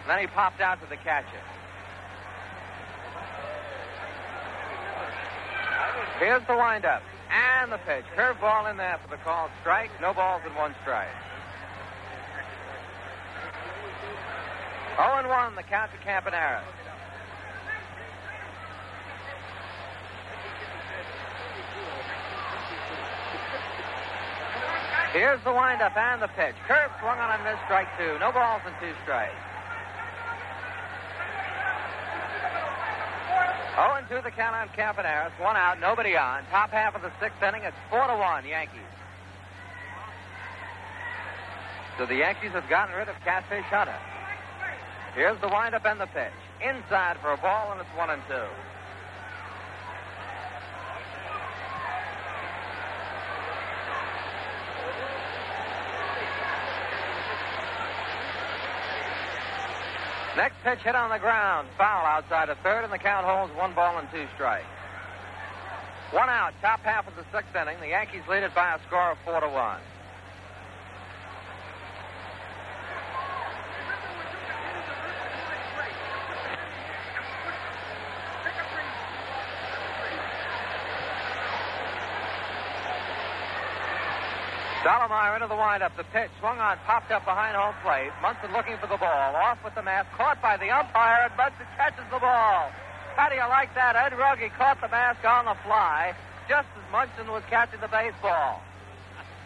And 0.00 0.08
then 0.08 0.20
he 0.20 0.26
popped 0.26 0.62
out 0.62 0.80
to 0.80 0.88
the 0.88 0.96
catcher. 0.96 1.44
Here's 6.18 6.44
the 6.46 6.56
windup. 6.56 7.02
And 7.30 7.70
the 7.70 7.78
pitch. 7.78 8.04
Curveball 8.16 8.70
in 8.70 8.76
there 8.76 8.98
for 9.02 9.08
the 9.08 9.22
called 9.22 9.50
strike. 9.60 9.90
No 10.00 10.12
balls 10.12 10.42
and 10.44 10.54
one 10.56 10.74
strike. 10.82 11.08
0 14.96 15.14
and 15.18 15.28
1, 15.28 15.54
the 15.54 15.62
count 15.62 15.92
to 15.92 15.98
Campaneris. 15.98 16.66
Here's 25.12 25.42
the 25.44 25.52
windup 25.52 25.96
and 25.96 26.20
the 26.20 26.28
pitch. 26.28 26.54
Curve 26.66 26.90
swung 26.98 27.18
on 27.18 27.30
and 27.30 27.44
missed 27.44 27.62
strike 27.64 27.88
two. 27.96 28.18
No 28.18 28.32
balls 28.32 28.62
and 28.66 28.74
two 28.80 28.92
strikes. 29.04 29.32
0 33.78 33.94
and 33.94 34.08
2 34.08 34.18
the 34.26 34.34
count 34.34 34.56
on 34.56 34.66
Campaneris. 34.74 35.30
One 35.38 35.54
out, 35.54 35.78
nobody 35.78 36.16
on. 36.16 36.42
Top 36.50 36.70
half 36.70 36.96
of 36.96 37.02
the 37.02 37.12
sixth 37.20 37.40
inning. 37.40 37.62
It's 37.62 37.76
4 37.90 38.08
to 38.08 38.16
1, 38.16 38.44
Yankees. 38.44 38.90
So 41.96 42.06
the 42.06 42.16
Yankees 42.16 42.50
have 42.58 42.68
gotten 42.68 42.96
rid 42.96 43.08
of 43.08 43.14
Catfish 43.22 43.70
Hunter. 43.70 43.94
Here's 45.14 45.38
the 45.40 45.48
windup 45.48 45.86
and 45.86 46.00
the 46.00 46.06
pitch. 46.06 46.34
Inside 46.58 47.18
for 47.22 47.30
a 47.32 47.36
ball, 47.36 47.70
and 47.70 47.80
it's 47.80 47.90
one 47.96 48.10
and 48.10 48.22
two. 48.26 48.50
Next 60.38 60.54
pitch 60.62 60.78
hit 60.84 60.94
on 60.94 61.10
the 61.10 61.18
ground. 61.18 61.66
Foul 61.76 62.06
outside 62.06 62.48
of 62.48 62.58
third, 62.58 62.84
and 62.84 62.92
the 62.92 62.98
count 62.98 63.26
holds 63.26 63.52
one 63.56 63.74
ball 63.74 63.98
and 63.98 64.06
two 64.12 64.24
strikes. 64.36 64.70
One 66.12 66.28
out, 66.28 66.54
top 66.62 66.78
half 66.82 67.08
of 67.08 67.16
the 67.16 67.24
sixth 67.34 67.56
inning. 67.56 67.80
The 67.80 67.88
Yankees 67.88 68.22
lead 68.30 68.44
it 68.44 68.54
by 68.54 68.76
a 68.76 68.78
score 68.86 69.10
of 69.10 69.18
four 69.24 69.40
to 69.40 69.48
one. 69.48 69.80
Stottlemyre 84.88 85.36
into 85.36 85.52
the 85.52 85.60
windup. 85.60 85.92
The 86.00 86.08
pitch 86.16 86.32
swung 86.40 86.56
on, 86.56 86.80
popped 86.88 87.12
up 87.12 87.28
behind 87.28 87.52
home 87.52 87.76
plate. 87.84 88.08
Munson 88.24 88.48
looking 88.56 88.80
for 88.80 88.88
the 88.88 88.96
ball. 88.96 89.36
Off 89.36 89.60
with 89.60 89.76
the 89.76 89.84
mask. 89.84 90.08
Caught 90.16 90.40
by 90.40 90.56
the 90.56 90.72
umpire, 90.72 91.28
and 91.28 91.36
Munson 91.36 91.68
catches 91.76 92.08
the 92.08 92.16
ball. 92.16 92.72
How 93.12 93.28
do 93.28 93.36
you 93.36 93.44
like 93.52 93.68
that? 93.76 94.00
Ed 94.00 94.16
Runge 94.16 94.48
caught 94.56 94.80
the 94.80 94.88
mask 94.88 95.20
on 95.28 95.44
the 95.44 95.60
fly, 95.60 96.16
just 96.48 96.72
as 96.72 96.84
Munson 96.88 97.28
was 97.28 97.44
catching 97.52 97.84
the 97.84 97.92
baseball. 97.92 98.64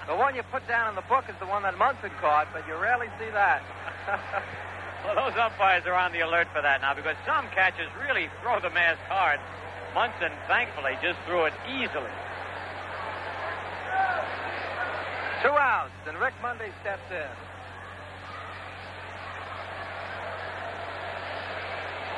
The 0.06 0.14
one 0.14 0.38
you 0.38 0.46
put 0.54 0.62
down 0.70 0.86
in 0.90 0.94
the 0.94 1.06
book 1.10 1.26
is 1.26 1.34
the 1.42 1.50
one 1.50 1.66
that 1.66 1.74
Munson 1.74 2.14
caught, 2.22 2.46
but 2.54 2.62
you 2.70 2.78
rarely 2.78 3.10
see 3.18 3.30
that. 3.34 3.66
well, 5.02 5.26
those 5.26 5.34
umpires 5.34 5.82
are 5.90 5.98
on 5.98 6.14
the 6.14 6.22
alert 6.22 6.46
for 6.54 6.62
that 6.62 6.86
now 6.86 6.94
because 6.94 7.18
some 7.26 7.50
catchers 7.50 7.90
really 7.98 8.30
throw 8.46 8.62
the 8.62 8.70
mask 8.70 9.02
hard. 9.10 9.42
Munson, 9.90 10.30
thankfully, 10.46 10.94
just 11.02 11.18
threw 11.26 11.50
it 11.50 11.54
easily. 11.66 12.14
Two 15.42 15.50
outs, 15.50 15.90
and 16.06 16.16
Rick 16.22 16.34
Monday 16.40 16.70
steps 16.80 17.02
in. 17.10 17.26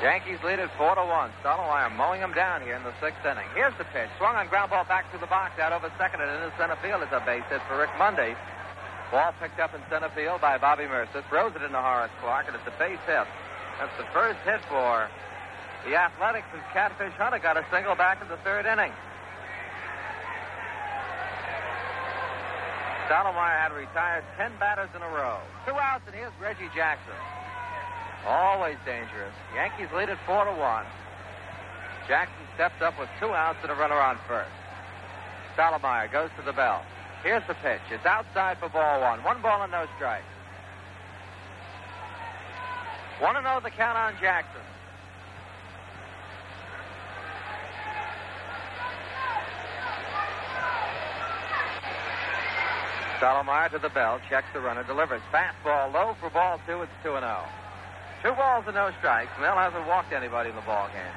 Yankees 0.05 0.37
lead 0.45 0.61
it 0.61 0.69
four 0.77 0.93
to 0.95 1.01
one. 1.01 1.33
Stottlemyre 1.41 1.89
mowing 1.97 2.21
them 2.21 2.37
down 2.37 2.61
here 2.61 2.77
in 2.77 2.85
the 2.85 2.93
sixth 3.01 3.25
inning. 3.25 3.49
Here's 3.57 3.73
the 3.81 3.89
pitch. 3.97 4.13
Swung 4.21 4.37
on 4.37 4.49
ground 4.53 4.69
ball 4.69 4.85
back 4.85 5.09
to 5.13 5.19
the 5.19 5.31
box, 5.33 5.57
out 5.59 5.73
over 5.73 5.89
second 5.97 6.21
and 6.21 6.29
into 6.29 6.53
center 6.61 6.77
field. 6.85 7.01
It's 7.01 7.17
a 7.17 7.25
base 7.25 7.49
hit 7.49 7.65
for 7.65 7.81
Rick 7.81 7.97
Monday. 7.97 8.37
Ball 9.09 9.33
picked 9.41 9.57
up 9.57 9.73
in 9.73 9.81
center 9.89 10.13
field 10.13 10.45
by 10.45 10.59
Bobby 10.59 10.85
Murcer. 10.85 11.25
Throws 11.33 11.57
it 11.57 11.63
into 11.65 11.81
Horace 11.81 12.13
Clarke, 12.21 12.53
and 12.53 12.57
it's 12.57 12.69
a 12.69 12.77
base 12.77 13.01
hit. 13.09 13.25
That's 13.81 13.97
the 13.97 14.05
first 14.13 14.37
hit 14.45 14.61
for 14.69 15.09
the 15.89 15.97
Athletics 15.97 16.45
since 16.53 16.65
Catfish 16.77 17.17
Hunter 17.17 17.41
got 17.41 17.57
a 17.57 17.65
single 17.73 17.95
back 17.95 18.21
in 18.21 18.29
the 18.29 18.37
third 18.45 18.67
inning. 18.69 18.93
Stottlemyre 23.09 23.61
had 23.61 23.73
retired 23.73 24.25
10 24.37 24.53
batters 24.59 24.89
in 24.97 25.03
a 25.03 25.09
row. 25.09 25.39
Two 25.67 25.77
outs, 25.77 26.05
and 26.07 26.15
here's 26.15 26.33
Reggie 26.41 26.73
Jackson. 26.75 27.13
Always 28.27 28.77
dangerous. 28.87 29.35
Yankees 29.55 29.89
lead 29.95 30.09
it 30.09 30.19
4 30.27 30.45
to 30.47 30.53
1. 30.53 30.87
Jackson 32.09 32.45
steps 32.55 32.81
up 32.81 32.99
with 32.99 33.09
two 33.21 33.29
outs 33.33 33.59
and 33.63 33.71
a 33.71 33.75
runner 33.75 34.01
on 34.01 34.17
first. 34.27 34.53
Stottlemyre 35.57 36.11
goes 36.11 36.31
to 36.37 36.43
the 36.45 36.53
bell. 36.53 36.83
Here's 37.23 37.45
the 37.47 37.55
pitch. 37.61 37.81
It's 37.91 38.05
outside 38.05 38.59
for 38.59 38.69
ball 38.69 39.01
one. 39.01 39.23
One 39.25 39.41
ball 39.41 39.63
and 39.63 39.73
no 39.73 39.87
strikes. 39.97 40.25
1 43.21 43.35
0 43.35 43.61
the 43.63 43.71
count 43.71 43.97
on 43.97 44.13
Jackson. 44.21 44.64
Stottlemyre 53.19 53.71
to 53.71 53.79
the 53.79 53.91
bell, 53.91 54.21
checks 54.29 54.47
the 54.53 54.61
runner, 54.61 54.83
delivers. 54.85 55.23
Fastball 55.33 55.93
low 55.93 56.17
for 56.21 56.31
ball 56.31 56.61
two. 56.67 56.83
It's 56.83 56.93
2 57.03 57.11
0. 57.11 57.39
Two 58.23 58.33
balls 58.33 58.65
and 58.67 58.75
no 58.75 58.91
strikes. 58.99 59.31
Mel 59.41 59.57
hasn't 59.57 59.87
walked 59.87 60.13
anybody 60.13 60.51
in 60.51 60.57
the 60.57 60.63
ball 60.63 60.89
game. 60.89 61.17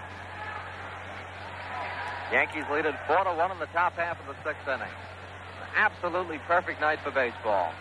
Yankees 2.31 2.65
lead 2.71 2.85
it 2.85 2.95
4 3.07 3.23
to 3.23 3.31
1 3.31 3.51
in 3.51 3.59
the 3.59 3.71
top 3.71 3.93
half 3.93 4.19
of 4.19 4.27
the 4.27 4.35
sixth 4.43 4.67
inning. 4.67 4.91
Absolutely 5.75 6.39
perfect 6.47 6.81
night 6.81 6.99
for 7.03 7.11
baseball. 7.11 7.71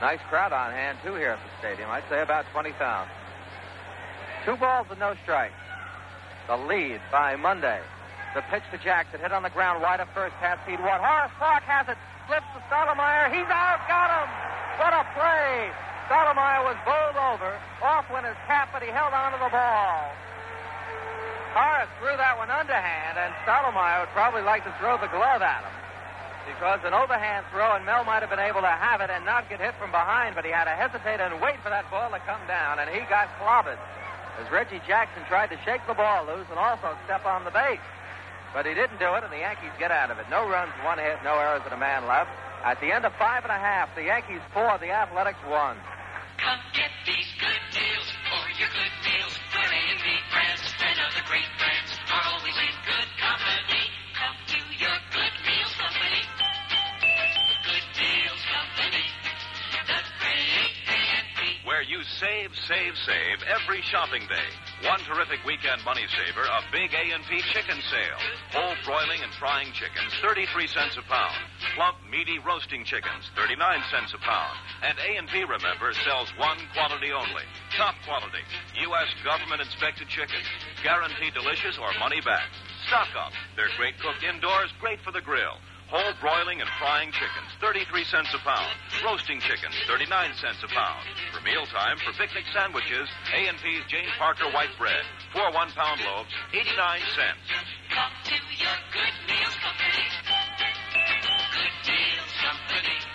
Nice 0.00 0.20
crowd 0.30 0.52
on 0.52 0.72
hand, 0.72 0.96
too, 1.04 1.14
here 1.14 1.32
at 1.32 1.38
the 1.38 1.50
stadium. 1.58 1.90
I'd 1.90 2.04
say 2.08 2.22
about 2.22 2.46
20,000. 2.52 2.72
Two 4.46 4.56
balls 4.56 4.86
and 4.90 4.98
no 4.98 5.14
strikes. 5.22 5.58
The 6.46 6.56
lead 6.56 7.00
by 7.10 7.36
Monday. 7.36 7.80
The 8.34 8.42
pitch 8.42 8.62
to 8.70 8.78
Jackson, 8.78 9.20
hit 9.20 9.32
on 9.32 9.42
the 9.42 9.50
ground, 9.50 9.82
wide 9.82 10.00
of 10.00 10.08
first, 10.14 10.34
half 10.36 10.62
speed 10.62 10.80
one. 10.80 11.00
Horace 11.00 11.32
Clarke 11.36 11.64
has 11.64 11.88
it, 11.88 11.98
flips 12.28 12.46
to 12.52 12.60
Stottlemyre. 12.68 13.32
He's 13.32 13.48
out, 13.48 13.80
got 13.88 14.12
him. 14.12 14.28
What 14.76 14.92
a 14.92 15.02
play. 15.16 15.72
Stottlemyre 16.06 16.62
was 16.62 16.76
bowled 16.84 17.16
over. 17.16 17.56
Off 17.80 18.04
went 18.12 18.28
his 18.28 18.36
cap, 18.44 18.68
but 18.70 18.84
he 18.84 18.92
held 18.92 19.16
on 19.16 19.32
to 19.32 19.40
the 19.40 19.48
ball. 19.48 20.12
Horace 21.56 21.88
threw 21.98 22.12
that 22.20 22.36
one 22.36 22.52
underhand, 22.52 23.16
and 23.16 23.32
Stottlemyre 23.48 24.04
would 24.04 24.12
probably 24.12 24.44
like 24.44 24.62
to 24.68 24.72
throw 24.76 25.00
the 25.00 25.08
glove 25.08 25.40
at 25.40 25.64
him. 25.64 25.74
Because 26.44 26.80
an 26.84 26.92
overhand 26.92 27.44
throw, 27.50 27.76
and 27.76 27.84
Mel 27.84 28.04
might 28.04 28.20
have 28.20 28.30
been 28.30 28.40
able 28.40 28.60
to 28.60 28.76
have 28.76 29.00
it 29.00 29.08
and 29.08 29.24
not 29.24 29.48
get 29.48 29.60
hit 29.60 29.74
from 29.80 29.90
behind, 29.90 30.36
but 30.36 30.44
he 30.44 30.52
had 30.52 30.64
to 30.64 30.76
hesitate 30.76 31.20
and 31.20 31.40
wait 31.40 31.56
for 31.64 31.68
that 31.72 31.88
ball 31.90 32.12
to 32.12 32.20
come 32.28 32.40
down, 32.46 32.78
and 32.78 32.88
he 32.88 33.00
got 33.08 33.28
clobbered 33.40 33.80
as 34.40 34.46
Reggie 34.52 34.80
Jackson 34.86 35.24
tried 35.28 35.48
to 35.48 35.58
shake 35.64 35.80
the 35.88 35.96
ball 35.96 36.24
loose 36.24 36.46
and 36.48 36.60
also 36.60 36.96
step 37.04 37.26
on 37.26 37.44
the 37.44 37.50
base. 37.50 37.82
But 38.54 38.66
he 38.66 38.74
didn't 38.74 38.98
do 38.98 39.14
it, 39.14 39.24
and 39.24 39.32
the 39.32 39.44
Yankees 39.44 39.72
get 39.78 39.90
out 39.90 40.10
of 40.10 40.18
it. 40.18 40.26
No 40.30 40.48
runs, 40.48 40.72
one 40.84 40.98
hit, 40.98 41.20
no 41.22 41.36
errors, 41.36 41.62
and 41.64 41.72
a 41.72 41.80
man 41.80 42.06
left. 42.06 42.30
At 42.64 42.80
the 42.80 42.90
end 42.90 43.04
of 43.04 43.12
five 43.18 43.44
and 43.44 43.52
a 43.52 43.60
half, 43.60 43.94
the 43.94 44.02
Yankees 44.02 44.40
four, 44.52 44.78
the 44.80 44.90
Athletics 44.90 45.38
one. 45.46 45.76
Come 46.38 46.58
get 46.72 46.90
these 47.04 47.28
good 47.38 47.62
deals 47.74 48.08
for 48.30 48.42
your 48.58 48.70
good 48.70 48.94
meals. 49.02 49.34
Where 49.54 49.68
A&P 49.68 50.06
brands 50.30 50.62
and 50.80 50.98
other 51.02 51.22
great 51.26 51.50
brands 51.58 51.90
are 52.10 52.24
always 52.34 52.56
in 52.56 52.74
good 52.86 53.10
company. 53.18 53.84
Come 54.14 54.38
to 54.54 54.60
your 54.78 54.98
good 55.10 55.34
meals 55.46 55.74
company. 55.78 56.22
Good 57.66 57.86
deals 57.94 58.42
company. 58.54 59.06
The 59.86 60.00
great 60.18 60.74
A&P. 60.88 61.40
Where 61.66 61.82
you 61.82 62.02
save, 62.18 62.54
save, 62.66 62.94
save 63.06 63.42
every 63.46 63.82
shopping 63.82 64.26
day. 64.26 64.67
One 64.86 65.00
terrific 65.02 65.42
weekend 65.44 65.82
money 65.84 66.06
saver, 66.06 66.46
a 66.46 66.62
big 66.70 66.94
A&P 66.94 67.42
chicken 67.50 67.82
sale. 67.90 68.20
Whole 68.54 68.78
broiling 68.86 69.18
and 69.26 69.34
frying 69.34 69.72
chickens, 69.74 70.14
33 70.22 70.68
cents 70.68 70.96
a 70.96 71.02
pound. 71.02 71.34
Plump, 71.74 71.98
meaty 72.08 72.38
roasting 72.38 72.84
chickens, 72.84 73.26
39 73.34 73.58
cents 73.90 74.14
a 74.14 74.18
pound. 74.22 74.54
And 74.86 74.94
A&P, 75.02 75.42
remember, 75.42 75.90
sells 76.06 76.30
one 76.38 76.58
quality 76.74 77.10
only. 77.10 77.42
Top 77.74 77.96
quality. 78.06 78.46
U.S. 78.86 79.10
government 79.26 79.62
inspected 79.62 80.06
chickens. 80.06 80.46
Guaranteed 80.86 81.34
delicious 81.34 81.74
or 81.76 81.90
money 81.98 82.20
back. 82.22 82.46
Stock 82.86 83.10
up. 83.18 83.32
They're 83.56 83.74
great 83.76 83.98
cooked 83.98 84.22
indoors, 84.22 84.70
great 84.78 85.00
for 85.02 85.10
the 85.10 85.20
grill. 85.20 85.58
Whole 85.88 86.12
broiling 86.20 86.60
and 86.60 86.68
frying 86.78 87.08
chickens, 87.16 87.48
33 87.64 88.04
cents 88.04 88.28
a 88.36 88.38
pound. 88.44 88.76
Roasting 89.02 89.40
chickens, 89.40 89.72
39 89.88 90.36
cents 90.36 90.60
a 90.62 90.68
pound. 90.68 91.00
For 91.32 91.40
mealtime, 91.40 91.96
for 92.04 92.12
picnic 92.12 92.44
sandwiches, 92.52 93.08
A&P's 93.32 93.84
Jane 93.88 94.12
Parker 94.18 94.52
white 94.52 94.76
bread. 94.76 95.00
Four 95.32 95.50
one-pound 95.50 96.00
loaves, 96.04 96.28
89 96.52 97.00
cents. 97.16 97.40
Come 97.88 98.12
to 98.20 98.36
your 98.60 98.76
good 98.92 99.16
meals 99.32 99.56
company. 99.64 100.04
Good 101.88 102.28
company. 102.36 103.07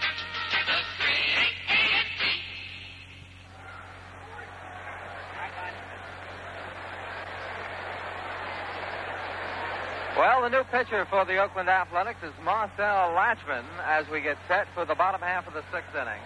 Well, 10.17 10.43
the 10.43 10.49
new 10.49 10.63
pitcher 10.65 11.07
for 11.09 11.25
the 11.25 11.41
Oakland 11.41 11.69
Athletics 11.69 12.21
is 12.21 12.33
Marcel 12.45 13.17
Lachemann 13.17 13.65
as 13.83 14.07
we 14.09 14.21
get 14.21 14.37
set 14.47 14.67
for 14.75 14.85
the 14.85 14.93
bottom 14.93 15.19
half 15.21 15.47
of 15.47 15.55
the 15.55 15.63
sixth 15.73 15.89
inning. 15.95 16.21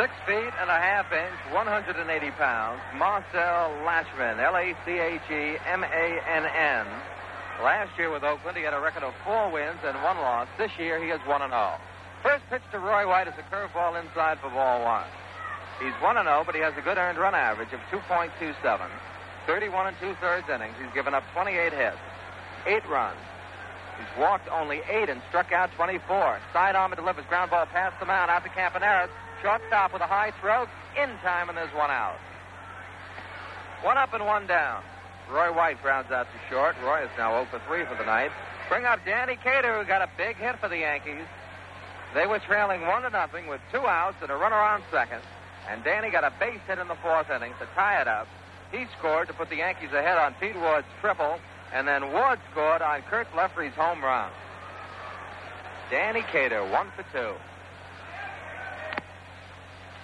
Six 0.00 0.08
feet 0.24 0.52
and 0.64 0.70
a 0.70 0.80
half 0.80 1.12
inch, 1.12 1.52
180 1.52 2.30
pounds. 2.40 2.80
Marcel 2.96 3.68
Lachemann, 3.84 4.40
L 4.40 4.56
A 4.56 4.72
C 4.86 4.92
H 4.92 5.20
E 5.28 5.58
M 5.68 5.84
A 5.84 6.06
N 6.24 6.46
N. 6.46 6.86
Last 7.62 7.90
year 7.98 8.10
with 8.10 8.24
Oakland, 8.24 8.56
he 8.56 8.62
had 8.62 8.72
a 8.72 8.80
record 8.80 9.02
of 9.02 9.12
four 9.26 9.50
wins 9.52 9.80
and 9.84 9.94
one 10.02 10.16
loss. 10.16 10.48
This 10.56 10.70
year, 10.78 11.04
he 11.04 11.10
is 11.10 11.20
1 11.26 11.50
0. 11.50 11.74
First 12.22 12.44
pitch 12.48 12.62
to 12.72 12.78
Roy 12.78 13.06
White 13.06 13.28
is 13.28 13.34
a 13.36 13.44
curveball 13.54 14.00
inside 14.00 14.38
for 14.40 14.48
ball 14.48 14.82
one. 14.84 15.04
He's 15.80 15.94
1 16.02 16.16
0, 16.16 16.42
but 16.44 16.54
he 16.54 16.60
has 16.60 16.74
a 16.76 16.82
good 16.82 16.98
earned 16.98 17.18
run 17.18 17.34
average 17.34 17.72
of 17.72 17.80
2.27. 17.90 18.30
31 19.46 19.86
and 19.86 19.96
two 20.00 20.14
thirds 20.20 20.48
innings. 20.48 20.74
He's 20.76 20.92
given 20.92 21.14
up 21.14 21.24
28 21.32 21.72
hits, 21.72 21.96
eight 22.66 22.86
runs, 22.88 23.16
He's 23.98 24.14
walked 24.16 24.48
only 24.48 24.80
eight 24.88 25.08
and 25.08 25.20
struck 25.28 25.50
out 25.50 25.70
24. 25.74 26.38
Sidearm 26.52 26.94
delivers 26.94 27.26
ground 27.26 27.50
ball 27.50 27.66
past 27.66 27.98
the 27.98 28.06
mound 28.06 28.30
out 28.30 28.44
to 28.44 28.50
Campaneris. 28.50 29.10
Shortstop 29.42 29.92
with 29.92 30.02
a 30.02 30.06
high 30.06 30.32
throw. 30.40 30.66
In 30.96 31.10
time, 31.18 31.48
and 31.48 31.58
there's 31.58 31.74
one 31.74 31.90
out. 31.90 32.16
One 33.82 33.98
up 33.98 34.14
and 34.14 34.24
one 34.24 34.46
down. 34.46 34.82
Roy 35.30 35.52
White 35.52 35.82
grounds 35.82 36.10
out 36.10 36.26
to 36.26 36.38
short. 36.48 36.76
Roy 36.82 37.04
is 37.04 37.10
now 37.18 37.44
0 37.44 37.46
for 37.50 37.60
3 37.66 37.84
for 37.84 37.94
the 37.96 38.06
night. 38.06 38.30
Bring 38.68 38.84
up 38.84 39.00
Danny 39.04 39.36
Cater, 39.36 39.78
who 39.78 39.86
got 39.86 40.02
a 40.02 40.08
big 40.16 40.36
hit 40.36 40.58
for 40.58 40.68
the 40.68 40.78
Yankees. 40.78 41.26
They 42.14 42.26
were 42.26 42.38
trailing 42.38 42.82
one 42.82 43.02
to 43.02 43.10
nothing 43.10 43.46
with 43.46 43.60
two 43.70 43.86
outs 43.86 44.16
and 44.22 44.30
a 44.30 44.36
runner 44.36 44.56
on 44.56 44.82
second. 44.90 45.22
And 45.70 45.84
Danny 45.84 46.10
got 46.10 46.24
a 46.24 46.32
base 46.40 46.60
hit 46.66 46.78
in 46.78 46.88
the 46.88 46.96
fourth 47.02 47.30
inning 47.30 47.52
to 47.60 47.66
tie 47.74 48.00
it 48.00 48.08
up. 48.08 48.26
He 48.72 48.86
scored 48.98 49.28
to 49.28 49.34
put 49.34 49.50
the 49.50 49.56
Yankees 49.56 49.92
ahead 49.92 50.18
on 50.18 50.34
Pete 50.40 50.56
Ward's 50.56 50.86
triple, 51.00 51.38
and 51.72 51.86
then 51.86 52.12
Ward 52.12 52.38
scored 52.50 52.82
on 52.82 53.02
Curt 53.02 53.26
Blefary's 53.32 53.74
home 53.74 54.02
run. 54.02 54.30
Danny 55.90 56.24
Cater, 56.32 56.64
one 56.70 56.88
for 56.96 57.04
two. 57.12 57.34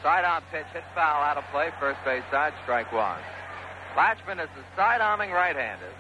Side 0.03 0.25
on 0.25 0.43
pitch, 0.51 0.67
hit 0.73 0.85
foul 0.95 1.23
out 1.23 1.37
of 1.37 1.45
play, 1.51 1.71
first 1.81 1.99
base 2.05 2.23
side, 2.31 2.53
strike 2.63 2.93
one. 2.93 3.21
Lachemann 3.97 4.43
is 4.43 4.51
a 4.59 4.77
side 4.77 5.01
arming 5.01 5.31
right-hander. 5.31 5.93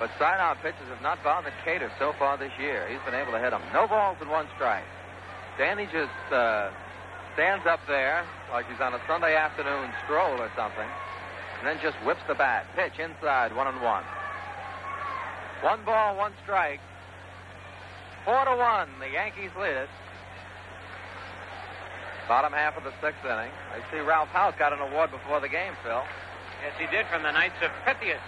But 0.00 0.10
side 0.18 0.40
arm 0.40 0.58
pitches 0.62 0.88
have 0.88 1.02
not 1.02 1.22
bothered 1.22 1.52
Cater 1.64 1.90
so 1.98 2.12
far 2.18 2.36
this 2.36 2.52
year. 2.58 2.88
He's 2.90 2.98
been 3.04 3.14
able 3.14 3.32
to 3.32 3.38
hit 3.38 3.50
them. 3.50 3.62
No 3.72 3.86
balls 3.86 4.16
and 4.20 4.30
one 4.30 4.48
strike. 4.56 4.84
Danny 5.56 5.86
just 5.86 6.32
uh, 6.32 6.70
stands 7.34 7.66
up 7.66 7.80
there 7.86 8.24
like 8.50 8.66
he's 8.70 8.80
on 8.80 8.94
a 8.94 9.00
Sunday 9.06 9.34
afternoon 9.36 9.90
stroll 10.04 10.40
or 10.40 10.50
something, 10.56 10.86
and 11.58 11.66
then 11.66 11.78
just 11.82 11.98
whips 12.06 12.22
the 12.26 12.34
bat. 12.34 12.66
Pitch 12.74 12.98
inside, 12.98 13.54
one 13.54 13.66
and 13.66 13.82
one. 13.82 14.04
One 15.62 15.84
ball, 15.84 16.16
one 16.16 16.32
strike. 16.42 16.80
Four 18.24 18.44
to 18.44 18.56
one. 18.56 18.88
The 19.00 19.10
Yankees 19.10 19.50
lead 19.58 19.76
it. 19.76 19.88
Bottom 22.28 22.52
half 22.52 22.76
of 22.76 22.84
the 22.84 22.92
sixth 23.02 23.24
inning. 23.24 23.52
I 23.74 23.84
see 23.92 24.00
Ralph 24.00 24.28
Houk 24.32 24.58
got 24.58 24.72
an 24.72 24.80
award 24.80 25.10
before 25.10 25.40
the 25.40 25.48
game, 25.48 25.74
Phil. 25.82 26.02
Yes, 26.64 26.72
he 26.78 26.86
did 26.86 27.04
from 27.12 27.22
the 27.22 27.32
Knights 27.32 27.60
of 27.60 27.70
Pythias. 27.84 28.22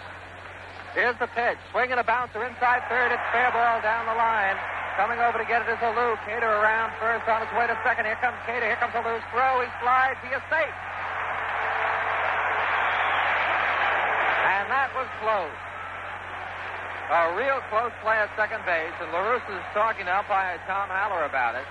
Here's 0.96 1.20
the 1.20 1.28
pitch. 1.36 1.60
Swinging 1.76 2.00
a 2.00 2.06
bouncer 2.08 2.40
inside 2.40 2.80
third. 2.88 3.12
It's 3.12 3.28
fair 3.28 3.52
ball 3.52 3.84
down 3.84 4.08
the 4.08 4.16
line. 4.16 4.56
Coming 4.96 5.20
over 5.20 5.36
to 5.36 5.44
get 5.44 5.60
it 5.60 5.68
is 5.68 5.76
Alou. 5.84 6.16
Cater 6.24 6.48
around 6.48 6.88
first 6.96 7.28
on 7.28 7.44
his 7.44 7.52
way 7.52 7.68
to 7.68 7.76
second. 7.84 8.08
Here 8.08 8.16
comes 8.16 8.40
Cater. 8.48 8.64
Here 8.64 8.80
comes 8.80 8.96
Alou's 8.96 9.20
throw. 9.28 9.60
He 9.60 9.68
slides. 9.84 10.16
He 10.24 10.32
is 10.32 10.40
safe. 10.48 10.72
And 14.48 14.72
that 14.72 14.88
was 14.96 15.04
close. 15.20 15.52
A 17.12 17.36
real 17.36 17.60
close 17.68 17.92
play 18.00 18.16
at 18.16 18.32
second 18.34 18.64
base, 18.64 18.96
and 18.98 19.12
LaRussa 19.12 19.52
is 19.52 19.68
talking 19.76 20.08
to 20.08 20.14
umpire 20.16 20.58
Tom 20.66 20.88
Haller 20.88 21.22
about 21.28 21.54
it. 21.54 21.68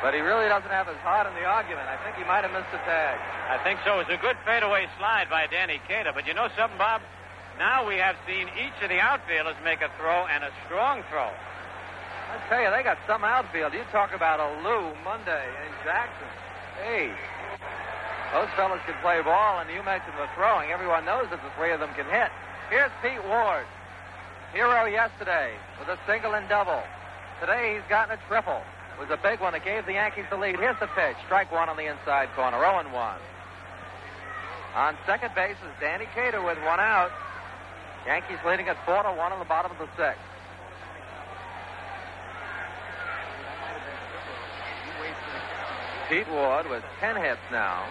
But 0.00 0.14
he 0.14 0.20
really 0.22 0.46
doesn't 0.46 0.70
have 0.70 0.86
his 0.86 0.98
heart 1.02 1.26
in 1.26 1.34
the 1.34 1.42
argument. 1.42 1.90
I 1.90 1.98
think 2.06 2.14
he 2.14 2.22
might 2.22 2.46
have 2.46 2.54
missed 2.54 2.70
a 2.70 2.78
tag. 2.86 3.18
I 3.50 3.58
think 3.66 3.82
so. 3.82 3.98
It 3.98 4.06
was 4.06 4.14
a 4.14 4.22
good 4.22 4.38
fadeaway 4.46 4.86
slide 4.96 5.26
by 5.26 5.50
Danny 5.50 5.82
Cater. 5.90 6.14
But 6.14 6.26
you 6.26 6.34
know 6.34 6.46
something, 6.54 6.78
Bob? 6.78 7.02
Now 7.58 7.82
we 7.82 7.98
have 7.98 8.14
seen 8.22 8.46
each 8.54 8.78
of 8.78 8.88
the 8.88 9.02
outfielders 9.02 9.58
make 9.66 9.82
a 9.82 9.90
throw 9.98 10.30
and 10.30 10.46
a 10.46 10.54
strong 10.66 11.02
throw. 11.10 11.26
I 11.26 12.38
tell 12.46 12.62
you, 12.62 12.70
they 12.70 12.86
got 12.86 12.98
some 13.10 13.24
outfield. 13.24 13.74
You 13.74 13.82
talk 13.90 14.14
about 14.14 14.38
Alou, 14.38 14.94
Monday, 15.02 15.46
and 15.66 15.72
Jackson. 15.82 16.30
Hey, 16.78 17.10
those 18.32 18.46
fellas 18.54 18.78
can 18.86 18.94
play 19.02 19.18
ball, 19.22 19.58
and 19.58 19.66
you 19.72 19.82
mentioned 19.82 20.14
the 20.14 20.28
throwing. 20.36 20.70
Everyone 20.70 21.04
knows 21.04 21.26
that 21.30 21.42
the 21.42 21.50
three 21.56 21.72
of 21.72 21.80
them 21.80 21.90
can 21.96 22.06
hit. 22.06 22.30
Here's 22.70 22.92
Pete 23.02 23.24
Ward. 23.26 23.66
Hero 24.52 24.84
yesterday 24.84 25.56
with 25.80 25.88
a 25.88 25.98
single 26.06 26.34
and 26.34 26.48
double. 26.48 26.82
Today 27.40 27.74
he's 27.74 27.88
gotten 27.88 28.14
a 28.14 28.20
triple. 28.28 28.62
Was 28.98 29.10
a 29.10 29.16
big 29.16 29.40
one 29.40 29.52
that 29.52 29.64
gave 29.64 29.86
the 29.86 29.92
Yankees 29.92 30.24
the 30.28 30.36
lead. 30.36 30.58
Here's 30.58 30.78
the 30.80 30.88
pitch. 30.88 31.16
Strike 31.24 31.52
one 31.52 31.68
on 31.68 31.76
the 31.76 31.86
inside 31.86 32.28
corner. 32.34 32.58
0 32.58 32.80
and 32.80 32.92
1. 32.92 33.16
On 34.74 34.96
second 35.06 35.34
base 35.34 35.56
is 35.62 35.72
Danny 35.80 36.06
Cater 36.14 36.42
with 36.42 36.58
one 36.64 36.80
out. 36.80 37.10
Yankees 38.06 38.38
leading 38.44 38.68
at 38.68 38.76
4 38.84 39.04
to 39.04 39.12
1 39.12 39.32
in 39.32 39.38
the 39.38 39.44
bottom 39.44 39.70
of 39.70 39.78
the 39.78 39.88
sixth. 39.96 40.20
Pete 46.08 46.28
Ward 46.30 46.68
with 46.70 46.82
10 47.00 47.16
hits 47.16 47.40
now. 47.52 47.84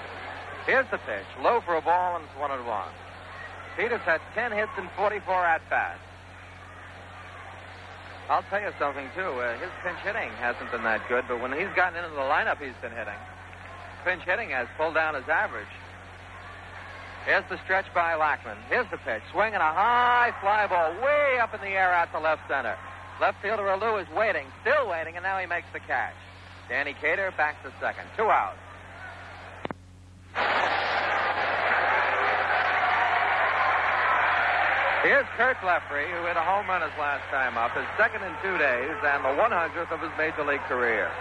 Here's 0.65 0.89
the 0.91 0.97
pitch. 0.97 1.25
Low 1.41 1.61
for 1.61 1.75
a 1.75 1.81
ball, 1.81 2.15
and 2.15 2.25
it's 2.25 2.39
1 2.39 2.51
and 2.51 2.65
1. 2.65 2.87
Peters 3.77 4.01
had 4.01 4.19
10 4.33 4.51
hits 4.51 4.71
and 4.77 4.89
44 4.97 5.45
at 5.45 5.61
bats. 5.69 5.99
I'll 8.29 8.43
tell 8.49 8.59
you 8.61 8.71
something, 8.77 9.07
too. 9.15 9.21
Uh, 9.21 9.57
his 9.57 9.69
pinch 9.83 9.99
hitting 10.03 10.29
hasn't 10.39 10.71
been 10.71 10.83
that 10.83 11.07
good, 11.07 11.25
but 11.27 11.41
when 11.41 11.51
he's 11.53 11.71
gotten 11.75 11.95
into 11.97 12.11
the 12.11 12.27
lineup 12.27 12.59
he's 12.59 12.75
been 12.81 12.91
hitting, 12.91 13.17
pinch 14.03 14.23
hitting 14.23 14.49
has 14.49 14.67
pulled 14.77 14.95
down 14.95 15.15
his 15.15 15.27
average. 15.29 15.71
Here's 17.25 17.43
the 17.49 17.59
stretch 17.63 17.85
by 17.93 18.15
Lachemann. 18.15 18.57
Here's 18.69 18.89
the 18.89 18.97
pitch. 18.97 19.21
Swinging 19.31 19.59
a 19.59 19.73
high 19.73 20.33
fly 20.39 20.67
ball 20.67 20.91
way 21.03 21.39
up 21.41 21.53
in 21.53 21.59
the 21.61 21.75
air 21.75 21.93
out 21.93 22.11
to 22.11 22.19
left 22.19 22.41
center. 22.47 22.75
Left 23.19 23.41
fielder 23.41 23.63
Alou 23.63 24.01
is 24.01 24.07
waiting, 24.15 24.47
still 24.61 24.87
waiting, 24.87 25.15
and 25.15 25.23
now 25.23 25.37
he 25.37 25.45
makes 25.45 25.67
the 25.73 25.79
catch. 25.79 26.15
Danny 26.69 26.95
Cater 26.99 27.33
back 27.35 27.61
to 27.63 27.71
second. 27.79 28.05
Two 28.15 28.29
outs. 28.29 28.57
Here's 35.03 35.27
Curt 35.37 35.57
Blefary, 35.61 36.09
who 36.09 36.25
hit 36.25 36.37
a 36.37 36.41
home 36.41 36.67
run 36.67 36.81
his 36.81 36.91
last 36.97 37.21
time 37.29 37.57
up, 37.57 37.71
his 37.77 37.85
second 37.97 38.23
in 38.23 38.33
two 38.41 38.57
days, 38.57 38.97
and 39.05 39.23
the 39.23 39.29
100th 39.29 39.91
of 39.91 40.01
his 40.01 40.09
major 40.17 40.43
league 40.43 40.63
career. 40.65 41.11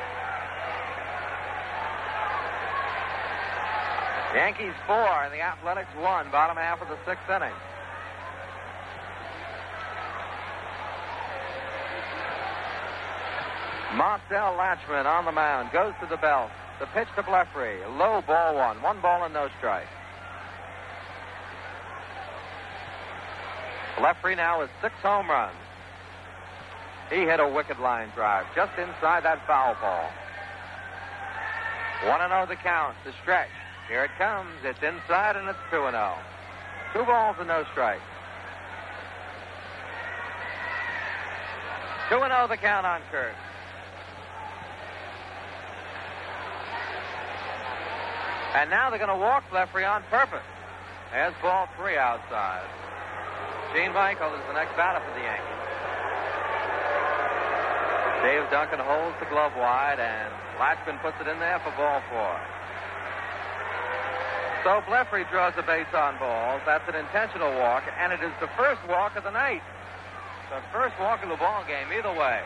Yankees 4.35 4.74
four 4.86 5.24
and 5.24 5.32
the 5.32 5.40
Athletics 5.40 5.93
one, 6.01 6.31
bottom 6.31 6.57
half 6.57 6.81
of 6.81 6.89
the 6.89 6.98
sixth 7.05 7.28
inning. 7.28 7.55
Marcel 13.94 14.57
Lachemann 14.57 15.07
on 15.07 15.24
the 15.24 15.32
mound, 15.32 15.70
goes 15.73 15.93
to 16.01 16.07
the 16.07 16.16
belt. 16.16 16.51
The 16.81 16.86
pitch 16.86 17.09
to 17.16 17.23
Blefary, 17.23 17.81
low 17.98 18.23
ball 18.27 18.55
one, 18.57 18.82
one 18.82 19.01
ball 19.01 19.24
and 19.24 19.32
no 19.32 19.48
strike. 19.59 19.89
Blefary 23.97 24.36
now 24.36 24.60
has 24.60 24.68
six 24.82 24.94
home 25.02 25.31
runs. 25.31 25.56
He 27.09 27.20
hit 27.20 27.40
a 27.40 27.48
wicked 27.48 27.78
line 27.78 28.10
drive 28.14 28.47
just 28.55 28.73
inside 28.78 29.24
that 29.24 29.47
foul 29.47 29.74
ball. 29.81 30.10
1 32.05 32.28
0 32.28 32.47
the 32.47 32.56
count, 32.56 32.94
the 33.05 33.12
stretch. 33.23 33.48
Here 33.89 34.05
it 34.05 34.10
comes. 34.18 34.51
It's 34.64 34.82
inside 34.82 35.36
and 35.36 35.48
it's 35.48 35.59
2 35.70 35.77
0. 35.77 36.14
Two 36.93 37.05
balls 37.05 37.36
and 37.39 37.48
no 37.48 37.64
strikes. 37.73 38.02
2 42.10 42.18
0 42.18 42.47
the 42.48 42.56
count 42.56 42.85
on 42.85 43.01
Curt. 43.10 43.35
And 48.55 48.70
now 48.70 48.90
they're 48.90 48.98
going 48.98 49.10
to 49.10 49.16
walk 49.16 49.44
Blefary 49.51 49.89
on 49.89 50.02
purpose. 50.10 50.47
There's 51.12 51.35
ball 51.43 51.68
three 51.77 51.97
outside. 51.97 52.64
Gene 53.77 53.93
Michael 53.93 54.32
is 54.32 54.40
the 54.48 54.57
next 54.57 54.73
batter 54.73 55.05
for 55.05 55.12
the 55.12 55.20
Yankees. 55.20 55.61
Dave 58.24 58.48
Duncan 58.48 58.81
holds 58.81 59.12
the 59.20 59.28
glove 59.28 59.53
wide, 59.53 60.01
and 60.01 60.32
Lachemann 60.57 60.97
puts 61.05 61.20
it 61.20 61.28
in 61.28 61.36
there 61.39 61.61
for 61.61 61.69
ball 61.77 62.01
four. 62.09 62.40
So 64.65 64.81
Blefary 64.89 65.28
draws 65.28 65.53
a 65.61 65.62
base 65.62 65.93
on 65.93 66.16
balls. 66.16 66.62
That's 66.65 66.89
an 66.89 66.97
intentional 66.97 67.53
walk, 67.61 67.85
and 68.01 68.16
it 68.16 68.24
is 68.24 68.32
the 68.40 68.48
first 68.57 68.81
walk 68.89 69.15
of 69.15 69.24
the 69.24 69.31
night. 69.31 69.61
The 70.48 70.65
first 70.73 70.97
walk 70.98 71.23
of 71.23 71.28
the 71.28 71.36
ball 71.36 71.62
game, 71.69 71.93
either 71.93 72.16
way. 72.16 72.40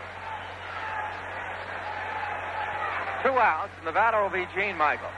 Two 3.22 3.38
outs, 3.38 3.70
and 3.78 3.86
the 3.86 3.92
batter 3.92 4.20
will 4.20 4.34
be 4.34 4.50
Gene 4.52 4.76
Michael. 4.76 5.14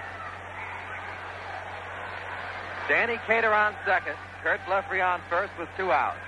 Danny 2.87 3.17
Cater 3.27 3.55
on 3.55 3.75
second. 3.87 4.17
Curt 4.43 4.61
Blefary 4.67 5.01
on 5.01 5.21
first 5.31 5.53
with 5.57 5.69
two 5.77 5.93
outs. 5.93 6.19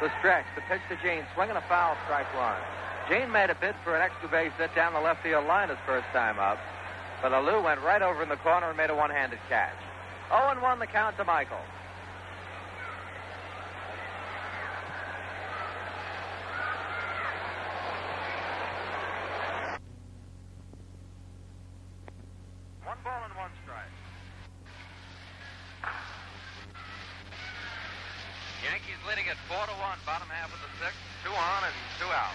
The 0.00 0.10
stretch, 0.18 0.46
the 0.56 0.62
pitch 0.62 0.80
to 0.88 0.96
Gene, 0.96 1.24
swinging 1.34 1.56
a 1.56 1.60
foul, 1.62 1.96
strike 2.04 2.26
one. 2.34 2.58
Gene 3.08 3.30
made 3.30 3.50
a 3.50 3.54
bid 3.54 3.74
for 3.84 3.94
an 3.94 4.02
extra 4.02 4.28
base 4.28 4.50
hit 4.58 4.74
down 4.74 4.92
the 4.92 5.00
left 5.00 5.22
field 5.22 5.46
line 5.46 5.68
his 5.68 5.78
first 5.86 6.06
time 6.12 6.38
up, 6.38 6.58
but 7.22 7.32
Alou 7.32 7.62
went 7.62 7.80
right 7.82 8.02
over 8.02 8.22
in 8.22 8.28
the 8.28 8.36
corner 8.36 8.68
and 8.68 8.76
made 8.76 8.90
a 8.90 8.94
one-handed 8.94 9.38
catch. 9.48 9.74
0 10.28 10.50
and 10.50 10.62
1 10.62 10.78
the 10.78 10.86
count 10.86 11.16
to 11.18 11.24
Michael. 11.24 11.58
One 22.84 22.98
ball 23.04 23.22
and 23.24 23.34
one 23.36 23.50
strike. 23.64 23.90
Yankees 28.62 29.00
leading 29.08 29.24
at 29.28 29.36
four 29.60 29.68
to 29.68 29.76
one, 29.76 30.00
bottom 30.08 30.24
half 30.32 30.48
of 30.48 30.56
the 30.64 30.72
sixth. 30.80 30.96
Two 31.20 31.36
on 31.36 31.60
and 31.68 31.76
two 32.00 32.08
out. 32.08 32.32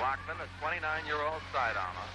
Blockman, 0.00 0.40
a 0.40 0.48
29-year-old 0.64 1.44
sidearmer. 1.52 2.08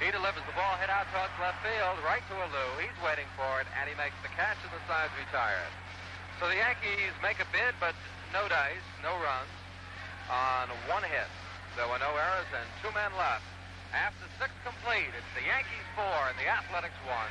He 0.00 0.08
delivers 0.08 0.40
the 0.48 0.56
ball 0.56 0.80
hit 0.80 0.88
out 0.88 1.04
towards 1.12 1.36
left 1.36 1.60
field, 1.60 2.00
right 2.00 2.24
to 2.32 2.34
Alou. 2.48 2.68
He's 2.80 2.96
waiting 3.04 3.28
for 3.36 3.60
it, 3.60 3.68
and 3.76 3.84
he 3.84 3.94
makes 4.00 4.16
the 4.24 4.32
catch, 4.32 4.56
and 4.64 4.72
the 4.72 4.80
side's 4.88 5.12
retired. 5.20 5.68
So 6.40 6.48
the 6.48 6.56
Yankees 6.56 7.12
make 7.20 7.44
a 7.44 7.48
bid, 7.52 7.76
but 7.76 7.92
no 8.32 8.48
dice, 8.48 8.88
no 9.04 9.12
runs 9.20 9.52
on 10.32 10.72
one 10.88 11.04
hit. 11.04 11.28
There 11.76 11.84
were 11.84 12.00
no 12.00 12.08
errors 12.16 12.48
and 12.56 12.64
two 12.80 12.88
men 12.96 13.12
left. 13.20 13.44
After 13.92 14.24
six 14.40 14.48
complete, 14.64 15.12
it's 15.12 15.32
the 15.36 15.44
Yankees 15.44 15.84
four 15.92 16.32
and 16.32 16.36
the 16.40 16.48
Athletics 16.48 16.96
one. 17.04 17.28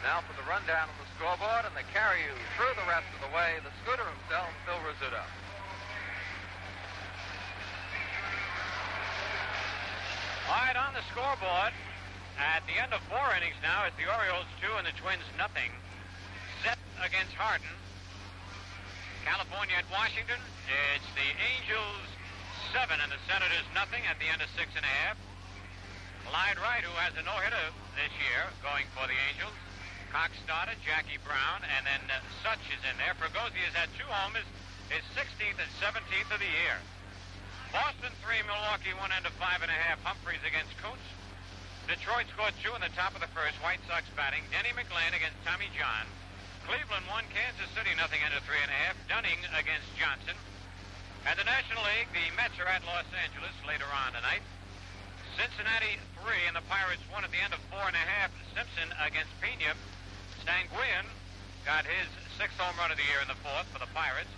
Now 0.00 0.24
for 0.24 0.32
the 0.32 0.48
rundown 0.48 0.88
of 0.88 0.96
the 0.96 1.08
scoreboard 1.12 1.68
and 1.68 1.76
the 1.76 1.84
carry 1.92 2.24
you 2.24 2.32
through 2.56 2.72
the 2.72 2.88
rest 2.88 3.04
of 3.12 3.20
the 3.20 3.32
way, 3.36 3.60
the 3.60 3.72
scooter 3.84 4.04
himself, 4.08 4.48
Phil 4.64 4.80
Rizzuto. 4.80 5.20
All 10.48 10.56
right, 10.56 10.74
on 10.74 10.96
the 10.96 11.04
scoreboard, 11.12 11.76
at 12.40 12.64
the 12.64 12.80
end 12.80 12.96
of 12.96 13.04
four 13.12 13.28
innings 13.36 13.60
now, 13.60 13.84
it's 13.84 13.94
the 14.00 14.08
Orioles 14.08 14.48
two 14.64 14.72
and 14.80 14.88
the 14.88 14.96
Twins 14.96 15.22
nothing. 15.36 15.68
Zepp 16.64 16.80
against 17.04 17.36
Hardin. 17.36 17.68
California 19.28 19.76
at 19.76 19.86
Washington, 19.92 20.40
it's 20.96 21.06
the 21.12 21.28
Angels 21.38 22.08
seven 22.72 22.96
and 23.04 23.12
the 23.12 23.20
Senators 23.28 23.68
nothing 23.76 24.00
at 24.08 24.16
the 24.16 24.32
end 24.32 24.40
of 24.40 24.48
six 24.56 24.72
and 24.72 24.82
a 24.82 24.94
half. 25.04 25.20
Clyde 26.24 26.56
Wright, 26.56 26.82
who 26.82 26.94
has 26.96 27.12
a 27.20 27.22
no-hitter 27.22 27.66
this 28.00 28.12
year, 28.16 28.48
going 28.64 28.88
for 28.96 29.04
the 29.04 29.18
Angels. 29.28 29.52
Cox 30.10 30.34
started, 30.42 30.74
Jackie 30.82 31.22
Brown, 31.22 31.62
and 31.62 31.86
then 31.86 32.02
uh, 32.10 32.18
Such 32.42 32.62
is 32.74 32.82
in 32.82 32.98
there. 32.98 33.14
Fregosi 33.14 33.62
has 33.62 33.74
had 33.78 33.86
two 33.94 34.06
homers, 34.10 34.46
his 34.90 35.06
16th 35.14 35.54
and 35.54 35.70
17th 35.78 36.34
of 36.34 36.42
the 36.42 36.50
year. 36.50 36.78
Boston 37.70 38.10
three, 38.18 38.42
Milwaukee 38.42 38.90
one 38.98 39.14
end 39.14 39.22
of 39.30 39.34
five 39.38 39.62
and 39.62 39.70
a 39.70 39.78
half. 39.86 40.02
Humphreys 40.02 40.42
against 40.42 40.74
Koonce. 40.82 40.98
Detroit 41.86 42.26
scored 42.34 42.54
two 42.58 42.74
in 42.74 42.82
the 42.82 42.90
top 42.98 43.14
of 43.14 43.22
the 43.22 43.30
first. 43.30 43.54
White 43.62 43.78
Sox 43.86 44.02
batting. 44.18 44.42
Denny 44.50 44.74
McLain 44.74 45.14
against 45.14 45.38
Tommy 45.46 45.70
John. 45.78 46.10
Cleveland 46.66 47.06
one, 47.06 47.22
Kansas 47.30 47.70
City 47.78 47.94
nothing 47.94 48.18
of 48.26 48.42
three 48.42 48.58
and 48.58 48.70
a 48.70 48.78
half. 48.90 48.98
Dunning 49.06 49.38
against 49.54 49.86
Johnson. 49.94 50.34
And 51.22 51.38
the 51.38 51.46
National 51.46 51.86
League, 51.86 52.10
the 52.10 52.26
Mets 52.34 52.58
are 52.58 52.66
at 52.66 52.82
Los 52.82 53.06
Angeles 53.14 53.54
later 53.62 53.86
on 53.86 54.18
tonight. 54.18 54.42
Cincinnati 55.38 56.02
three 56.18 56.42
and 56.50 56.58
the 56.58 56.66
Pirates 56.66 57.06
one 57.06 57.22
at 57.22 57.30
the 57.30 57.38
end 57.38 57.54
of 57.54 57.62
four 57.70 57.86
and 57.86 57.94
a 57.94 58.02
half. 58.02 58.34
Simpson 58.50 58.90
against 58.98 59.30
Pena. 59.38 59.78
Sanguillen 60.44 61.06
got 61.64 61.84
his 61.84 62.08
sixth 62.38 62.56
home 62.56 62.76
run 62.78 62.90
of 62.90 62.96
the 62.96 63.04
year 63.04 63.20
in 63.20 63.28
the 63.28 63.38
fourth 63.44 63.68
for 63.72 63.78
the 63.78 63.90
Pirates. 63.92 64.30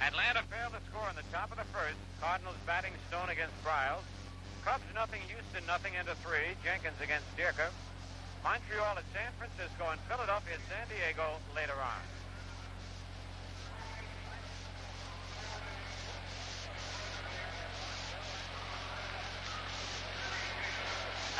Atlanta 0.00 0.40
failed 0.48 0.72
to 0.72 0.82
score 0.88 1.04
in 1.10 1.16
the 1.18 1.26
top 1.34 1.50
of 1.50 1.58
the 1.58 1.68
first. 1.74 1.98
Cardinals 2.22 2.56
batting 2.66 2.94
Stone 3.08 3.28
against 3.28 3.52
Briles. 3.66 4.06
Cubs 4.64 4.86
nothing, 4.94 5.20
Houston 5.28 5.64
nothing 5.66 5.92
into 5.98 6.14
three. 6.22 6.56
Jenkins 6.64 6.96
against 7.02 7.26
Dierker. 7.36 7.68
Montreal 8.44 8.96
at 8.96 9.04
San 9.12 9.28
Francisco 9.36 9.92
and 9.92 10.00
Philadelphia 10.08 10.56
at 10.56 10.64
San 10.70 10.86
Diego 10.88 11.36
later 11.54 11.76
on. 11.76 12.00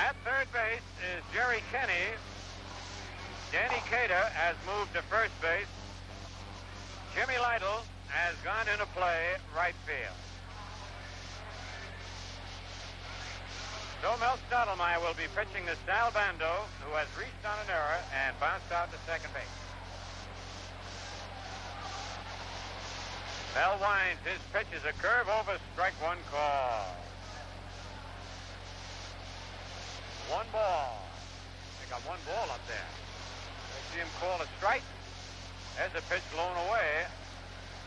At 0.01 0.17
third 0.25 0.49
base 0.53 0.85
is 1.13 1.23
Jerry 1.33 1.63
Kenney. 1.73 2.17
Danny 3.53 3.83
Cater 3.91 4.31
has 4.31 4.55
moved 4.63 4.95
to 4.95 5.03
first 5.11 5.35
base. 5.43 5.67
Jimmy 7.19 7.35
Lyttle 7.35 7.83
has 8.07 8.39
gone 8.47 8.71
into 8.71 8.87
play 8.95 9.35
right 9.51 9.75
field. 9.83 10.15
So 14.03 14.15
Mel 14.23 14.39
Stottlemyre 14.47 15.03
will 15.03 15.19
be 15.19 15.27
pitching 15.35 15.67
to 15.67 15.75
Sal 15.85 16.15
Bando, 16.15 16.63
who 16.87 16.95
has 16.95 17.11
reached 17.19 17.43
on 17.43 17.59
an 17.67 17.75
error 17.75 17.99
and 18.15 18.39
bounced 18.39 18.71
out 18.71 18.87
to 18.93 18.99
second 19.03 19.35
base. 19.35 19.43
Mel 23.55 23.83
winds. 23.83 24.23
His 24.23 24.39
pitch 24.55 24.71
is 24.71 24.87
a 24.87 24.95
curve 25.03 25.27
over 25.27 25.59
strike 25.75 25.99
one 26.01 26.23
call. 26.31 26.95
One 30.31 30.47
ball. 30.53 31.03
They 31.83 31.91
got 31.91 32.01
one 32.07 32.23
ball 32.25 32.47
up 32.55 32.63
there. 32.69 33.00
See 33.93 33.99
him 33.99 34.09
call 34.21 34.41
a 34.41 34.47
strike. 34.59 34.87
There's 35.77 35.91
a 35.99 36.05
pitch 36.07 36.23
blown 36.33 36.55
away. 36.69 37.07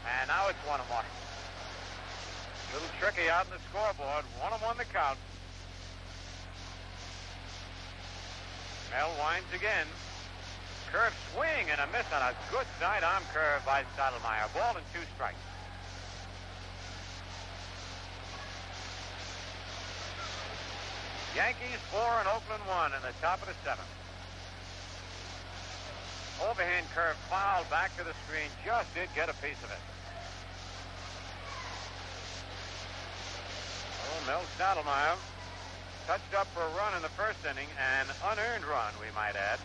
And 0.04 0.28
now 0.28 0.50
it's 0.50 0.60
one 0.68 0.80
and 0.80 0.90
one. 0.90 1.06
Little 2.74 2.90
tricky 3.00 3.30
out 3.30 3.46
in 3.46 3.52
the 3.52 3.64
scoreboard. 3.72 4.26
One 4.42 4.52
and 4.52 4.62
one 4.62 4.78
the 4.78 4.86
count. 4.86 5.18
Mel 8.92 9.12
winds 9.20 9.48
again. 9.56 9.88
Curve 10.92 11.16
swing 11.34 11.72
and 11.72 11.80
a 11.80 11.88
miss 11.96 12.06
on 12.14 12.22
a 12.22 12.36
good 12.52 12.68
sidearm 12.80 13.24
curve 13.34 13.66
by 13.66 13.84
Stottlemyre. 13.96 14.52
Ball 14.54 14.76
and 14.78 14.86
two 14.94 15.02
strikes. 15.16 15.40
Yankees 21.36 21.82
four 21.90 22.12
and 22.20 22.28
Oakland 22.28 22.62
one 22.68 22.92
in 22.94 23.02
the 23.02 23.14
top 23.22 23.42
of 23.42 23.48
the 23.48 23.56
seventh. 23.64 24.03
Overhand 26.42 26.86
curve 26.96 27.16
fouled 27.30 27.70
back 27.70 27.96
to 27.98 28.04
the 28.04 28.14
screen. 28.26 28.50
Just 28.66 28.94
did 28.96 29.10
get 29.14 29.30
a 29.30 29.34
piece 29.38 29.62
of 29.64 29.70
it. 29.70 29.84
Oh, 34.10 34.20
Mel 34.28 34.42
Stottlemyre 34.58 35.18
touched 36.08 36.34
up 36.36 36.48
for 36.52 36.62
a 36.62 36.72
run 36.76 36.94
in 36.96 37.02
the 37.02 37.14
first 37.16 37.40
inning, 37.46 37.68
an 37.80 38.08
unearned 38.28 38.66
run, 38.66 38.92
we 39.00 39.08
might 39.16 39.36
add. 39.36 39.60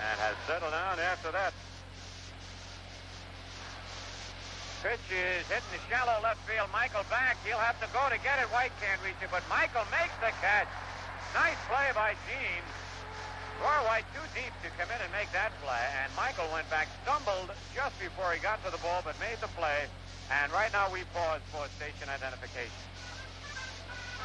And 0.00 0.16
has 0.20 0.36
settled 0.46 0.72
down 0.72 0.98
after 0.98 1.30
that. 1.32 1.52
Pitch 4.84 5.00
is 5.08 5.48
hitting 5.48 5.72
the 5.72 5.80
shallow 5.88 6.20
left 6.20 6.44
field. 6.44 6.68
Michael 6.72 7.08
back. 7.08 7.40
He'll 7.40 7.56
have 7.56 7.80
to 7.80 7.88
go 7.96 8.04
to 8.12 8.20
get 8.20 8.36
it. 8.36 8.52
White 8.52 8.72
can't 8.84 9.00
reach 9.00 9.16
it, 9.24 9.32
but 9.32 9.40
Michael 9.48 9.88
makes 9.88 10.12
the 10.20 10.28
catch. 10.44 10.68
Nice 11.32 11.56
play 11.72 11.88
by 11.96 12.12
Gene. 12.28 12.83
Roy 13.62 13.80
White 13.86 14.08
too 14.10 14.26
deep 14.34 14.50
to 14.66 14.68
come 14.74 14.90
in 14.90 14.98
and 14.98 15.12
make 15.14 15.30
that 15.30 15.54
play, 15.62 15.84
and 16.02 16.10
Michael 16.18 16.48
went 16.50 16.68
back, 16.70 16.88
stumbled 17.06 17.54
just 17.74 17.94
before 18.02 18.32
he 18.34 18.40
got 18.42 18.58
to 18.66 18.70
the 18.70 18.80
ball, 18.82 19.02
but 19.04 19.14
made 19.22 19.38
the 19.38 19.50
play. 19.54 19.86
And 20.32 20.50
right 20.50 20.72
now 20.72 20.90
we 20.90 21.04
pause 21.12 21.44
for 21.52 21.68
station 21.76 22.08
identification. 22.08 22.82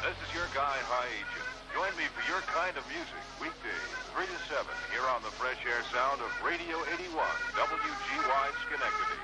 This 0.00 0.16
is 0.16 0.30
your 0.32 0.48
guy, 0.56 0.80
High 0.88 1.12
Agent. 1.12 1.48
Join 1.76 1.92
me 2.00 2.08
for 2.16 2.24
your 2.24 2.40
kind 2.50 2.72
of 2.74 2.82
music, 2.88 3.22
weekdays, 3.36 3.90
3 4.16 4.24
to 4.24 4.38
7, 4.48 4.64
here 4.90 5.04
on 5.12 5.20
the 5.22 5.30
fresh 5.36 5.60
air 5.68 5.84
sound 5.92 6.24
of 6.24 6.32
Radio 6.40 6.80
81, 6.96 7.20
WGY 7.54 8.46
Schenectady. 8.64 9.20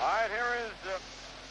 All 0.00 0.06
right, 0.06 0.30
here 0.30 0.70
is 0.70 0.78
uh, 0.86 1.02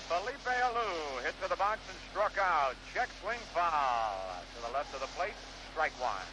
Felipe 0.07 0.51
Alou. 0.67 1.23
Hit 1.23 1.33
to 1.41 1.49
the 1.49 1.55
box 1.55 1.79
and 1.87 1.97
struck 2.11 2.35
out. 2.37 2.75
Check 2.93 3.09
swing 3.21 3.39
foul. 3.53 4.35
To 4.55 4.67
the 4.67 4.73
left 4.73 4.93
of 4.93 5.01
the 5.01 5.11
plate, 5.15 5.35
strike 5.71 5.93
one. 6.01 6.27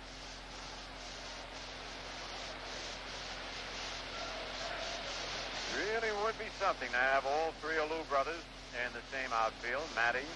Really 5.79 6.13
would 6.25 6.37
be 6.39 6.51
something 6.59 6.91
to 6.91 7.03
have 7.15 7.25
all 7.25 7.55
three 7.63 7.79
Alou 7.79 8.03
brothers 8.09 8.43
in 8.75 8.93
the 8.93 9.03
same 9.15 9.31
outfield, 9.33 9.87
Matty 9.95 10.27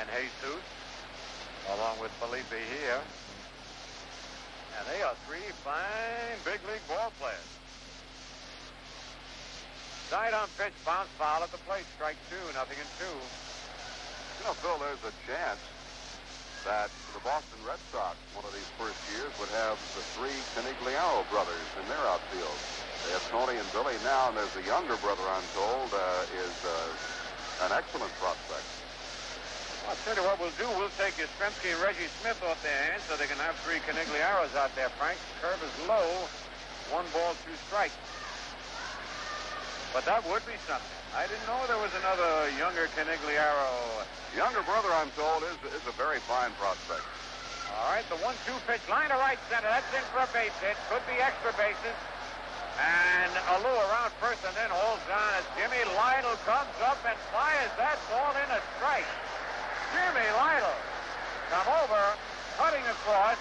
and 0.00 0.08
Jesus, 0.08 0.64
along 1.76 2.00
with 2.00 2.10
Felipe 2.16 2.48
here. 2.50 3.00
And 4.78 4.88
they 4.88 5.02
are 5.02 5.14
three 5.28 5.44
fine 5.60 6.40
big 6.44 6.60
league 6.66 6.88
ball 6.88 7.12
players. 7.20 7.61
Sidearm 10.12 10.52
pitch, 10.60 10.76
bounce 10.84 11.08
foul 11.16 11.40
at 11.40 11.48
the 11.56 11.62
plate, 11.64 11.88
strike 11.96 12.20
two, 12.28 12.36
nothing 12.52 12.76
in 12.76 12.84
two. 13.00 13.16
You 13.16 14.42
know, 14.44 14.52
Phil, 14.60 14.76
there's 14.76 15.00
a 15.08 15.14
chance 15.24 15.56
that 16.68 16.92
the 17.16 17.22
Boston 17.24 17.56
Red 17.64 17.80
Sox, 17.88 18.12
one 18.36 18.44
of 18.44 18.52
these 18.52 18.68
first 18.76 19.00
years, 19.16 19.32
would 19.40 19.48
have 19.56 19.80
the 19.96 20.04
three 20.12 20.36
Conigliaro 20.52 21.24
brothers 21.32 21.64
in 21.80 21.88
their 21.88 22.04
outfield. 22.12 22.58
They 23.08 23.16
have 23.16 23.24
Tony 23.32 23.56
and 23.56 23.64
Billy 23.72 23.96
now, 24.04 24.28
and 24.28 24.36
there's 24.36 24.52
a 24.60 24.66
younger 24.68 25.00
brother, 25.00 25.24
I'm 25.32 25.48
told, 25.56 25.88
uh, 25.96 26.44
is 26.44 26.56
uh, 26.60 27.64
an 27.64 27.72
excellent 27.72 28.12
prospect. 28.20 28.68
I'll 29.88 29.96
tell 30.04 30.12
you 30.12 30.28
what 30.28 30.36
we'll 30.36 30.52
do. 30.60 30.68
We'll 30.76 30.92
take 31.00 31.16
Yastrzemski 31.16 31.72
and 31.72 31.80
Reggie 31.80 32.12
Smith 32.20 32.36
off 32.44 32.60
their 32.60 32.76
hands 32.84 33.00
so 33.08 33.16
they 33.16 33.32
can 33.32 33.40
have 33.40 33.56
three 33.64 33.80
Conigliaros 33.88 34.52
out 34.60 34.76
there, 34.76 34.92
Frank. 35.00 35.16
The 35.16 35.48
curve 35.48 35.62
is 35.64 35.72
low. 35.88 36.04
One 36.92 37.08
ball, 37.16 37.32
two 37.48 37.56
strikes. 37.64 37.96
But 39.92 40.08
that 40.08 40.24
would 40.24 40.40
be 40.48 40.56
something. 40.64 40.96
I 41.12 41.28
didn't 41.28 41.44
know 41.44 41.60
there 41.68 41.76
was 41.76 41.92
another 42.00 42.48
younger 42.56 42.88
Conigliaro. 42.96 44.08
Younger 44.32 44.64
brother, 44.64 44.88
I'm 44.96 45.12
told, 45.12 45.44
is, 45.44 45.56
is 45.76 45.84
a 45.84 45.92
very 46.00 46.16
fine 46.24 46.48
prospect. 46.56 47.04
All 47.76 47.92
right, 47.92 48.04
the 48.08 48.16
one-two 48.24 48.56
pitch, 48.64 48.80
line 48.88 49.12
to 49.12 49.20
right 49.20 49.36
center. 49.52 49.68
That's 49.68 49.88
in 49.92 50.00
for 50.08 50.24
a 50.24 50.30
base 50.32 50.56
hit. 50.64 50.80
Could 50.88 51.04
be 51.04 51.20
extra 51.20 51.52
bases. 51.60 51.96
And 52.80 53.32
Alou 53.52 53.68
around 53.68 54.16
first 54.16 54.40
and 54.48 54.56
then 54.56 54.72
holds 54.72 55.04
on 55.12 55.30
as 55.36 55.44
Jimmy 55.60 55.84
Lyttle 55.92 56.40
comes 56.48 56.72
up 56.88 56.96
and 57.04 57.16
fires 57.28 57.72
that 57.76 58.00
ball 58.08 58.32
in 58.32 58.48
a 58.48 58.60
strike. 58.80 59.08
Jimmy 59.92 60.24
Lyttle 60.40 60.78
come 61.52 61.68
over, 61.84 62.00
cutting 62.56 62.84
across 62.88 63.36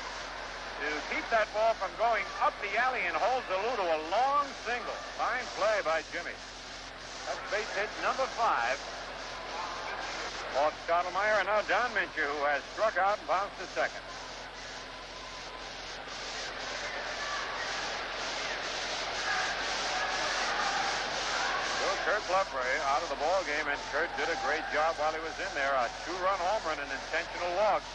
to 0.81 0.89
keep 1.13 1.25
that 1.29 1.45
ball 1.53 1.77
from 1.77 1.93
going 2.01 2.25
up 2.41 2.57
the 2.65 2.73
alley 2.81 3.05
and 3.05 3.13
holds 3.13 3.45
Alou 3.53 3.73
to 3.77 3.85
a 3.85 3.99
long 4.09 4.49
single. 4.65 4.97
Fine 5.21 5.45
play 5.61 5.77
by 5.85 6.01
Jimmy. 6.09 6.33
That's 7.29 7.41
base 7.53 7.69
hit 7.77 7.89
number 8.01 8.25
five. 8.33 8.81
Off 10.57 10.73
Stottlemyre 10.89 11.39
and 11.39 11.47
now 11.47 11.61
Don 11.69 11.89
Mincher, 11.93 12.25
who 12.25 12.41
has 12.49 12.65
struck 12.73 12.97
out 12.97 13.21
and 13.21 13.27
bounced 13.29 13.53
to 13.61 13.67
second. 13.77 14.01
Curt 22.01 22.25
Blefary 22.25 22.81
out 22.89 23.03
of 23.05 23.09
the 23.13 23.15
ball 23.21 23.45
game, 23.45 23.69
and 23.69 23.77
Curt 23.93 24.09
did 24.17 24.25
a 24.25 24.33
great 24.41 24.65
job 24.73 24.97
while 24.97 25.13
he 25.13 25.21
was 25.21 25.37
in 25.37 25.51
there. 25.53 25.69
A 25.69 25.85
two-run 26.01 26.33
home 26.41 26.65
run, 26.65 26.81
an 26.81 26.89
intentional 26.89 27.53
walk. 27.61 27.85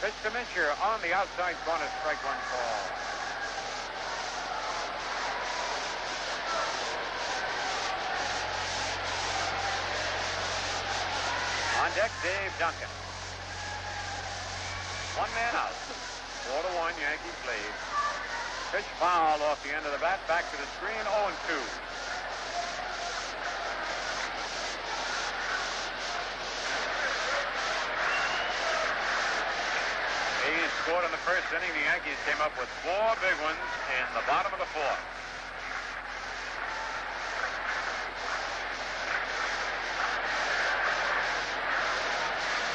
Pitch 0.00 0.14
to 0.22 0.30
on 0.30 1.00
the 1.02 1.12
outside 1.12 1.56
corner, 1.66 1.84
strike 1.98 2.22
one 2.22 2.38
call. 2.50 3.08
On 11.82 11.90
deck, 11.94 12.12
Dave 12.22 12.54
Duncan. 12.58 12.90
One 15.18 15.30
man 15.34 15.54
out. 15.56 15.74
Four 16.46 16.62
to 16.62 16.72
one, 16.78 16.94
Yankees 17.02 17.40
lead. 17.42 17.74
Pitch 18.70 18.86
foul 19.00 19.42
off 19.50 19.58
the 19.64 19.74
end 19.74 19.84
of 19.84 19.90
the 19.90 19.98
bat, 19.98 20.20
back 20.28 20.44
to 20.52 20.56
the 20.58 20.68
screen, 20.78 21.02
0 21.02 21.10
and 21.26 21.38
2. 21.48 21.88
Hayes 30.48 30.77
scored 30.88 31.04
in 31.04 31.12
the 31.12 31.20
first 31.28 31.44
inning. 31.52 31.68
The 31.76 31.84
Yankees 31.84 32.16
came 32.24 32.40
up 32.40 32.56
with 32.56 32.64
four 32.80 33.12
big 33.20 33.36
ones 33.44 33.60
in 33.92 34.08
the 34.16 34.24
bottom 34.24 34.48
of 34.56 34.60
the 34.60 34.70
fourth. 34.72 35.04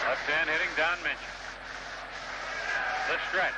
Left 0.05 0.25
hand 0.29 0.45
hitting 0.45 0.69
Don 0.77 0.93
Mincher. 1.01 1.33
The 3.09 3.17
stretch. 3.33 3.57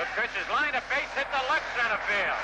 The 0.00 0.08
pitch 0.16 0.32
is 0.40 0.48
lined 0.48 0.72
a 0.72 0.80
base 0.88 1.12
hit 1.12 1.28
to 1.28 1.42
left 1.52 1.68
center 1.76 2.00
field. 2.08 2.40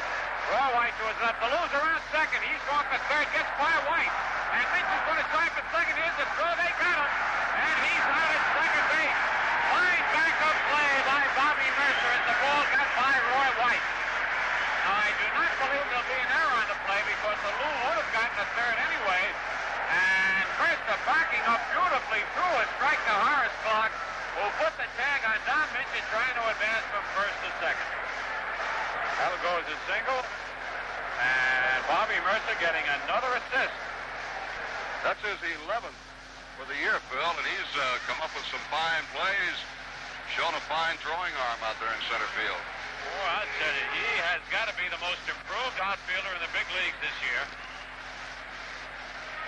Roy 0.52 0.68
White 0.76 0.92
to 1.00 1.04
his 1.08 1.16
left. 1.24 1.40
The 1.40 1.48
loser 1.48 1.80
around 1.80 2.04
second. 2.12 2.44
He's 2.44 2.60
going 2.68 2.84
for 2.92 3.00
third. 3.08 3.24
Gets 3.32 3.48
by 3.56 3.72
White. 3.88 4.12
And 4.52 4.68
Mincher's 4.68 5.04
going 5.08 5.16
to 5.16 5.28
try 5.32 5.48
for 5.48 5.64
second. 5.72 5.96
Here's 5.96 6.18
the 6.20 6.28
throw. 6.36 6.52
They 6.60 6.72
got 6.76 6.92
him. 6.92 7.08
And 7.56 7.76
he's 7.88 8.04
out 8.04 8.30
at 8.36 8.44
second 8.52 8.84
base. 9.00 9.32
Fine 9.72 10.04
backup 10.12 10.58
play 10.68 10.92
by 11.08 11.22
Bobby 11.32 11.71
Murcer 11.82 12.14
as 12.14 12.24
the 12.30 12.36
ball 12.38 12.62
got 12.70 12.88
by 12.94 13.10
Roy 13.10 13.50
White. 13.58 13.86
Now, 14.86 15.02
I 15.02 15.10
do 15.18 15.26
not 15.34 15.50
believe 15.66 15.86
there'll 15.90 16.12
be 16.14 16.14
an 16.14 16.30
error 16.30 16.54
on 16.62 16.66
the 16.70 16.78
play 16.86 17.02
because 17.10 17.38
Alou 17.42 17.72
would 17.90 17.98
have 17.98 18.12
gotten 18.14 18.38
a 18.38 18.48
third 18.54 18.76
anyway. 18.86 19.22
And 19.90 20.46
Murcer 20.62 20.98
backing 21.10 21.42
up 21.50 21.58
beautifully 21.74 22.22
through 22.38 22.54
a 22.54 22.66
strike 22.78 23.02
to 23.02 23.14
Horace 23.18 23.58
Clarke, 23.66 23.96
who 24.38 24.46
put 24.62 24.72
the 24.78 24.86
tag 24.94 25.26
on 25.26 25.34
Don 25.42 25.66
Mincher 25.74 26.06
trying 26.06 26.34
to 26.38 26.44
advance 26.54 26.86
from 26.94 27.02
first 27.18 27.34
to 27.42 27.50
second. 27.58 27.90
That'll 29.18 29.42
go 29.42 29.50
as 29.58 29.66
a 29.66 29.78
single. 29.90 30.22
And 30.22 31.78
Bobby 31.90 32.14
Murcer 32.22 32.54
getting 32.62 32.86
another 33.02 33.42
assist. 33.42 33.74
That's 35.02 35.18
his 35.26 35.42
11th 35.66 35.98
for 36.54 36.62
the 36.70 36.78
year, 36.78 36.94
Phil, 37.10 37.26
and 37.26 37.46
he's 37.58 37.72
uh, 37.74 37.82
come 38.06 38.22
up 38.22 38.30
with 38.38 38.46
some 38.54 38.62
fine 38.70 39.02
plays, 39.18 39.58
shown 40.36 40.52
a 40.56 40.64
fine 40.64 40.96
throwing 41.04 41.34
arm 41.36 41.60
out 41.64 41.76
there 41.76 41.92
in 41.92 42.00
center 42.08 42.28
field. 42.36 42.62
Oh, 43.02 43.24
I 43.36 43.44
tell 43.60 43.74
you, 43.76 43.86
he 43.92 44.08
has 44.32 44.40
got 44.48 44.70
to 44.70 44.74
be 44.80 44.88
the 44.88 45.00
most 45.04 45.20
improved 45.28 45.78
outfielder 45.82 46.32
in 46.32 46.40
the 46.40 46.52
big 46.56 46.64
leagues 46.72 46.98
this 47.04 47.16
year. 47.20 47.42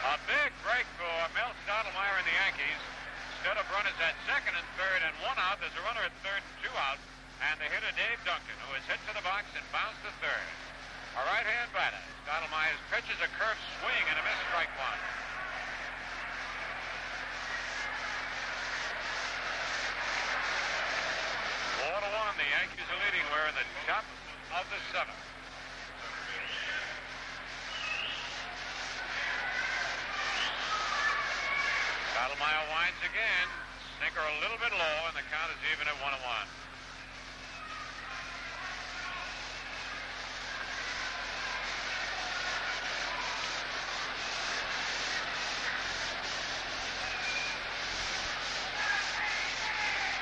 A 0.04 0.20
big 0.28 0.52
break 0.60 0.84
for 1.00 1.14
Mel 1.32 1.56
Stottlemyre 1.64 2.20
and 2.20 2.28
the 2.28 2.36
Yankees. 2.36 2.80
Instead 3.40 3.56
of 3.56 3.64
runners 3.72 3.96
at 4.04 4.12
second 4.28 4.52
and 4.52 4.68
third 4.76 5.00
and 5.00 5.16
one 5.24 5.40
out, 5.40 5.56
there's 5.64 5.72
a 5.72 5.84
runner 5.88 6.04
at 6.04 6.12
third 6.20 6.44
and 6.44 6.56
two 6.60 6.74
out. 6.76 7.00
And 7.40 7.56
the 7.56 7.68
hitter, 7.72 7.92
Dave 7.96 8.20
Duncan, 8.28 8.56
who 8.68 8.76
is 8.76 8.84
hit 8.84 9.00
to 9.08 9.12
the 9.16 9.24
box 9.24 9.48
and 9.56 9.64
bounced 9.72 10.00
to 10.04 10.12
third. 10.20 10.48
A 11.16 11.22
right-hand 11.24 11.72
batter. 11.72 12.00
Stottlemyre's 12.28 12.80
pitches 12.92 13.16
a 13.24 13.28
curved 13.40 13.64
swing 13.80 14.04
and 14.12 14.16
a 14.20 14.24
missed 14.28 14.44
strike 14.52 14.72
one. 14.76 15.00
Four 21.84 22.00
to 22.00 22.10
Yankees 22.74 22.90
are 22.90 23.06
leading. 23.06 23.22
We're 23.30 23.46
in 23.46 23.54
the 23.54 23.66
top 23.86 24.02
of 24.58 24.66
the 24.66 24.80
seventh. 24.90 25.14
Stottlemyre 32.10 32.66
winds 32.74 32.98
again. 33.06 33.46
Sinker 34.02 34.18
a 34.18 34.40
little 34.42 34.58
bit 34.58 34.74
low, 34.74 34.98
and 35.06 35.14
the 35.14 35.22
count 35.30 35.54
is 35.54 35.62
even 35.70 35.86
at 35.86 35.94
one 36.02 36.18
and 36.18 36.22
one. 36.26 36.50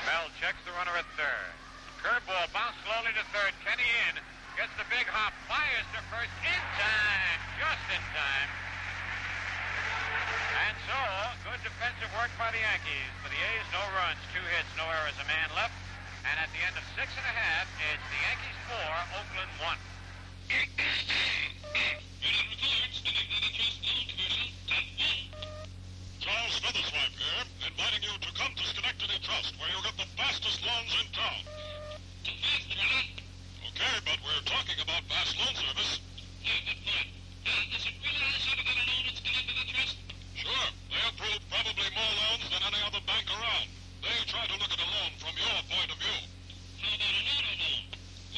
Mel 0.04 0.28
checks 0.38 0.60
the 0.66 0.72
runner 0.76 0.92
at 0.98 1.08
third. 1.16 1.61
Curveball 2.22 2.54
bounced 2.54 2.78
slowly 2.86 3.10
to 3.18 3.24
third. 3.34 3.50
Kenney 3.66 3.90
in. 4.06 4.14
Gets 4.54 4.70
the 4.78 4.86
big 4.86 5.10
hop. 5.10 5.34
Fires 5.50 5.86
to 5.90 6.00
first 6.06 6.30
in 6.46 6.62
time. 6.78 7.38
Just 7.58 7.82
in 7.90 8.02
time. 8.14 8.50
And 10.54 10.76
so, 10.86 10.98
good 11.42 11.58
defensive 11.66 12.14
work 12.14 12.30
by 12.38 12.54
the 12.54 12.62
Yankees. 12.62 13.10
For 13.26 13.30
the 13.32 13.42
A's, 13.42 13.66
no 13.74 13.82
runs, 13.98 14.22
two 14.30 14.44
hits, 14.54 14.70
no 14.78 14.86
errors, 14.86 15.18
a 15.18 15.26
man 15.26 15.50
left. 15.58 15.74
And 16.22 16.38
at 16.38 16.46
the 16.54 16.62
end 16.62 16.78
of 16.78 16.84
six 16.94 17.10
and 17.18 17.26
a 17.26 17.34
half, 17.34 17.66
it's 17.90 18.06
the 18.06 18.20
Yankees 18.22 18.58
four, 18.70 18.90
Oakland 19.18 19.50
one. 19.58 19.80
Charles 26.22 26.54
Featherswipe 26.62 27.16
here, 27.18 27.42
inviting 27.66 28.02
you 28.06 28.14
to 28.14 28.30
come 28.38 28.54
to 28.54 28.62
Schenectady 28.70 29.18
Trust, 29.26 29.58
where 29.58 29.66
you'll 29.74 29.82
get 29.82 29.98
the 29.98 30.06
fastest 30.14 30.62
loans 30.62 30.94
in 31.02 31.10
town. 31.10 31.42
Okay, 32.22 33.94
but 34.06 34.18
we're 34.22 34.46
talking 34.46 34.78
about 34.78 35.02
fast 35.10 35.34
loan 35.42 35.54
service. 35.58 35.98
Sure, 40.38 40.68
they 40.86 41.02
approve 41.10 41.42
probably 41.50 41.90
more 41.90 42.14
loans 42.22 42.46
than 42.46 42.62
any 42.62 42.78
other 42.86 43.02
bank 43.02 43.26
around. 43.26 43.66
They 44.02 44.14
try 44.30 44.46
to 44.46 44.54
look 44.54 44.70
at 44.70 44.78
a 44.78 44.86
loan 44.86 45.10
from 45.18 45.34
your 45.34 45.58
point 45.66 45.90
of 45.90 45.98
view. 45.98 46.22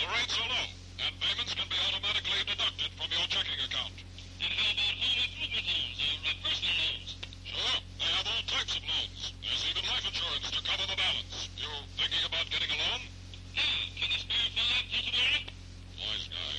The 0.01 0.07
rates 0.09 0.33
are 0.41 0.49
low, 0.49 0.67
and 1.05 1.13
payments 1.21 1.53
can 1.53 1.69
be 1.69 1.77
automatically 1.85 2.41
deducted 2.49 2.91
from 2.97 3.09
your 3.13 3.27
checking 3.29 3.61
account. 3.69 3.93
Sure, 7.45 7.77
they 8.01 8.11
have 8.17 8.27
all 8.33 8.45
types 8.49 8.77
of 8.81 8.83
loans. 8.89 9.33
There's 9.45 9.65
even 9.69 9.85
life 9.93 10.09
insurance 10.09 10.49
to 10.51 10.61
cover 10.65 10.89
the 10.89 10.97
balance. 10.97 11.49
You 11.61 11.69
thinking 12.01 12.25
about 12.25 12.49
getting 12.49 12.73
a 12.73 12.79
loan? 12.81 13.01
Wise 15.95 16.27
guy. 16.29 16.55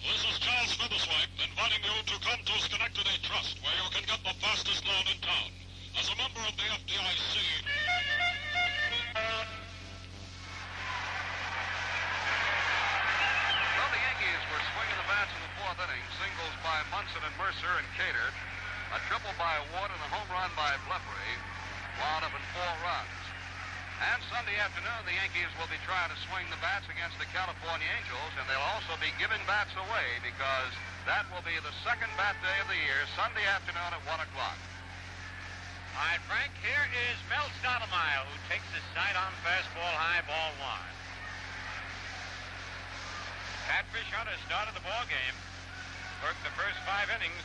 This 0.00 0.22
is 0.24 0.38
Charles 0.38 0.72
Featherswipe 0.78 1.34
inviting 1.42 1.82
you 1.82 1.96
to 2.06 2.16
come 2.22 2.40
to 2.44 2.54
Schenectady 2.62 3.18
Trust, 3.22 3.58
where 3.62 3.74
you 3.74 3.88
can 3.90 4.04
get 4.06 4.22
the 4.22 4.34
fastest 4.40 4.86
loan 4.86 5.04
in 5.10 5.18
town. 5.20 5.50
As 5.98 6.08
a 6.08 6.16
member 6.16 6.40
of 6.46 6.54
the 6.56 6.62
FDIC, 6.62 7.34
Well, 13.74 13.90
the 13.90 14.02
Yankees 14.06 14.42
were 14.50 14.62
swinging 14.74 14.98
the 14.98 15.08
bats 15.10 15.32
in 15.34 15.40
the 15.42 15.52
fourth 15.58 15.78
inning. 15.82 16.04
Singles 16.20 16.56
by 16.62 16.78
Munson 16.94 17.22
and 17.26 17.34
Murcer 17.40 17.74
and 17.80 17.88
Cater. 17.98 18.28
A 18.90 18.98
triple 19.06 19.34
by 19.38 19.62
Ward 19.74 19.90
and 19.94 20.02
a 20.02 20.10
home 20.10 20.28
run 20.34 20.50
by 20.58 20.74
Blefary. 20.86 21.34
Wound 22.00 22.24
up 22.26 22.34
in 22.34 22.44
four 22.54 22.72
runs. 22.82 23.20
And 24.00 24.16
Sunday 24.32 24.56
afternoon, 24.56 25.04
the 25.04 25.12
Yankees 25.12 25.52
will 25.60 25.68
be 25.68 25.76
trying 25.84 26.08
to 26.08 26.16
swing 26.24 26.48
the 26.48 26.56
bats 26.64 26.88
against 26.88 27.20
the 27.20 27.28
California 27.36 27.84
Angels, 28.00 28.32
and 28.40 28.48
they'll 28.48 28.70
also 28.72 28.96
be 28.96 29.12
giving 29.20 29.36
bats 29.44 29.76
away 29.76 30.08
because 30.24 30.72
that 31.04 31.28
will 31.28 31.44
be 31.44 31.52
the 31.60 31.74
second 31.84 32.08
bat 32.16 32.32
day 32.40 32.56
of 32.64 32.68
the 32.72 32.80
year, 32.80 33.04
Sunday 33.12 33.44
afternoon 33.44 33.92
at 33.92 34.00
1 34.08 34.24
o'clock. 34.24 34.56
All 36.00 36.08
right, 36.08 36.22
Frank, 36.24 36.48
here 36.64 36.86
is 37.12 37.20
Mel 37.28 37.44
Stottlemyre, 37.60 38.24
who 38.24 38.36
takes 38.48 38.64
the 38.72 38.80
sidearm 38.96 39.36
fastball 39.44 39.92
high, 40.00 40.24
ball 40.24 40.56
one. 40.64 40.88
Catfish 43.68 44.08
Hunter 44.16 44.34
started 44.48 44.72
the 44.72 44.82
ball 44.82 45.04
game, 45.12 45.36
worked 46.24 46.40
the 46.40 46.54
first 46.56 46.80
five 46.88 47.12
innings, 47.12 47.44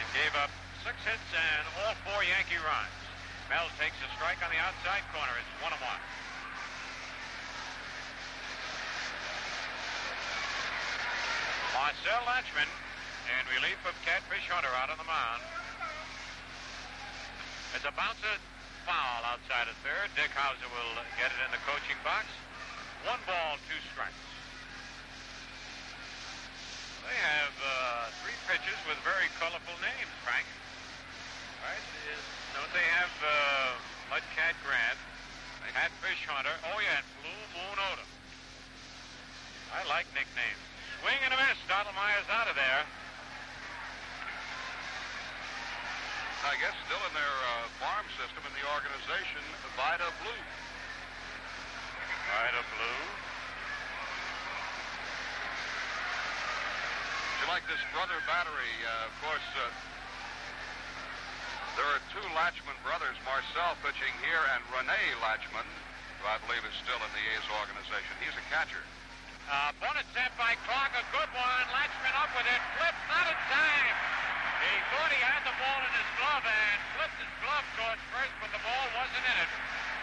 and 0.00 0.04
gave 0.16 0.32
up 0.40 0.48
six 0.80 0.89
hits 1.04 1.30
and 1.32 1.64
all 1.82 1.94
four 2.04 2.20
Yankee 2.24 2.60
runs. 2.60 2.96
Mel 3.48 3.66
takes 3.80 3.96
a 4.04 4.08
strike 4.14 4.38
on 4.44 4.50
the 4.52 4.60
outside 4.60 5.02
corner. 5.10 5.34
It's 5.40 5.54
one 5.58 5.72
and 5.74 5.82
one. 5.82 6.02
Marcel 11.74 12.22
Lachemann 12.28 12.70
in 13.30 13.42
relief 13.56 13.80
of 13.86 13.94
Catfish 14.04 14.46
Hunter 14.50 14.70
out 14.76 14.90
on 14.90 14.98
the 14.98 15.08
mound. 15.08 15.42
It's 17.74 17.86
a 17.86 17.94
bouncer 17.94 18.36
foul 18.82 19.22
outside 19.24 19.70
of 19.70 19.78
third. 19.86 20.10
Dick 20.18 20.30
Howser 20.34 20.66
will 20.66 20.94
get 21.16 21.30
it 21.30 21.40
in 21.46 21.50
the 21.54 21.62
coaching 21.62 21.98
box. 22.02 22.26
One 23.06 23.22
ball, 23.24 23.56
two 23.70 23.80
strikes. 23.94 24.18
They 27.06 27.16
have 27.16 27.54
uh, 27.58 28.12
three 28.22 28.36
pitchers 28.46 28.80
with 28.86 28.98
very 29.06 29.26
colorful 29.38 29.74
names, 29.80 30.12
Frank. 30.26 30.44
Right? 31.70 31.86
Is, 32.10 32.22
don't 32.58 32.72
they 32.74 32.88
have 32.98 33.14
uh, 33.22 33.78
Mudcat 34.10 34.58
Grant, 34.66 34.98
Catfish 35.70 36.26
Hunter? 36.26 36.50
Oh, 36.66 36.82
yeah, 36.82 36.98
and 36.98 37.06
Blue 37.22 37.42
Moon 37.54 37.78
Odom. 37.78 38.10
I 39.70 39.86
like 39.86 40.10
nicknames. 40.10 40.58
Swing 40.98 41.14
and 41.22 41.30
a 41.30 41.38
miss. 41.38 41.54
Stottlemyre's 41.70 42.26
out 42.26 42.50
of 42.50 42.58
there. 42.58 42.82
I 46.42 46.58
guess 46.58 46.74
still 46.90 46.98
in 47.06 47.14
their 47.14 47.36
uh, 47.38 47.70
farm 47.78 48.02
system 48.18 48.42
in 48.42 48.52
the 48.58 48.66
organization, 48.66 49.42
Vida 49.78 50.10
Blue. 50.26 50.42
Vida 52.34 52.62
Blue. 52.66 53.00
You 57.38 57.46
like 57.46 57.62
this 57.70 57.78
brother 57.94 58.18
battery? 58.26 58.74
Uh, 58.82 59.06
of 59.06 59.14
course, 59.22 59.48
uh, 59.54 59.99
there 61.76 61.86
are 61.86 62.02
two 62.10 62.24
Lachemann 62.34 62.78
brothers, 62.82 63.14
Marcel 63.22 63.78
pitching 63.84 64.14
here, 64.24 64.42
and 64.56 64.60
Rene 64.74 65.00
Lachemann, 65.22 65.66
who 66.18 66.24
I 66.26 66.38
believe 66.46 66.62
is 66.66 66.74
still 66.82 66.98
in 66.98 67.10
the 67.14 67.24
A's 67.36 67.46
organization. 67.62 68.12
He's 68.22 68.34
a 68.34 68.44
catcher. 68.50 68.82
Uh, 69.50 69.74
Bonnet 69.82 70.06
sent 70.14 70.30
by 70.38 70.54
Clarke, 70.66 70.94
a 70.94 71.04
good 71.10 71.30
one. 71.34 71.64
Lachemann 71.74 72.14
up 72.18 72.30
with 72.34 72.46
it. 72.46 72.60
Flips, 72.78 73.02
not 73.10 73.26
in 73.26 73.38
time. 73.50 73.88
He 74.60 74.72
thought 74.92 75.10
he 75.10 75.22
had 75.24 75.42
the 75.42 75.56
ball 75.56 75.80
in 75.80 75.92
his 75.96 76.08
glove 76.20 76.44
and 76.44 76.78
flipped 76.94 77.18
his 77.18 77.32
glove 77.40 77.66
towards 77.80 78.02
first, 78.12 78.34
but 78.44 78.50
the 78.52 78.62
ball 78.62 78.86
wasn't 78.94 79.24
in 79.24 79.36
it. 79.40 79.50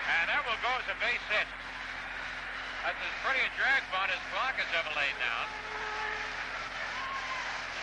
And 0.08 0.26
that 0.34 0.42
will 0.44 0.60
go 0.66 0.72
as 0.82 0.88
a 0.90 0.98
base 0.98 1.26
hit. 1.30 1.48
That's 2.84 2.98
as 2.98 3.16
pretty 3.22 3.44
a 3.44 3.52
drag 3.60 3.84
bunt 3.94 4.10
as 4.10 4.22
Clarke 4.34 4.58
has 4.64 4.72
ever 4.82 4.92
laid 4.98 5.16
down. 5.20 5.46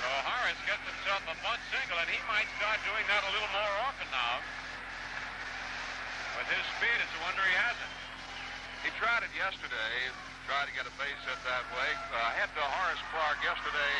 So 0.05 0.13
Horace 0.21 0.61
gets 0.69 0.85
himself 0.85 1.25
a 1.33 1.37
bunt 1.41 1.65
single, 1.73 1.97
and 1.97 2.05
he 2.13 2.21
might 2.29 2.45
start 2.61 2.77
doing 2.85 3.01
that 3.09 3.25
a 3.25 3.31
little 3.33 3.49
more 3.57 3.75
often 3.89 4.05
now. 4.13 4.37
With 6.37 6.45
his 6.53 6.61
speed, 6.77 6.93
it's 7.01 7.15
a 7.17 7.21
wonder 7.25 7.41
he 7.41 7.57
hasn't. 7.57 7.95
He 8.85 8.93
tried 9.01 9.25
it 9.25 9.33
yesterday, 9.33 10.13
tried 10.45 10.69
to 10.69 10.77
get 10.77 10.85
a 10.85 10.93
base 11.01 11.17
hit 11.25 11.41
that 11.49 11.65
way. 11.73 11.89
Uh, 12.13 12.21
I 12.21 12.37
had 12.37 12.53
to 12.53 12.61
Horace 12.61 13.01
Clarke 13.17 13.41
yesterday 13.49 13.97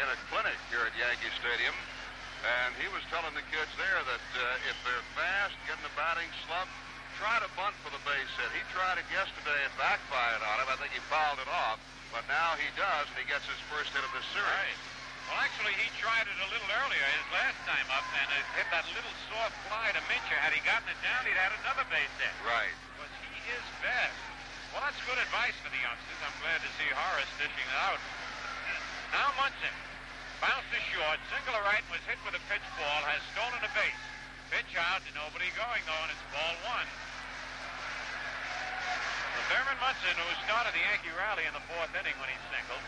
in 0.00 0.08
a 0.08 0.16
clinic 0.32 0.56
here 0.72 0.88
at 0.88 0.96
Yankee 0.96 1.28
Stadium, 1.36 1.76
and 2.48 2.72
he 2.80 2.88
was 2.88 3.04
telling 3.12 3.36
the 3.36 3.44
kids 3.52 3.68
there 3.76 4.00
that 4.08 4.26
uh, 4.32 4.70
if 4.72 4.80
they're 4.80 5.06
fast, 5.12 5.52
getting 5.68 5.84
the 5.84 5.92
batting 5.92 6.32
slump, 6.48 6.72
try 7.20 7.36
to 7.36 7.52
bunt 7.52 7.76
for 7.84 7.92
the 7.92 8.00
base 8.08 8.32
hit. 8.40 8.48
He 8.56 8.64
tried 8.72 8.96
it 8.96 9.04
yesterday 9.12 9.60
and 9.60 9.72
backfired 9.76 10.40
on 10.40 10.64
him. 10.64 10.72
I 10.72 10.76
think 10.80 10.96
he 10.96 11.04
fouled 11.12 11.36
it 11.36 11.52
off, 11.52 11.76
but 12.16 12.24
now 12.32 12.56
he 12.56 12.72
does, 12.80 13.12
and 13.12 13.20
he 13.20 13.28
gets 13.28 13.44
his 13.44 13.60
first 13.68 13.92
hit 13.92 14.00
of 14.00 14.12
the 14.16 14.24
series. 14.32 14.72
Right. 14.72 14.97
Well, 15.28 15.44
actually, 15.44 15.76
he 15.76 15.92
tried 16.00 16.24
it 16.24 16.38
a 16.40 16.48
little 16.48 16.70
earlier, 16.72 17.04
his 17.04 17.28
last 17.36 17.60
time 17.68 17.84
up, 17.92 18.04
and 18.16 18.28
it 18.32 18.44
hit 18.56 18.68
that 18.72 18.88
little 18.96 19.12
soft 19.28 19.52
fly 19.68 19.92
to 19.92 20.00
Mincher. 20.08 20.40
Had 20.40 20.56
he 20.56 20.60
gotten 20.64 20.88
it 20.88 20.96
down, 21.04 21.20
he'd 21.28 21.36
had 21.36 21.52
another 21.64 21.84
base 21.92 22.08
hit. 22.16 22.32
Right. 22.48 22.72
Because 22.96 23.12
he 23.28 23.36
is 23.52 23.64
fast. 23.84 24.16
Well, 24.72 24.80
that's 24.88 24.96
good 25.04 25.20
advice 25.20 25.56
for 25.60 25.68
the 25.68 25.80
youngsters. 25.80 26.20
I'm 26.24 26.32
glad 26.40 26.64
to 26.64 26.70
see 26.80 26.88
Horace 26.96 27.32
dishing 27.36 27.68
it 27.68 27.76
out. 27.76 28.00
Now 29.12 29.32
Munson 29.36 29.74
bounces 30.40 30.84
short, 30.92 31.20
single 31.28 31.56
to 31.56 31.62
right, 31.64 31.84
was 31.92 32.00
hit 32.08 32.20
with 32.24 32.36
a 32.36 32.42
pitch 32.48 32.64
ball, 32.76 33.00
has 33.08 33.20
stolen 33.36 33.60
a 33.64 33.72
base. 33.76 34.02
Pitch 34.48 34.72
out, 34.80 35.04
nobody 35.12 35.48
going 35.56 35.84
though, 35.84 36.02
and 36.08 36.12
it's 36.12 36.24
ball 36.32 36.56
one. 36.68 36.88
Thurman 39.48 39.80
Munson, 39.80 40.12
who 40.20 40.28
started 40.44 40.76
the 40.76 40.84
Yankee 40.84 41.08
rally 41.16 41.48
in 41.48 41.56
the 41.56 41.64
fourth 41.72 41.88
inning 41.96 42.12
when 42.20 42.28
he 42.28 42.36
singled, 42.52 42.84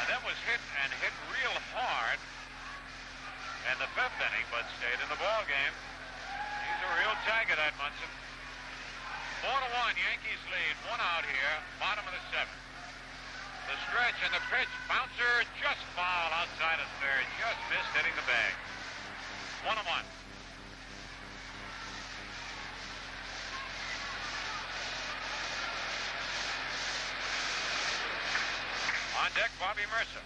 and 0.00 0.08
then 0.08 0.20
was 0.24 0.36
hit 0.48 0.60
and 0.80 0.88
hit 1.04 1.12
real 1.28 1.56
hard 1.76 2.16
in 3.68 3.76
the 3.76 3.88
fifth 3.92 4.16
inning, 4.16 4.46
but 4.48 4.64
stayed 4.80 4.96
in 4.96 5.08
the 5.12 5.20
ball 5.20 5.44
game. 5.44 5.74
He's 6.64 6.80
a 6.80 6.90
real 7.04 7.12
tiger, 7.28 7.52
that 7.60 7.76
Munson. 7.76 8.08
Four 9.44 9.56
to 9.60 9.70
one, 9.76 9.92
Yankees 9.96 10.40
lead. 10.48 10.74
One 10.88 11.00
out 11.00 11.24
here, 11.28 11.54
bottom 11.76 12.04
of 12.08 12.12
the 12.16 12.24
seventh. 12.32 12.64
The 13.68 13.76
stretch 13.88 14.18
and 14.24 14.32
the 14.32 14.44
pitch. 14.48 14.72
Bouncer 14.88 15.44
just 15.60 15.82
foul 15.92 16.28
outside 16.32 16.80
of 16.80 16.88
third. 17.04 17.24
Just 17.36 17.60
missed 17.68 17.92
hitting 17.92 18.16
the 18.16 18.24
bag. 18.24 18.52
One 19.68 19.76
to 19.76 19.84
one. 19.84 20.19
On 29.20 29.28
deck, 29.36 29.52
Bobby 29.60 29.84
Murcer. 29.92 30.24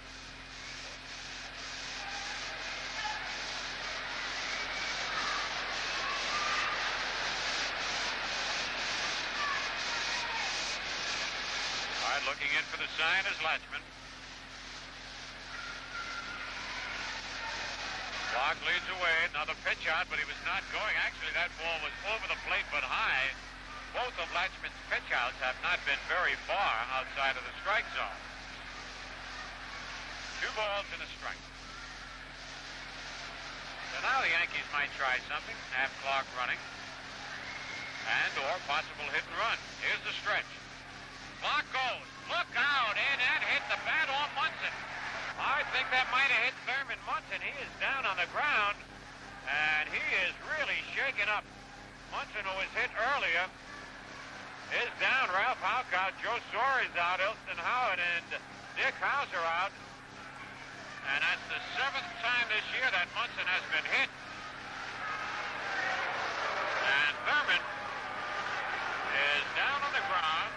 All 11.99 12.07
right, 12.07 12.23
looking 12.31 12.47
in 12.55 12.62
for 12.71 12.79
the 12.79 12.87
sign 12.95 13.27
is 13.27 13.35
Lachemann. 13.43 13.83
Clarke 18.31 18.62
leads 18.62 18.87
away. 18.95 19.11
Another 19.35 19.59
pitch 19.66 19.91
out, 19.91 20.07
but 20.07 20.23
he 20.23 20.27
was 20.31 20.39
not 20.47 20.62
going. 20.71 20.95
Actually, 21.03 21.35
that 21.35 21.51
ball 21.59 21.83
was 21.83 21.91
over 22.15 22.31
the 22.31 22.39
plate 22.47 22.71
but 22.71 22.87
high. 22.87 23.27
Both 23.91 24.15
of 24.23 24.31
Lachemann's 24.31 24.79
pitch 24.87 25.11
outs 25.11 25.35
have 25.43 25.59
not 25.66 25.83
been 25.83 25.99
very 26.07 26.39
far 26.47 26.87
outside 26.95 27.35
of 27.35 27.43
the 27.43 27.55
strike 27.59 27.91
zone. 27.99 28.34
Two 30.45 30.53
balls 30.61 30.85
and 30.93 31.01
a 31.01 31.09
strike. 31.16 31.41
So 33.97 33.97
now 34.05 34.21
the 34.21 34.29
Yankees 34.29 34.69
might 34.77 34.93
try 35.01 35.16
something. 35.25 35.57
Have 35.73 35.89
Clarke 36.05 36.29
running. 36.37 36.61
And 38.05 38.33
or 38.45 38.53
possible 38.69 39.09
hit 39.09 39.25
and 39.25 39.41
run. 39.41 39.57
Here's 39.81 40.05
the 40.05 40.12
stretch. 40.21 40.45
Clarke 41.41 41.65
goes. 41.73 42.05
Look 42.29 42.53
out. 42.61 42.93
And 42.93 43.16
that 43.25 43.41
hit 43.57 43.65
the 43.73 43.81
bat 43.89 44.12
on 44.12 44.29
Munson. 44.37 44.69
I 45.41 45.65
think 45.73 45.89
that 45.89 46.12
might 46.12 46.29
have 46.29 46.53
hit 46.53 46.57
Thurman 46.69 47.01
Munson. 47.09 47.41
He 47.41 47.55
is 47.65 47.73
down 47.81 48.05
on 48.05 48.21
the 48.21 48.29
ground. 48.29 48.77
And 49.49 49.89
he 49.89 50.05
is 50.29 50.37
really 50.61 50.77
shaken 50.93 51.25
up. 51.33 51.49
Munson, 52.12 52.45
who 52.45 52.53
was 52.61 52.69
hit 52.77 52.93
earlier, 53.16 53.49
is 54.77 54.93
down. 55.01 55.25
Ralph 55.33 55.65
Houk 55.65 55.89
out. 55.97 56.12
Joe 56.21 56.37
Soares 56.53 56.93
out. 57.01 57.25
Elston 57.25 57.57
Howard 57.57 57.97
and 57.97 58.29
Dick 58.77 58.93
Howser 59.01 59.41
out. 59.41 59.73
And 61.05 61.20
that's 61.20 61.44
the 61.52 61.60
seventh 61.76 62.10
time 62.24 62.47
this 62.48 62.64
year 62.72 62.89
that 62.89 63.05
Munson 63.12 63.44
has 63.44 63.64
been 63.68 63.85
hit. 63.85 64.09
And 66.85 67.12
Thurman 67.28 67.60
is 67.60 69.44
down 69.52 69.78
on 69.85 69.93
the 69.93 70.05
ground. 70.09 70.51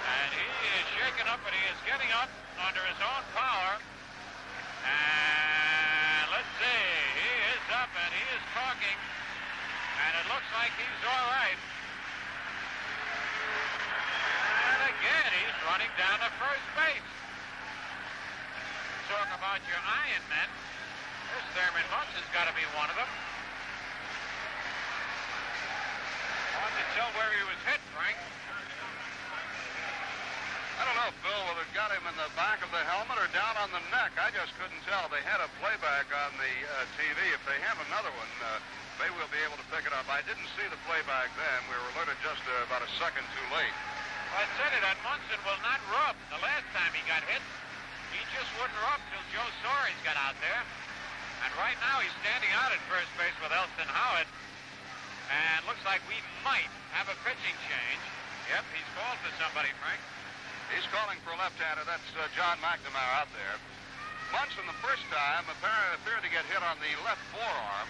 And 0.00 0.28
he 0.32 0.48
is 0.80 0.86
shaken 0.96 1.28
up, 1.28 1.44
but 1.44 1.52
he 1.52 1.64
is 1.68 1.78
getting 1.84 2.08
up 2.16 2.32
under 2.64 2.80
his 2.88 3.00
own 3.04 3.22
power. 3.36 3.76
And 4.88 6.24
let's 6.32 6.52
see, 6.56 6.84
he 7.20 7.32
is 7.52 7.64
up 7.76 7.92
and 7.92 8.10
he 8.16 8.24
is 8.32 8.44
talking. 8.56 8.96
And 8.96 10.12
it 10.24 10.26
looks 10.32 10.50
like 10.56 10.72
he's 10.80 11.02
all 11.04 11.26
right. 11.36 11.60
And 14.72 14.80
again, 14.88 15.30
he's 15.36 15.56
running 15.68 15.92
down 16.00 16.16
to 16.24 16.28
first 16.40 16.64
base. 16.74 17.29
Talk 19.10 19.26
about 19.34 19.58
your 19.66 19.82
Iron 19.82 20.22
Men. 20.30 20.46
This 21.34 21.42
Thurman 21.58 21.82
Munson's 21.90 22.30
got 22.30 22.46
to 22.46 22.54
be 22.54 22.62
one 22.78 22.86
of 22.86 22.94
them. 22.94 23.10
Hard 26.54 26.70
to 26.78 26.84
tell 26.94 27.10
where 27.18 27.26
he 27.34 27.42
was 27.42 27.58
hit, 27.66 27.82
Frank. 27.90 28.14
I 30.78 30.82
don't 30.86 30.94
know, 30.94 31.10
Phil, 31.26 31.42
whether 31.42 31.66
it 31.66 31.74
got 31.74 31.90
him 31.90 32.06
in 32.06 32.14
the 32.22 32.30
back 32.38 32.62
of 32.62 32.70
the 32.70 32.86
helmet 32.86 33.18
or 33.18 33.26
down 33.34 33.58
on 33.58 33.74
the 33.74 33.82
neck. 33.90 34.14
I 34.14 34.30
just 34.30 34.54
couldn't 34.62 34.78
tell. 34.86 35.10
They 35.10 35.26
had 35.26 35.42
a 35.42 35.50
playback 35.58 36.06
on 36.14 36.30
the 36.38 36.54
uh, 36.70 36.86
TV. 36.94 37.18
If 37.34 37.42
they 37.50 37.58
have 37.66 37.82
another 37.90 38.14
one, 38.14 38.30
uh, 38.46 38.62
maybe 39.02 39.10
we'll 39.18 39.34
be 39.34 39.42
able 39.42 39.58
to 39.58 39.66
pick 39.74 39.90
it 39.90 39.94
up. 39.98 40.06
I 40.06 40.22
didn't 40.22 40.46
see 40.54 40.70
the 40.70 40.78
playback 40.86 41.34
then. 41.34 41.58
We 41.66 41.74
were 41.74 41.98
alerted 41.98 42.14
just 42.22 42.46
uh, 42.46 42.62
about 42.70 42.86
a 42.86 42.90
second 43.02 43.26
too 43.34 43.46
late. 43.58 43.74
I 44.38 44.46
said 44.54 44.70
it, 44.70 44.86
that 44.86 45.02
Munson 45.02 45.42
will 45.42 45.58
not 45.66 45.82
rub. 45.90 46.14
The 46.30 46.38
last 46.46 46.70
time 46.70 46.94
he 46.94 47.02
got 47.10 47.26
hit, 47.26 47.42
he 48.14 48.20
just 48.34 48.50
wouldn't 48.58 48.80
rub 48.82 49.00
till 49.10 49.24
Joe 49.34 49.48
Soares 49.62 49.98
got 50.02 50.18
out 50.18 50.36
there. 50.42 50.62
And 51.46 51.50
right 51.56 51.78
now 51.80 52.04
he's 52.04 52.12
standing 52.20 52.52
out 52.52 52.70
at 52.74 52.80
first 52.90 53.08
base 53.16 53.34
with 53.40 53.54
Elston 53.54 53.88
Howard. 53.88 54.28
And 55.30 55.62
looks 55.64 55.82
like 55.86 56.02
we 56.10 56.18
might 56.42 56.68
have 56.90 57.06
a 57.06 57.16
pitching 57.22 57.56
change. 57.70 58.02
Yep, 58.50 58.66
he's 58.74 58.90
called 58.98 59.18
for 59.22 59.30
somebody, 59.38 59.70
Frank. 59.78 60.02
He's 60.74 60.86
calling 60.90 61.18
for 61.22 61.34
a 61.34 61.38
left-hander. 61.38 61.86
That's 61.86 62.10
uh, 62.18 62.26
John 62.34 62.58
McNamara 62.58 63.22
out 63.22 63.30
there. 63.30 63.56
Munson, 64.34 64.66
the 64.66 64.80
first 64.82 65.02
time, 65.10 65.46
apparently 65.50 65.98
appeared 66.02 66.22
to 66.22 66.30
get 66.30 66.46
hit 66.50 66.62
on 66.62 66.78
the 66.78 66.92
left 67.02 67.22
forearm. 67.34 67.88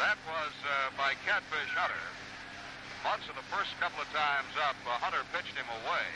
That 0.00 0.16
was 0.24 0.54
uh, 0.64 0.92
by 0.96 1.16
Catfish 1.24 1.72
Hunter. 1.76 2.06
Munson, 3.04 3.36
the 3.36 3.48
first 3.52 3.72
couple 3.80 4.00
of 4.00 4.08
times 4.12 4.52
up, 4.64 4.76
uh, 4.84 4.96
Hunter 5.00 5.24
pitched 5.32 5.56
him 5.56 5.68
away. 5.84 6.08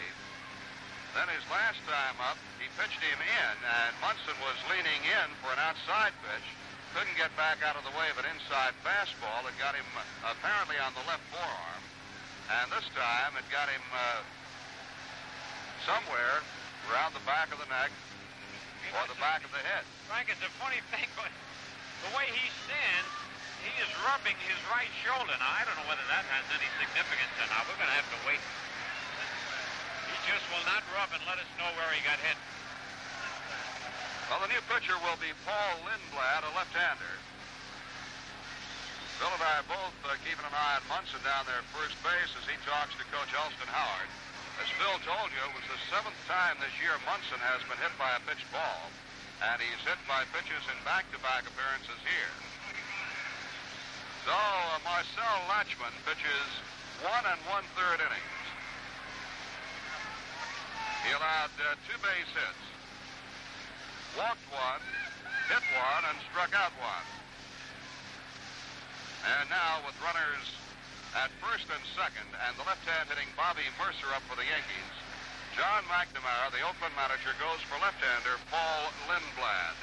Then 1.12 1.28
his 1.28 1.44
last 1.52 1.76
time 1.84 2.16
up, 2.24 2.40
he 2.56 2.72
pitched 2.80 3.00
him 3.04 3.20
in, 3.20 3.54
and 3.60 3.92
Munson 4.00 4.32
was 4.40 4.56
leaning 4.72 5.02
in 5.04 5.28
for 5.44 5.52
an 5.52 5.60
outside 5.60 6.16
pitch. 6.24 6.48
Couldn't 6.96 7.16
get 7.20 7.28
back 7.36 7.60
out 7.60 7.76
of 7.76 7.84
the 7.84 7.92
way 7.96 8.08
of 8.08 8.16
an 8.16 8.28
inside 8.32 8.72
fastball 8.80 9.44
that 9.44 9.52
got 9.60 9.76
him 9.76 9.84
uh, 9.92 10.32
apparently 10.32 10.80
on 10.80 10.96
the 10.96 11.04
left 11.04 11.24
forearm. 11.28 11.82
And 12.48 12.72
this 12.72 12.88
time 12.96 13.36
it 13.36 13.44
got 13.52 13.68
him 13.68 13.84
uh, 13.92 14.24
somewhere 15.84 16.40
around 16.88 17.12
the 17.12 17.24
back 17.28 17.52
of 17.52 17.60
the 17.60 17.68
neck 17.68 17.92
or 18.96 19.04
the 19.08 19.20
back 19.20 19.44
of 19.44 19.52
the 19.52 19.62
head. 19.64 19.84
Frank, 20.08 20.28
it's 20.32 20.44
a 20.44 20.52
funny 20.60 20.80
thing, 20.92 21.08
but 21.16 21.32
the 22.08 22.12
way 22.16 22.28
he 22.28 22.48
stands, 22.68 23.08
he 23.64 23.72
is 23.80 23.88
rubbing 24.04 24.36
his 24.48 24.58
right 24.68 24.90
shoulder. 25.04 25.32
Now, 25.36 25.48
I 25.48 25.64
don't 25.64 25.76
know 25.76 25.88
whether 25.88 26.04
that 26.12 26.24
has 26.28 26.44
any 26.56 26.68
significance 26.76 27.32
or 27.40 27.48
not. 27.52 27.68
We're 27.68 27.80
going 27.80 27.88
to 27.88 27.98
have 28.00 28.10
to 28.16 28.20
wait. 28.28 28.42
Just 30.22 30.44
will 30.54 30.66
not 30.70 30.86
rub 30.94 31.10
and 31.10 31.22
let 31.26 31.42
us 31.42 31.50
know 31.58 31.66
where 31.74 31.90
he 31.90 32.00
got 32.06 32.18
hit. 32.22 32.38
Well, 34.30 34.40
the 34.46 34.50
new 34.54 34.62
pitcher 34.70 34.94
will 35.02 35.18
be 35.18 35.34
Paul 35.42 35.82
Lindblad, 35.82 36.46
a 36.46 36.50
left-hander. 36.56 37.14
Bill 39.20 39.34
and 39.34 39.44
I 39.44 39.60
are 39.62 39.68
both 39.70 39.96
uh, 40.02 40.18
keeping 40.26 40.42
an 40.42 40.54
eye 40.54 40.78
on 40.78 40.84
Munson 40.90 41.22
down 41.22 41.46
there 41.46 41.62
at 41.62 41.68
first 41.74 41.94
base 42.02 42.32
as 42.38 42.46
he 42.48 42.56
talks 42.66 42.94
to 42.98 43.04
Coach 43.12 43.30
Elston 43.34 43.70
Howard. 43.70 44.10
As 44.58 44.70
Phil 44.78 44.98
told 45.06 45.30
you, 45.30 45.42
it 45.42 45.54
was 45.54 45.66
the 45.70 45.78
seventh 45.90 46.18
time 46.26 46.58
this 46.58 46.74
year 46.82 46.94
Munson 47.06 47.38
has 47.38 47.62
been 47.70 47.78
hit 47.78 47.94
by 47.98 48.10
a 48.14 48.20
pitched 48.26 48.46
ball, 48.50 48.90
and 49.46 49.62
he's 49.62 49.82
hit 49.86 50.00
by 50.10 50.26
pitches 50.34 50.62
in 50.70 50.78
back-to-back 50.82 51.46
appearances 51.46 52.00
here. 52.02 52.34
So 54.26 54.34
uh, 54.34 54.82
Marcel 54.86 55.38
Lachemann 55.50 55.94
pitches 56.06 56.48
one 57.02 57.26
and 57.26 57.38
one-third 57.50 58.02
innings. 58.02 58.41
He 61.02 61.10
allowed 61.10 61.50
uh, 61.58 61.74
two 61.84 61.98
base 61.98 62.30
hits, 62.30 62.62
walked 64.14 64.46
one, 64.54 64.82
hit 65.50 65.64
one, 65.74 66.02
and 66.06 66.16
struck 66.30 66.54
out 66.54 66.70
one. 66.78 67.06
And 69.22 69.50
now 69.50 69.82
with 69.86 69.94
runners 70.02 70.46
at 71.18 71.30
first 71.42 71.66
and 71.68 71.82
second, 71.98 72.26
and 72.46 72.54
the 72.54 72.66
left 72.66 72.86
hand 72.86 73.10
hitting 73.10 73.28
Bobby 73.34 73.66
Murcer 73.78 74.10
up 74.14 74.22
for 74.30 74.34
the 74.38 74.46
Yankees, 74.46 74.94
John 75.52 75.84
McNamara, 75.84 76.48
the 76.48 76.64
Oakland 76.64 76.96
manager, 76.96 77.36
goes 77.36 77.60
for 77.68 77.76
left-hander 77.84 78.40
Paul 78.48 78.88
Lindblad. 79.04 79.76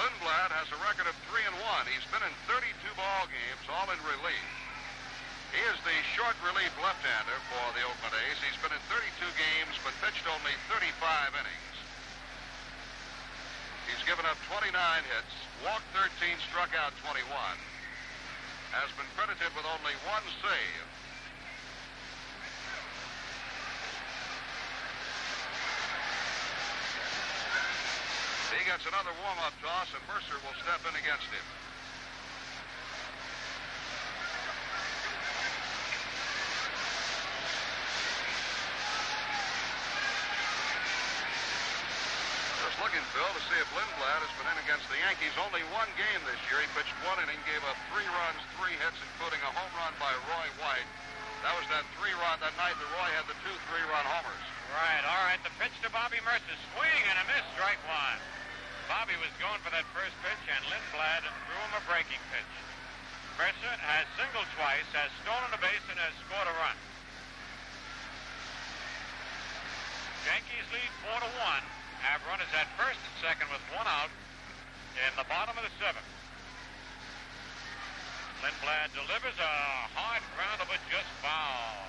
Lindblad 0.00 0.50
has 0.56 0.72
a 0.72 0.78
record 0.80 1.04
of 1.04 1.14
3 1.28 1.44
and 1.44 1.58
1. 1.60 1.92
He's 1.92 2.08
been 2.08 2.24
in 2.24 2.34
32 2.48 2.72
ball 2.96 3.28
games, 3.28 3.64
all 3.68 3.92
in 3.92 4.00
relief. 4.08 4.63
He 5.54 5.62
is 5.70 5.78
the 5.86 5.94
short 6.18 6.34
relief 6.42 6.74
left-hander 6.82 7.38
for 7.46 7.64
the 7.78 7.86
Oakland 7.86 8.10
A's. 8.26 8.38
He's 8.42 8.58
been 8.58 8.74
in 8.74 8.82
32 8.90 9.06
games, 9.38 9.78
but 9.86 9.94
pitched 10.02 10.26
only 10.26 10.50
35 10.66 10.90
innings. 11.38 11.76
He's 13.86 14.02
given 14.02 14.26
up 14.26 14.34
29 14.50 14.74
hits, 14.74 15.34
walked 15.62 15.86
13, 15.94 16.10
struck 16.50 16.74
out 16.74 16.90
21. 17.06 17.22
Has 18.74 18.90
been 18.98 19.06
credited 19.14 19.54
with 19.54 19.62
only 19.62 19.94
one 20.10 20.26
save. 20.42 20.86
He 28.58 28.62
gets 28.66 28.86
another 28.86 29.14
warm-up 29.22 29.54
toss, 29.62 29.86
and 29.94 30.02
Murcer 30.10 30.34
will 30.42 30.58
step 30.62 30.82
in 30.82 30.94
against 30.98 31.30
him. 31.30 31.46
Just 42.64 42.80
Phil, 43.10 43.26
to 43.26 43.42
see 43.50 43.58
if 43.58 43.66
Lindblad 43.74 44.20
has 44.22 44.34
been 44.38 44.46
in 44.46 44.58
against 44.62 44.86
the 44.86 44.98
Yankees. 45.02 45.34
Only 45.40 45.66
one 45.74 45.90
game 45.98 46.20
this 46.30 46.38
year. 46.46 46.62
He 46.62 46.68
pitched 46.78 46.94
one 47.02 47.18
inning, 47.18 47.40
gave 47.42 47.58
up 47.66 47.74
three 47.90 48.06
runs, 48.06 48.38
three 48.60 48.78
hits, 48.78 48.94
including 49.02 49.42
a 49.42 49.50
home 49.50 49.72
run 49.74 49.90
by 49.98 50.14
Roy 50.30 50.46
White. 50.62 50.86
That 51.42 51.58
was 51.58 51.66
that 51.74 51.82
three-run 51.98 52.40
that 52.40 52.54
night 52.56 52.78
that 52.78 52.90
Roy 52.94 53.10
had 53.18 53.26
the 53.26 53.36
two 53.42 53.52
three-run 53.68 54.06
homers. 54.06 54.44
Right, 54.72 55.02
all 55.04 55.22
right. 55.26 55.42
The 55.42 55.52
pitch 55.58 55.74
to 55.82 55.90
Bobby 55.90 56.22
Murcer. 56.22 56.56
Swing 56.72 57.02
and 57.10 57.18
a 57.20 57.24
miss, 57.28 57.44
strike 57.58 57.82
one. 57.84 58.18
Bobby 58.86 59.18
was 59.20 59.28
going 59.42 59.60
for 59.60 59.74
that 59.74 59.84
first 59.92 60.14
pitch, 60.24 60.42
and 60.48 60.62
Lindblad 60.70 61.26
threw 61.26 61.58
him 61.58 61.74
a 61.74 61.82
breaking 61.90 62.22
pitch. 62.30 62.52
Murcer 63.36 63.74
has 63.82 64.06
singled 64.14 64.48
twice, 64.54 64.86
has 64.94 65.10
stolen 65.26 65.50
a 65.50 65.60
base, 65.60 65.84
and 65.90 65.98
has 65.98 66.14
scored 66.24 66.46
a 66.46 66.54
run. 66.62 66.76
Yankees 70.24 70.66
lead 70.72 70.90
four 71.04 71.18
to 71.20 71.30
one. 71.44 71.64
Have 72.04 72.20
runners 72.28 72.52
at 72.52 72.68
first 72.76 73.00
and 73.00 73.14
second 73.24 73.48
with 73.48 73.64
one 73.72 73.88
out 73.88 74.12
in 74.92 75.12
the 75.16 75.24
bottom 75.24 75.56
of 75.56 75.64
the 75.64 75.72
seventh. 75.80 76.04
Lindblad 78.44 78.92
delivers 78.92 79.32
a 79.40 79.52
hard 79.96 80.20
grounder, 80.36 80.68
but 80.68 80.76
just 80.92 81.08
foul. 81.24 81.80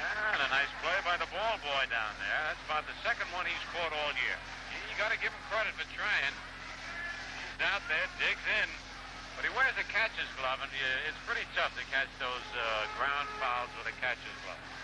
And 0.00 0.40
a 0.40 0.48
nice 0.48 0.72
play 0.80 0.96
by 1.04 1.20
the 1.20 1.28
ball 1.28 1.60
boy 1.60 1.84
down 1.92 2.14
there. 2.24 2.40
That's 2.48 2.64
about 2.64 2.88
the 2.88 2.96
second 3.04 3.28
one 3.36 3.44
he's 3.44 3.60
caught 3.76 3.92
all 3.92 4.16
year. 4.16 4.38
You 4.88 4.96
got 4.96 5.12
to 5.12 5.20
give 5.20 5.28
him 5.28 5.44
credit 5.52 5.76
for 5.76 5.84
trying. 5.92 6.32
He's 6.32 7.60
out 7.68 7.84
there, 7.84 8.08
digs 8.16 8.40
in, 8.64 8.68
but 9.36 9.44
he 9.44 9.52
wears 9.52 9.76
a 9.76 9.84
catcher's 9.92 10.32
glove, 10.40 10.64
and 10.64 10.72
it's 11.04 11.20
pretty 11.28 11.44
tough 11.52 11.76
to 11.76 11.84
catch 11.92 12.08
those 12.16 12.46
uh, 12.56 12.88
ground 12.96 13.28
fouls 13.36 13.68
with 13.76 13.92
a 13.92 13.96
catcher's 14.00 14.38
glove. 14.48 14.77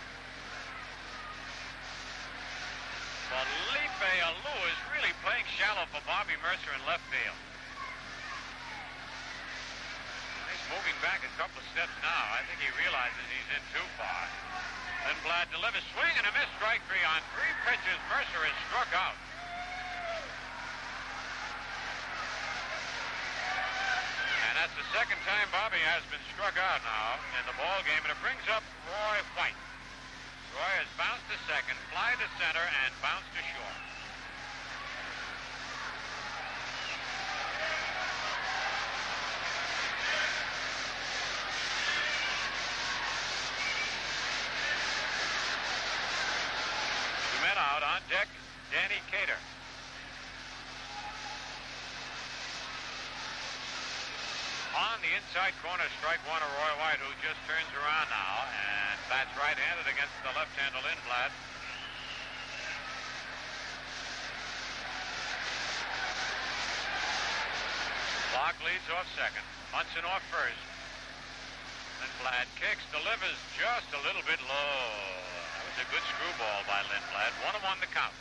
Felipe 3.35 4.07
Alou 4.23 4.59
is 4.71 4.79
really 4.95 5.11
playing 5.27 5.43
shallow 5.59 5.91
for 5.91 5.99
Bobby 6.07 6.39
Murcer 6.39 6.71
in 6.71 6.79
left 6.87 7.03
field. 7.11 7.41
He's 10.55 10.67
moving 10.71 10.95
back 11.03 11.27
a 11.27 11.33
couple 11.35 11.59
of 11.59 11.67
steps 11.75 11.91
now. 11.99 12.25
I 12.31 12.47
think 12.47 12.63
he 12.63 12.71
realizes 12.79 13.19
he's 13.35 13.51
in 13.59 13.63
too 13.75 13.87
far. 13.99 14.23
Lindblad 15.11 15.51
delivers 15.51 15.83
swing 15.99 16.15
and 16.15 16.31
a 16.31 16.33
miss 16.39 16.47
strike 16.63 16.79
three 16.87 17.03
on 17.03 17.19
three 17.35 17.51
pitches. 17.67 17.99
Murcer 18.07 18.43
is 18.47 18.55
struck 18.71 18.91
out. 18.95 19.19
And 24.47 24.55
that's 24.63 24.79
the 24.79 24.87
second 24.95 25.19
time 25.27 25.51
Bobby 25.51 25.83
has 25.91 26.07
been 26.07 26.23
struck 26.39 26.55
out 26.55 26.79
now 26.87 27.19
in 27.35 27.43
the 27.51 27.57
ball 27.59 27.83
game, 27.83 27.99
and 28.07 28.15
it 28.15 28.21
brings 28.23 28.47
up 28.55 28.63
Roy 28.87 29.19
White. 29.35 29.59
Roy 30.55 30.75
has 30.79 30.87
bounced 30.95 31.27
to 31.27 31.39
second, 31.51 31.75
fly 31.91 32.15
to 32.15 32.29
center, 32.39 32.63
and 32.63 32.95
bounced 33.03 33.27
to 33.35 33.43
short. 33.43 33.75
Two 47.35 47.39
men 47.43 47.59
out 47.59 47.83
on 47.83 47.99
deck, 48.07 48.31
Danny 48.71 49.03
Cater. 49.11 49.43
On 54.79 55.03
the 55.03 55.19
inside 55.35 55.59
corner, 55.67 55.83
strike 55.99 56.23
one 56.31 56.39
of 56.39 56.47
Roy 56.47 56.75
White, 56.79 57.03
who 57.03 57.11
just 57.19 57.35
turns 57.51 57.67
around 57.75 58.07
now 58.07 58.47
and 58.55 58.95
bats 59.11 59.35
right-handed 59.35 59.83
against 59.91 60.15
the 60.23 60.31
left-hander 60.31 60.79
Lindblad. 60.79 61.35
Clarke 68.31 68.63
leads 68.63 68.87
off 68.95 69.11
second. 69.19 69.43
Munson 69.75 70.07
off 70.07 70.23
first. 70.31 70.63
Lindblad 71.99 72.47
kicks, 72.55 72.87
delivers 72.95 73.39
just 73.59 73.91
a 73.91 73.99
little 74.07 74.23
bit 74.31 74.39
low. 74.47 74.79
That 75.59 75.67
was 75.67 75.83
a 75.83 75.87
good 75.91 76.07
screwball 76.15 76.63
by 76.71 76.79
Lindblad. 76.87 77.35
One 77.43 77.59
on 77.59 77.83
the 77.83 77.91
count. 77.91 78.15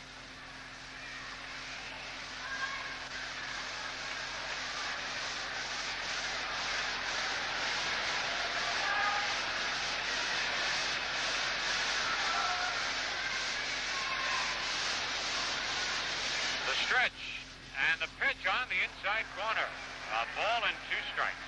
The 16.64 16.80
stretch 16.88 17.44
and 17.92 18.00
the 18.00 18.08
pitch 18.18 18.48
on 18.48 18.66
the 18.72 18.73
inside 18.84 19.24
corner. 19.32 19.68
A 20.12 20.22
ball 20.36 20.60
and 20.68 20.76
two 20.92 21.02
strikes. 21.16 21.46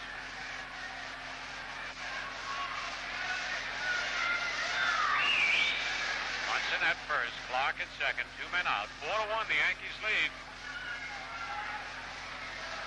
Munson 6.49 6.83
at 6.89 6.99
first, 7.05 7.37
Clarke 7.53 7.79
at 7.85 7.91
second, 8.01 8.25
two 8.41 8.49
men 8.51 8.65
out. 8.65 8.89
Four 9.05 9.13
to 9.13 9.27
one, 9.37 9.45
the 9.53 9.61
Yankees 9.61 9.97
lead. 10.01 10.33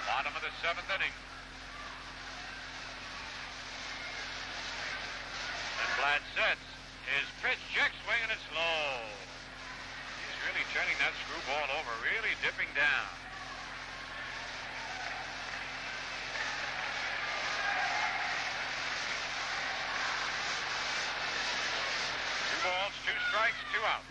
Bottom 0.10 0.34
of 0.34 0.42
the 0.42 0.50
seventh 0.66 0.90
inning. 0.90 1.14
And 5.78 5.92
Glad 6.02 6.22
sets. 6.34 6.66
His 7.14 7.30
pitch, 7.46 7.62
check 7.74 7.94
swing, 8.06 8.22
and 8.26 8.34
it's 8.34 8.50
low. 8.54 9.06
He's 10.18 10.38
really 10.50 10.66
turning 10.74 10.98
that 10.98 11.14
screwball 11.26 11.70
over, 11.78 11.94
really 12.06 12.34
dipping 12.42 12.70
down. 12.74 13.08
Two 22.50 22.60
balls, 22.66 22.94
two 23.06 23.18
strikes, 23.30 23.62
two 23.74 23.84
out. 23.86 24.06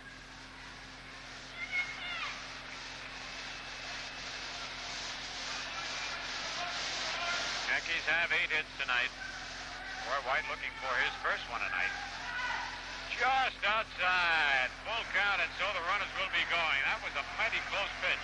Yankees 7.98 8.14
have 8.14 8.30
eight 8.30 8.52
hits 8.54 8.70
tonight. 8.78 9.10
Roy 10.06 10.22
White 10.30 10.46
looking 10.46 10.70
for 10.78 10.94
his 11.02 11.10
first 11.18 11.42
one 11.50 11.58
tonight. 11.58 11.90
Just 13.10 13.58
outside. 13.66 14.70
Full 14.86 15.02
count, 15.10 15.42
and 15.42 15.50
so 15.58 15.66
the 15.74 15.82
runners 15.82 16.06
will 16.14 16.30
be 16.30 16.46
going. 16.46 16.78
That 16.86 17.02
was 17.02 17.10
a 17.18 17.26
mighty 17.34 17.58
close 17.74 17.90
pitch. 17.98 18.22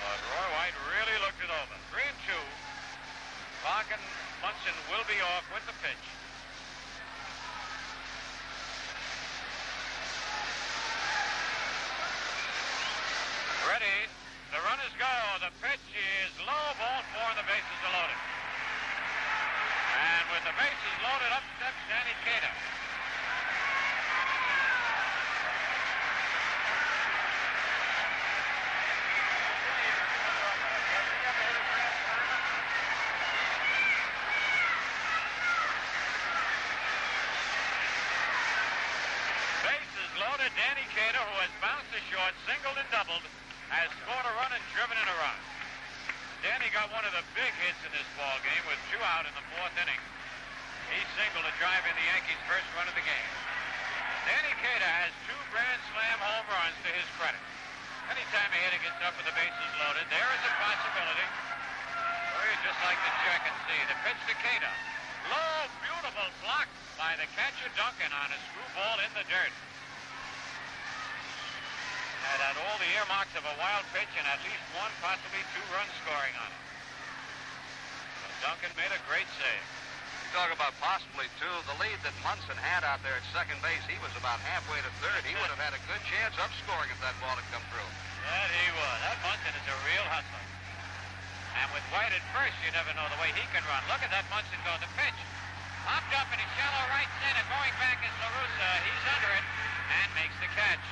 But 0.00 0.16
Roy 0.32 0.48
White 0.56 0.76
really 0.88 1.16
looked 1.20 1.36
it 1.44 1.52
over. 1.52 1.76
Three 1.92 2.08
and 2.08 2.16
two. 2.24 2.44
Clarke 3.60 3.92
and 3.92 4.04
Munson 4.40 4.76
will 4.88 5.04
be 5.04 5.20
off 5.20 5.44
with 5.52 5.64
the 5.68 5.76
pitch. 5.84 6.04
Ready. 13.68 14.08
The 14.48 14.64
runners 14.64 14.94
go. 14.96 15.12
The 15.44 15.52
pitch 15.60 15.84
is 15.92 16.32
low. 16.40 16.66
Ball 16.80 17.04
four, 17.12 17.30
the 17.36 17.44
bases 17.44 17.80
are 17.84 17.95
with 20.36 20.44
the 20.44 20.60
bases 20.60 20.96
loaded, 21.00 21.32
up 21.32 21.40
steps 21.56 21.80
Danny 21.88 22.12
Cater. 22.28 22.52
Bases 39.64 40.10
loaded. 40.20 40.52
Danny 40.52 40.84
Cater, 40.92 41.16
who 41.16 41.36
has 41.40 41.48
bounced 41.64 41.88
to 41.96 42.00
short, 42.12 42.36
singled 42.44 42.76
and 42.76 42.84
doubled, 42.92 43.24
has 43.72 43.88
scored 44.04 44.26
a 44.28 44.32
run 44.36 44.52
and 44.52 44.64
driven 44.76 45.00
in 45.00 45.06
a 45.08 45.16
run. 45.16 45.38
Danny 46.44 46.68
got 46.76 46.92
one 46.92 47.08
of 47.08 47.16
the 47.16 47.24
big 47.32 47.56
hits 47.64 47.80
in 47.88 47.92
this 47.96 48.04
ball 48.20 48.36
game 48.44 48.64
with 48.68 48.76
two 48.92 49.00
out 49.00 49.24
in 49.24 49.32
the 49.32 49.46
fourth 49.56 49.72
inning. 49.80 50.15
He 51.06 51.22
singled 51.22 51.46
to 51.46 51.54
drive 51.62 51.86
in 51.86 51.94
the 51.94 52.06
Yankees' 52.10 52.42
first 52.50 52.66
run 52.74 52.90
of 52.90 52.96
the 52.98 53.06
game. 53.06 53.30
Danny 54.26 54.54
Cater 54.58 54.90
has 55.06 55.14
two 55.30 55.38
grand 55.54 55.78
slam 55.94 56.18
home 56.18 56.46
runs 56.50 56.74
to 56.82 56.90
his 56.90 57.06
credit. 57.14 57.38
Anytime 58.10 58.50
a 58.50 58.58
hitter 58.58 58.82
gets 58.82 58.98
up 59.06 59.14
with 59.14 59.22
the 59.22 59.36
bases 59.38 59.72
loaded, 59.78 60.02
there 60.10 60.26
is 60.34 60.42
a 60.42 60.52
possibility. 60.58 61.26
Or 62.34 62.42
you 62.42 62.58
just 62.66 62.80
like 62.82 62.98
to 62.98 63.12
check 63.22 63.42
and 63.46 63.56
see. 63.70 63.80
The 63.86 63.98
pitch 64.02 64.18
to 64.26 64.34
Cater. 64.34 64.74
Low, 65.30 65.70
beautiful 65.86 66.26
block 66.42 66.66
by 66.98 67.14
the 67.22 67.30
catcher 67.38 67.70
Duncan 67.78 68.10
on 68.10 68.28
a 68.34 68.38
screwball 68.50 68.98
in 69.06 69.10
the 69.14 69.26
dirt. 69.30 69.54
Had 72.26 72.50
had 72.50 72.56
all 72.66 72.78
the 72.82 72.90
earmarks 72.98 73.34
of 73.38 73.46
a 73.46 73.54
wild 73.62 73.86
pitch 73.94 74.10
and 74.18 74.26
at 74.26 74.42
least 74.42 74.62
one, 74.74 74.90
possibly 74.98 75.38
two 75.54 75.66
runs 75.70 75.94
scoring 76.02 76.34
on 76.34 76.50
it. 76.50 76.62
Duncan 78.42 78.74
made 78.74 78.90
a 78.90 78.98
great 79.06 79.30
save. 79.38 79.75
Talk 80.36 80.52
about 80.52 80.76
possibly 80.84 81.32
two. 81.40 81.48
The 81.64 81.80
lead 81.80 81.96
that 82.04 82.12
Munson 82.20 82.60
had 82.60 82.84
out 82.84 83.00
there 83.00 83.16
at 83.16 83.24
second 83.32 83.56
base, 83.64 83.80
he 83.88 83.96
was 84.04 84.12
about 84.20 84.36
halfway 84.44 84.76
to 84.84 84.92
third. 85.00 85.24
He 85.24 85.32
would 85.32 85.48
have 85.48 85.56
had 85.56 85.72
a 85.72 85.80
good 85.88 86.04
chance 86.12 86.36
of 86.36 86.52
scoring 86.60 86.92
if 86.92 87.00
that 87.00 87.16
ball 87.24 87.32
had 87.32 87.48
come 87.48 87.64
through. 87.72 87.88
That 88.28 88.52
he 88.52 88.68
was. 88.76 88.96
That 89.00 89.16
Munson 89.24 89.56
is 89.56 89.64
a 89.64 89.76
real 89.88 90.04
hustler. 90.12 90.44
And 91.56 91.72
with 91.72 91.80
White 91.88 92.12
at 92.12 92.20
first, 92.36 92.52
you 92.60 92.68
never 92.76 92.92
know 92.92 93.08
the 93.08 93.16
way 93.24 93.32
he 93.32 93.48
can 93.48 93.64
run. 93.64 93.80
Look 93.88 94.04
at 94.04 94.12
that 94.12 94.28
Munson 94.28 94.60
go. 94.60 94.76
The 94.76 94.92
pitch. 95.00 95.16
Popped 95.88 96.12
up 96.12 96.28
in 96.28 96.36
a 96.36 96.48
shallow 96.52 96.84
right 96.92 97.08
center. 97.24 97.44
Going 97.48 97.72
back 97.80 97.96
is 98.04 98.12
LaRussa. 98.20 98.70
He's 98.84 99.04
under 99.16 99.32
it 99.40 99.46
and 99.88 100.08
makes 100.20 100.36
the 100.36 100.52
catch. 100.52 100.84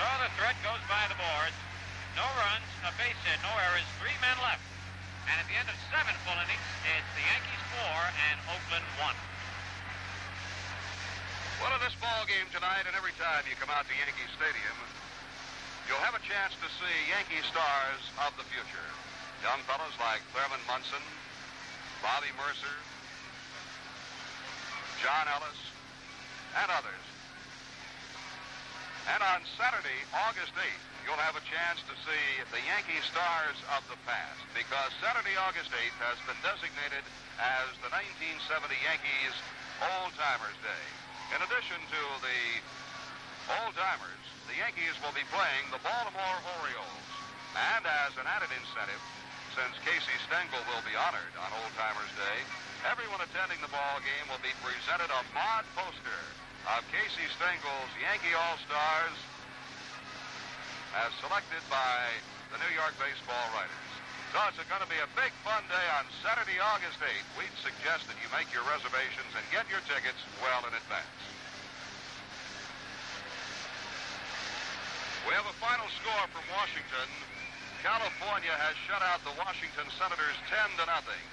So 0.00 0.08
the 0.24 0.32
threat 0.40 0.56
goes 0.64 0.80
by 0.88 1.04
the 1.12 1.20
boards. 1.20 1.58
No 2.16 2.24
runs, 2.40 2.64
a 2.88 2.96
base 2.96 3.20
hit, 3.28 3.36
no 3.44 3.52
errors, 3.60 3.84
three 4.00 4.16
men 4.24 4.40
left. 4.40 4.71
And 5.30 5.36
at 5.38 5.46
the 5.46 5.56
end 5.56 5.68
of 5.70 5.76
seven 5.90 6.14
full 6.26 6.34
innings, 6.34 6.66
it's 6.82 7.10
the 7.14 7.24
Yankees 7.24 7.62
four 7.76 7.98
and 8.30 8.36
Oakland 8.50 8.86
one. 8.98 9.18
Well, 11.62 11.70
in 11.78 11.82
this 11.86 11.94
ball 12.02 12.26
game 12.26 12.50
tonight, 12.50 12.90
and 12.90 12.94
every 12.98 13.14
time 13.22 13.46
you 13.46 13.54
come 13.54 13.70
out 13.70 13.86
to 13.86 13.94
Yankee 13.94 14.26
Stadium, 14.34 14.76
you'll 15.86 16.02
have 16.02 16.18
a 16.18 16.24
chance 16.26 16.58
to 16.58 16.68
see 16.82 16.96
Yankee 17.06 17.38
stars 17.46 18.02
of 18.26 18.34
the 18.34 18.42
future. 18.50 18.88
Young 19.46 19.62
fellows 19.70 19.94
like 20.02 20.22
Thurman 20.34 20.58
Munson, 20.66 21.02
Bobby 22.02 22.34
Murcer, 22.34 22.76
John 25.02 25.26
Ellis, 25.30 25.60
and 26.62 26.68
others. 26.70 27.04
And 29.14 29.22
on 29.22 29.42
Saturday, 29.58 29.98
August 30.14 30.54
8th, 30.54 30.91
you'll 31.04 31.18
have 31.18 31.34
a 31.34 31.44
chance 31.46 31.82
to 31.86 31.94
see 32.06 32.24
the 32.54 32.62
Yankee 32.62 33.00
stars 33.06 33.58
of 33.74 33.82
the 33.90 33.98
past 34.06 34.38
because 34.54 34.90
Saturday, 35.02 35.34
August 35.38 35.70
8th 35.74 35.98
has 35.98 36.18
been 36.26 36.38
designated 36.42 37.02
as 37.42 37.68
the 37.82 37.90
1970 37.90 38.70
Yankees 38.82 39.34
Old 39.82 40.14
Timers 40.14 40.58
Day. 40.62 40.84
In 41.34 41.40
addition 41.42 41.80
to 41.90 42.02
the 42.22 42.40
Old 43.62 43.74
Timers, 43.74 44.24
the 44.46 44.56
Yankees 44.58 44.94
will 45.02 45.14
be 45.16 45.26
playing 45.34 45.64
the 45.74 45.82
Baltimore 45.82 46.38
Orioles. 46.62 47.06
And 47.52 47.82
as 47.82 48.14
an 48.16 48.26
added 48.28 48.52
incentive, 48.54 49.02
since 49.58 49.74
Casey 49.84 50.16
Stengel 50.30 50.62
will 50.70 50.84
be 50.86 50.94
honored 50.94 51.34
on 51.36 51.50
Old 51.60 51.72
Timers 51.76 52.14
Day, 52.14 52.38
everyone 52.86 53.20
attending 53.20 53.58
the 53.60 53.72
ball 53.74 53.98
game 54.06 54.26
will 54.30 54.40
be 54.40 54.54
presented 54.62 55.10
a 55.10 55.22
mod 55.34 55.66
poster 55.76 56.22
of 56.72 56.86
Casey 56.94 57.26
Stengel's 57.36 57.92
Yankee 57.98 58.32
All-Stars 58.32 59.31
as 60.92 61.10
selected 61.24 61.64
by 61.72 62.12
the 62.52 62.60
New 62.60 62.72
York 62.76 62.92
baseball 63.00 63.46
writers. 63.56 63.88
So 64.32 64.40
it's 64.48 64.60
going 64.68 64.84
to 64.84 64.88
be 64.88 65.00
a 65.00 65.08
big 65.12 65.32
fun 65.44 65.64
day 65.68 65.86
on 65.96 66.08
Saturday, 66.24 66.56
August 66.60 67.00
8th. 67.00 67.28
We'd 67.36 67.52
suggest 67.60 68.08
that 68.08 68.16
you 68.20 68.28
make 68.32 68.48
your 68.52 68.64
reservations 68.68 69.28
and 69.36 69.44
get 69.52 69.68
your 69.68 69.80
tickets 69.88 70.20
well 70.40 70.64
in 70.64 70.72
advance. 70.72 71.20
We 75.28 75.36
have 75.36 75.44
a 75.48 75.56
final 75.60 75.84
score 76.00 76.24
from 76.32 76.44
Washington. 76.48 77.08
California 77.84 78.52
has 78.56 78.76
shut 78.88 79.04
out 79.04 79.20
the 79.24 79.36
Washington 79.36 79.88
Senators 79.96 80.36
10 80.48 80.80
to 80.80 80.84
nothing. 80.88 81.24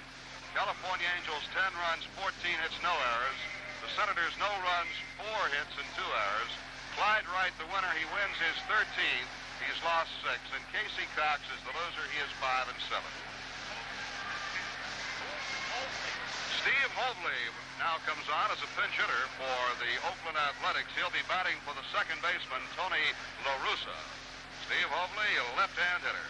California 0.52 1.08
Angels 1.20 1.44
10 1.56 1.62
runs, 1.88 2.04
14 2.20 2.32
hits, 2.64 2.76
no 2.84 2.92
errors. 2.92 3.40
The 3.80 3.90
Senators 3.96 4.36
no 4.36 4.50
runs, 4.60 4.92
four 5.16 5.40
hits 5.56 5.72
and 5.76 5.88
two 5.96 6.04
errors. 6.04 6.52
Clyde 7.00 7.24
Wright, 7.32 7.54
the 7.56 7.68
winner, 7.72 7.92
he 7.96 8.04
wins 8.12 8.36
his 8.44 8.60
13th. 8.68 9.39
He's 9.60 9.80
lost 9.84 10.10
six. 10.24 10.40
And 10.56 10.62
Casey 10.72 11.06
Cox 11.12 11.44
is 11.52 11.60
the 11.68 11.74
loser. 11.76 12.04
He 12.12 12.18
is 12.24 12.32
five 12.40 12.66
and 12.68 12.80
seven. 12.88 13.12
Steve 16.60 16.92
Hovley 16.92 17.40
now 17.80 17.96
comes 18.04 18.28
on 18.28 18.52
as 18.52 18.60
a 18.60 18.68
pinch 18.76 18.92
hitter 18.92 19.24
for 19.40 19.60
the 19.80 19.92
Oakland 20.04 20.36
Athletics. 20.36 20.92
He'll 20.92 21.12
be 21.12 21.24
batting 21.24 21.56
for 21.64 21.72
the 21.72 21.84
second 21.88 22.20
baseman, 22.20 22.60
Tony 22.76 23.00
La 23.48 23.54
Russa. 23.64 23.96
Steve 24.68 24.90
Hovley, 24.92 25.30
a 25.40 25.44
left-hand 25.56 26.04
hitter. 26.04 26.28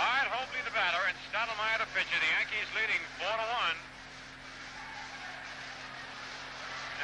All 0.00 0.08
right, 0.08 0.32
Runge 0.32 0.64
the 0.64 0.72
batter 0.72 1.04
and 1.12 1.16
Stottlemyre 1.28 1.76
the 1.76 1.88
pitcher. 1.92 2.16
The 2.16 2.32
Yankees 2.40 2.68
leading 2.72 3.04
four 3.20 3.36
to 3.36 3.46
one. 3.52 3.78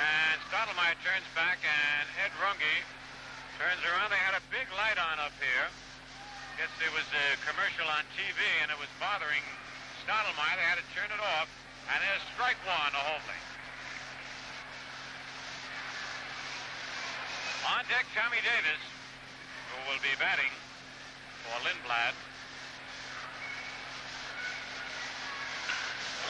And 0.01 0.37
Stottlemyre 0.49 0.97
turns 1.05 1.29
back, 1.37 1.61
and 1.61 2.09
Ed 2.25 2.33
Runge 2.41 2.73
turns 3.57 3.81
around. 3.89 4.13
They 4.13 4.21
had 4.21 4.37
a 4.37 4.45
big 4.53 4.69
light 4.77 5.01
on 5.01 5.17
up 5.21 5.33
here. 5.41 5.69
Guess 6.61 6.73
there 6.81 6.93
was 6.93 7.05
a 7.09 7.27
commercial 7.45 7.89
on 7.89 8.05
TV, 8.17 8.41
and 8.65 8.73
it 8.73 8.79
was 8.81 8.89
bothering 9.01 9.45
Stottlemyre. 10.05 10.57
They 10.57 10.69
had 10.69 10.81
to 10.81 10.89
turn 10.97 11.09
it 11.09 11.21
off, 11.21 11.49
and 11.93 11.99
there's 12.01 12.25
strike 12.37 12.57
one 12.65 12.93
to 12.93 13.01
Hovley. 13.01 13.41
On 17.77 17.83
deck, 17.93 18.07
Tommy 18.17 18.41
Davis, 18.45 18.83
who 19.73 19.77
will 19.89 20.01
be 20.05 20.13
batting 20.21 20.53
for 21.45 21.57
Lindblad. 21.65 22.15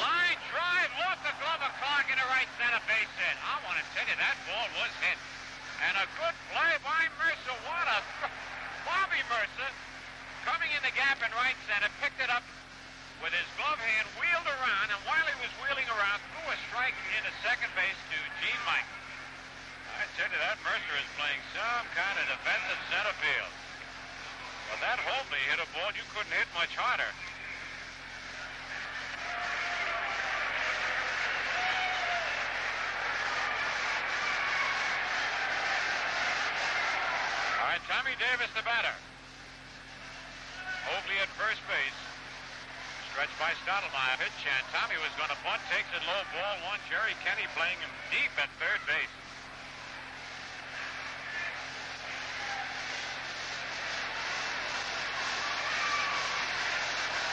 Line 0.00 0.40
drive 0.52 0.92
off 1.06 1.18
the 1.26 1.34
glove 1.42 1.62
of 1.62 1.72
Clarke 1.80 2.08
into 2.10 2.26
right 2.30 2.50
center 2.58 2.82
base 2.86 3.12
hit. 3.18 3.36
I 3.42 3.58
want 3.66 3.78
to 3.78 3.84
tell 3.94 4.06
you, 4.06 4.16
that 4.16 4.36
ball 4.46 4.68
was 4.80 4.92
hit. 5.02 5.35
And 5.84 5.94
a 6.00 6.06
good 6.16 6.36
play 6.52 6.72
by 6.80 7.02
Murcer. 7.20 7.56
What 7.68 7.86
a... 7.90 8.00
Bobby 8.86 9.18
Murcer, 9.26 9.70
coming 10.46 10.70
in 10.70 10.78
the 10.86 10.94
gap 10.94 11.18
in 11.18 11.28
right 11.34 11.58
center, 11.66 11.90
picked 11.98 12.22
it 12.22 12.30
up 12.30 12.46
with 13.18 13.34
his 13.34 13.48
glove 13.58 13.82
hand, 13.82 14.06
wheeled 14.14 14.46
around, 14.46 14.94
and 14.94 15.00
while 15.10 15.26
he 15.26 15.36
was 15.42 15.50
wheeling 15.58 15.90
around, 15.90 16.22
threw 16.30 16.46
a 16.46 16.58
strike 16.70 16.94
into 17.18 17.34
second 17.42 17.66
base 17.74 17.98
to 18.14 18.18
Gene 18.38 18.62
Mike. 18.62 18.86
I 19.98 20.06
tell 20.14 20.30
you, 20.30 20.38
that 20.38 20.60
Murcer 20.62 20.96
is 21.02 21.10
playing 21.18 21.42
some 21.50 21.86
kind 21.98 22.14
of 22.14 22.30
defensive 22.30 22.80
center 22.94 23.16
field. 23.18 23.52
Well, 24.70 24.80
that 24.86 24.98
Hovley 25.02 25.42
hit 25.50 25.58
a 25.58 25.68
ball 25.74 25.90
you 25.98 26.06
couldn't 26.14 26.30
hit 26.30 26.46
much 26.54 26.72
harder. 26.78 27.10
Right, 37.76 37.92
Tommy 37.92 38.16
Davis, 38.16 38.48
the 38.56 38.64
batter. 38.64 38.96
Hovley 40.88 41.20
at 41.20 41.28
first 41.36 41.60
base. 41.68 42.00
Stretched 43.12 43.36
by 43.36 43.52
Stottlemyre. 43.68 44.16
Pitch, 44.16 44.48
and 44.48 44.64
Tommy 44.72 44.96
was 44.96 45.12
going 45.20 45.28
to 45.28 45.36
bunt. 45.44 45.60
Takes 45.68 45.92
it 45.92 46.00
low. 46.08 46.24
Ball 46.32 46.56
one. 46.72 46.80
Jerry 46.88 47.12
Kenney 47.20 47.44
playing 47.52 47.76
him 47.76 47.92
deep 48.08 48.32
at 48.40 48.48
third 48.56 48.80
base. 48.88 49.12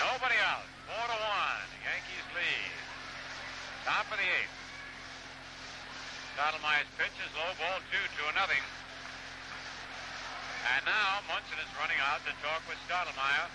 Nobody 0.04 0.36
out. 0.44 0.68
Four 0.92 1.08
to 1.08 1.20
one. 1.24 1.68
Yankees 1.88 2.28
lead. 2.36 2.76
Top 3.88 4.12
of 4.12 4.20
the 4.20 4.28
eighth. 4.28 4.56
Stottlemyre's 6.36 6.92
pitch 7.00 7.16
is 7.24 7.32
low. 7.32 7.48
Ball 7.56 7.80
two 7.88 8.04
to 8.20 8.22
a 8.28 8.36
nothing. 8.36 8.83
And 10.64 10.82
now 10.88 11.20
Munson 11.28 11.60
is 11.60 11.68
running 11.76 12.00
out 12.08 12.24
to 12.24 12.32
talk 12.40 12.64
with 12.72 12.80
Stottlemyre. 12.88 13.52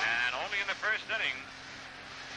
And 0.00 0.30
only 0.40 0.64
in 0.64 0.68
the 0.68 0.80
first 0.80 1.04
inning 1.12 1.36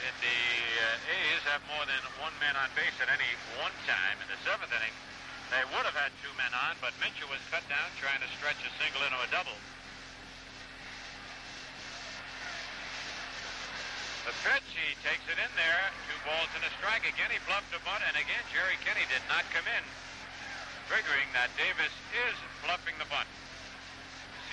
did 0.04 0.16
the 0.20 0.40
uh, 0.84 1.16
A's 1.16 1.44
have 1.48 1.64
more 1.72 1.88
than 1.88 2.04
one 2.20 2.36
man 2.44 2.60
on 2.60 2.68
base 2.76 2.96
at 3.00 3.08
any 3.08 3.32
one 3.56 3.72
time. 3.88 4.20
In 4.20 4.28
the 4.28 4.40
seventh 4.44 4.74
inning, 4.76 4.96
they 5.48 5.64
would 5.72 5.86
have 5.88 5.96
had 5.96 6.12
two 6.20 6.34
men 6.36 6.52
on, 6.52 6.76
but 6.84 6.92
Mitchell 7.00 7.32
was 7.32 7.40
cut 7.48 7.64
down 7.72 7.88
trying 8.04 8.20
to 8.20 8.30
stretch 8.36 8.60
a 8.68 8.72
single 8.84 9.00
into 9.08 9.16
a 9.16 9.30
double. 9.32 9.56
The 14.22 14.38
pitch, 14.46 14.70
he 14.78 14.94
takes 15.02 15.26
it 15.26 15.42
in 15.42 15.52
there. 15.58 15.82
Two 16.06 16.20
balls 16.30 16.52
and 16.54 16.62
a 16.62 16.72
strike. 16.78 17.10
Again, 17.10 17.34
he 17.34 17.42
bluffed 17.50 17.74
a 17.74 17.82
bunt, 17.82 18.06
and 18.06 18.14
again, 18.14 18.44
Jerry 18.54 18.78
Kenney 18.86 19.02
did 19.10 19.26
not 19.26 19.42
come 19.50 19.66
in, 19.66 19.84
triggering 20.86 21.26
that 21.34 21.50
Davis 21.58 21.90
is 22.14 22.38
bluffing 22.62 22.94
the 23.02 23.10
bunt. 23.10 23.26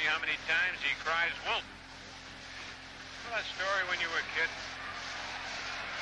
See 0.01 0.09
how 0.09 0.17
many 0.25 0.41
times 0.49 0.81
he 0.81 0.97
cries 1.05 1.37
wolf. 1.45 1.61
Well, 3.29 3.37
that 3.37 3.45
story 3.45 3.85
when 3.93 4.01
you 4.01 4.09
were 4.09 4.25
a 4.25 4.31
kid. 4.33 4.49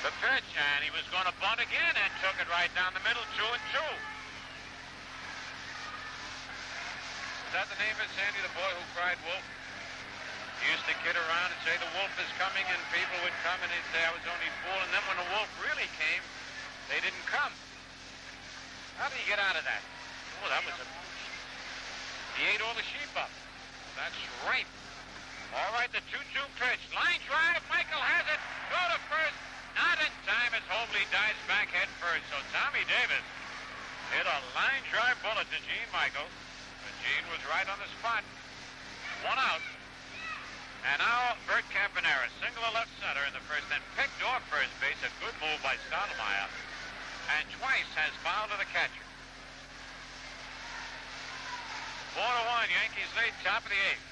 The 0.07 0.15
pitch, 0.23 0.47
and 0.55 0.87
he 0.87 0.95
was 0.95 1.03
going 1.11 1.27
to 1.27 1.35
bunt 1.43 1.59
again 1.59 1.95
and 1.99 2.11
took 2.23 2.39
it 2.39 2.47
right 2.47 2.71
down 2.79 2.95
the 2.95 3.03
middle, 3.03 3.27
two 3.35 3.51
and 3.51 3.65
two. 3.75 3.93
Is 7.51 7.53
that 7.59 7.67
the 7.67 7.79
name 7.83 7.99
of 7.99 8.07
Sandy, 8.15 8.39
the 8.47 8.55
boy 8.55 8.71
who 8.79 8.85
cried 8.95 9.19
wolf? 9.27 9.56
Used 10.65 10.89
to 10.89 10.97
kid 11.05 11.15
around 11.15 11.53
and 11.53 11.61
say 11.63 11.77
the 11.77 11.93
wolf 12.01 12.11
is 12.17 12.31
coming, 12.41 12.65
and 12.65 12.81
people 12.91 13.17
would 13.23 13.37
come 13.45 13.61
and 13.61 13.69
he'd 13.69 13.89
say 13.93 14.01
I 14.03 14.11
was 14.11 14.25
only 14.25 14.51
fool. 14.65 14.79
And 14.81 14.91
then 14.91 15.05
when 15.05 15.19
the 15.21 15.29
wolf 15.37 15.51
really 15.61 15.87
came, 16.01 16.23
they 16.89 16.99
didn't 17.05 17.27
come. 17.29 17.53
How 18.97 19.13
did 19.13 19.21
he 19.21 19.27
get 19.29 19.37
out 19.37 19.55
of 19.55 19.63
that? 19.69 19.85
Oh, 20.41 20.49
that 20.49 20.65
was 20.65 20.75
a. 20.81 20.87
He 22.41 22.49
ate 22.51 22.61
all 22.65 22.73
the 22.73 22.85
sheep 22.85 23.13
up. 23.17 23.31
That's 23.97 24.17
right. 24.49 24.69
All 25.55 25.71
right, 25.77 25.89
the 25.93 26.03
2 26.09 26.17
2 26.17 26.41
pitch. 26.59 26.83
Line 26.97 27.21
drive. 27.29 27.61
Michael 27.69 28.03
has 28.03 28.25
it. 28.29 28.41
Go 28.73 28.81
to 28.93 28.99
first. 29.13 29.37
Not 29.77 30.01
in 30.01 30.13
time 30.25 30.53
as 30.57 30.65
Hovley 30.73 31.05
dives 31.13 31.41
back 31.45 31.69
head 31.69 31.89
first. 32.01 32.25
So 32.33 32.41
Tommy 32.57 32.85
Davis 32.89 33.25
hit 34.17 34.25
a 34.25 34.39
line 34.57 34.85
drive 34.89 35.21
bullet 35.21 35.47
to 35.53 35.59
Gene 35.69 35.91
Michael. 35.93 36.27
Gene 37.05 37.27
was 37.29 37.45
right 37.53 37.69
on 37.69 37.79
the 37.79 37.91
spot. 38.01 38.25
One 39.23 39.39
out. 39.39 39.61
And 40.87 41.03
now 41.03 41.35
Bert 41.51 41.67
Campaneris, 41.75 42.31
single 42.39 42.63
to 42.63 42.73
left 42.75 42.95
center 43.03 43.27
in 43.27 43.35
the 43.35 43.43
first, 43.51 43.67
and 43.75 43.83
picked 43.99 44.23
off 44.23 44.47
first 44.47 44.71
base. 44.79 44.99
A 45.03 45.11
good 45.19 45.35
move 45.43 45.59
by 45.67 45.75
Stottlemyre. 45.91 46.51
And 47.35 47.45
twice 47.59 47.91
has 47.99 48.15
fouled 48.23 48.55
to 48.55 48.59
the 48.59 48.71
catcher. 48.71 49.07
Four 52.15 52.31
to 52.31 52.45
one, 52.55 52.71
Yankees 52.71 53.11
lead, 53.19 53.35
top 53.43 53.67
of 53.67 53.71
the 53.71 53.81
eighth. 53.91 54.07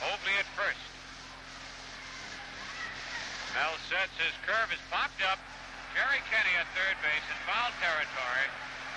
Hovley 0.00 0.34
at 0.40 0.48
first. 0.56 0.82
Mel 3.52 3.76
sets 3.92 4.16
his 4.16 4.32
curve 4.48 4.72
is 4.72 4.80
popped 4.88 5.20
up. 5.28 5.36
Jerry 5.92 6.24
Kenney 6.32 6.56
at 6.56 6.66
third 6.72 6.96
base 7.04 7.26
in 7.28 7.38
foul 7.44 7.68
territory. 7.76 8.48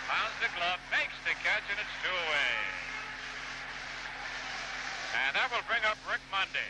Pounds 0.07 0.35
the 0.39 0.47
glove, 0.55 0.79
makes 0.95 1.19
the 1.27 1.35
catch, 1.43 1.67
and 1.67 1.75
it's 1.75 1.95
two 1.99 2.15
away. 2.15 2.84
And 5.15 5.31
that 5.31 5.47
will 5.47 5.63
bring 5.63 5.79
up 5.87 5.95
Rick 6.11 6.19
Monday. 6.27 6.69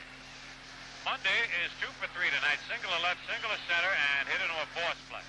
Monday 1.01 1.41
is 1.65 1.73
two 1.81 1.89
for 1.97 2.05
three 2.13 2.29
tonight. 2.29 2.61
Single 2.69 2.93
to 2.93 3.01
left, 3.01 3.21
single 3.25 3.49
to 3.49 3.59
center, 3.65 3.89
and 3.89 4.29
hit 4.29 4.37
into 4.37 4.53
a 4.53 4.69
force 4.77 5.01
play. 5.09 5.25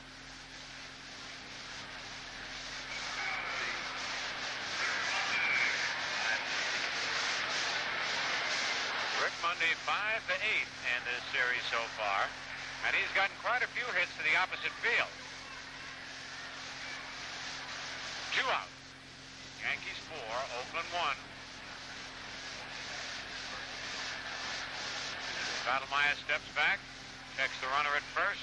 Rick 9.20 9.36
Monday 9.40 9.72
five 9.88 10.20
to 10.28 10.36
eight 10.44 10.68
in 10.93 11.01
this 11.09 11.24
series 11.32 11.64
so 11.72 11.80
far, 11.97 12.28
and 12.84 12.93
he's 12.93 13.09
gotten 13.16 13.32
quite 13.40 13.64
a 13.64 13.70
few 13.72 13.84
hits 13.97 14.12
to 14.20 14.22
the 14.28 14.36
opposite 14.36 14.72
field. 14.84 15.12
Two 18.36 18.48
out. 18.52 18.68
Yankees 19.64 20.01
four, 20.05 20.32
Oakland 20.60 20.88
one. 20.93 21.35
Stottlemyre 25.66 26.14
steps 26.22 26.47
back, 26.55 26.78
checks 27.34 27.59
the 27.59 27.66
runner 27.74 27.90
at 27.98 28.06
first. 28.14 28.38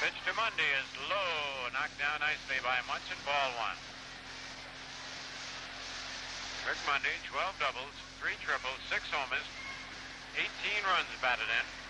Pitch 0.00 0.16
to 0.24 0.32
Monday 0.32 0.64
is 0.80 0.88
low, 1.12 1.68
knocked 1.76 2.00
down 2.00 2.16
nicely 2.24 2.56
by 2.64 2.80
Munson, 2.88 3.20
ball 3.28 3.52
one. 3.60 3.76
Rick 6.64 6.80
Monday, 6.88 7.12
12 7.28 7.60
doubles, 7.60 7.92
3 8.24 8.32
triples, 8.40 8.80
6 8.88 9.04
homers, 9.12 9.44
18 10.32 10.48
runs 10.88 11.12
batted 11.20 11.44
in. 11.44 11.81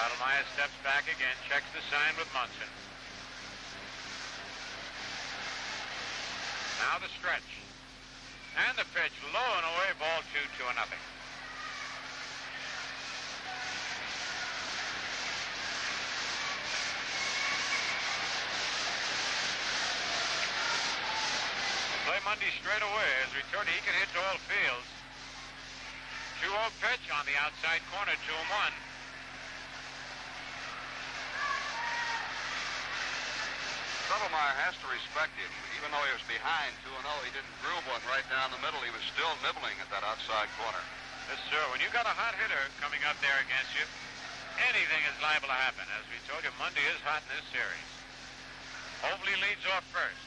Stottlemyre 0.00 0.48
steps 0.56 0.72
back 0.80 1.04
again, 1.12 1.36
checks 1.44 1.68
the 1.76 1.84
sign 1.92 2.16
with 2.16 2.24
Munson. 2.32 2.72
Now 6.80 6.96
the 7.04 7.12
stretch. 7.20 7.44
And 8.56 8.80
the 8.80 8.88
pitch, 8.96 9.12
low 9.28 9.50
and 9.60 9.66
away, 9.76 9.92
ball 10.00 10.24
two, 10.32 10.40
two 10.56 10.64
and 10.72 10.80
nothing. 10.80 10.96
play 22.08 22.20
Monday 22.24 22.48
straight 22.56 22.80
away. 22.80 23.10
As 23.20 23.36
you, 23.36 23.44
he 23.44 23.84
can 23.84 23.92
hit 24.00 24.08
to 24.16 24.20
all 24.32 24.40
fields. 24.48 24.88
2-0 26.40 26.56
pitch 26.88 27.04
on 27.12 27.28
the 27.28 27.36
outside 27.36 27.84
corner, 27.92 28.16
2 28.16 28.32
and 34.10 34.18
1. 34.18 34.34
Stottlemyre 34.34 34.54
has 34.66 34.74
to 34.82 34.86
respect 34.90 35.30
him. 35.38 35.50
Even 35.78 35.94
though 35.94 36.02
he 36.02 36.14
was 36.14 36.26
behind 36.26 36.74
2 36.82 36.90
0, 36.90 36.98
he 37.22 37.30
didn't 37.30 37.54
groove 37.62 37.84
one 37.86 38.02
right 38.10 38.26
down 38.26 38.50
the 38.50 38.58
middle. 38.58 38.82
He 38.82 38.90
was 38.90 39.06
still 39.14 39.30
nibbling 39.46 39.78
at 39.78 39.86
that 39.94 40.02
outside 40.02 40.50
corner. 40.58 40.82
Yes, 41.30 41.38
sir. 41.46 41.62
When 41.70 41.78
you 41.78 41.86
got 41.94 42.10
a 42.10 42.14
hot 42.14 42.34
hitter 42.34 42.58
coming 42.82 42.98
up 43.06 43.14
there 43.22 43.38
against 43.46 43.70
you, 43.78 43.86
anything 44.66 45.02
is 45.06 45.14
liable 45.22 45.46
to 45.46 45.58
happen. 45.58 45.86
As 45.94 46.04
we 46.10 46.18
told 46.26 46.42
you, 46.42 46.50
Monday 46.58 46.82
is 46.90 46.98
hot 47.06 47.22
in 47.22 47.38
this 47.38 47.46
series. 47.54 47.88
Hovley 49.06 49.36
leads 49.38 49.62
off 49.70 49.86
first. 49.94 50.20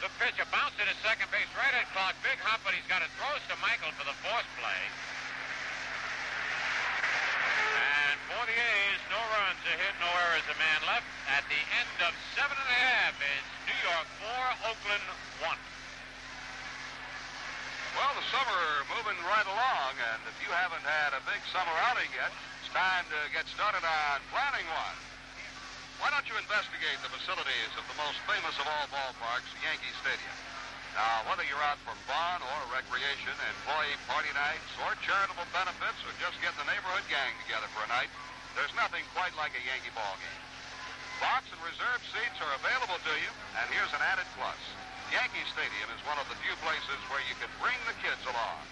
The 0.00 0.08
pitch, 0.16 0.40
a 0.40 0.48
bounce 0.48 0.72
to 0.80 0.88
second 1.04 1.28
base, 1.28 1.46
right 1.52 1.76
at 1.76 1.84
Clarke. 1.92 2.16
Big 2.24 2.40
hop, 2.40 2.64
but 2.64 2.72
he's 2.72 2.88
got 2.88 3.04
it. 3.04 3.12
Throws 3.20 3.44
to 3.52 3.56
Michael 3.60 3.92
for 4.00 4.08
the 4.08 4.16
force 4.24 4.48
play. 4.56 4.80
And 7.84 8.16
the 8.46 8.56
A's, 8.56 9.00
no 9.12 9.20
runs, 9.36 9.60
a 9.68 9.74
hit, 9.74 9.94
no 10.00 10.08
errors, 10.08 10.46
a 10.48 10.56
man 10.56 10.80
left. 10.88 11.04
At 11.28 11.44
the 11.52 11.60
end 11.60 11.96
of 12.08 12.12
seven 12.32 12.56
and 12.56 12.70
a 12.70 12.78
half, 12.80 13.14
it's 13.20 13.50
New 13.68 13.78
York 13.84 14.08
four, 14.16 14.44
Oakland 14.70 15.06
one. 15.44 15.60
Well, 17.98 18.12
the 18.16 18.26
summer 18.30 18.62
moving 18.96 19.18
right 19.26 19.44
along, 19.44 19.92
and 19.98 20.20
if 20.30 20.36
you 20.40 20.48
haven't 20.54 20.86
had 20.86 21.12
a 21.12 21.22
big 21.26 21.42
summer 21.50 21.74
outing 21.90 22.08
yet, 22.16 22.30
it's 22.62 22.70
time 22.72 23.04
to 23.10 23.18
get 23.34 23.44
started 23.50 23.82
on 23.82 24.16
planning 24.30 24.64
one. 24.72 24.96
Why 26.00 26.08
don't 26.08 26.24
you 26.24 26.38
investigate 26.40 26.96
the 27.04 27.12
facilities 27.12 27.72
of 27.76 27.84
the 27.92 27.96
most 28.00 28.16
famous 28.24 28.56
of 28.56 28.64
all 28.64 28.86
ballparks, 28.88 29.52
Yankee 29.60 29.92
Stadium? 30.00 30.49
Now, 30.94 31.22
whether 31.30 31.46
you're 31.46 31.62
out 31.62 31.78
for 31.86 31.94
fun 32.10 32.38
or 32.42 32.58
recreation, 32.74 33.34
employee 33.34 33.98
party 34.10 34.30
nights, 34.34 34.66
or 34.82 34.94
charitable 35.02 35.46
benefits, 35.54 36.00
or 36.02 36.12
just 36.18 36.36
get 36.42 36.54
the 36.58 36.66
neighborhood 36.66 37.06
gang 37.06 37.30
together 37.46 37.70
for 37.70 37.86
a 37.86 37.90
night, 37.90 38.10
there's 38.58 38.74
nothing 38.74 39.06
quite 39.14 39.34
like 39.38 39.54
a 39.54 39.62
Yankee 39.62 39.94
ball 39.94 40.18
game. 40.18 40.42
Box 41.22 41.46
and 41.52 41.60
reserve 41.62 42.00
seats 42.10 42.38
are 42.42 42.54
available 42.58 42.98
to 42.98 43.14
you, 43.20 43.30
and 43.60 43.66
here's 43.70 43.92
an 43.94 44.02
added 44.02 44.26
plus. 44.34 44.58
Yankee 45.14 45.46
Stadium 45.50 45.90
is 45.94 46.02
one 46.06 46.18
of 46.18 46.26
the 46.30 46.38
few 46.42 46.54
places 46.62 46.98
where 47.10 47.22
you 47.26 47.34
can 47.38 47.50
bring 47.58 47.76
the 47.86 47.94
kids 48.02 48.22
along. 48.26 48.62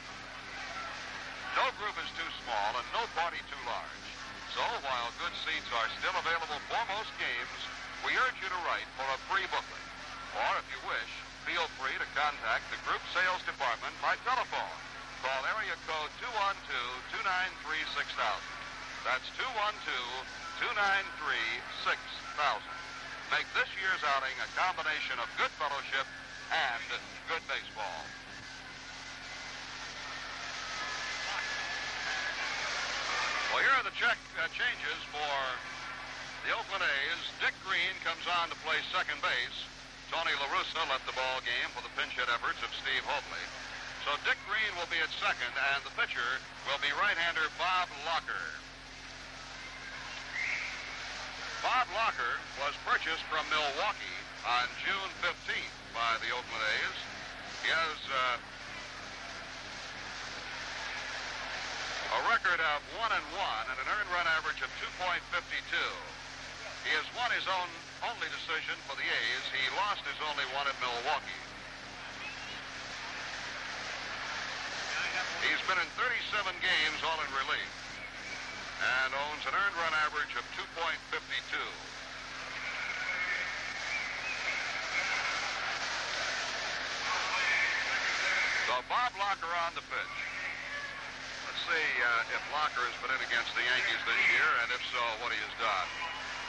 No 1.58 1.66
group 1.82 1.98
is 1.98 2.10
too 2.14 2.30
small 2.46 2.78
and 2.78 2.86
no 2.94 3.02
party 3.18 3.42
too 3.50 3.62
large. 3.66 4.06
So 4.54 4.62
while 4.86 5.10
good 5.18 5.34
seats 5.42 5.66
are 5.74 5.90
still 5.98 6.14
available 6.14 6.62
for 6.70 6.82
most 6.94 7.10
games, 7.18 7.60
we 8.06 8.14
urge 8.14 8.38
you 8.38 8.46
to 8.46 8.60
write 8.66 8.86
for 8.94 9.06
a 9.10 9.18
free 9.26 9.46
booklet. 9.50 9.86
Or 10.38 10.50
if 10.62 10.66
you 10.70 10.80
wish, 10.86 11.12
feel 11.48 11.64
free 11.80 11.96
to 11.96 12.04
contact 12.12 12.60
the 12.68 12.76
group 12.84 13.00
sales 13.16 13.40
department 13.48 13.96
by 14.04 14.12
telephone. 14.28 14.76
Call 15.24 15.40
area 15.56 15.72
code 15.88 16.12
212-293-6000. 16.20 18.04
That's 19.08 19.24
212-293-6000. 20.60 21.88
Make 23.32 23.48
this 23.56 23.64
year's 23.80 24.04
outing 24.12 24.36
a 24.44 24.48
combination 24.60 25.16
of 25.16 25.24
good 25.40 25.48
fellowship 25.56 26.04
and 26.52 26.84
good 27.32 27.40
baseball. 27.48 28.04
Well, 33.56 33.64
here 33.64 33.72
are 33.72 33.88
the 33.88 33.96
check 33.96 34.20
uh, 34.36 34.52
changes 34.52 35.00
for 35.08 35.32
the 36.44 36.52
Oakland 36.52 36.84
A's. 36.84 37.20
Dick 37.40 37.56
Green 37.64 37.96
comes 38.04 38.28
on 38.28 38.52
to 38.52 38.56
play 38.60 38.76
second 38.92 39.24
base. 39.24 39.77
Tony 40.08 40.32
La 40.40 40.48
Russa 40.48 40.80
left 40.88 41.04
the 41.04 41.12
ball 41.12 41.44
game 41.44 41.68
for 41.76 41.84
the 41.84 41.92
pinch 41.92 42.16
hit 42.16 42.28
efforts 42.32 42.56
of 42.64 42.72
Steve 42.80 43.04
Hovley. 43.04 43.44
So 44.08 44.16
Dick 44.24 44.40
Green 44.48 44.72
will 44.80 44.88
be 44.88 44.96
at 45.04 45.12
second, 45.20 45.52
and 45.52 45.84
the 45.84 45.92
pitcher 46.00 46.40
will 46.64 46.80
be 46.80 46.88
right-hander 46.96 47.44
Bob 47.60 47.92
Locker. 48.08 48.44
Bob 51.60 51.86
Locker 51.92 52.40
was 52.64 52.72
purchased 52.88 53.20
from 53.28 53.44
Milwaukee 53.52 54.18
on 54.48 54.64
June 54.80 55.10
15th 55.20 55.76
by 55.92 56.16
the 56.24 56.32
Oakland 56.32 56.64
A's. 56.64 56.98
He 57.60 57.68
has 57.68 57.98
uh, 58.08 58.40
a 62.16 62.20
record 62.32 62.64
of 62.64 62.80
1 62.96 63.12
and 63.12 63.26
1 63.36 63.72
and 63.74 63.76
an 63.76 63.88
earned 63.92 64.10
run 64.16 64.24
average 64.40 64.64
of 64.64 64.72
2.52. 64.80 65.20
He 66.88 66.96
has 66.96 67.04
won 67.12 67.28
his 67.36 67.44
own 67.44 67.68
only 68.06 68.28
decision 68.30 68.78
for 68.86 68.94
the 68.94 69.06
A's. 69.06 69.44
He 69.50 69.64
lost 69.74 70.06
his 70.06 70.18
only 70.30 70.46
one 70.54 70.70
at 70.70 70.76
Milwaukee. 70.78 71.42
He's 75.42 75.62
been 75.66 75.78
in 75.78 75.90
37 75.98 76.50
games, 76.62 76.98
all 77.02 77.18
in 77.18 77.30
relief, 77.34 77.72
and 78.82 79.10
owns 79.14 79.42
an 79.46 79.54
earned 79.54 79.76
run 79.82 79.94
average 80.06 80.34
of 80.38 80.44
2.52. 80.54 80.98
So 88.66 88.74
Bob 88.86 89.10
Locker 89.18 89.50
on 89.66 89.74
the 89.74 89.82
pitch. 89.86 90.18
Let's 91.50 91.62
see 91.66 91.88
uh, 92.02 92.34
if 92.36 92.42
Locker 92.54 92.84
has 92.84 92.96
been 93.02 93.10
in 93.10 93.22
against 93.26 93.50
the 93.58 93.64
Yankees 93.64 94.02
this 94.06 94.22
year, 94.34 94.50
and 94.62 94.68
if 94.70 94.82
so, 94.90 95.02
what 95.22 95.34
he 95.34 95.40
has 95.42 95.54
done. 95.58 95.88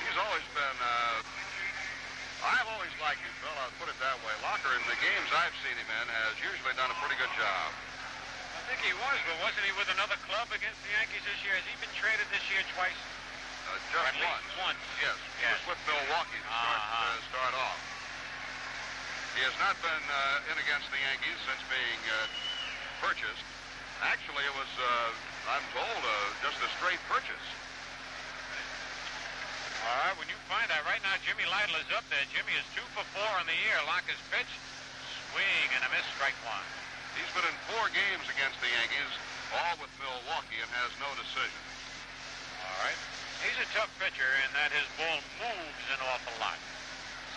He's 0.05 0.17
always 0.17 0.45
been. 0.53 0.77
Uh, 0.77 1.38
I've 2.39 2.69
always 2.71 2.93
liked 3.03 3.19
him, 3.19 3.33
Phil. 3.43 3.51
I'll 3.59 3.75
put 3.79 3.91
it 3.91 3.99
that 3.99 4.15
way. 4.23 4.31
Locker, 4.43 4.71
in 4.71 4.83
the 4.87 4.95
games 5.03 5.27
I've 5.35 5.55
seen 5.63 5.75
him 5.75 5.89
in, 5.91 6.05
has 6.07 6.35
usually 6.39 6.71
done 6.79 6.87
a 6.87 6.97
pretty 7.03 7.19
good 7.19 7.31
job. 7.35 7.67
I 8.55 8.61
think 8.71 8.79
he 8.85 8.93
was, 8.95 9.17
but 9.27 9.35
wasn't 9.43 9.65
he 9.67 9.73
with 9.75 9.89
another 9.91 10.15
club 10.29 10.47
against 10.55 10.79
the 10.85 10.91
Yankees 10.95 11.25
this 11.27 11.39
year? 11.43 11.57
Has 11.57 11.65
he 11.67 11.75
been 11.83 11.91
traded 11.99 12.27
this 12.31 12.43
year 12.47 12.63
twice? 12.77 12.95
Uh, 13.67 13.75
just 13.91 14.07
At 14.07 14.15
least 14.17 14.29
once. 14.55 14.77
once. 14.77 14.83
Yes, 15.03 15.17
he 15.35 15.43
Yes. 15.43 15.57
was 15.67 15.75
with 15.75 15.81
Milwaukee 15.89 16.39
to 16.39 16.47
start, 16.49 16.79
Uh-huh. 16.79 17.11
uh, 17.11 17.15
start 17.27 17.53
off. 17.59 17.79
He 19.35 19.41
has 19.45 19.55
not 19.59 19.75
been 19.83 20.05
uh, 20.09 20.51
in 20.53 20.57
against 20.63 20.87
the 20.95 20.99
Yankees 20.99 21.37
since 21.43 21.61
being 21.69 22.01
uh, 22.07 22.15
purchased. 23.03 23.45
Actually, 24.05 24.47
it 24.47 24.55
was, 24.55 24.71
uh, 24.79 25.51
I'm 25.59 25.65
told, 25.75 26.01
uh, 26.07 26.11
just 26.45 26.57
a 26.63 26.69
straight 26.79 27.01
purchase. 27.11 27.45
All 29.79 29.99
right, 30.03 30.17
when 30.19 30.27
you 30.27 30.35
find 30.51 30.67
that 30.67 30.83
right 30.83 30.99
now, 31.07 31.15
Jimmy 31.23 31.47
Lyttle 31.47 31.79
is 31.79 31.87
up 31.95 32.03
there. 32.11 32.23
Jimmy 32.35 32.51
is 32.59 32.67
two 32.75 32.83
for 32.91 33.05
four 33.15 33.31
on 33.39 33.47
the 33.47 33.55
year. 33.55 33.79
Locker's 33.87 34.19
pitch, 34.27 34.51
swing 35.31 35.67
and 35.71 35.87
a 35.87 35.89
miss, 35.95 36.03
strike 36.19 36.35
one. 36.43 36.67
He's 37.15 37.31
been 37.31 37.47
in 37.47 37.57
four 37.71 37.87
games 37.95 38.27
against 38.27 38.59
the 38.59 38.67
Yankees, 38.67 39.11
all 39.55 39.79
with 39.79 39.91
Milwaukee, 39.99 40.59
and 40.59 40.71
has 40.83 40.91
no 40.99 41.07
decision. 41.15 41.63
All 42.59 42.79
right. 42.83 42.99
He's 43.39 43.55
a 43.55 43.67
tough 43.71 43.87
pitcher 44.03 44.27
in 44.43 44.49
that 44.51 44.75
his 44.75 44.83
ball 44.99 45.19
moves 45.39 45.85
an 45.95 45.99
awful 46.11 46.35
lot. 46.43 46.59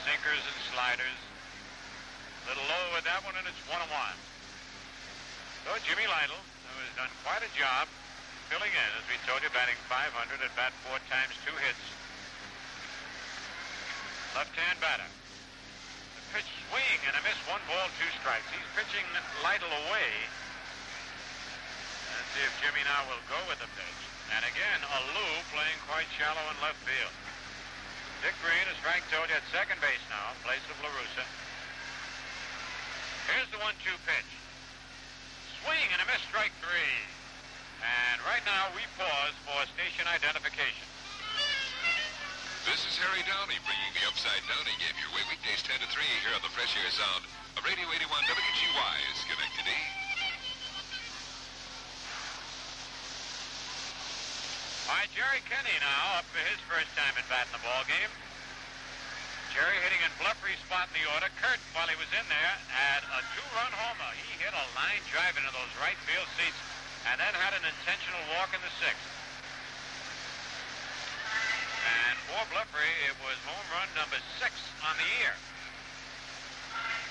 Sinkers 0.02 0.42
and 0.42 0.58
sliders. 0.74 1.18
A 2.42 2.42
little 2.50 2.66
low 2.66 2.84
with 2.98 3.06
that 3.06 3.22
one, 3.22 3.38
and 3.38 3.46
it's 3.46 3.62
one 3.70 3.78
and 3.78 3.92
one. 3.94 4.18
So 5.62 5.78
Jimmy 5.86 6.10
Lyttle, 6.10 6.42
who 6.42 6.74
has 6.82 6.90
done 6.98 7.12
quite 7.22 7.46
a 7.46 7.52
job 7.54 7.86
filling 8.50 8.74
in, 8.74 8.90
as 8.98 9.06
we 9.06 9.14
told 9.30 9.46
you, 9.46 9.50
batting 9.54 9.78
500 9.86 10.10
at 10.42 10.52
bat 10.58 10.74
four 10.82 10.98
times, 11.06 11.38
two 11.46 11.54
hits. 11.62 12.01
Left-hand 14.32 14.80
batter. 14.80 15.08
The 16.16 16.24
pitch 16.32 16.48
swing 16.72 17.00
and 17.04 17.14
a 17.16 17.22
miss, 17.22 17.36
one 17.44 17.60
ball, 17.68 17.84
two 18.00 18.08
strikes. 18.16 18.48
He's 18.48 18.64
pitching 18.72 19.04
Lyttle 19.44 19.68
away. 19.68 20.10
Let's 22.16 22.30
see 22.32 22.44
if 22.48 22.54
Jimmy 22.64 22.80
now 22.88 23.04
will 23.12 23.20
go 23.28 23.36
with 23.52 23.60
the 23.60 23.68
pitch. 23.76 24.00
And 24.32 24.40
again, 24.48 24.80
a 24.80 24.98
Lou 25.12 25.32
playing 25.52 25.76
quite 25.84 26.08
shallow 26.16 26.40
in 26.48 26.56
left 26.64 26.80
field. 26.88 27.12
Dick 28.24 28.32
Green, 28.40 28.64
as 28.72 28.78
Frank 28.80 29.04
told 29.12 29.28
you, 29.28 29.36
at 29.36 29.44
second 29.52 29.76
base 29.84 30.00
now, 30.08 30.32
in 30.32 30.38
place 30.46 30.64
of 30.72 30.80
LaRussa. 30.80 31.26
Here's 33.28 33.50
the 33.52 33.60
one-two 33.60 33.96
pitch. 34.08 34.30
Swing 35.60 35.88
and 35.92 36.00
a 36.00 36.06
miss, 36.08 36.24
strike 36.30 36.54
three. 36.64 36.96
And 37.82 38.22
right 38.24 38.42
now 38.46 38.70
we 38.72 38.86
pause 38.96 39.34
for 39.44 39.60
station 39.74 40.06
identification. 40.06 40.91
This 42.62 42.78
is 42.86 42.94
Harry 43.02 43.26
Downey 43.26 43.58
bringing 43.66 43.90
the 43.90 44.06
Upside 44.06 44.38
Downey 44.46 44.70
game 44.78 44.94
your 44.94 45.10
way 45.10 45.26
weekdays 45.26 45.66
10 45.66 45.82
to 45.82 45.88
3 45.90 45.98
here 46.22 46.30
on 46.30 46.46
the 46.46 46.52
Fresh 46.54 46.78
Air 46.78 46.94
Sound 46.94 47.26
of 47.58 47.66
Radio 47.66 47.90
81 47.90 48.06
WGY 48.06 48.94
is 49.10 49.18
Schenectady. 49.18 49.74
Eh? 49.74 49.90
All 54.86 54.94
right, 54.94 55.10
Jerry 55.10 55.42
Kenney 55.50 55.74
now 55.82 56.22
up 56.22 56.26
for 56.30 56.38
his 56.46 56.62
first 56.70 56.86
time 56.94 57.10
at 57.18 57.26
bat 57.26 57.50
in 57.50 57.58
the 57.58 57.64
ball 57.66 57.82
game. 57.90 58.14
Jerry 59.50 59.82
hitting 59.82 59.98
in 59.98 60.14
Blefary's 60.22 60.62
spot 60.62 60.86
in 60.94 61.02
the 61.02 61.10
order. 61.18 61.34
Curt, 61.42 61.58
while 61.74 61.90
he 61.90 61.98
was 61.98 62.14
in 62.14 62.26
there, 62.30 62.54
had 62.70 63.02
a 63.10 63.26
two-run 63.34 63.74
homer. 63.74 64.14
He 64.22 64.38
hit 64.38 64.54
a 64.54 64.66
line 64.78 65.02
drive 65.10 65.34
into 65.34 65.50
those 65.50 65.72
right 65.82 65.98
field 66.06 66.30
seats 66.38 66.62
and 67.10 67.18
then 67.18 67.34
had 67.42 67.58
an 67.58 67.66
intentional 67.66 68.22
walk 68.38 68.54
in 68.54 68.62
the 68.62 68.70
sixth. 68.78 69.21
And 71.82 72.14
for 72.30 72.42
Blefary, 72.54 72.94
it 73.10 73.16
was 73.26 73.38
home 73.42 73.66
run 73.74 73.88
number 73.98 74.18
six 74.38 74.54
on 74.86 74.94
the 74.94 75.08
year. 75.18 75.34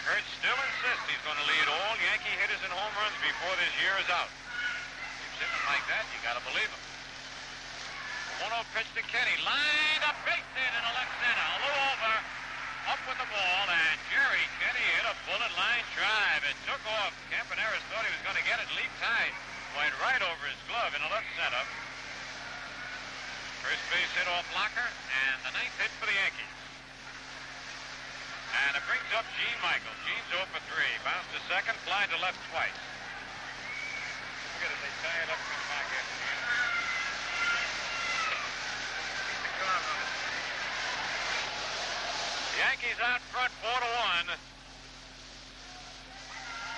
Curt 0.07 0.25
still 0.39 0.57
insists 0.57 1.05
he's 1.11 1.23
going 1.27 1.37
to 1.37 1.47
lead 1.47 1.67
all 1.69 1.93
Yankee 1.99 2.35
hitters 2.39 2.63
in 2.63 2.71
home 2.73 2.93
runs 2.97 3.15
before 3.21 3.53
this 3.59 3.73
year 3.83 3.93
is 4.01 4.09
out. 4.09 4.31
Keeps 4.31 5.45
hitting 5.45 5.65
like 5.69 5.85
that, 5.91 6.03
you 6.09 6.17
got 6.25 6.39
to 6.39 6.43
believe 6.47 6.71
him. 6.71 6.83
1-0 8.41 8.49
pitch 8.73 8.89
to 8.97 9.03
Kenney. 9.05 9.37
Lined 9.45 10.03
up 10.07 10.17
base 10.25 10.41
hit 10.57 10.73
in 10.73 10.81
the 10.81 10.93
left 10.97 11.13
center. 11.21 11.45
A 11.45 11.59
little 11.61 11.83
over. 11.93 12.15
Up 12.89 13.01
with 13.05 13.19
the 13.21 13.29
ball, 13.29 13.65
and 13.69 13.97
Jerry 14.09 14.41
Kenney 14.57 14.81
hit 14.97 15.05
a 15.05 15.13
bullet 15.29 15.53
line 15.53 15.85
drive. 15.93 16.41
It 16.49 16.57
took 16.65 16.81
off. 16.97 17.13
Campaneris 17.29 17.85
thought 17.93 18.01
he 18.01 18.09
was 18.09 18.23
going 18.25 18.39
to 18.41 18.47
get 18.49 18.57
it. 18.57 18.65
Leaped 18.73 18.97
high. 18.97 19.29
Went 19.77 19.93
right 20.01 20.25
over 20.25 20.43
his 20.49 20.57
glove 20.65 20.89
in 20.97 21.01
the 21.05 21.11
left 21.13 21.29
center. 21.37 21.61
First 23.61 23.85
base 23.93 24.09
hit 24.17 24.25
off 24.25 24.45
Locker, 24.57 24.89
and 24.89 25.37
the 25.45 25.53
ninth 25.53 25.75
hit 25.77 25.93
for 26.01 26.09
the 26.09 26.17
Yankees. 26.17 26.55
And 28.51 28.73
it 28.73 28.83
brings 28.89 29.05
up 29.13 29.23
Gene 29.37 29.59
Michael. 29.61 29.93
Gene's 30.01 30.27
0 30.33 30.43
for 30.49 30.61
3. 30.65 30.81
Bounced 31.05 31.29
to 31.29 31.41
second, 31.45 31.77
fly 31.85 32.09
to 32.09 32.17
left 32.25 32.41
twice. 32.49 32.73
Look 32.73 34.65
at 34.65 34.73
it, 34.73 34.79
they 34.81 34.93
tie 35.05 35.19
it 35.23 35.29
up 35.29 35.37
and 35.37 35.65
back 35.69 35.87
in. 35.93 36.05
The 42.49 42.57
Yankees 42.65 42.99
out 42.99 43.21
front 43.29 43.53
4 43.61 43.71
to 43.77 43.89
1. 44.25 44.41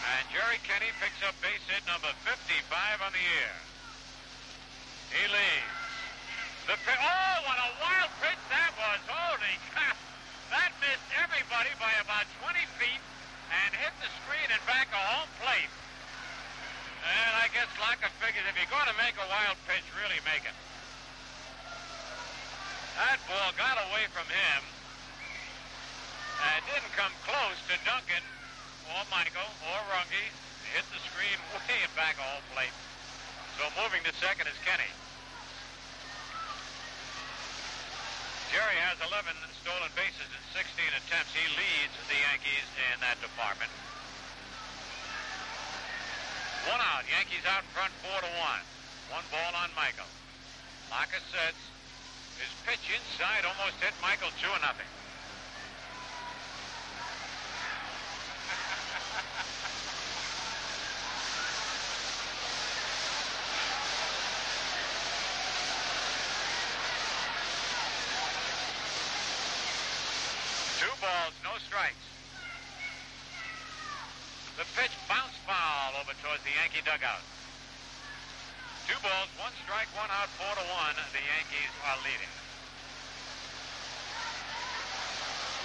And 0.03 0.23
Jerry 0.35 0.59
Kenney 0.67 0.91
picks 0.99 1.23
up 1.23 1.33
base 1.39 1.63
hit 1.63 1.87
number 1.87 2.11
55 2.27 3.07
on 3.07 3.11
the 3.15 3.23
year. 3.23 3.55
He 5.15 5.23
leads. 5.31 5.82
The 6.63 6.79
pi- 6.79 6.95
oh, 6.95 7.35
what 7.43 7.59
a 7.59 7.69
wild 7.83 8.11
pitch 8.23 8.39
that 8.47 8.71
was! 8.79 8.99
Holy 9.03 9.55
cow! 9.75 9.99
That 10.47 10.71
missed 10.79 11.09
everybody 11.19 11.75
by 11.75 11.91
about 11.99 12.23
20 12.39 12.55
feet 12.79 13.03
and 13.51 13.69
hit 13.75 13.91
the 13.99 14.07
screen 14.23 14.47
and 14.47 14.63
back 14.63 14.87
a 14.95 15.01
home 15.11 15.27
plate. 15.43 15.67
And 17.03 17.31
I 17.35 17.51
guess 17.51 17.67
Locker 17.83 18.07
figures 18.23 18.47
if 18.47 18.55
you're 18.55 18.71
going 18.71 18.87
to 18.87 18.95
make 18.95 19.11
a 19.19 19.27
wild 19.27 19.59
pitch, 19.67 19.83
really 19.99 20.23
make 20.23 20.47
it. 20.47 20.55
That 22.95 23.19
ball 23.27 23.51
got 23.59 23.75
away 23.91 24.07
from 24.15 24.23
him 24.31 24.59
and 26.47 26.59
didn't 26.71 26.95
come 26.95 27.11
close 27.27 27.59
to 27.67 27.75
Duncan 27.83 28.23
or 28.87 29.03
oh, 29.03 29.11
Michael 29.11 29.51
or 29.67 29.79
Runge. 29.91 30.31
Hit 30.71 30.87
the 30.95 31.01
screen 31.11 31.35
way 31.59 31.83
in 31.83 31.91
back 31.99 32.15
a 32.15 32.23
home 32.23 32.47
plate. 32.55 32.71
So 33.59 33.67
moving 33.83 33.99
to 34.07 34.15
second 34.23 34.47
is 34.47 34.55
Kenney. 34.63 35.02
Jerry 38.53 38.77
has 38.85 39.01
11 39.01 39.33
stolen 39.65 39.89
bases 39.97 40.29
in 40.29 40.41
16 40.53 40.61
attempts. 41.01 41.33
He 41.33 41.41
leads 41.57 41.95
the 42.05 42.21
Yankees 42.21 42.69
in 42.93 43.01
that 43.01 43.17
department. 43.17 43.73
One 46.69 46.77
out. 46.77 47.01
Yankees 47.09 47.41
out 47.49 47.65
front 47.73 47.89
four 48.05 48.13
to 48.13 48.29
one. 48.37 48.61
One 49.09 49.25
ball 49.33 49.57
on 49.57 49.73
Michael. 49.73 50.05
Sets. 51.33 51.57
His 52.37 52.53
pitch 52.69 52.85
inside 52.93 53.41
almost 53.41 53.73
hit 53.81 53.97
Michael 54.05 54.29
two 54.37 54.53
and 54.53 54.61
nothing. 54.61 54.85
Two 70.93 71.01
balls, 71.01 71.33
no 71.41 71.57
strikes. 71.57 72.05
The 74.61 74.65
pitch 74.77 74.93
bounced 75.09 75.41
foul 75.41 75.97
over 75.97 76.13
towards 76.21 76.45
the 76.45 76.53
Yankee 76.53 76.85
dugout. 76.85 77.25
Two 78.85 79.01
balls, 79.01 79.25
one 79.41 79.49
strike, 79.65 79.89
one 79.97 80.13
out, 80.13 80.29
four 80.37 80.53
to 80.53 80.65
one. 80.69 80.93
The 81.09 81.25
Yankees 81.25 81.73
are 81.89 81.97
leading. 82.05 82.29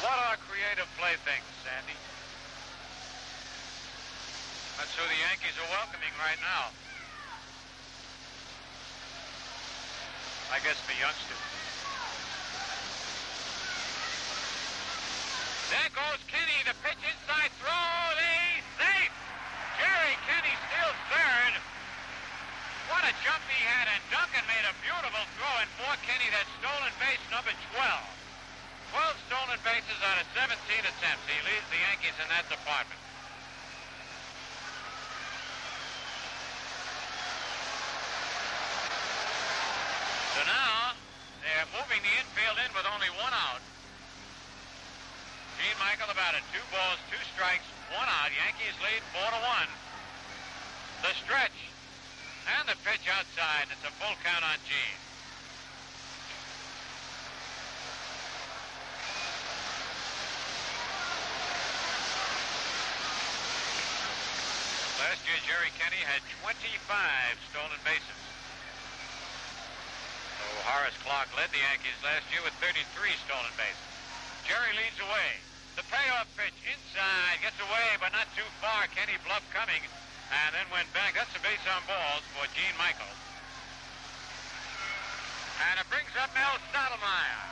What 0.00 0.16
are 0.32 0.40
creative 0.48 0.88
playthings, 0.96 1.52
Sandy? 1.60 1.98
That's 4.80 4.96
who 4.96 5.04
the 5.12 5.20
Yankees 5.28 5.60
are 5.60 5.70
welcoming 5.76 6.14
right 6.24 6.40
now. 6.40 6.72
I 10.56 10.64
guess 10.64 10.80
the 10.88 10.96
youngsters. 10.96 11.57
There 15.68 15.92
goes 15.92 16.20
Kenney. 16.32 16.64
The 16.64 16.72
pitch 16.80 16.96
inside 17.04 17.52
throw. 17.60 17.68
He's 18.16 18.64
safe. 18.80 19.12
Jerry 19.76 20.16
Kenney 20.24 20.56
still 20.64 20.94
third. 21.12 21.54
What 22.88 23.04
a 23.04 23.12
jump 23.20 23.44
he 23.52 23.60
had, 23.68 23.84
and 23.92 24.00
Duncan 24.08 24.44
made 24.48 24.64
a 24.64 24.72
beautiful 24.80 25.24
throw 25.36 25.54
and 25.60 25.68
for 25.76 25.92
Kenney 26.08 26.32
that 26.32 26.48
stolen 26.56 26.92
base 26.96 27.20
number 27.28 27.52
12. 27.52 27.84
12 28.96 29.28
stolen 29.28 29.60
bases 29.60 30.00
out 30.08 30.16
of 30.16 30.24
17 30.32 30.56
attempts. 30.56 31.24
He 31.28 31.36
leads 31.44 31.68
the 31.68 31.80
Yankees 31.84 32.16
in 32.16 32.28
that 32.32 32.48
department. 32.48 32.96
So 40.32 40.40
now 40.48 40.96
they're 41.44 41.68
moving 41.76 42.00
the 42.00 42.14
infield 42.24 42.56
in 42.56 42.72
with 42.72 42.88
only 42.88 43.12
one 43.20 43.36
out. 43.36 43.60
Michael. 46.28 46.44
Two 46.52 46.66
balls, 46.68 47.00
two 47.08 47.24
strikes, 47.32 47.64
one 47.96 48.04
out. 48.04 48.28
Yankees 48.28 48.76
lead 48.84 49.00
four 49.16 49.24
to 49.32 49.40
one. 49.48 49.70
The 51.00 51.16
stretch 51.24 51.56
and 52.52 52.68
the 52.68 52.76
pitch 52.84 53.08
outside. 53.08 53.72
It's 53.72 53.80
a 53.88 53.92
full 53.96 54.12
count 54.20 54.44
on 54.44 54.60
Gene. 54.68 55.00
Last 65.00 65.24
year, 65.24 65.40
Jerry 65.48 65.72
Kenney 65.80 66.04
had 66.04 66.20
25 66.44 66.60
stolen 67.48 67.80
bases. 67.88 68.20
So 70.36 70.44
Horace 70.68 70.98
Clarke 71.00 71.32
led 71.40 71.48
the 71.56 71.62
Yankees 71.64 71.96
last 72.04 72.28
year 72.28 72.44
with 72.44 72.52
33 72.60 72.84
stolen 73.24 73.54
bases. 73.56 73.88
Jerry 74.44 74.76
leads 74.76 75.00
away. 75.00 75.47
The 75.76 75.84
payoff 75.90 76.28
pitch 76.36 76.56
inside 76.64 77.42
gets 77.42 77.58
away, 77.60 77.98
but 78.00 78.12
not 78.12 78.28
too 78.36 78.46
far. 78.60 78.86
Kenney 78.94 79.18
Bluff 79.26 79.44
coming, 79.52 79.82
and 80.30 80.50
then 80.54 80.66
went 80.72 80.88
back. 80.94 81.14
That's 81.14 81.32
a 81.36 81.42
base 81.42 81.60
on 81.68 81.82
balls 81.84 82.24
for 82.32 82.46
Gene 82.56 82.76
Michael. 82.78 83.10
And 85.68 85.80
it 85.80 85.86
brings 85.90 86.12
up 86.16 86.30
Mel 86.34 86.56
Stottlemyre. 86.70 87.42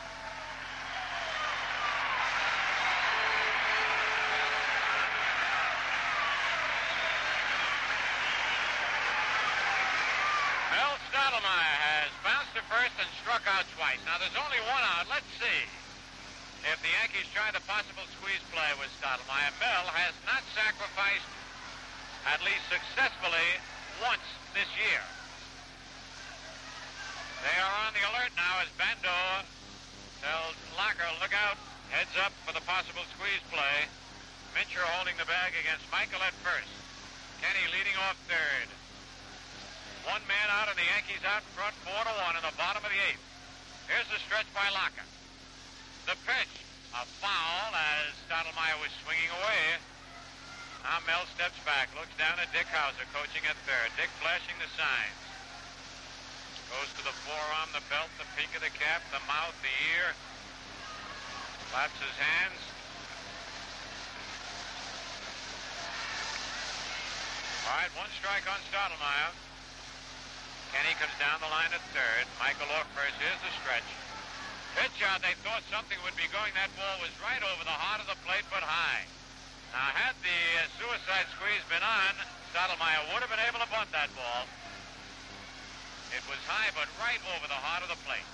Mel 10.70 10.94
Stottlemyre 11.10 11.76
has 11.82 12.10
bounced 12.22 12.55
to 12.55 12.62
first 12.70 12.94
and 13.01 13.09
struck 13.22 13.43
out 13.51 13.66
twice. 13.74 13.98
Now 14.06 14.18
there's 14.22 14.38
only 14.38 14.60
one 14.70 14.84
out. 14.86 15.10
Let's 15.10 15.26
see 15.40 15.85
if 16.66 16.82
the 16.82 16.90
Yankees 16.90 17.30
try 17.30 17.47
the 17.55 17.62
possible 17.70 18.02
squeeze 18.18 18.43
play 18.51 18.70
with 18.82 18.90
Stottlemyre. 18.98 19.55
Mel 19.62 19.86
has 19.94 20.14
not 20.26 20.43
sacrificed, 20.51 21.30
at 22.26 22.43
least 22.43 22.66
successfully, 22.66 23.48
once 24.02 24.26
this 24.51 24.66
year. 24.74 25.02
They 27.47 27.56
are 27.62 27.76
on 27.86 27.94
the 27.94 28.02
alert 28.10 28.34
now 28.34 28.59
as 28.59 28.70
Bando 28.74 29.47
tells 30.18 30.59
Locker, 30.74 31.06
look 31.22 31.30
out, 31.30 31.55
heads 31.94 32.10
up 32.18 32.34
for 32.43 32.51
the 32.51 32.64
possible 32.66 33.06
squeeze 33.14 33.44
play. 33.55 33.86
Mincher 34.59 34.82
holding 34.98 35.14
the 35.22 35.28
bag 35.28 35.55
against 35.55 35.86
Michael 35.94 36.18
at 36.26 36.34
first. 36.43 36.72
Kenney 37.38 37.70
leading 37.70 37.94
off 38.10 38.18
third. 38.26 38.66
One 40.10 40.24
man 40.26 40.48
out 40.51 40.66
and 40.66 40.78
the 40.78 40.88
Yankees 40.88 41.22
out 41.22 41.47
in 41.47 41.51
front, 41.55 41.78
four 41.86 42.02
to 42.02 42.14
one 42.26 42.34
in 42.34 42.43
the 42.43 42.56
bottom 42.59 42.82
of 42.82 42.90
the 42.90 43.02
eighth. 43.06 43.22
Here's 43.86 44.09
the 44.10 44.18
stretch 44.26 44.51
by 44.51 44.66
Locker. 44.74 45.06
The 46.07 46.15
pitch, 46.23 46.55
a 46.95 47.03
foul 47.19 47.74
as 47.74 48.15
Stottlemyre 48.31 48.78
was 48.78 48.95
swinging 49.03 49.27
away. 49.43 49.74
Now 50.87 51.03
Mel 51.03 51.27
steps 51.35 51.59
back, 51.66 51.91
looks 51.99 52.15
down 52.15 52.39
at 52.39 52.47
Dick 52.55 52.70
Howser 52.70 53.11
coaching 53.11 53.43
at 53.43 53.59
third. 53.66 53.91
Dick 53.99 54.07
flashing 54.23 54.55
the 54.62 54.70
signs. 54.78 55.19
Goes 56.70 56.95
to 56.95 57.03
the 57.03 57.16
forearm, 57.27 57.74
the 57.74 57.83
belt, 57.91 58.07
the 58.23 58.28
peak 58.39 58.55
of 58.55 58.62
the 58.62 58.70
cap, 58.70 59.03
the 59.11 59.19
mouth, 59.27 59.59
the 59.66 59.74
ear. 59.99 60.15
Claps 61.74 61.99
his 61.99 62.15
hands. 62.23 62.62
All 67.66 67.83
right, 67.83 67.91
one 67.99 68.11
strike 68.15 68.47
on 68.47 68.62
Stottlemyre. 68.70 69.35
Kenney 70.70 70.95
comes 71.03 71.19
down 71.19 71.43
the 71.43 71.51
line 71.51 71.74
at 71.74 71.83
third. 71.91 72.31
Michael 72.39 72.70
off 72.78 72.87
first. 72.95 73.19
Here's 73.19 73.43
the 73.43 73.51
stretch. 73.59 74.06
Pitch 74.77 75.01
out. 75.09 75.24
They 75.24 75.32
thought 75.40 75.65
something 75.73 75.97
would 76.05 76.16
be 76.20 76.28
going. 76.28 76.53
That 76.53 76.69
ball 76.77 77.01
was 77.01 77.09
right 77.24 77.40
over 77.40 77.65
the 77.65 77.73
heart 77.73 78.05
of 78.05 78.09
the 78.12 78.19
plate, 78.28 78.44
but 78.53 78.61
high. 78.61 79.09
Now, 79.73 79.89
had 79.97 80.12
the 80.20 80.40
uh, 80.61 80.69
suicide 80.77 81.24
squeeze 81.32 81.65
been 81.73 81.81
on, 81.81 82.12
Stottlemyre 82.53 83.09
would 83.12 83.24
have 83.24 83.32
been 83.32 83.40
able 83.48 83.65
to 83.65 83.69
bunt 83.73 83.89
that 83.97 84.12
ball. 84.12 84.44
It 86.12 86.20
was 86.28 86.36
high, 86.44 86.69
but 86.77 86.93
right 87.01 87.20
over 87.36 87.48
the 87.48 87.57
heart 87.57 87.85
of 87.85 87.90
the 87.90 88.01
plate. 88.05 88.28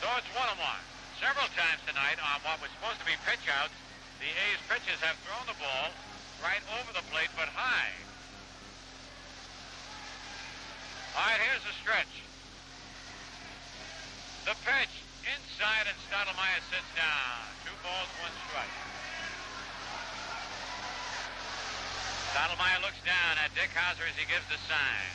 So 0.00 0.08
it's 0.16 0.28
one 0.32 0.48
and 0.48 0.60
one. 0.60 0.82
Several 1.20 1.48
times 1.52 1.80
tonight 1.84 2.16
on 2.20 2.40
what 2.44 2.60
was 2.64 2.72
supposed 2.76 3.00
to 3.00 3.08
be 3.08 3.16
pitch 3.24 3.44
outs, 3.52 3.76
the 4.20 4.28
A's 4.28 4.60
pitchers 4.68 5.00
have 5.04 5.16
thrown 5.24 5.44
the 5.44 5.56
ball 5.60 5.92
right 6.40 6.64
over 6.80 6.92
the 6.96 7.04
plate, 7.12 7.32
but 7.36 7.48
high. 7.52 7.92
All 11.16 11.24
right, 11.24 11.40
here's 11.40 11.64
the 11.64 11.76
stretch. 11.80 12.25
The 14.46 14.54
pitch 14.62 15.02
inside, 15.26 15.90
and 15.90 15.98
Stottlemyre 16.06 16.62
sits 16.70 16.86
down. 16.94 17.42
Two 17.66 17.74
balls, 17.82 18.06
one 18.22 18.30
strike. 18.46 18.70
Stottlemyre 22.30 22.78
looks 22.78 23.02
down 23.02 23.42
at 23.42 23.50
Dick 23.58 23.74
Howser 23.74 24.06
as 24.06 24.14
he 24.14 24.22
gives 24.30 24.46
the 24.46 24.54
sign. 24.70 25.10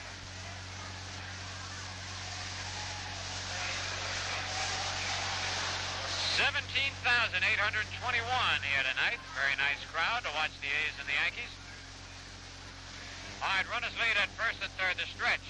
Seventeen 6.35 6.91
thousand 6.99 7.47
eight 7.47 7.61
hundred 7.63 7.87
twenty-one 8.03 8.59
here 8.67 8.83
tonight. 8.83 9.23
Very 9.39 9.55
nice 9.55 9.79
crowd 9.95 10.27
to 10.27 10.31
watch 10.35 10.51
the 10.59 10.67
A's 10.67 10.95
and 10.99 11.07
the 11.07 11.15
Yankees. 11.15 11.55
All 13.39 13.47
right, 13.47 13.63
runners 13.71 13.95
lead 13.95 14.19
at 14.19 14.27
first 14.35 14.59
and 14.59 14.75
third. 14.75 14.99
The 14.99 15.07
stretch. 15.07 15.47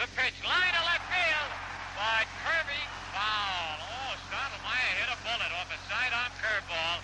The 0.00 0.08
pitch, 0.16 0.40
line 0.48 0.72
to 0.72 0.82
left 0.88 1.04
field, 1.12 1.52
but 1.98 2.30
Kirby 2.46 2.82
foul. 3.10 3.74
Oh, 3.82 4.14
Stottlemyre 4.30 4.92
hit 5.02 5.10
a 5.10 5.18
bullet 5.26 5.50
off 5.58 5.66
a 5.66 5.78
sidearm 5.90 6.30
curveball 6.38 7.02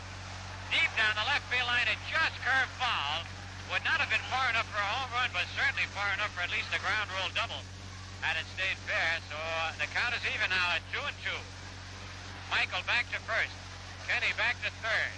deep 0.70 0.90
down 0.94 1.18
the 1.18 1.26
left 1.26 1.42
field 1.50 1.66
line. 1.66 1.90
It 1.90 1.98
just 2.06 2.38
curved 2.46 2.70
foul. 2.78 3.26
Would 3.74 3.82
not 3.82 3.98
have 3.98 4.12
been 4.12 4.22
far 4.30 4.46
enough 4.54 4.70
for 4.70 4.78
a 4.78 4.90
home 4.94 5.10
run, 5.10 5.34
but 5.34 5.50
certainly 5.58 5.88
far 5.90 6.06
enough 6.14 6.30
for 6.38 6.46
at 6.46 6.52
least 6.54 6.70
a 6.70 6.78
ground 6.78 7.10
rule 7.10 7.26
double 7.34 7.58
had 8.22 8.38
it 8.38 8.46
stayed 8.54 8.78
fair. 8.86 9.18
So 9.26 9.36
uh, 9.36 9.74
the 9.82 9.90
count 9.90 10.14
is 10.14 10.22
even 10.30 10.48
now 10.48 10.78
at 10.78 10.82
two 10.94 11.02
and 11.02 11.16
two. 11.26 11.40
Michael 12.54 12.86
back 12.86 13.10
to 13.10 13.18
first. 13.26 13.52
Kenney 14.06 14.30
back 14.38 14.54
to 14.62 14.70
third. 14.78 15.12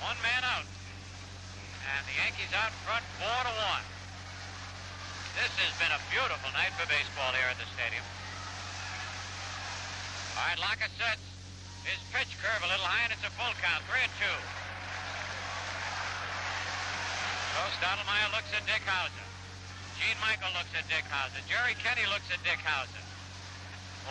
One 0.00 0.16
man 0.24 0.42
out. 0.42 0.64
And 1.84 2.02
the 2.08 2.16
Yankees 2.16 2.50
out 2.56 2.72
front 2.88 3.04
four 3.20 3.38
to 3.44 3.52
one. 3.76 3.84
This 5.36 5.52
has 5.62 5.74
been 5.78 5.92
a 5.92 6.00
beautiful 6.10 6.50
night 6.56 6.72
for 6.74 6.88
baseball 6.90 7.30
here 7.36 7.46
at 7.46 7.58
the 7.60 7.68
stadium. 7.76 8.02
All 10.38 10.46
right, 10.46 10.60
Locker 10.62 10.86
sets. 10.94 11.18
His 11.82 11.98
pitch 12.14 12.30
curve 12.38 12.62
a 12.62 12.70
little 12.70 12.86
high, 12.86 13.10
and 13.10 13.10
it's 13.10 13.26
a 13.26 13.32
full 13.34 13.50
count. 13.58 13.82
Three 13.90 14.06
and 14.06 14.14
two. 14.22 14.38
So 17.58 17.60
Stottlemyre 17.82 18.30
looks 18.30 18.46
at 18.54 18.62
Dick 18.62 18.86
Howser. 18.86 19.26
Gene 19.98 20.14
Michael 20.22 20.54
looks 20.54 20.70
at 20.78 20.86
Dick 20.86 21.02
Howser. 21.10 21.42
Jerry 21.50 21.74
Kenney 21.82 22.06
looks 22.06 22.30
at 22.30 22.38
Dick 22.46 22.62
Howser. 22.62 23.02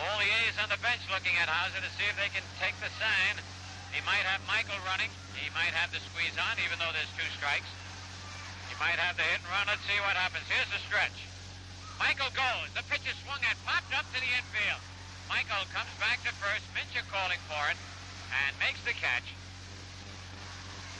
All 0.04 0.20
the 0.20 0.28
A's 0.28 0.60
on 0.60 0.68
the 0.68 0.76
bench 0.84 1.00
looking 1.08 1.32
at 1.40 1.48
Howser 1.48 1.80
to 1.80 1.90
see 1.96 2.04
if 2.04 2.12
they 2.20 2.28
can 2.28 2.44
take 2.60 2.76
the 2.84 2.92
sign. 3.00 3.40
He 3.88 4.04
might 4.04 4.28
have 4.28 4.44
Michael 4.44 4.76
running. 4.84 5.08
He 5.32 5.48
might 5.56 5.72
have 5.72 5.88
the 5.96 6.02
squeeze 6.12 6.36
on, 6.36 6.60
even 6.60 6.76
though 6.76 6.92
there's 6.92 7.08
two 7.16 7.24
strikes. 7.40 7.72
He 8.68 8.76
might 8.76 9.00
have 9.00 9.16
the 9.16 9.24
hit 9.24 9.40
and 9.40 9.48
run. 9.48 9.64
Let's 9.64 9.80
see 9.88 9.96
what 10.04 10.12
happens. 10.12 10.44
Here's 10.44 10.68
the 10.68 10.82
stretch. 10.84 11.16
Michael 11.96 12.28
goes. 12.36 12.68
The 12.76 12.84
pitch 12.92 13.08
is 13.08 13.16
swung 13.24 13.40
at, 13.48 13.56
popped 13.64 13.96
up 13.96 14.04
to 14.12 14.18
the 14.20 14.28
infield. 14.28 14.84
Michael 15.28 15.68
comes 15.76 15.92
back 16.00 16.24
to 16.24 16.32
first. 16.40 16.64
Mincher 16.72 17.04
calling 17.12 17.38
for 17.44 17.60
it 17.68 17.76
and 18.32 18.52
makes 18.56 18.80
the 18.88 18.96
catch. 18.96 19.28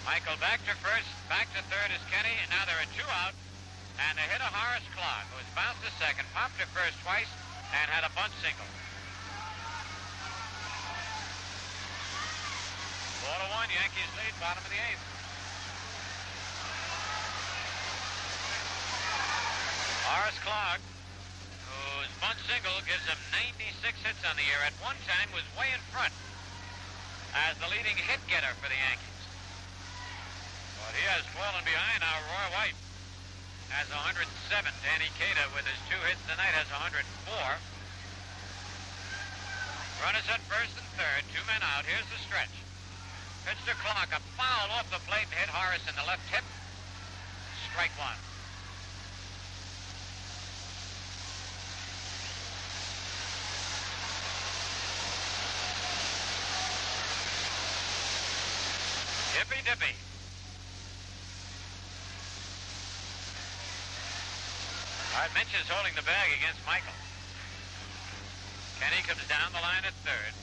Michael 0.04 0.36
back 0.40 0.60
to 0.68 0.72
first, 0.84 1.08
back 1.28 1.48
to 1.56 1.60
third 1.68 1.92
is 1.92 2.00
Kenney, 2.12 2.32
and 2.44 2.48
now 2.52 2.64
there 2.68 2.76
are 2.76 2.90
two 2.92 3.08
out. 3.08 3.32
And 3.98 4.16
they 4.16 4.24
hit 4.28 4.38
hitter 4.38 4.52
Horace 4.52 4.86
Clarke, 4.94 5.26
who 5.32 5.42
was 5.42 5.50
bounced 5.58 5.82
to 5.82 5.90
second, 5.98 6.28
popped 6.32 6.60
to 6.60 6.66
first 6.70 6.96
twice, 7.02 7.28
and 7.74 7.90
had 7.90 8.06
a 8.06 8.12
bunt 8.14 8.30
single. 8.40 8.68
Four 13.20 13.36
to 13.42 13.48
one, 13.52 13.68
Yankees 13.74 14.12
lead, 14.16 14.32
bottom 14.38 14.62
of 14.62 14.70
the 14.70 14.80
eighth. 14.80 15.04
Horace 20.08 20.40
Clarke, 20.40 20.84
bunt 22.20 22.38
single 22.46 22.74
gives 22.86 23.06
him 23.06 23.18
96 23.58 23.78
hits 24.02 24.22
on 24.26 24.34
the 24.34 24.46
year, 24.46 24.58
at 24.66 24.74
one 24.82 24.98
time 25.06 25.30
was 25.30 25.46
way 25.54 25.70
in 25.70 25.82
front 25.94 26.14
as 27.34 27.54
the 27.62 27.68
leading 27.70 27.94
hit 27.94 28.18
getter 28.26 28.50
for 28.58 28.66
the 28.66 28.78
Yankees. 28.78 29.22
But 30.82 30.94
he 30.98 31.04
has 31.06 31.22
fallen 31.34 31.62
behind 31.62 32.00
now. 32.02 32.18
Roy 32.26 32.46
White 32.54 32.78
has 33.70 33.86
107. 33.92 34.24
Danny 34.82 35.10
Cater, 35.20 35.46
with 35.52 35.66
his 35.68 35.78
two 35.86 36.00
hits 36.08 36.22
tonight, 36.26 36.54
has 36.56 36.66
104. 36.72 37.04
Runners 40.02 40.28
at 40.30 40.42
first 40.46 40.74
and 40.78 40.88
third, 40.94 41.22
two 41.34 41.42
men 41.50 41.60
out. 41.60 41.84
Here's 41.84 42.06
the 42.08 42.20
stretch. 42.22 42.54
Pitch 43.44 43.60
to 43.66 43.74
Clarke, 43.82 44.14
a 44.14 44.20
foul 44.38 44.70
off 44.72 44.88
the 44.90 45.02
plate 45.10 45.28
hit 45.34 45.50
Horace 45.50 45.84
in 45.86 45.94
the 45.94 46.06
left 46.06 46.24
hip. 46.30 46.46
Strike 47.70 47.94
one. 47.98 48.27
Dippy 59.48 59.64
dippy. 59.64 59.96
All 65.16 65.24
right, 65.24 65.32
Minch 65.32 65.48
is 65.56 65.64
holding 65.72 65.96
the 65.96 66.04
bag 66.04 66.36
against 66.36 66.60
Michael. 66.68 66.92
Kenney 68.76 69.00
comes 69.08 69.24
down 69.24 69.48
the 69.56 69.64
line 69.64 69.88
at 69.88 69.96
third. 70.04 70.36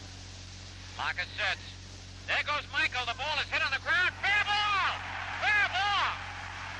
Locker 0.98 1.30
sets. 1.38 1.62
There 2.26 2.42
goes 2.50 2.66
Michael. 2.74 3.06
The 3.06 3.14
ball 3.14 3.38
is 3.38 3.48
hit 3.54 3.62
on 3.62 3.70
the 3.70 3.84
ground. 3.86 4.10
Fair 4.26 4.42
ball! 4.50 4.90
Fair 5.46 5.66
ball! 5.70 6.10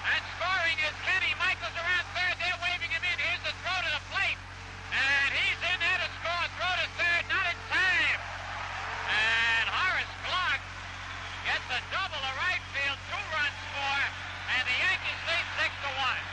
And 0.10 0.22
scoring 0.36 0.78
is 0.82 0.96
Kenny. 1.06 1.30
Michael's 1.38 1.78
around 1.78 2.06
third. 2.18 2.36
They're 2.42 2.62
waving 2.66 2.90
him 2.90 3.04
in. 3.06 3.18
Here's 3.22 3.44
the 3.46 3.54
throw 3.62 3.78
to 3.86 3.92
the 3.92 4.04
plate. 4.10 4.40
And 4.98 5.30
he's 5.30 5.60
in 5.62 5.78
there 5.78 6.00
to 6.02 6.10
score. 6.24 6.46
Throw 6.58 6.74
to 6.74 6.88
third. 6.98 7.24
Not 7.30 7.46
in 7.54 7.60
time. 7.70 8.20
And 9.14 9.66
Horace 9.70 10.16
Clarke 10.26 10.66
gets 11.48 11.68
a 11.76 11.80
double 11.92 12.20
to 12.20 12.34
right 12.40 12.64
field. 12.72 13.00
Two 13.12 13.26
runs 13.36 13.58
score. 13.72 14.06
And 14.56 14.64
the 14.64 14.78
Yankees 14.80 15.22
lead 15.28 15.46
six 15.60 15.72
to 15.84 15.92
one. 16.00 16.24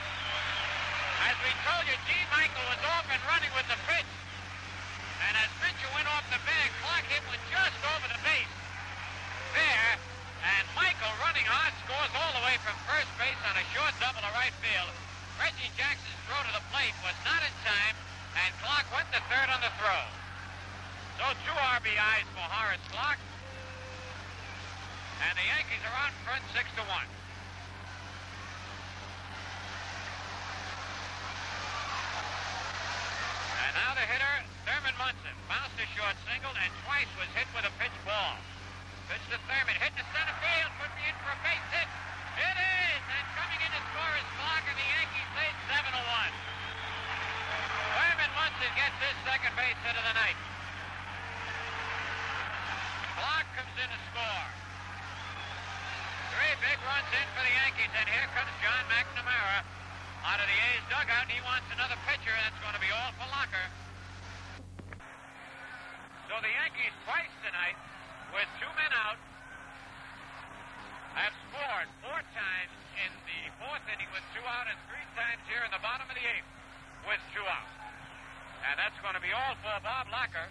As 1.27 1.37
we 1.43 1.51
told 1.67 1.83
you, 1.91 1.99
Gene 2.07 2.31
Michael 2.31 2.67
was 2.71 2.83
off 2.87 3.07
and 3.11 3.23
running 3.27 3.42
with 3.57 3.69
the 3.69 3.79
pitch. 3.89 4.13
And 5.29 5.33
as 5.39 5.51
Mitchell 5.63 5.93
went 5.95 6.09
off 6.09 6.25
the 6.33 6.41
bag, 6.43 6.69
Clarke 6.83 7.09
hit 7.09 7.25
was 7.31 7.41
just 7.53 7.79
over 7.95 8.07
the 8.09 8.21
base. 8.25 8.55
There, 9.55 9.93
and 10.43 10.65
Michael 10.75 11.13
running 11.23 11.47
hard 11.47 11.73
scores 11.85 12.13
all 12.17 12.33
the 12.35 12.45
way 12.49 12.57
from 12.65 12.75
first 12.89 13.09
base 13.21 13.39
on 13.47 13.55
a 13.55 13.65
short 13.77 13.93
double 14.01 14.25
to 14.25 14.33
right 14.35 14.55
field. 14.65 14.91
Reggie 15.39 15.71
Jackson's 15.77 16.21
throw 16.27 16.41
to 16.43 16.53
the 16.57 16.65
plate 16.75 16.97
was 17.05 17.17
not 17.23 17.41
in 17.45 17.55
time, 17.63 17.97
and 18.41 18.51
Clarke 18.65 18.89
went 18.91 19.09
to 19.15 19.21
third 19.29 19.49
on 19.53 19.61
the 19.61 19.73
throw. 19.79 20.03
So 21.21 21.25
two 21.47 21.55
RBIs 21.55 22.27
for 22.35 22.47
Horace 22.49 22.83
Clarke. 22.91 23.23
And 25.23 25.39
the 25.39 25.47
Yankees 25.47 25.83
are 25.87 25.97
on 26.03 26.11
front 26.27 26.43
six 26.51 26.67
to 26.75 26.83
one. 26.91 27.07
And 33.63 33.73
now 33.79 33.95
the 33.95 34.03
hitter, 34.03 34.35
Thurman 34.67 34.92
Munson, 35.03 35.35
bounced 35.51 35.75
a 35.83 35.87
short 35.99 36.15
single 36.31 36.55
and 36.55 36.71
twice 36.87 37.11
was 37.19 37.27
hit 37.35 37.51
with 37.59 37.67
a 37.67 37.75
pitch 37.83 37.97
ball. 38.07 38.39
Pitch 39.11 39.27
to 39.35 39.39
Thurman, 39.51 39.75
hit 39.83 39.91
to 39.99 40.05
center 40.15 40.37
field, 40.39 40.71
put 40.79 40.95
me 40.95 41.11
in 41.11 41.17
for 41.27 41.35
a 41.35 41.39
base 41.43 41.67
hit. 41.75 41.91
It 42.39 42.55
is, 42.55 43.03
and 43.11 43.27
coming 43.35 43.59
in 43.67 43.71
to 43.75 43.83
score 43.91 44.15
is 44.15 44.29
Clarke, 44.39 44.63
and 44.71 44.79
the 44.79 44.89
Yankees 44.95 45.31
lead 45.35 45.55
7 45.75 45.91
to 45.91 46.03
1. 46.07 46.31
Thurman 47.99 48.31
Munson 48.31 48.73
gets 48.79 48.95
his 49.03 49.17
second 49.27 49.53
base 49.59 49.75
hit 49.83 49.99
of 49.99 50.07
the 50.07 50.15
night. 50.15 50.39
Clarke 53.19 53.51
comes 53.59 53.75
in 53.83 53.89
to 53.91 54.01
score. 54.15 54.47
Three 56.31 56.55
big 56.63 56.79
runs 56.79 57.11
in 57.11 57.27
for 57.35 57.43
the 57.43 57.55
Yankees, 57.59 57.91
and 57.91 58.07
here 58.07 58.29
comes 58.39 58.55
John 58.63 58.87
McNamara 58.87 59.67
out 60.31 60.39
of 60.39 60.47
the 60.47 60.59
A's 60.63 60.87
dugout. 60.87 61.27
He 61.27 61.43
wants 61.43 61.67
another 61.75 61.99
pitcher, 62.07 62.31
it's 62.47 62.61
going 62.63 62.79
to 62.79 62.83
be 62.87 62.95
all 62.95 63.11
for 63.19 63.27
Locker. 63.35 63.82
So 66.33 66.41
the 66.41 66.49
Yankees 66.49 66.97
twice 67.05 67.29
tonight, 67.45 67.77
with 68.33 68.49
two 68.57 68.73
men 68.73 68.89
out, 69.05 69.21
have 71.13 71.37
scored 71.45 71.89
four 72.01 72.21
times 72.33 72.73
in 73.05 73.13
the 73.29 73.53
fourth 73.61 73.85
inning 73.93 74.09
with 74.17 74.25
two 74.33 74.41
out, 74.41 74.65
and 74.65 74.81
three 74.89 75.05
times 75.13 75.45
here 75.45 75.61
in 75.61 75.69
the 75.69 75.83
bottom 75.85 76.09
of 76.09 76.17
the 76.17 76.25
eighth 76.25 76.49
with 77.05 77.21
two 77.37 77.45
out. 77.45 77.69
And 78.65 78.81
that's 78.81 78.97
going 79.05 79.13
to 79.13 79.21
be 79.21 79.29
all 79.29 79.61
for 79.61 79.77
Bob 79.85 80.09
Locker. 80.09 80.49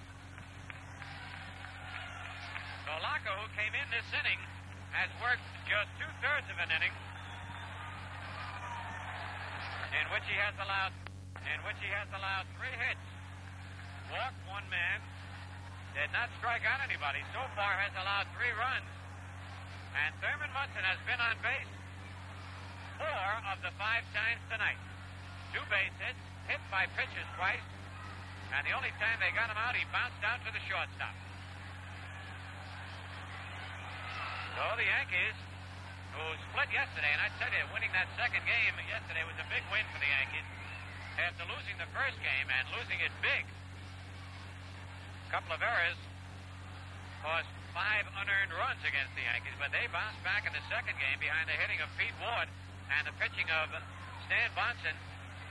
So 2.86 2.94
Locker, 3.02 3.34
who 3.41 3.49
came 3.58 3.74
in 3.74 3.88
this 3.90 4.06
inning 4.14 4.38
has 4.94 5.10
worked 5.18 5.41
just 5.66 5.90
two 5.98 6.14
thirds 6.22 6.45
of 6.53 6.62
an 6.62 6.70
inning, 6.78 6.94
in 9.98 10.06
which 10.14 10.30
he 10.30 10.38
has 10.38 10.53
allowed, 10.62 10.94
in 11.41 11.58
which 11.66 11.82
he 11.82 11.90
has 11.90 12.06
allowed 12.14 12.45
three 12.53 12.70
hits, 12.70 13.02
walked 14.14 14.38
one 14.45 14.70
man, 14.70 15.02
did 15.96 16.10
not 16.16 16.32
strike 16.40 16.64
out 16.64 16.80
anybody. 16.84 17.20
So 17.36 17.44
far, 17.56 17.76
has 17.80 17.92
allowed 17.96 18.28
three 18.36 18.52
runs, 18.56 18.88
and 19.96 20.12
Thurman 20.24 20.52
Munson 20.56 20.84
has 20.88 21.00
been 21.04 21.20
on 21.20 21.36
base 21.44 21.72
four 22.96 23.32
of 23.52 23.58
the 23.66 23.74
five 23.76 24.06
times 24.16 24.40
tonight. 24.48 24.80
Two 25.52 25.64
base 25.68 25.92
hits, 26.00 26.24
hit 26.48 26.62
by 26.72 26.88
pitches 26.96 27.28
twice, 27.36 27.66
and 28.56 28.64
the 28.64 28.72
only 28.72 28.94
time 29.02 29.20
they 29.20 29.34
got 29.36 29.52
him 29.52 29.60
out, 29.60 29.76
he 29.76 29.84
bounced 29.92 30.22
out 30.24 30.40
to 30.48 30.52
the 30.54 30.64
shortstop. 30.70 31.16
So 34.56 34.64
the 34.78 34.88
Yankees, 34.88 35.38
who 36.16 36.24
split 36.52 36.70
yesterday, 36.72 37.12
and 37.12 37.24
I 37.24 37.32
tell 37.40 37.52
you, 37.52 37.64
winning 37.72 37.92
that 37.96 38.08
second 38.20 38.44
game 38.44 38.76
yesterday 38.88 39.24
was 39.24 39.36
a 39.40 39.48
big 39.48 39.64
win 39.72 39.84
for 39.92 40.00
the 40.00 40.12
Yankees. 40.12 40.48
After 41.20 41.44
losing 41.48 41.76
the 41.80 41.88
first 41.92 42.16
game 42.24 42.48
and 42.48 42.64
losing 42.76 43.00
it 43.00 43.12
big, 43.20 43.44
couple 45.32 45.56
of 45.56 45.64
errors 45.64 45.95
cost 47.24 47.48
five 47.72 48.03
unearned 48.20 48.52
runs 48.52 48.84
against 48.84 49.16
the 49.16 49.24
Yankees, 49.24 49.56
but 49.56 49.72
they 49.72 49.88
bounced 49.95 50.20
back 50.28 50.44
in 50.44 50.52
the 50.52 50.60
second 50.68 50.99
game 50.99 51.16
behind 51.24 51.48
the 51.48 51.56
hitting 51.56 51.80
of 51.80 51.88
Pete 51.95 52.12
Ward 52.20 52.52
and 52.91 53.08
the 53.08 53.16
pitching 53.16 53.48
of 53.48 53.72
Stan 54.28 54.52
Bahnsen 54.60 54.91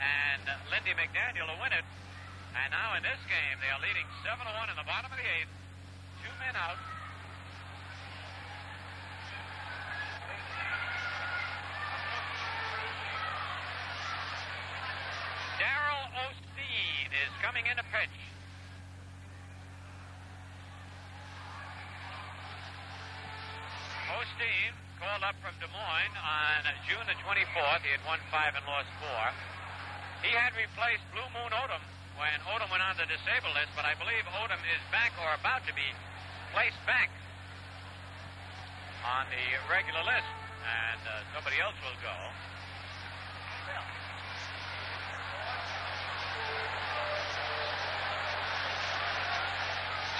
and 0.04 0.44
Lindy 0.68 0.92
McDaniel 0.92 1.48
to 1.48 1.56
win 1.64 1.72
it. 1.72 1.88
And 2.60 2.76
now 2.76 2.92
in 2.92 3.00
this 3.00 3.16
game, 3.24 3.56
they 3.64 3.72
are 3.72 3.80
leading 3.80 4.04
7 4.20 4.36
to 4.36 4.52
1 4.52 4.68
in 4.68 4.76
the 4.76 4.84
bottom 4.84 5.08
of 5.08 5.16
the 5.16 5.24
eighth. 5.24 5.48
Two 6.20 6.34
men 6.44 6.52
out. 6.60 6.76
Darrell 15.56 16.04
Osteen 16.28 17.08
is 17.16 17.32
coming 17.40 17.64
in 17.64 17.80
to 17.80 17.86
pitch. 17.88 18.12
Osteen 24.20 24.76
called 25.00 25.24
up 25.24 25.32
from 25.40 25.56
Des 25.64 25.72
Moines 25.72 26.16
on 26.20 26.60
June 26.84 27.00
the 27.08 27.16
24th. 27.24 27.80
He 27.80 27.88
had 27.88 28.04
won 28.04 28.20
five 28.28 28.52
and 28.52 28.60
lost 28.68 28.92
four. 29.00 29.24
He 30.20 30.28
had 30.36 30.52
replaced 30.52 31.00
Blue 31.16 31.24
Moon 31.32 31.48
Odom 31.56 31.80
when 32.20 32.36
Odom 32.52 32.68
went 32.68 32.84
on 32.84 33.00
the 33.00 33.08
disabled 33.08 33.56
list, 33.56 33.72
but 33.72 33.88
I 33.88 33.96
believe 33.96 34.20
Odom 34.44 34.60
is 34.68 34.82
back 34.92 35.16
or 35.16 35.32
about 35.40 35.64
to 35.64 35.72
be 35.72 35.88
placed 36.52 36.76
back 36.84 37.08
on 39.08 39.24
the 39.32 39.46
regular 39.72 40.04
list, 40.04 40.28
and 40.68 41.00
uh, 41.08 41.24
somebody 41.32 41.56
else 41.56 41.80
will 41.80 41.96
go. 42.04 42.12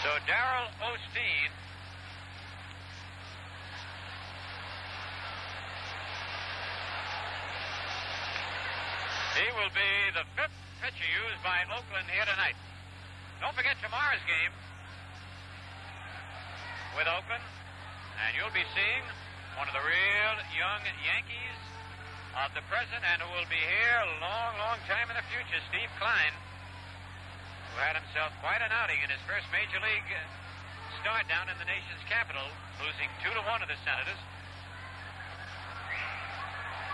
So 0.00 0.16
Darrell 0.24 0.72
Osteen 0.80 1.52
He 9.40 9.46
will 9.60 9.76
be 9.76 9.92
the 10.16 10.24
fifth 10.40 10.56
pitcher 10.80 11.05
used 11.05 11.36
by 11.44 11.60
Oakland 11.68 12.08
here 12.08 12.24
tonight. 12.24 12.56
Don't 13.44 13.52
forget 13.52 13.76
tomorrow's 13.84 14.24
game 14.24 14.48
with 16.97 17.05
Oakland, 17.05 17.44
and 18.24 18.32
you'll 18.32 18.56
be 18.56 18.64
seeing 18.72 19.05
one 19.60 19.68
of 19.68 19.76
the 19.76 19.84
real 19.84 20.36
young 20.56 20.80
Yankees 21.05 21.60
of 22.40 22.56
the 22.56 22.64
present 22.72 23.05
and 23.05 23.20
who 23.20 23.28
will 23.36 23.44
be 23.52 23.60
here 23.60 24.00
a 24.00 24.08
long, 24.24 24.56
long 24.56 24.80
time 24.89 25.12
in 25.12 25.16
the 25.20 25.26
future, 25.28 25.60
Steve 25.68 25.92
Kline, 26.00 26.32
who 27.76 27.84
had 27.84 28.00
himself 28.00 28.32
quite 28.40 28.64
an 28.64 28.72
outing 28.72 29.05
in 29.05 29.12
his 29.12 29.20
first 29.28 29.44
major 29.52 29.76
league 29.84 30.08
start 31.05 31.28
down 31.28 31.52
in 31.52 31.56
the 31.60 31.68
nation's 31.68 32.00
capital, 32.08 32.48
losing 32.80 33.12
two 33.20 33.28
to 33.36 33.44
one 33.44 33.60
to 33.60 33.68
the 33.68 33.76
Senators. 33.84 34.20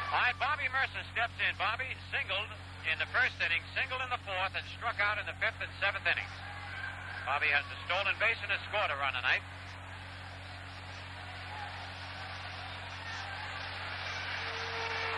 All 0.07 0.23
right, 0.23 0.39
Bobby 0.39 0.71
Murcer 0.71 1.03
steps 1.11 1.35
in. 1.43 1.51
Bobby 1.59 1.91
singled 2.15 2.51
in 2.87 2.95
the 3.03 3.11
first 3.11 3.35
inning, 3.43 3.59
singled 3.75 3.99
in 4.07 4.11
the 4.15 4.23
fourth, 4.23 4.55
and 4.55 4.63
struck 4.79 5.03
out 5.03 5.19
in 5.19 5.27
the 5.27 5.35
fifth 5.43 5.59
and 5.59 5.73
seventh 5.83 6.07
innings. 6.07 6.31
Bobby 7.27 7.51
has 7.51 7.67
a 7.67 7.79
stolen 7.91 8.15
base 8.23 8.39
and 8.39 8.55
has 8.55 8.63
scored 8.71 8.87
a 8.87 8.99
run 9.03 9.19
tonight. 9.19 9.43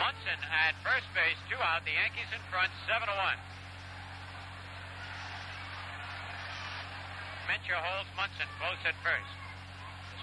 Munson 0.00 0.40
at 0.48 0.72
first 0.80 1.04
base, 1.12 1.36
two 1.52 1.60
out. 1.60 1.84
The 1.84 1.92
Yankees 1.92 2.32
in 2.32 2.40
front, 2.48 2.72
seven 2.88 3.12
to 3.12 3.16
one. 3.20 3.36
Mincher 7.44 7.76
holds 7.76 8.08
Munson 8.16 8.48
close 8.56 8.80
at 8.88 8.96
first. 9.04 9.32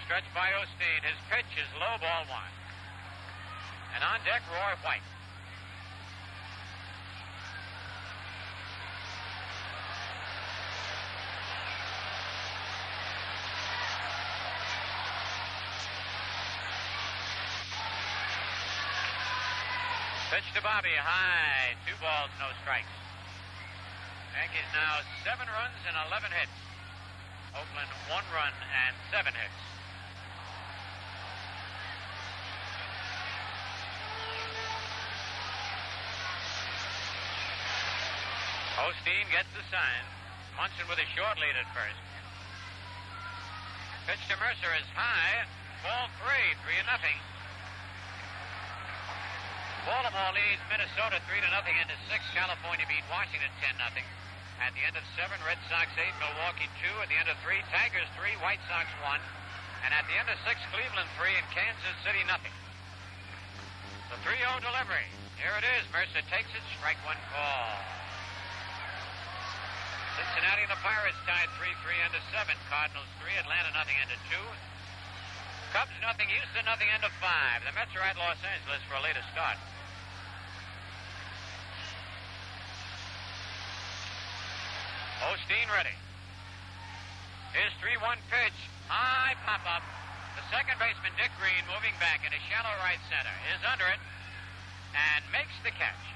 Stretch 0.02 0.26
by 0.34 0.50
Osteen. 0.58 1.06
His 1.06 1.18
pitch 1.30 1.54
is 1.54 1.70
low 1.78 2.02
ball 2.02 2.26
one. 2.26 2.55
And 3.96 4.04
on 4.04 4.20
deck, 4.28 4.42
Roy 4.52 4.76
White. 4.84 5.00
Pitch 20.28 20.44
to 20.52 20.60
Bobby, 20.60 20.92
high. 21.00 21.72
Two 21.88 21.96
balls, 21.96 22.28
no 22.36 22.52
strikes. 22.60 22.84
Yankees 24.36 24.60
now 24.76 25.00
seven 25.24 25.48
runs 25.48 25.80
and 25.88 25.96
11 26.12 26.28
hits. 26.36 26.52
Oakland 27.56 27.88
one 28.12 28.24
run 28.36 28.52
and 28.52 28.92
seven 29.08 29.32
hits. 29.32 29.75
Osteen 38.86 39.26
gets 39.34 39.50
the 39.50 39.66
sign. 39.66 40.04
Munson 40.54 40.86
with 40.86 41.02
a 41.02 41.08
short 41.18 41.34
lead 41.42 41.58
at 41.58 41.66
first. 41.74 41.98
Pitch 44.06 44.22
to 44.30 44.38
Murcer 44.38 44.70
is 44.78 44.86
high. 44.94 45.42
Ball 45.82 46.06
three, 46.22 46.54
three 46.62 46.78
to 46.78 46.86
nothing. 46.86 47.18
Baltimore 49.90 50.38
leads 50.38 50.62
Minnesota 50.70 51.18
three 51.26 51.42
to 51.42 51.50
nothing 51.50 51.74
into 51.82 51.98
six. 52.06 52.22
California 52.30 52.86
beat 52.86 53.02
Washington 53.10 53.50
ten 53.58 53.74
nothing. 53.74 54.06
At 54.62 54.70
the 54.78 54.86
end 54.86 54.94
of 54.94 55.02
seven, 55.18 55.34
Red 55.42 55.58
Sox 55.66 55.90
eight, 55.98 56.14
Milwaukee 56.22 56.70
two. 56.78 56.94
At 57.02 57.10
the 57.10 57.18
end 57.18 57.26
of 57.26 57.34
three, 57.42 57.58
Tigers 57.74 58.06
three, 58.14 58.38
White 58.38 58.62
Sox 58.70 58.86
one. 59.02 59.22
And 59.82 59.90
at 59.98 60.06
the 60.06 60.14
end 60.14 60.30
of 60.30 60.38
six, 60.46 60.62
Cleveland 60.70 61.10
three 61.18 61.34
and 61.34 61.46
Kansas 61.50 61.98
City 62.06 62.22
nothing. 62.30 62.54
The 64.14 64.18
3-0 64.22 64.62
delivery. 64.62 65.10
Here 65.42 65.50
it 65.58 65.66
is. 65.74 65.82
Murcer 65.90 66.22
takes 66.30 66.54
it. 66.54 66.62
Strike 66.78 67.02
one 67.02 67.18
call. 67.34 68.05
Cincinnati 70.36 70.68
and 70.68 70.76
the 70.76 70.84
Pirates 70.84 71.16
tied 71.24 71.48
3-3 71.56 71.96
into 72.12 72.20
7. 72.28 72.52
Cardinals 72.68 73.08
3, 73.24 73.40
Atlanta 73.40 73.72
nothing 73.72 73.96
into 74.04 74.20
2. 74.28 74.36
Cubs 75.72 75.96
nothing, 76.04 76.28
Houston 76.28 76.68
nothing 76.68 76.92
into 76.92 77.08
5. 77.08 77.24
The 77.64 77.72
Mets 77.72 77.96
are 77.96 78.04
at 78.04 78.20
Los 78.20 78.36
Angeles 78.44 78.84
for 78.84 79.00
a 79.00 79.02
later 79.08 79.24
start. 79.32 79.56
Osteen 85.24 85.72
ready. 85.72 85.96
His 87.56 87.72
3-1 87.80 88.20
pitch. 88.28 88.60
High 88.92 89.40
pop-up. 89.48 89.80
The 90.36 90.44
second 90.52 90.76
baseman, 90.76 91.16
Dick 91.16 91.32
Green, 91.40 91.64
moving 91.64 91.96
back 91.96 92.28
into 92.28 92.36
shallow 92.52 92.76
right 92.84 93.00
center, 93.08 93.32
is 93.56 93.64
under 93.64 93.88
it 93.88 94.00
and 94.92 95.24
makes 95.32 95.56
the 95.64 95.72
catch. 95.72 96.15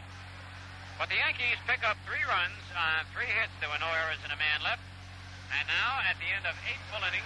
But 1.01 1.09
the 1.09 1.17
Yankees 1.17 1.57
pick 1.65 1.81
up 1.81 1.97
three 2.05 2.21
runs 2.29 2.61
on 2.77 3.09
three 3.17 3.25
hits. 3.25 3.57
There 3.57 3.73
were 3.73 3.81
no 3.81 3.89
errors 3.89 4.21
and 4.21 4.29
a 4.29 4.37
man 4.37 4.61
left. 4.61 4.85
And 5.49 5.65
now, 5.65 6.05
at 6.05 6.21
the 6.21 6.29
end 6.29 6.45
of 6.45 6.53
eight 6.69 6.77
full 6.93 7.01
innings, 7.01 7.25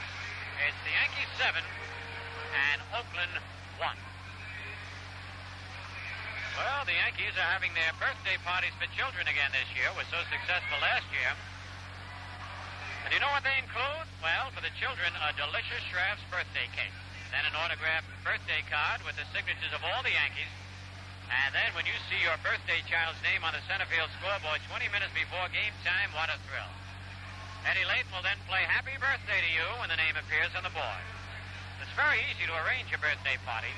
it's 0.62 0.78
the 0.86 0.94
Yankees 0.94 1.26
seven 1.34 1.66
and 2.54 2.78
Oakland 2.94 3.34
one. 3.82 3.98
Well, 6.54 6.86
the 6.86 6.94
Yankees 6.94 7.34
are 7.34 7.50
having 7.50 7.74
their 7.74 7.90
birthday 7.98 8.38
parties 8.46 8.70
for 8.78 8.86
children 8.94 9.26
again 9.26 9.50
this 9.50 9.66
year. 9.74 9.90
Was 9.98 10.06
so 10.06 10.22
successful 10.30 10.78
last 10.78 11.10
year. 11.10 11.34
And 13.02 13.10
you 13.10 13.18
know 13.18 13.34
what 13.34 13.42
they 13.42 13.58
include? 13.58 14.06
Well, 14.22 14.54
for 14.54 14.62
the 14.62 14.70
children, 14.78 15.10
a 15.18 15.34
delicious 15.34 15.82
Schrafft's 15.90 16.22
birthday 16.30 16.70
cake. 16.78 16.94
Then 17.34 17.42
an 17.42 17.58
autographed 17.58 18.06
birthday 18.22 18.62
card 18.70 19.02
with 19.02 19.18
the 19.18 19.26
signatures 19.34 19.74
of 19.74 19.82
all 19.82 20.06
the 20.06 20.14
Yankees. 20.14 20.46
And 21.42 21.50
then 21.50 21.74
when 21.74 21.82
you 21.82 21.96
see 22.06 22.22
your 22.22 22.38
birthday 22.46 22.78
child's 22.86 23.18
name 23.26 23.42
on 23.42 23.50
the 23.50 23.62
center 23.66 23.86
field 23.90 24.06
scoreboard 24.22 24.62
20 24.70 24.86
minutes 24.94 25.10
before 25.10 25.50
game 25.50 25.74
time, 25.82 26.14
what 26.14 26.30
a 26.30 26.38
thrill. 26.46 26.70
Eddie 27.66 27.82
Layton 27.88 28.12
will 28.14 28.22
then 28.22 28.38
play 28.46 28.62
Happy 28.62 28.94
Birthday 29.00 29.42
to 29.42 29.50
You 29.50 29.66
when 29.82 29.90
the 29.90 29.98
name 29.98 30.14
appears 30.14 30.54
on 30.54 30.62
the 30.62 30.70
board. 30.70 31.04
It's 31.82 31.90
very 31.98 32.22
easy 32.30 32.46
to 32.46 32.54
arrange 32.62 32.92
a 32.94 33.00
birthday 33.02 33.34
party. 33.42 33.72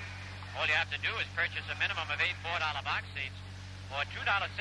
All 0.58 0.68
you 0.68 0.76
have 0.76 0.92
to 0.92 1.00
do 1.00 1.12
is 1.16 1.28
purchase 1.32 1.64
a 1.72 1.76
minimum 1.80 2.04
of 2.12 2.20
eight 2.20 2.36
$4 2.44 2.60
box 2.60 3.08
seats 3.16 3.38
or 3.88 4.04
$2.75 4.12 4.52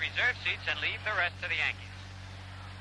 reserve 0.00 0.36
seats 0.40 0.64
and 0.64 0.80
leave 0.80 1.02
the 1.04 1.12
rest 1.18 1.36
to 1.44 1.50
the 1.50 1.58
Yankees. 1.60 1.92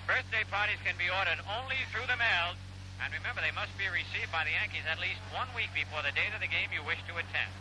Birthday 0.07 0.47
parties 0.47 0.79
can 0.87 0.95
be 0.95 1.11
ordered 1.11 1.39
only 1.47 1.79
through 1.91 2.07
the 2.07 2.19
mail, 2.19 2.55
and 3.01 3.11
remember 3.11 3.43
they 3.43 3.55
must 3.55 3.73
be 3.75 3.87
received 3.91 4.31
by 4.31 4.47
the 4.47 4.55
Yankees 4.55 4.85
at 4.87 5.03
least 5.03 5.19
one 5.35 5.49
week 5.51 5.71
before 5.73 6.05
the 6.05 6.15
date 6.15 6.31
of 6.31 6.43
the 6.43 6.51
game 6.51 6.71
you 6.71 6.83
wish 6.85 6.99
to 7.09 7.17
attend. 7.17 7.51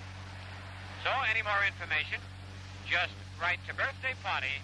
So, 1.03 1.11
any 1.27 1.43
more 1.43 1.59
information? 1.67 2.23
Just 2.87 3.11
write 3.43 3.59
to 3.67 3.75
Birthday 3.75 4.15
Party, 4.23 4.55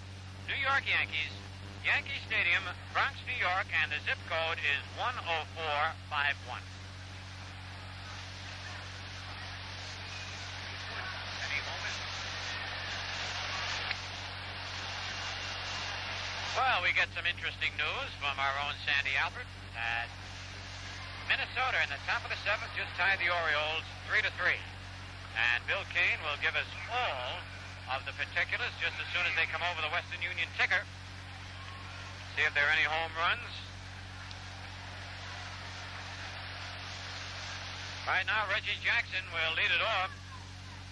New 0.46 0.54
York 0.54 0.86
Yankees, 0.86 1.34
Yankee 1.82 2.14
Stadium, 2.30 2.62
Bronx, 2.94 3.18
New 3.26 3.34
York, 3.42 3.66
and 3.74 3.90
the 3.90 3.98
zip 4.06 4.22
code 4.30 4.62
is 4.62 4.78
10451. 5.02 6.62
Any 11.42 11.58
moment? 11.66 11.96
Well, 16.54 16.86
we 16.86 16.94
get 16.94 17.10
some 17.18 17.26
interesting 17.26 17.74
news 17.74 18.10
from 18.22 18.38
our 18.38 18.54
own 18.62 18.78
Sandy 18.86 19.18
Albert 19.18 19.50
that 19.74 20.06
Minnesota 21.26 21.82
in 21.82 21.90
the 21.90 21.98
top 22.06 22.22
of 22.22 22.30
the 22.30 22.38
seventh 22.46 22.70
just 22.78 22.94
tied 22.94 23.18
the 23.18 23.26
Orioles 23.26 23.82
three 24.06 24.22
to 24.22 24.30
three. 24.38 24.62
And 25.38 25.62
Bill 25.70 25.86
Kane 25.94 26.18
will 26.26 26.36
give 26.42 26.58
us 26.58 26.66
all 26.90 27.38
of 27.94 28.02
the 28.02 28.12
particulars 28.18 28.74
just 28.82 28.98
as 28.98 29.06
soon 29.14 29.22
as 29.24 29.34
they 29.38 29.46
come 29.46 29.62
over 29.62 29.78
the 29.78 29.92
Western 29.94 30.18
Union 30.20 30.50
ticker. 30.58 30.82
See 32.34 32.42
if 32.42 32.52
there 32.52 32.66
are 32.66 32.74
any 32.74 32.84
home 32.84 33.14
runs. 33.14 33.50
Right 38.08 38.24
now, 38.24 38.48
Reggie 38.48 38.80
Jackson 38.80 39.20
will 39.36 39.52
lead 39.52 39.68
it 39.68 39.84
off. 39.84 40.08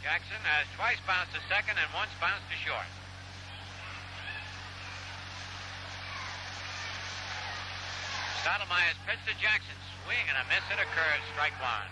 Jackson 0.05 0.37
has 0.45 0.69
twice 0.77 1.01
bounced 1.09 1.33
to 1.33 1.41
second 1.49 1.81
and 1.81 1.89
once 1.97 2.13
bounced 2.21 2.45
to 2.53 2.57
short. 2.61 2.85
Stottlemyre's 8.45 9.01
pitch 9.09 9.19
to 9.27 9.35
Jackson. 9.41 9.75
Swing 10.05 10.29
and 10.29 10.37
a 10.39 10.45
miss 10.53 10.63
and 10.71 10.79
a 10.79 10.85
curve. 10.93 11.23
Strike 11.33 11.57
one. 11.57 11.89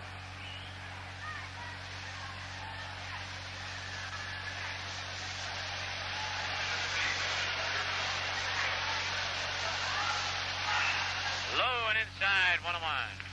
Low 11.57 11.89
and 11.89 11.97
inside, 11.97 12.61
one 12.61 12.77
and 12.77 12.85
one. 12.85 13.25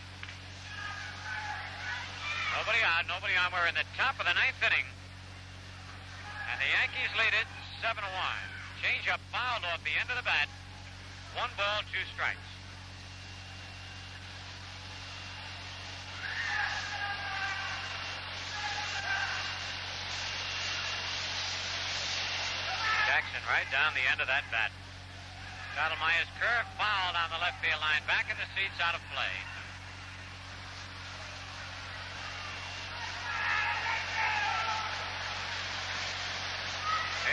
Nobody 3.22 3.31
on. 3.42 3.50
We're 3.50 3.66
in 3.66 3.74
the 3.74 3.86
top 3.98 4.14
of 4.22 4.26
the 4.26 4.34
ninth 4.34 4.58
inning. 4.62 4.86
And 6.46 6.56
the 6.62 6.70
Yankees 6.78 7.10
lead 7.18 7.34
it 7.34 7.48
7 7.82 7.98
1. 7.98 8.06
Change 8.82 9.10
up 9.10 9.18
fouled 9.34 9.66
off 9.66 9.82
the 9.82 9.94
end 9.98 10.10
of 10.10 10.16
the 10.16 10.22
bat. 10.22 10.46
One 11.34 11.50
ball, 11.58 11.82
two 11.90 12.02
strikes. 12.14 12.38
Jackson 23.10 23.42
right 23.50 23.66
down 23.74 23.90
the 23.98 24.06
end 24.06 24.20
of 24.22 24.28
that 24.30 24.46
bat. 24.54 24.70
Stottlemyre's 25.74 26.30
curve 26.38 26.68
fouled 26.78 27.16
on 27.16 27.28
the 27.32 27.40
left 27.42 27.58
field 27.64 27.80
line. 27.80 28.04
Back 28.06 28.30
in 28.30 28.36
the 28.36 28.46
seats, 28.54 28.78
out 28.78 28.94
of 28.94 29.02
play. 29.10 29.34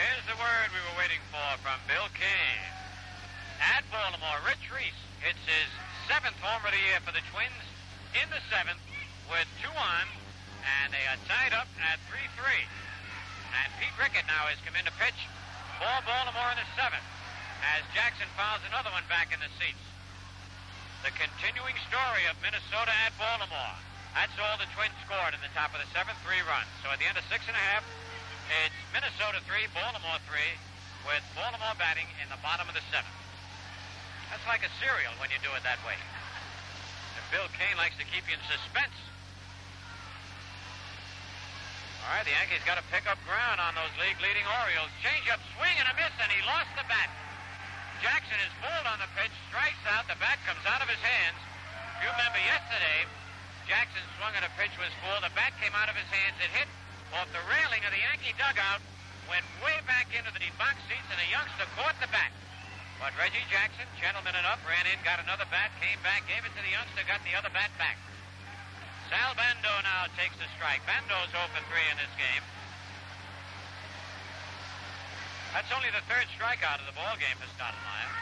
Here's 0.00 0.24
the 0.24 0.38
word 0.38 0.68
we 0.72 0.80
were 0.86 0.99
waiting 1.10 1.26
for 1.34 1.50
from 1.58 1.74
Bill 1.90 2.06
Kane. 2.14 2.70
At 3.58 3.82
Baltimore, 3.90 4.38
Rich 4.46 4.62
Reese 4.70 5.02
hits 5.18 5.42
his 5.42 5.66
seventh 6.06 6.38
homer 6.38 6.70
of 6.70 6.74
the 6.74 6.78
year 6.86 7.02
for 7.02 7.10
the 7.10 7.24
Twins 7.34 7.66
in 8.14 8.30
the 8.30 8.38
seventh 8.46 8.78
with 9.26 9.50
two 9.58 9.74
on, 9.74 10.06
and 10.62 10.94
they 10.94 11.02
are 11.10 11.18
tied 11.26 11.50
up 11.50 11.66
at 11.82 11.98
3 12.06 12.14
3. 12.14 12.46
And 12.46 13.66
Pete 13.82 13.90
Richert 13.98 14.22
now 14.30 14.46
has 14.46 14.62
come 14.62 14.78
in 14.78 14.86
to 14.86 14.94
pitch 15.02 15.18
for 15.82 15.90
Baltimore 16.06 16.54
in 16.54 16.62
the 16.62 16.70
seventh 16.78 17.02
as 17.74 17.82
Jackson 17.90 18.30
fouls 18.38 18.62
another 18.70 18.94
one 18.94 19.02
back 19.10 19.34
in 19.34 19.42
the 19.42 19.50
seats. 19.58 19.82
The 21.02 21.10
continuing 21.18 21.74
story 21.90 22.30
of 22.30 22.38
Minnesota 22.38 22.94
at 23.02 23.10
Baltimore. 23.18 23.74
That's 24.14 24.38
all 24.38 24.62
the 24.62 24.70
Twins 24.78 24.94
scored 25.02 25.34
in 25.34 25.42
the 25.42 25.50
top 25.58 25.74
of 25.74 25.82
the 25.82 25.90
seventh, 25.90 26.22
three 26.22 26.38
runs. 26.46 26.70
So 26.86 26.94
at 26.94 27.02
the 27.02 27.10
end 27.10 27.18
of 27.18 27.26
six 27.26 27.50
and 27.50 27.58
a 27.58 27.64
half, 27.74 27.82
it's 28.62 28.78
Minnesota 28.94 29.42
three, 29.42 29.66
Baltimore 29.74 30.22
three, 30.30 30.54
with 31.06 31.24
Baltimore 31.36 31.76
batting 31.76 32.08
in 32.20 32.28
the 32.28 32.40
bottom 32.44 32.68
of 32.68 32.74
the 32.74 32.84
seventh. 32.92 33.16
That's 34.28 34.44
like 34.46 34.62
a 34.62 34.72
serial 34.78 35.12
when 35.18 35.28
you 35.34 35.40
do 35.42 35.50
it 35.58 35.62
that 35.66 35.80
way. 35.82 35.96
And 35.96 37.24
Bill 37.34 37.48
Kane 37.56 37.76
likes 37.76 37.98
to 37.98 38.06
keep 38.06 38.24
you 38.30 38.38
in 38.38 38.42
suspense. 38.46 38.94
All 42.06 42.16
right, 42.16 42.24
the 42.24 42.32
Yankees 42.32 42.64
got 42.64 42.80
to 42.80 42.86
pick 42.88 43.04
up 43.06 43.20
ground 43.28 43.60
on 43.60 43.76
those 43.76 43.92
league-leading 44.00 44.46
Orioles. 44.64 44.88
Change 45.04 45.28
up, 45.28 45.38
swing 45.54 45.76
and 45.78 45.86
a 45.90 45.94
miss, 45.94 46.14
and 46.16 46.30
he 46.32 46.40
lost 46.48 46.72
the 46.74 46.86
bat. 46.88 47.12
Jackson 48.00 48.40
is 48.40 48.52
pulled 48.64 48.86
on 48.88 48.96
the 48.96 49.10
pitch, 49.12 49.32
strikes 49.52 49.84
out, 49.92 50.08
the 50.08 50.16
bat 50.16 50.40
comes 50.48 50.64
out 50.64 50.80
of 50.80 50.88
his 50.88 51.00
hands. 51.04 51.36
You 52.00 52.08
remember 52.08 52.40
yesterday, 52.40 53.04
Jackson 53.68 54.00
swung 54.16 54.32
at 54.32 54.40
a 54.40 54.48
pitch 54.56 54.72
was 54.80 54.88
full, 55.04 55.20
the 55.20 55.28
bat 55.36 55.52
came 55.60 55.76
out 55.76 55.92
of 55.92 55.94
his 55.94 56.08
hands, 56.08 56.40
it 56.40 56.48
hit 56.56 56.64
off 57.12 57.28
the 57.36 57.44
railing 57.44 57.84
of 57.84 57.92
the 57.92 58.00
Yankee 58.00 58.32
dugout, 58.40 58.80
went 59.30 59.46
way 59.62 59.78
back 59.86 60.10
into 60.10 60.34
the 60.34 60.42
box 60.58 60.74
seats, 60.90 61.06
and 61.06 61.22
a 61.22 61.28
youngster 61.30 61.64
caught 61.78 61.94
the 62.02 62.10
bat. 62.10 62.34
But 62.98 63.14
Reggie 63.16 63.46
Jackson, 63.48 63.86
gentleman 63.96 64.34
enough, 64.34 64.60
ran 64.66 64.84
in, 64.90 64.98
got 65.06 65.22
another 65.22 65.46
bat, 65.48 65.70
came 65.78 65.96
back, 66.02 66.26
gave 66.26 66.42
it 66.42 66.52
to 66.52 66.60
the 66.60 66.74
youngster, 66.74 67.00
got 67.06 67.22
the 67.24 67.32
other 67.38 67.48
bat 67.54 67.70
back. 67.78 67.96
Sal 69.08 69.32
Bando 69.38 69.72
now 69.86 70.10
takes 70.18 70.36
the 70.36 70.50
strike. 70.58 70.82
Bando's 70.84 71.30
0 71.32 71.46
for 71.54 71.62
3 71.62 71.94
in 71.94 71.96
this 71.96 72.14
game. 72.18 72.44
That's 75.54 75.70
only 75.74 75.90
the 75.90 76.04
third 76.06 76.30
strikeout 76.34 76.78
of 76.78 76.86
the 76.86 76.94
ball 76.94 77.18
game 77.18 77.34
for 77.38 77.48
Stottlemyre. 77.58 78.14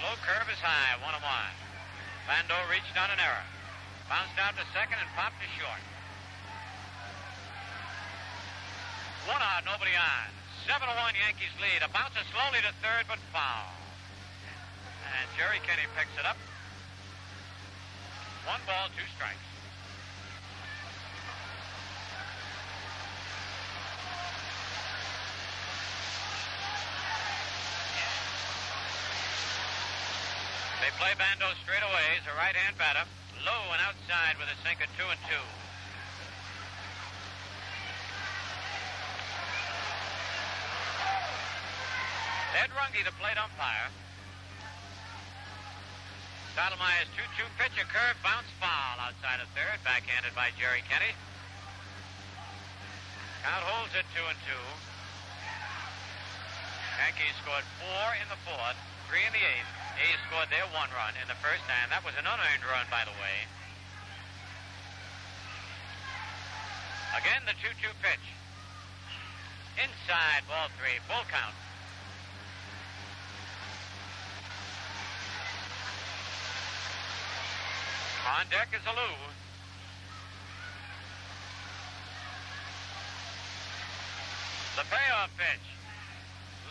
Slow 0.00 0.14
curve 0.24 0.48
is 0.48 0.60
high, 0.60 0.96
one 1.04 1.12
and 1.12 1.24
one. 1.24 1.54
Bando 2.24 2.56
reached 2.72 2.96
on 2.96 3.12
an 3.12 3.20
error. 3.20 3.44
Bounced 4.08 4.36
out 4.40 4.56
to 4.56 4.64
second 4.72 4.96
and 5.00 5.10
popped 5.16 5.36
to 5.40 5.48
short. 5.60 5.93
One 9.24 9.40
out, 9.40 9.64
nobody 9.64 9.96
on. 9.96 10.28
7 10.68 10.84
1 10.84 10.96
Yankees 11.16 11.54
lead. 11.56 11.80
A 11.80 11.88
bouncer 11.88 12.20
slowly 12.28 12.60
to 12.60 12.72
third, 12.84 13.08
but 13.08 13.16
foul. 13.32 13.72
And 15.08 15.24
Jerry 15.36 15.64
Kenny 15.64 15.88
picks 15.96 16.12
it 16.20 16.28
up. 16.28 16.36
One 18.44 18.60
ball, 18.68 18.92
two 18.92 19.08
strikes. 19.16 19.40
They 30.84 30.92
play 31.00 31.16
Bando 31.16 31.48
straight 31.64 31.80
away. 31.80 32.20
He's 32.20 32.28
a 32.28 32.36
right-hand 32.36 32.76
batter. 32.76 33.08
Low 33.40 33.72
and 33.72 33.80
outside 33.80 34.36
with 34.36 34.52
a 34.52 34.58
sinker, 34.60 34.84
two 35.00 35.08
and 35.08 35.20
two. 35.32 35.44
Ed 42.54 42.70
Runge, 42.78 43.02
the 43.02 43.10
plate 43.18 43.34
umpire. 43.34 43.90
Stottlemyre's 46.54 47.10
2-2 47.18 47.50
pitch, 47.58 47.74
a 47.82 47.86
curve, 47.90 48.14
bounce 48.22 48.46
foul 48.62 49.02
outside 49.02 49.42
of 49.42 49.50
third, 49.58 49.82
backhanded 49.82 50.30
by 50.38 50.54
Jerry 50.54 50.86
Kenny. 50.86 51.10
Count 53.42 53.66
holds 53.66 53.90
it 53.98 54.06
two 54.14 54.22
and 54.22 54.38
two. 54.46 54.64
Yankees 57.02 57.34
scored 57.42 57.66
four 57.82 58.06
in 58.22 58.26
the 58.30 58.38
fourth, 58.46 58.78
three 59.10 59.26
in 59.26 59.34
the 59.34 59.42
eighth. 59.42 59.70
A's 59.98 60.22
scored 60.30 60.46
their 60.54 60.70
one 60.70 60.94
run 60.94 61.18
in 61.18 61.26
the 61.26 61.34
first, 61.42 61.66
and 61.66 61.90
that 61.90 62.06
was 62.06 62.14
an 62.14 62.22
unearned 62.22 62.62
run, 62.70 62.86
by 62.86 63.02
the 63.02 63.14
way. 63.18 63.36
Again, 67.18 67.42
the 67.50 67.58
2-2 67.58 67.82
pitch. 67.98 68.26
Inside, 69.74 70.46
ball 70.46 70.70
three, 70.78 71.02
full 71.10 71.26
count. 71.26 71.58
On 78.24 78.48
deck 78.48 78.72
is 78.72 78.80
Alou. 78.88 79.12
The 84.80 84.84
payoff 84.88 85.28
pitch. 85.36 85.66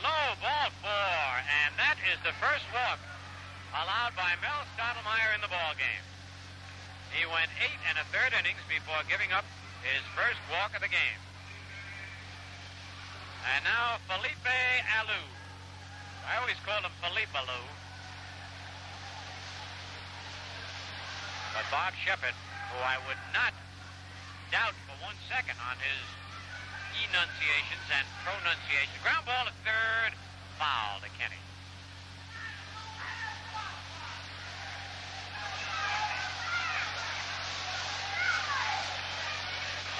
Low 0.01 0.33
ball 0.41 0.73
four, 0.81 1.29
and 1.45 1.77
that 1.77 2.01
is 2.09 2.17
the 2.25 2.33
first 2.41 2.65
walk 2.73 2.97
allowed 3.69 4.17
by 4.17 4.33
Mel 4.41 4.65
Stottlemyre 4.73 5.37
in 5.37 5.41
the 5.45 5.47
ball 5.47 5.77
game. 5.77 6.05
He 7.13 7.21
went 7.29 7.53
eight 7.61 7.77
and 7.85 8.01
a 8.01 8.05
third 8.09 8.33
innings 8.33 8.65
before 8.65 9.05
giving 9.05 9.29
up 9.29 9.45
his 9.85 10.01
first 10.17 10.41
walk 10.49 10.73
of 10.73 10.81
the 10.81 10.89
game. 10.89 11.21
And 13.53 13.61
now 13.61 14.01
Felipe 14.09 14.49
Alou. 15.05 15.21
I 16.25 16.41
always 16.41 16.57
call 16.65 16.81
him 16.81 16.91
Felipe 16.97 17.29
Alou. 17.37 17.82
But 21.53 21.69
Bob 21.69 21.93
Sheppard, 22.01 22.33
who 22.73 22.81
I 22.81 22.97
would 23.05 23.21
not 23.29 23.53
doubt 24.49 24.73
for 24.89 24.97
one 25.05 25.13
second 25.29 25.53
on 25.69 25.77
his 25.77 26.01
enunciations 27.05 27.85
and 27.93 28.05
pronunciations. 28.25 28.97
Ground 29.05 29.21
ball 29.29 29.45
at 29.45 29.53
third, 29.61 30.17
foul 30.57 30.97
to 31.05 31.09
Kenney. 31.13 31.37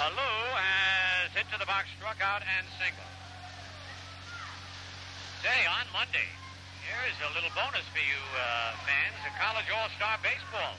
Alou 0.02 0.34
has 0.58 1.30
hit 1.38 1.46
to 1.54 1.58
the 1.62 1.70
box, 1.70 1.86
struck 1.94 2.18
out, 2.18 2.42
and 2.42 2.66
single. 2.82 3.06
Say, 5.38 5.70
on 5.70 5.86
Monday, 5.94 6.26
here's 6.82 7.14
a 7.22 7.30
little 7.30 7.54
bonus 7.54 7.86
for 7.94 8.02
you 8.02 8.22
uh, 8.42 8.74
fans. 8.82 9.18
A 9.22 9.32
college 9.38 9.70
all-star 9.70 10.18
baseball 10.18 10.74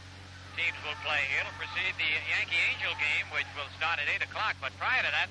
teams 0.55 0.79
will 0.87 0.97
play. 1.03 1.19
It'll 1.39 1.55
precede 1.59 1.95
the 1.99 2.09
Yankee 2.31 2.59
Angel 2.71 2.95
game, 2.95 3.27
which 3.35 3.47
will 3.59 3.67
start 3.75 3.99
at 3.99 4.07
8 4.07 4.23
o'Clarke. 4.23 4.59
But 4.63 4.71
prior 4.79 5.03
to 5.03 5.11
that, 5.11 5.27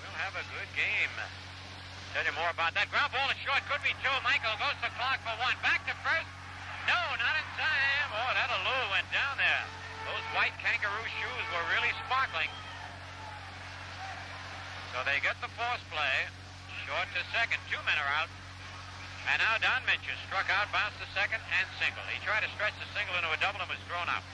we'll 0.00 0.18
have 0.22 0.34
a 0.38 0.46
good 0.54 0.70
game. 0.78 1.14
Tell 2.14 2.24
you 2.24 2.34
more 2.38 2.48
about 2.48 2.72
that. 2.78 2.88
Ground 2.88 3.12
ball 3.12 3.28
is 3.34 3.38
short. 3.42 3.60
Could 3.68 3.82
be 3.84 3.92
two. 4.00 4.14
Michael 4.24 4.54
goes 4.56 4.78
to 4.80 4.88
clock 4.96 5.20
for 5.26 5.34
one. 5.42 5.58
Back 5.60 5.84
to 5.90 5.94
first. 6.06 6.30
No, 6.88 6.98
not 7.20 7.34
in 7.36 7.46
time. 7.60 8.08
Oh, 8.14 8.30
that 8.32 8.48
Alou 8.48 8.80
went 8.94 9.10
down 9.12 9.36
there. 9.36 9.64
Those 10.08 10.24
white 10.32 10.56
kangaroo 10.62 11.04
shoes 11.04 11.46
were 11.52 11.66
really 11.76 11.92
sparkling. 12.06 12.48
So 14.96 15.04
they 15.04 15.20
get 15.20 15.36
the 15.44 15.52
force 15.52 15.84
play. 15.92 16.16
Short 16.88 17.10
to 17.12 17.20
second. 17.36 17.60
Two 17.68 17.82
men 17.84 17.98
are 18.00 18.12
out. 18.24 18.30
And 19.28 19.44
now 19.44 19.60
Don 19.60 19.84
Mincher 19.84 20.16
struck 20.24 20.48
out, 20.48 20.72
bounced 20.72 20.96
to 21.04 21.08
second, 21.12 21.44
and 21.60 21.68
single. 21.76 22.00
He 22.08 22.16
tried 22.24 22.40
to 22.40 22.50
stretch 22.56 22.72
the 22.80 22.88
single 22.96 23.12
into 23.12 23.28
a 23.28 23.36
double 23.36 23.60
and 23.60 23.68
was 23.68 23.76
thrown 23.84 24.08
out. 24.08 24.24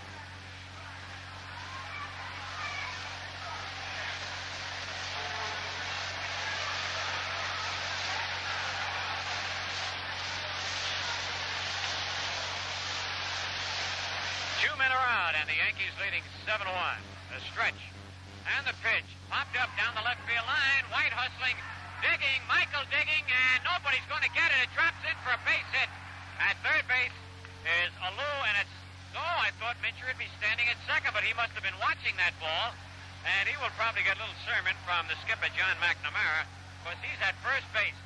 Two 14.63 14.71
men 14.79 14.95
are 14.95 15.09
out, 15.11 15.35
and 15.35 15.51
the 15.51 15.59
Yankees 15.59 15.91
leading 15.99 16.23
7-1. 16.47 16.71
The 17.35 17.43
stretch. 17.51 17.83
And 18.47 18.63
the 18.63 18.79
pitch. 18.79 19.11
Popped 19.27 19.59
up 19.59 19.75
down 19.75 19.99
the 19.99 20.07
left 20.07 20.23
field 20.23 20.47
line. 20.47 20.87
White 20.95 21.11
hustling. 21.11 21.59
Digging. 22.05 22.41
Michael 22.45 22.85
digging. 22.93 23.25
And 23.25 23.65
nobody's 23.65 24.05
going 24.13 24.21
to 24.21 24.33
get 24.37 24.53
it. 24.53 24.69
It 24.69 24.71
drops 24.77 25.01
in 25.09 25.17
for 25.25 25.33
a 25.33 25.41
base 25.49 25.65
hit. 25.73 25.89
At 26.37 26.61
third 26.61 26.85
base 26.85 27.17
is 27.65 27.91
Alou, 28.05 28.37
and 28.53 28.61
it's... 28.61 28.77
Oh, 29.17 29.39
I 29.41 29.49
thought 29.57 29.81
Mincher 29.81 30.05
would 30.11 30.21
be 30.21 30.29
standing 30.37 30.69
at 30.69 30.77
second, 30.85 31.17
but 31.17 31.25
he 31.25 31.33
must 31.33 31.57
have 31.57 31.65
been 31.65 31.79
watching 31.81 32.13
that 32.21 32.37
ball. 32.37 32.77
And 33.25 33.49
he 33.49 33.57
will 33.57 33.73
probably 33.81 34.05
get 34.05 34.21
a 34.21 34.21
little 34.21 34.37
sermon 34.45 34.77
from 34.85 35.09
the 35.09 35.17
skipper, 35.25 35.49
John 35.57 35.73
McNamara, 35.81 36.45
because 36.85 37.01
he's 37.01 37.17
at 37.25 37.33
first 37.41 37.65
base. 37.73 37.97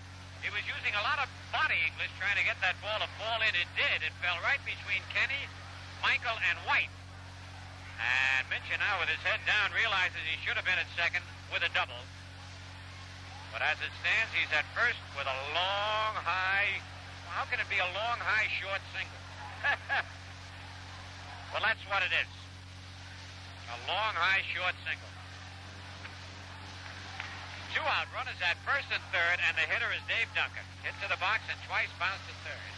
He 0.46 0.50
was 0.54 0.62
using 0.62 0.94
a 0.94 1.02
lot 1.02 1.18
of 1.18 1.26
body 1.50 1.74
English 1.82 2.14
trying 2.22 2.38
to 2.38 2.46
get 2.46 2.54
that 2.62 2.78
ball 2.78 3.02
to 3.02 3.10
fall 3.18 3.42
in. 3.42 3.50
It 3.58 3.66
did. 3.74 4.06
It 4.06 4.14
fell 4.22 4.38
right 4.46 4.62
between 4.62 5.02
Kenney, 5.10 5.50
Michael, 6.06 6.38
and 6.46 6.54
White. 6.62 6.92
And 7.98 8.46
Mincher 8.46 8.78
now 8.78 9.02
with 9.02 9.10
his 9.10 9.18
head 9.26 9.42
down 9.42 9.74
realizes 9.74 10.22
he 10.22 10.38
should 10.46 10.54
have 10.54 10.62
been 10.62 10.78
at 10.78 10.86
second 10.94 11.26
with 11.50 11.66
a 11.66 11.70
double. 11.74 11.98
But 13.58 13.74
as 13.74 13.82
it 13.82 13.90
stands, 13.98 14.30
he's 14.38 14.54
at 14.54 14.62
first 14.70 15.02
with 15.18 15.26
a 15.26 15.38
long, 15.50 16.14
high. 16.14 16.78
How 17.26 17.42
can 17.50 17.58
it 17.58 17.66
be 17.66 17.82
a 17.82 17.90
long, 17.90 18.22
high, 18.22 18.46
short 18.62 18.78
single? 18.94 19.18
well, 21.50 21.66
that's 21.66 21.82
what 21.90 22.06
it 22.06 22.14
is. 22.14 22.30
A 23.74 23.78
long, 23.90 24.14
high, 24.14 24.46
short 24.54 24.78
single. 24.86 25.10
Two 27.74 27.82
out, 27.82 28.06
runners 28.14 28.38
at 28.46 28.54
first 28.62 28.86
and 28.94 29.02
third, 29.10 29.42
and 29.42 29.58
the 29.58 29.66
hitter 29.66 29.90
is 29.90 30.06
Dave 30.06 30.30
Duncan. 30.38 30.62
Hit 30.86 30.94
to 31.02 31.10
the 31.10 31.18
box 31.18 31.42
and 31.50 31.58
twice 31.66 31.90
bounced 31.98 32.30
to 32.30 32.34
third. 32.46 32.70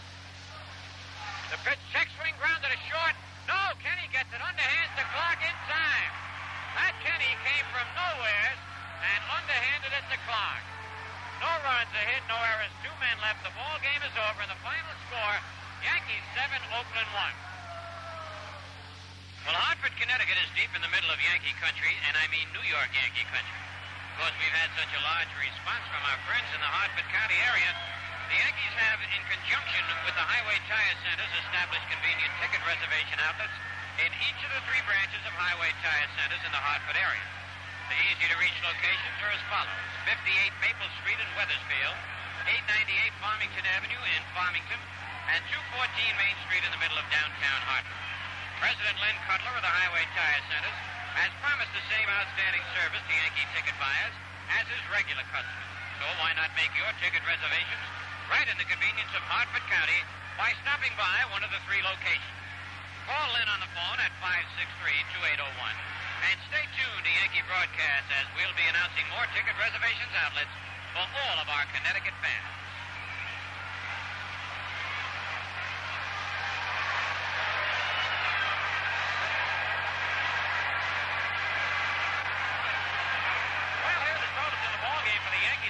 The 1.52 1.60
pitch, 1.60 1.82
check 1.92 2.08
swing, 2.16 2.32
grounded 2.40 2.72
a 2.72 2.80
short. 2.88 3.12
No, 3.44 3.76
Kenney 3.84 4.08
gets 4.16 4.32
it 4.32 4.40
underhands 4.40 4.96
the 4.96 5.04
Clarke 5.12 5.44
in 5.44 5.56
time. 5.68 6.12
That 6.72 6.96
Kenney 7.04 7.36
came 7.44 7.68
from 7.68 7.84
nowhere 7.92 8.56
and 9.00 9.20
underhanded 9.32 9.92
at 9.96 10.06
the 10.12 10.20
clock. 10.28 10.62
No 11.40 11.48
runs, 11.64 11.88
a 11.96 12.02
hit, 12.04 12.20
no 12.28 12.36
errors, 12.36 12.72
two 12.84 12.92
men 13.00 13.16
left. 13.24 13.40
The 13.40 13.54
ball 13.56 13.80
game 13.80 14.02
is 14.04 14.12
over, 14.28 14.44
the 14.44 14.60
final 14.60 14.94
score: 15.08 15.36
Yankees 15.80 16.24
seven, 16.36 16.60
Oakland 16.76 17.08
one. 17.16 17.36
Well, 19.48 19.56
Hartford, 19.56 19.96
Connecticut 19.96 20.36
is 20.36 20.52
deep 20.52 20.68
in 20.76 20.84
the 20.84 20.92
middle 20.92 21.08
of 21.08 21.16
Yankee 21.16 21.56
country, 21.64 21.96
and 22.04 22.12
I 22.12 22.28
mean 22.28 22.44
New 22.52 22.60
York 22.68 22.92
Yankee 22.92 23.24
country. 23.32 23.56
Of 24.12 24.28
course, 24.28 24.36
we've 24.36 24.52
had 24.52 24.68
such 24.76 24.92
a 24.92 25.00
large 25.00 25.32
response 25.40 25.80
from 25.88 26.04
our 26.04 26.20
friends 26.28 26.44
in 26.52 26.60
the 26.60 26.68
Hartford 26.68 27.08
County 27.08 27.40
area. 27.40 27.72
The 28.28 28.36
Yankees 28.36 28.74
have, 28.76 29.00
in 29.00 29.22
conjunction 29.32 29.84
with 30.04 30.12
the 30.12 30.22
Highway 30.28 30.60
Tire 30.68 30.96
Centers, 31.08 31.32
established 31.48 31.88
convenient 31.88 32.30
ticket 32.36 32.60
reservation 32.68 33.16
outlets 33.16 33.56
in 33.96 34.12
each 34.28 34.40
of 34.44 34.52
the 34.52 34.62
three 34.68 34.84
branches 34.84 35.24
of 35.24 35.32
Highway 35.32 35.72
Tire 35.80 36.10
Centers 36.20 36.44
in 36.44 36.52
the 36.52 36.60
Hartford 36.60 37.00
area. 37.00 37.39
The 37.90 37.98
easy-to-reach 38.06 38.58
locations 38.62 39.18
are 39.18 39.34
as 39.34 39.42
follows. 39.50 39.90
58 40.06 40.62
Maple 40.62 40.90
Street 41.02 41.18
in 41.18 41.26
Wethersfield, 41.34 41.98
898 42.46 43.18
Farmington 43.18 43.66
Avenue 43.66 44.02
in 44.14 44.22
Farmington, 44.30 44.78
and 45.34 45.42
214 45.50 46.22
Main 46.22 46.36
Street 46.46 46.62
in 46.62 46.70
the 46.70 46.78
middle 46.78 46.94
of 47.02 47.06
downtown 47.10 47.60
Hartford. 47.66 47.98
President 48.62 48.94
Lynn 49.02 49.18
Cutler 49.26 49.58
of 49.58 49.64
the 49.66 49.74
Highway 49.74 50.06
Tire 50.14 50.42
Centers 50.46 50.78
has 51.18 51.34
promised 51.42 51.74
the 51.74 51.82
same 51.90 52.06
outstanding 52.06 52.62
service 52.78 53.02
to 53.02 53.10
Yankee 53.10 53.48
ticket 53.58 53.74
buyers 53.82 54.14
as 54.54 54.70
his 54.70 54.82
regular 54.94 55.26
customers. 55.34 55.70
So 55.98 56.06
why 56.22 56.30
not 56.38 56.54
make 56.54 56.70
your 56.78 56.94
ticket 57.02 57.26
reservations 57.26 57.84
right 58.30 58.46
in 58.46 58.54
the 58.54 58.70
convenience 58.70 59.10
of 59.18 59.22
Hartford 59.26 59.66
County 59.66 60.00
by 60.38 60.54
stopping 60.62 60.94
by 60.94 61.26
one 61.34 61.42
of 61.42 61.50
the 61.50 61.58
three 61.66 61.82
locations. 61.82 62.38
Call 63.10 63.34
Lynn 63.34 63.50
on 63.50 63.58
the 63.58 63.70
phone 63.74 63.98
at 63.98 64.14
563-2801. 64.22 65.50
And 66.20 66.38
stay 66.52 66.64
tuned 66.76 67.04
to 67.04 67.12
Yankee 67.24 67.44
Broadcast 67.48 68.06
as 68.12 68.26
we'll 68.36 68.52
be 68.52 68.66
announcing 68.68 69.06
more 69.08 69.24
ticket 69.32 69.56
reservations 69.56 70.12
outlets 70.20 70.52
for 70.92 71.04
all 71.04 71.36
of 71.40 71.48
our 71.48 71.64
Connecticut 71.72 72.16
fans. 72.20 72.60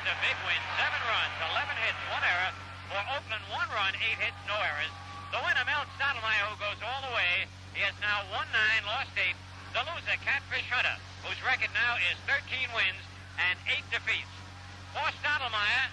A 0.00 0.16
big 0.26 0.34
win. 0.42 0.58
Seven 0.74 0.98
runs, 1.06 1.34
11 1.54 1.70
hits, 1.86 2.00
one 2.10 2.24
error. 2.26 2.50
For 2.90 2.98
Oakland, 3.14 3.44
one 3.46 3.70
run, 3.70 3.94
eight 4.02 4.18
hits, 4.18 4.34
no 4.50 4.58
errors. 4.58 4.90
The 5.30 5.38
winner, 5.38 5.62
Mel 5.62 5.86
Stottlemyre, 5.94 6.50
who 6.50 6.58
goes 6.58 6.82
all 6.82 7.06
the 7.06 7.14
way. 7.14 7.46
He 7.78 7.84
has 7.86 7.94
now 8.02 8.26
won 8.34 8.42
nine, 8.50 8.82
lost 8.90 9.14
eight. 9.14 9.38
The 9.70 9.86
loser, 9.86 10.18
Catfish 10.26 10.66
Hunter, 10.66 10.98
whose 11.22 11.38
record 11.46 11.70
now 11.70 11.94
is 12.10 12.18
13 12.26 12.74
wins 12.74 13.04
and 13.38 13.54
eight 13.70 13.86
defeats. 13.94 14.34
For 14.90 15.06
Stottlemyre, 15.22 15.86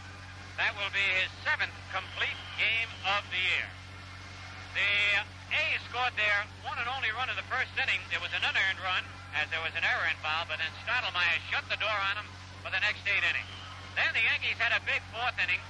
that 0.58 0.74
will 0.74 0.90
be 0.90 1.06
his 1.22 1.30
seventh 1.46 1.78
complete 1.94 2.34
game 2.58 2.90
of 3.06 3.22
the 3.30 3.38
year. 3.38 3.70
The 4.74 5.22
A's 5.54 5.82
scored 5.86 6.18
their 6.18 6.50
one 6.66 6.82
and 6.82 6.90
only 6.90 7.14
run 7.14 7.30
of 7.30 7.38
the 7.38 7.46
first 7.46 7.70
inning. 7.78 8.02
It 8.10 8.18
was 8.18 8.34
an 8.34 8.42
unearned 8.42 8.82
run, 8.82 9.06
as 9.38 9.46
there 9.54 9.62
was 9.62 9.78
an 9.78 9.86
error 9.86 10.10
involved, 10.10 10.50
but 10.50 10.58
then 10.58 10.74
Stottlemyre 10.82 11.38
shut 11.54 11.70
the 11.70 11.78
door 11.78 11.98
on 12.10 12.18
them 12.18 12.30
for 12.66 12.74
the 12.74 12.82
next 12.82 13.06
eight 13.06 13.22
innings. 13.22 13.54
Then 13.94 14.10
the 14.18 14.26
Yankees 14.26 14.58
had 14.58 14.74
a 14.74 14.82
big 14.90 15.06
fourth 15.14 15.38
inning. 15.38 15.62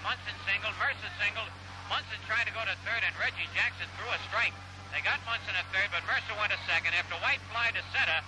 Munson 0.00 0.36
singled, 0.48 0.72
Murcer 0.80 1.12
singled. 1.20 1.52
Munson 1.92 2.20
tried 2.24 2.48
to 2.48 2.54
go 2.56 2.64
to 2.64 2.72
third, 2.80 3.04
and 3.04 3.12
Reggie 3.20 3.48
Jackson 3.52 3.92
threw 4.00 4.08
a 4.08 4.20
strike. 4.32 4.56
They 4.92 5.02
got 5.02 5.18
Munson 5.26 5.54
at 5.56 5.66
third, 5.74 5.90
but 5.90 6.02
Murcer 6.06 6.34
went 6.38 6.52
to 6.54 6.60
second. 6.66 6.94
After 6.94 7.16
White 7.22 7.42
fly 7.50 7.74
to 7.74 7.82
center, 7.90 8.20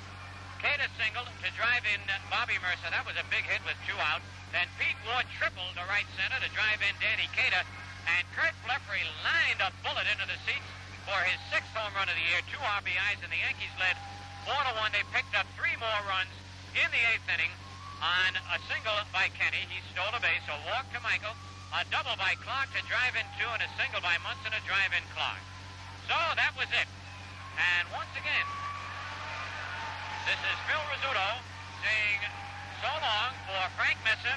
Cater 0.58 0.90
singled 0.98 1.30
to 1.30 1.48
drive 1.54 1.86
in 1.86 2.02
uh, 2.10 2.18
Bobby 2.30 2.58
Murcer. 2.58 2.90
That 2.90 3.06
was 3.06 3.14
a 3.14 3.26
big 3.30 3.46
hit 3.46 3.62
with 3.62 3.78
two 3.86 3.94
out. 3.98 4.18
Then 4.50 4.66
Pete 4.74 4.98
Ward 5.06 5.28
tripled 5.38 5.78
to 5.78 5.84
right 5.86 6.08
center 6.18 6.38
to 6.42 6.50
drive 6.50 6.82
in 6.82 6.94
Danny 6.98 7.30
Cater. 7.30 7.62
And 8.10 8.24
Curt 8.34 8.56
Blefary 8.66 9.04
lined 9.22 9.60
a 9.62 9.70
bullet 9.86 10.08
into 10.10 10.26
the 10.26 10.38
seats 10.48 10.66
for 11.06 11.18
his 11.28 11.38
sixth 11.52 11.70
home 11.76 11.94
run 11.94 12.10
of 12.10 12.16
the 12.18 12.26
year. 12.26 12.42
Two 12.50 12.58
RBIs, 12.58 13.22
and 13.22 13.30
the 13.30 13.38
Yankees 13.38 13.70
led 13.78 13.94
four 14.42 14.58
to 14.58 14.72
one. 14.82 14.90
They 14.90 15.04
picked 15.14 15.36
up 15.38 15.46
three 15.54 15.76
more 15.78 16.00
runs 16.10 16.32
in 16.74 16.88
the 16.90 17.02
eighth 17.14 17.28
inning 17.30 17.52
on 18.02 18.34
a 18.54 18.58
single 18.66 18.98
by 19.14 19.30
Kenney. 19.34 19.62
He 19.70 19.78
stole 19.94 20.10
a 20.10 20.20
base, 20.22 20.42
a 20.50 20.58
walk 20.70 20.90
to 20.94 21.00
Michael, 21.06 21.34
a 21.74 21.86
double 21.92 22.14
by 22.18 22.34
Clarke 22.42 22.72
to 22.74 22.82
drive 22.90 23.14
in 23.14 23.26
two, 23.38 23.46
and 23.46 23.62
a 23.62 23.70
single 23.78 24.02
by 24.02 24.18
Munson 24.22 24.54
to 24.54 24.62
drive 24.66 24.90
in 24.94 25.04
Clarke. 25.14 25.44
So 26.08 26.16
that 26.16 26.56
was 26.56 26.72
it. 26.72 26.88
And 27.60 27.84
once 27.92 28.08
again, 28.16 28.48
this 30.24 30.40
is 30.40 30.56
Phil 30.64 30.80
Rizzuto 30.88 31.28
saying 31.84 32.20
so 32.80 32.88
long 32.88 33.36
for 33.44 33.60
Frank 33.76 34.00
Messer, 34.08 34.32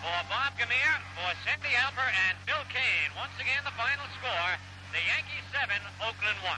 for 0.00 0.16
Bob 0.32 0.56
Gamere, 0.56 0.96
for 1.20 1.36
Cindy 1.44 1.76
Alper, 1.84 2.08
and 2.32 2.32
Bill 2.48 2.64
Kane. 2.72 3.12
Once 3.12 3.36
again, 3.36 3.60
the 3.68 3.76
final 3.76 4.08
score, 4.16 4.56
the 4.96 5.04
Yankees 5.04 5.44
7, 5.52 5.68
Oakland 6.00 6.40
1. 6.48 6.56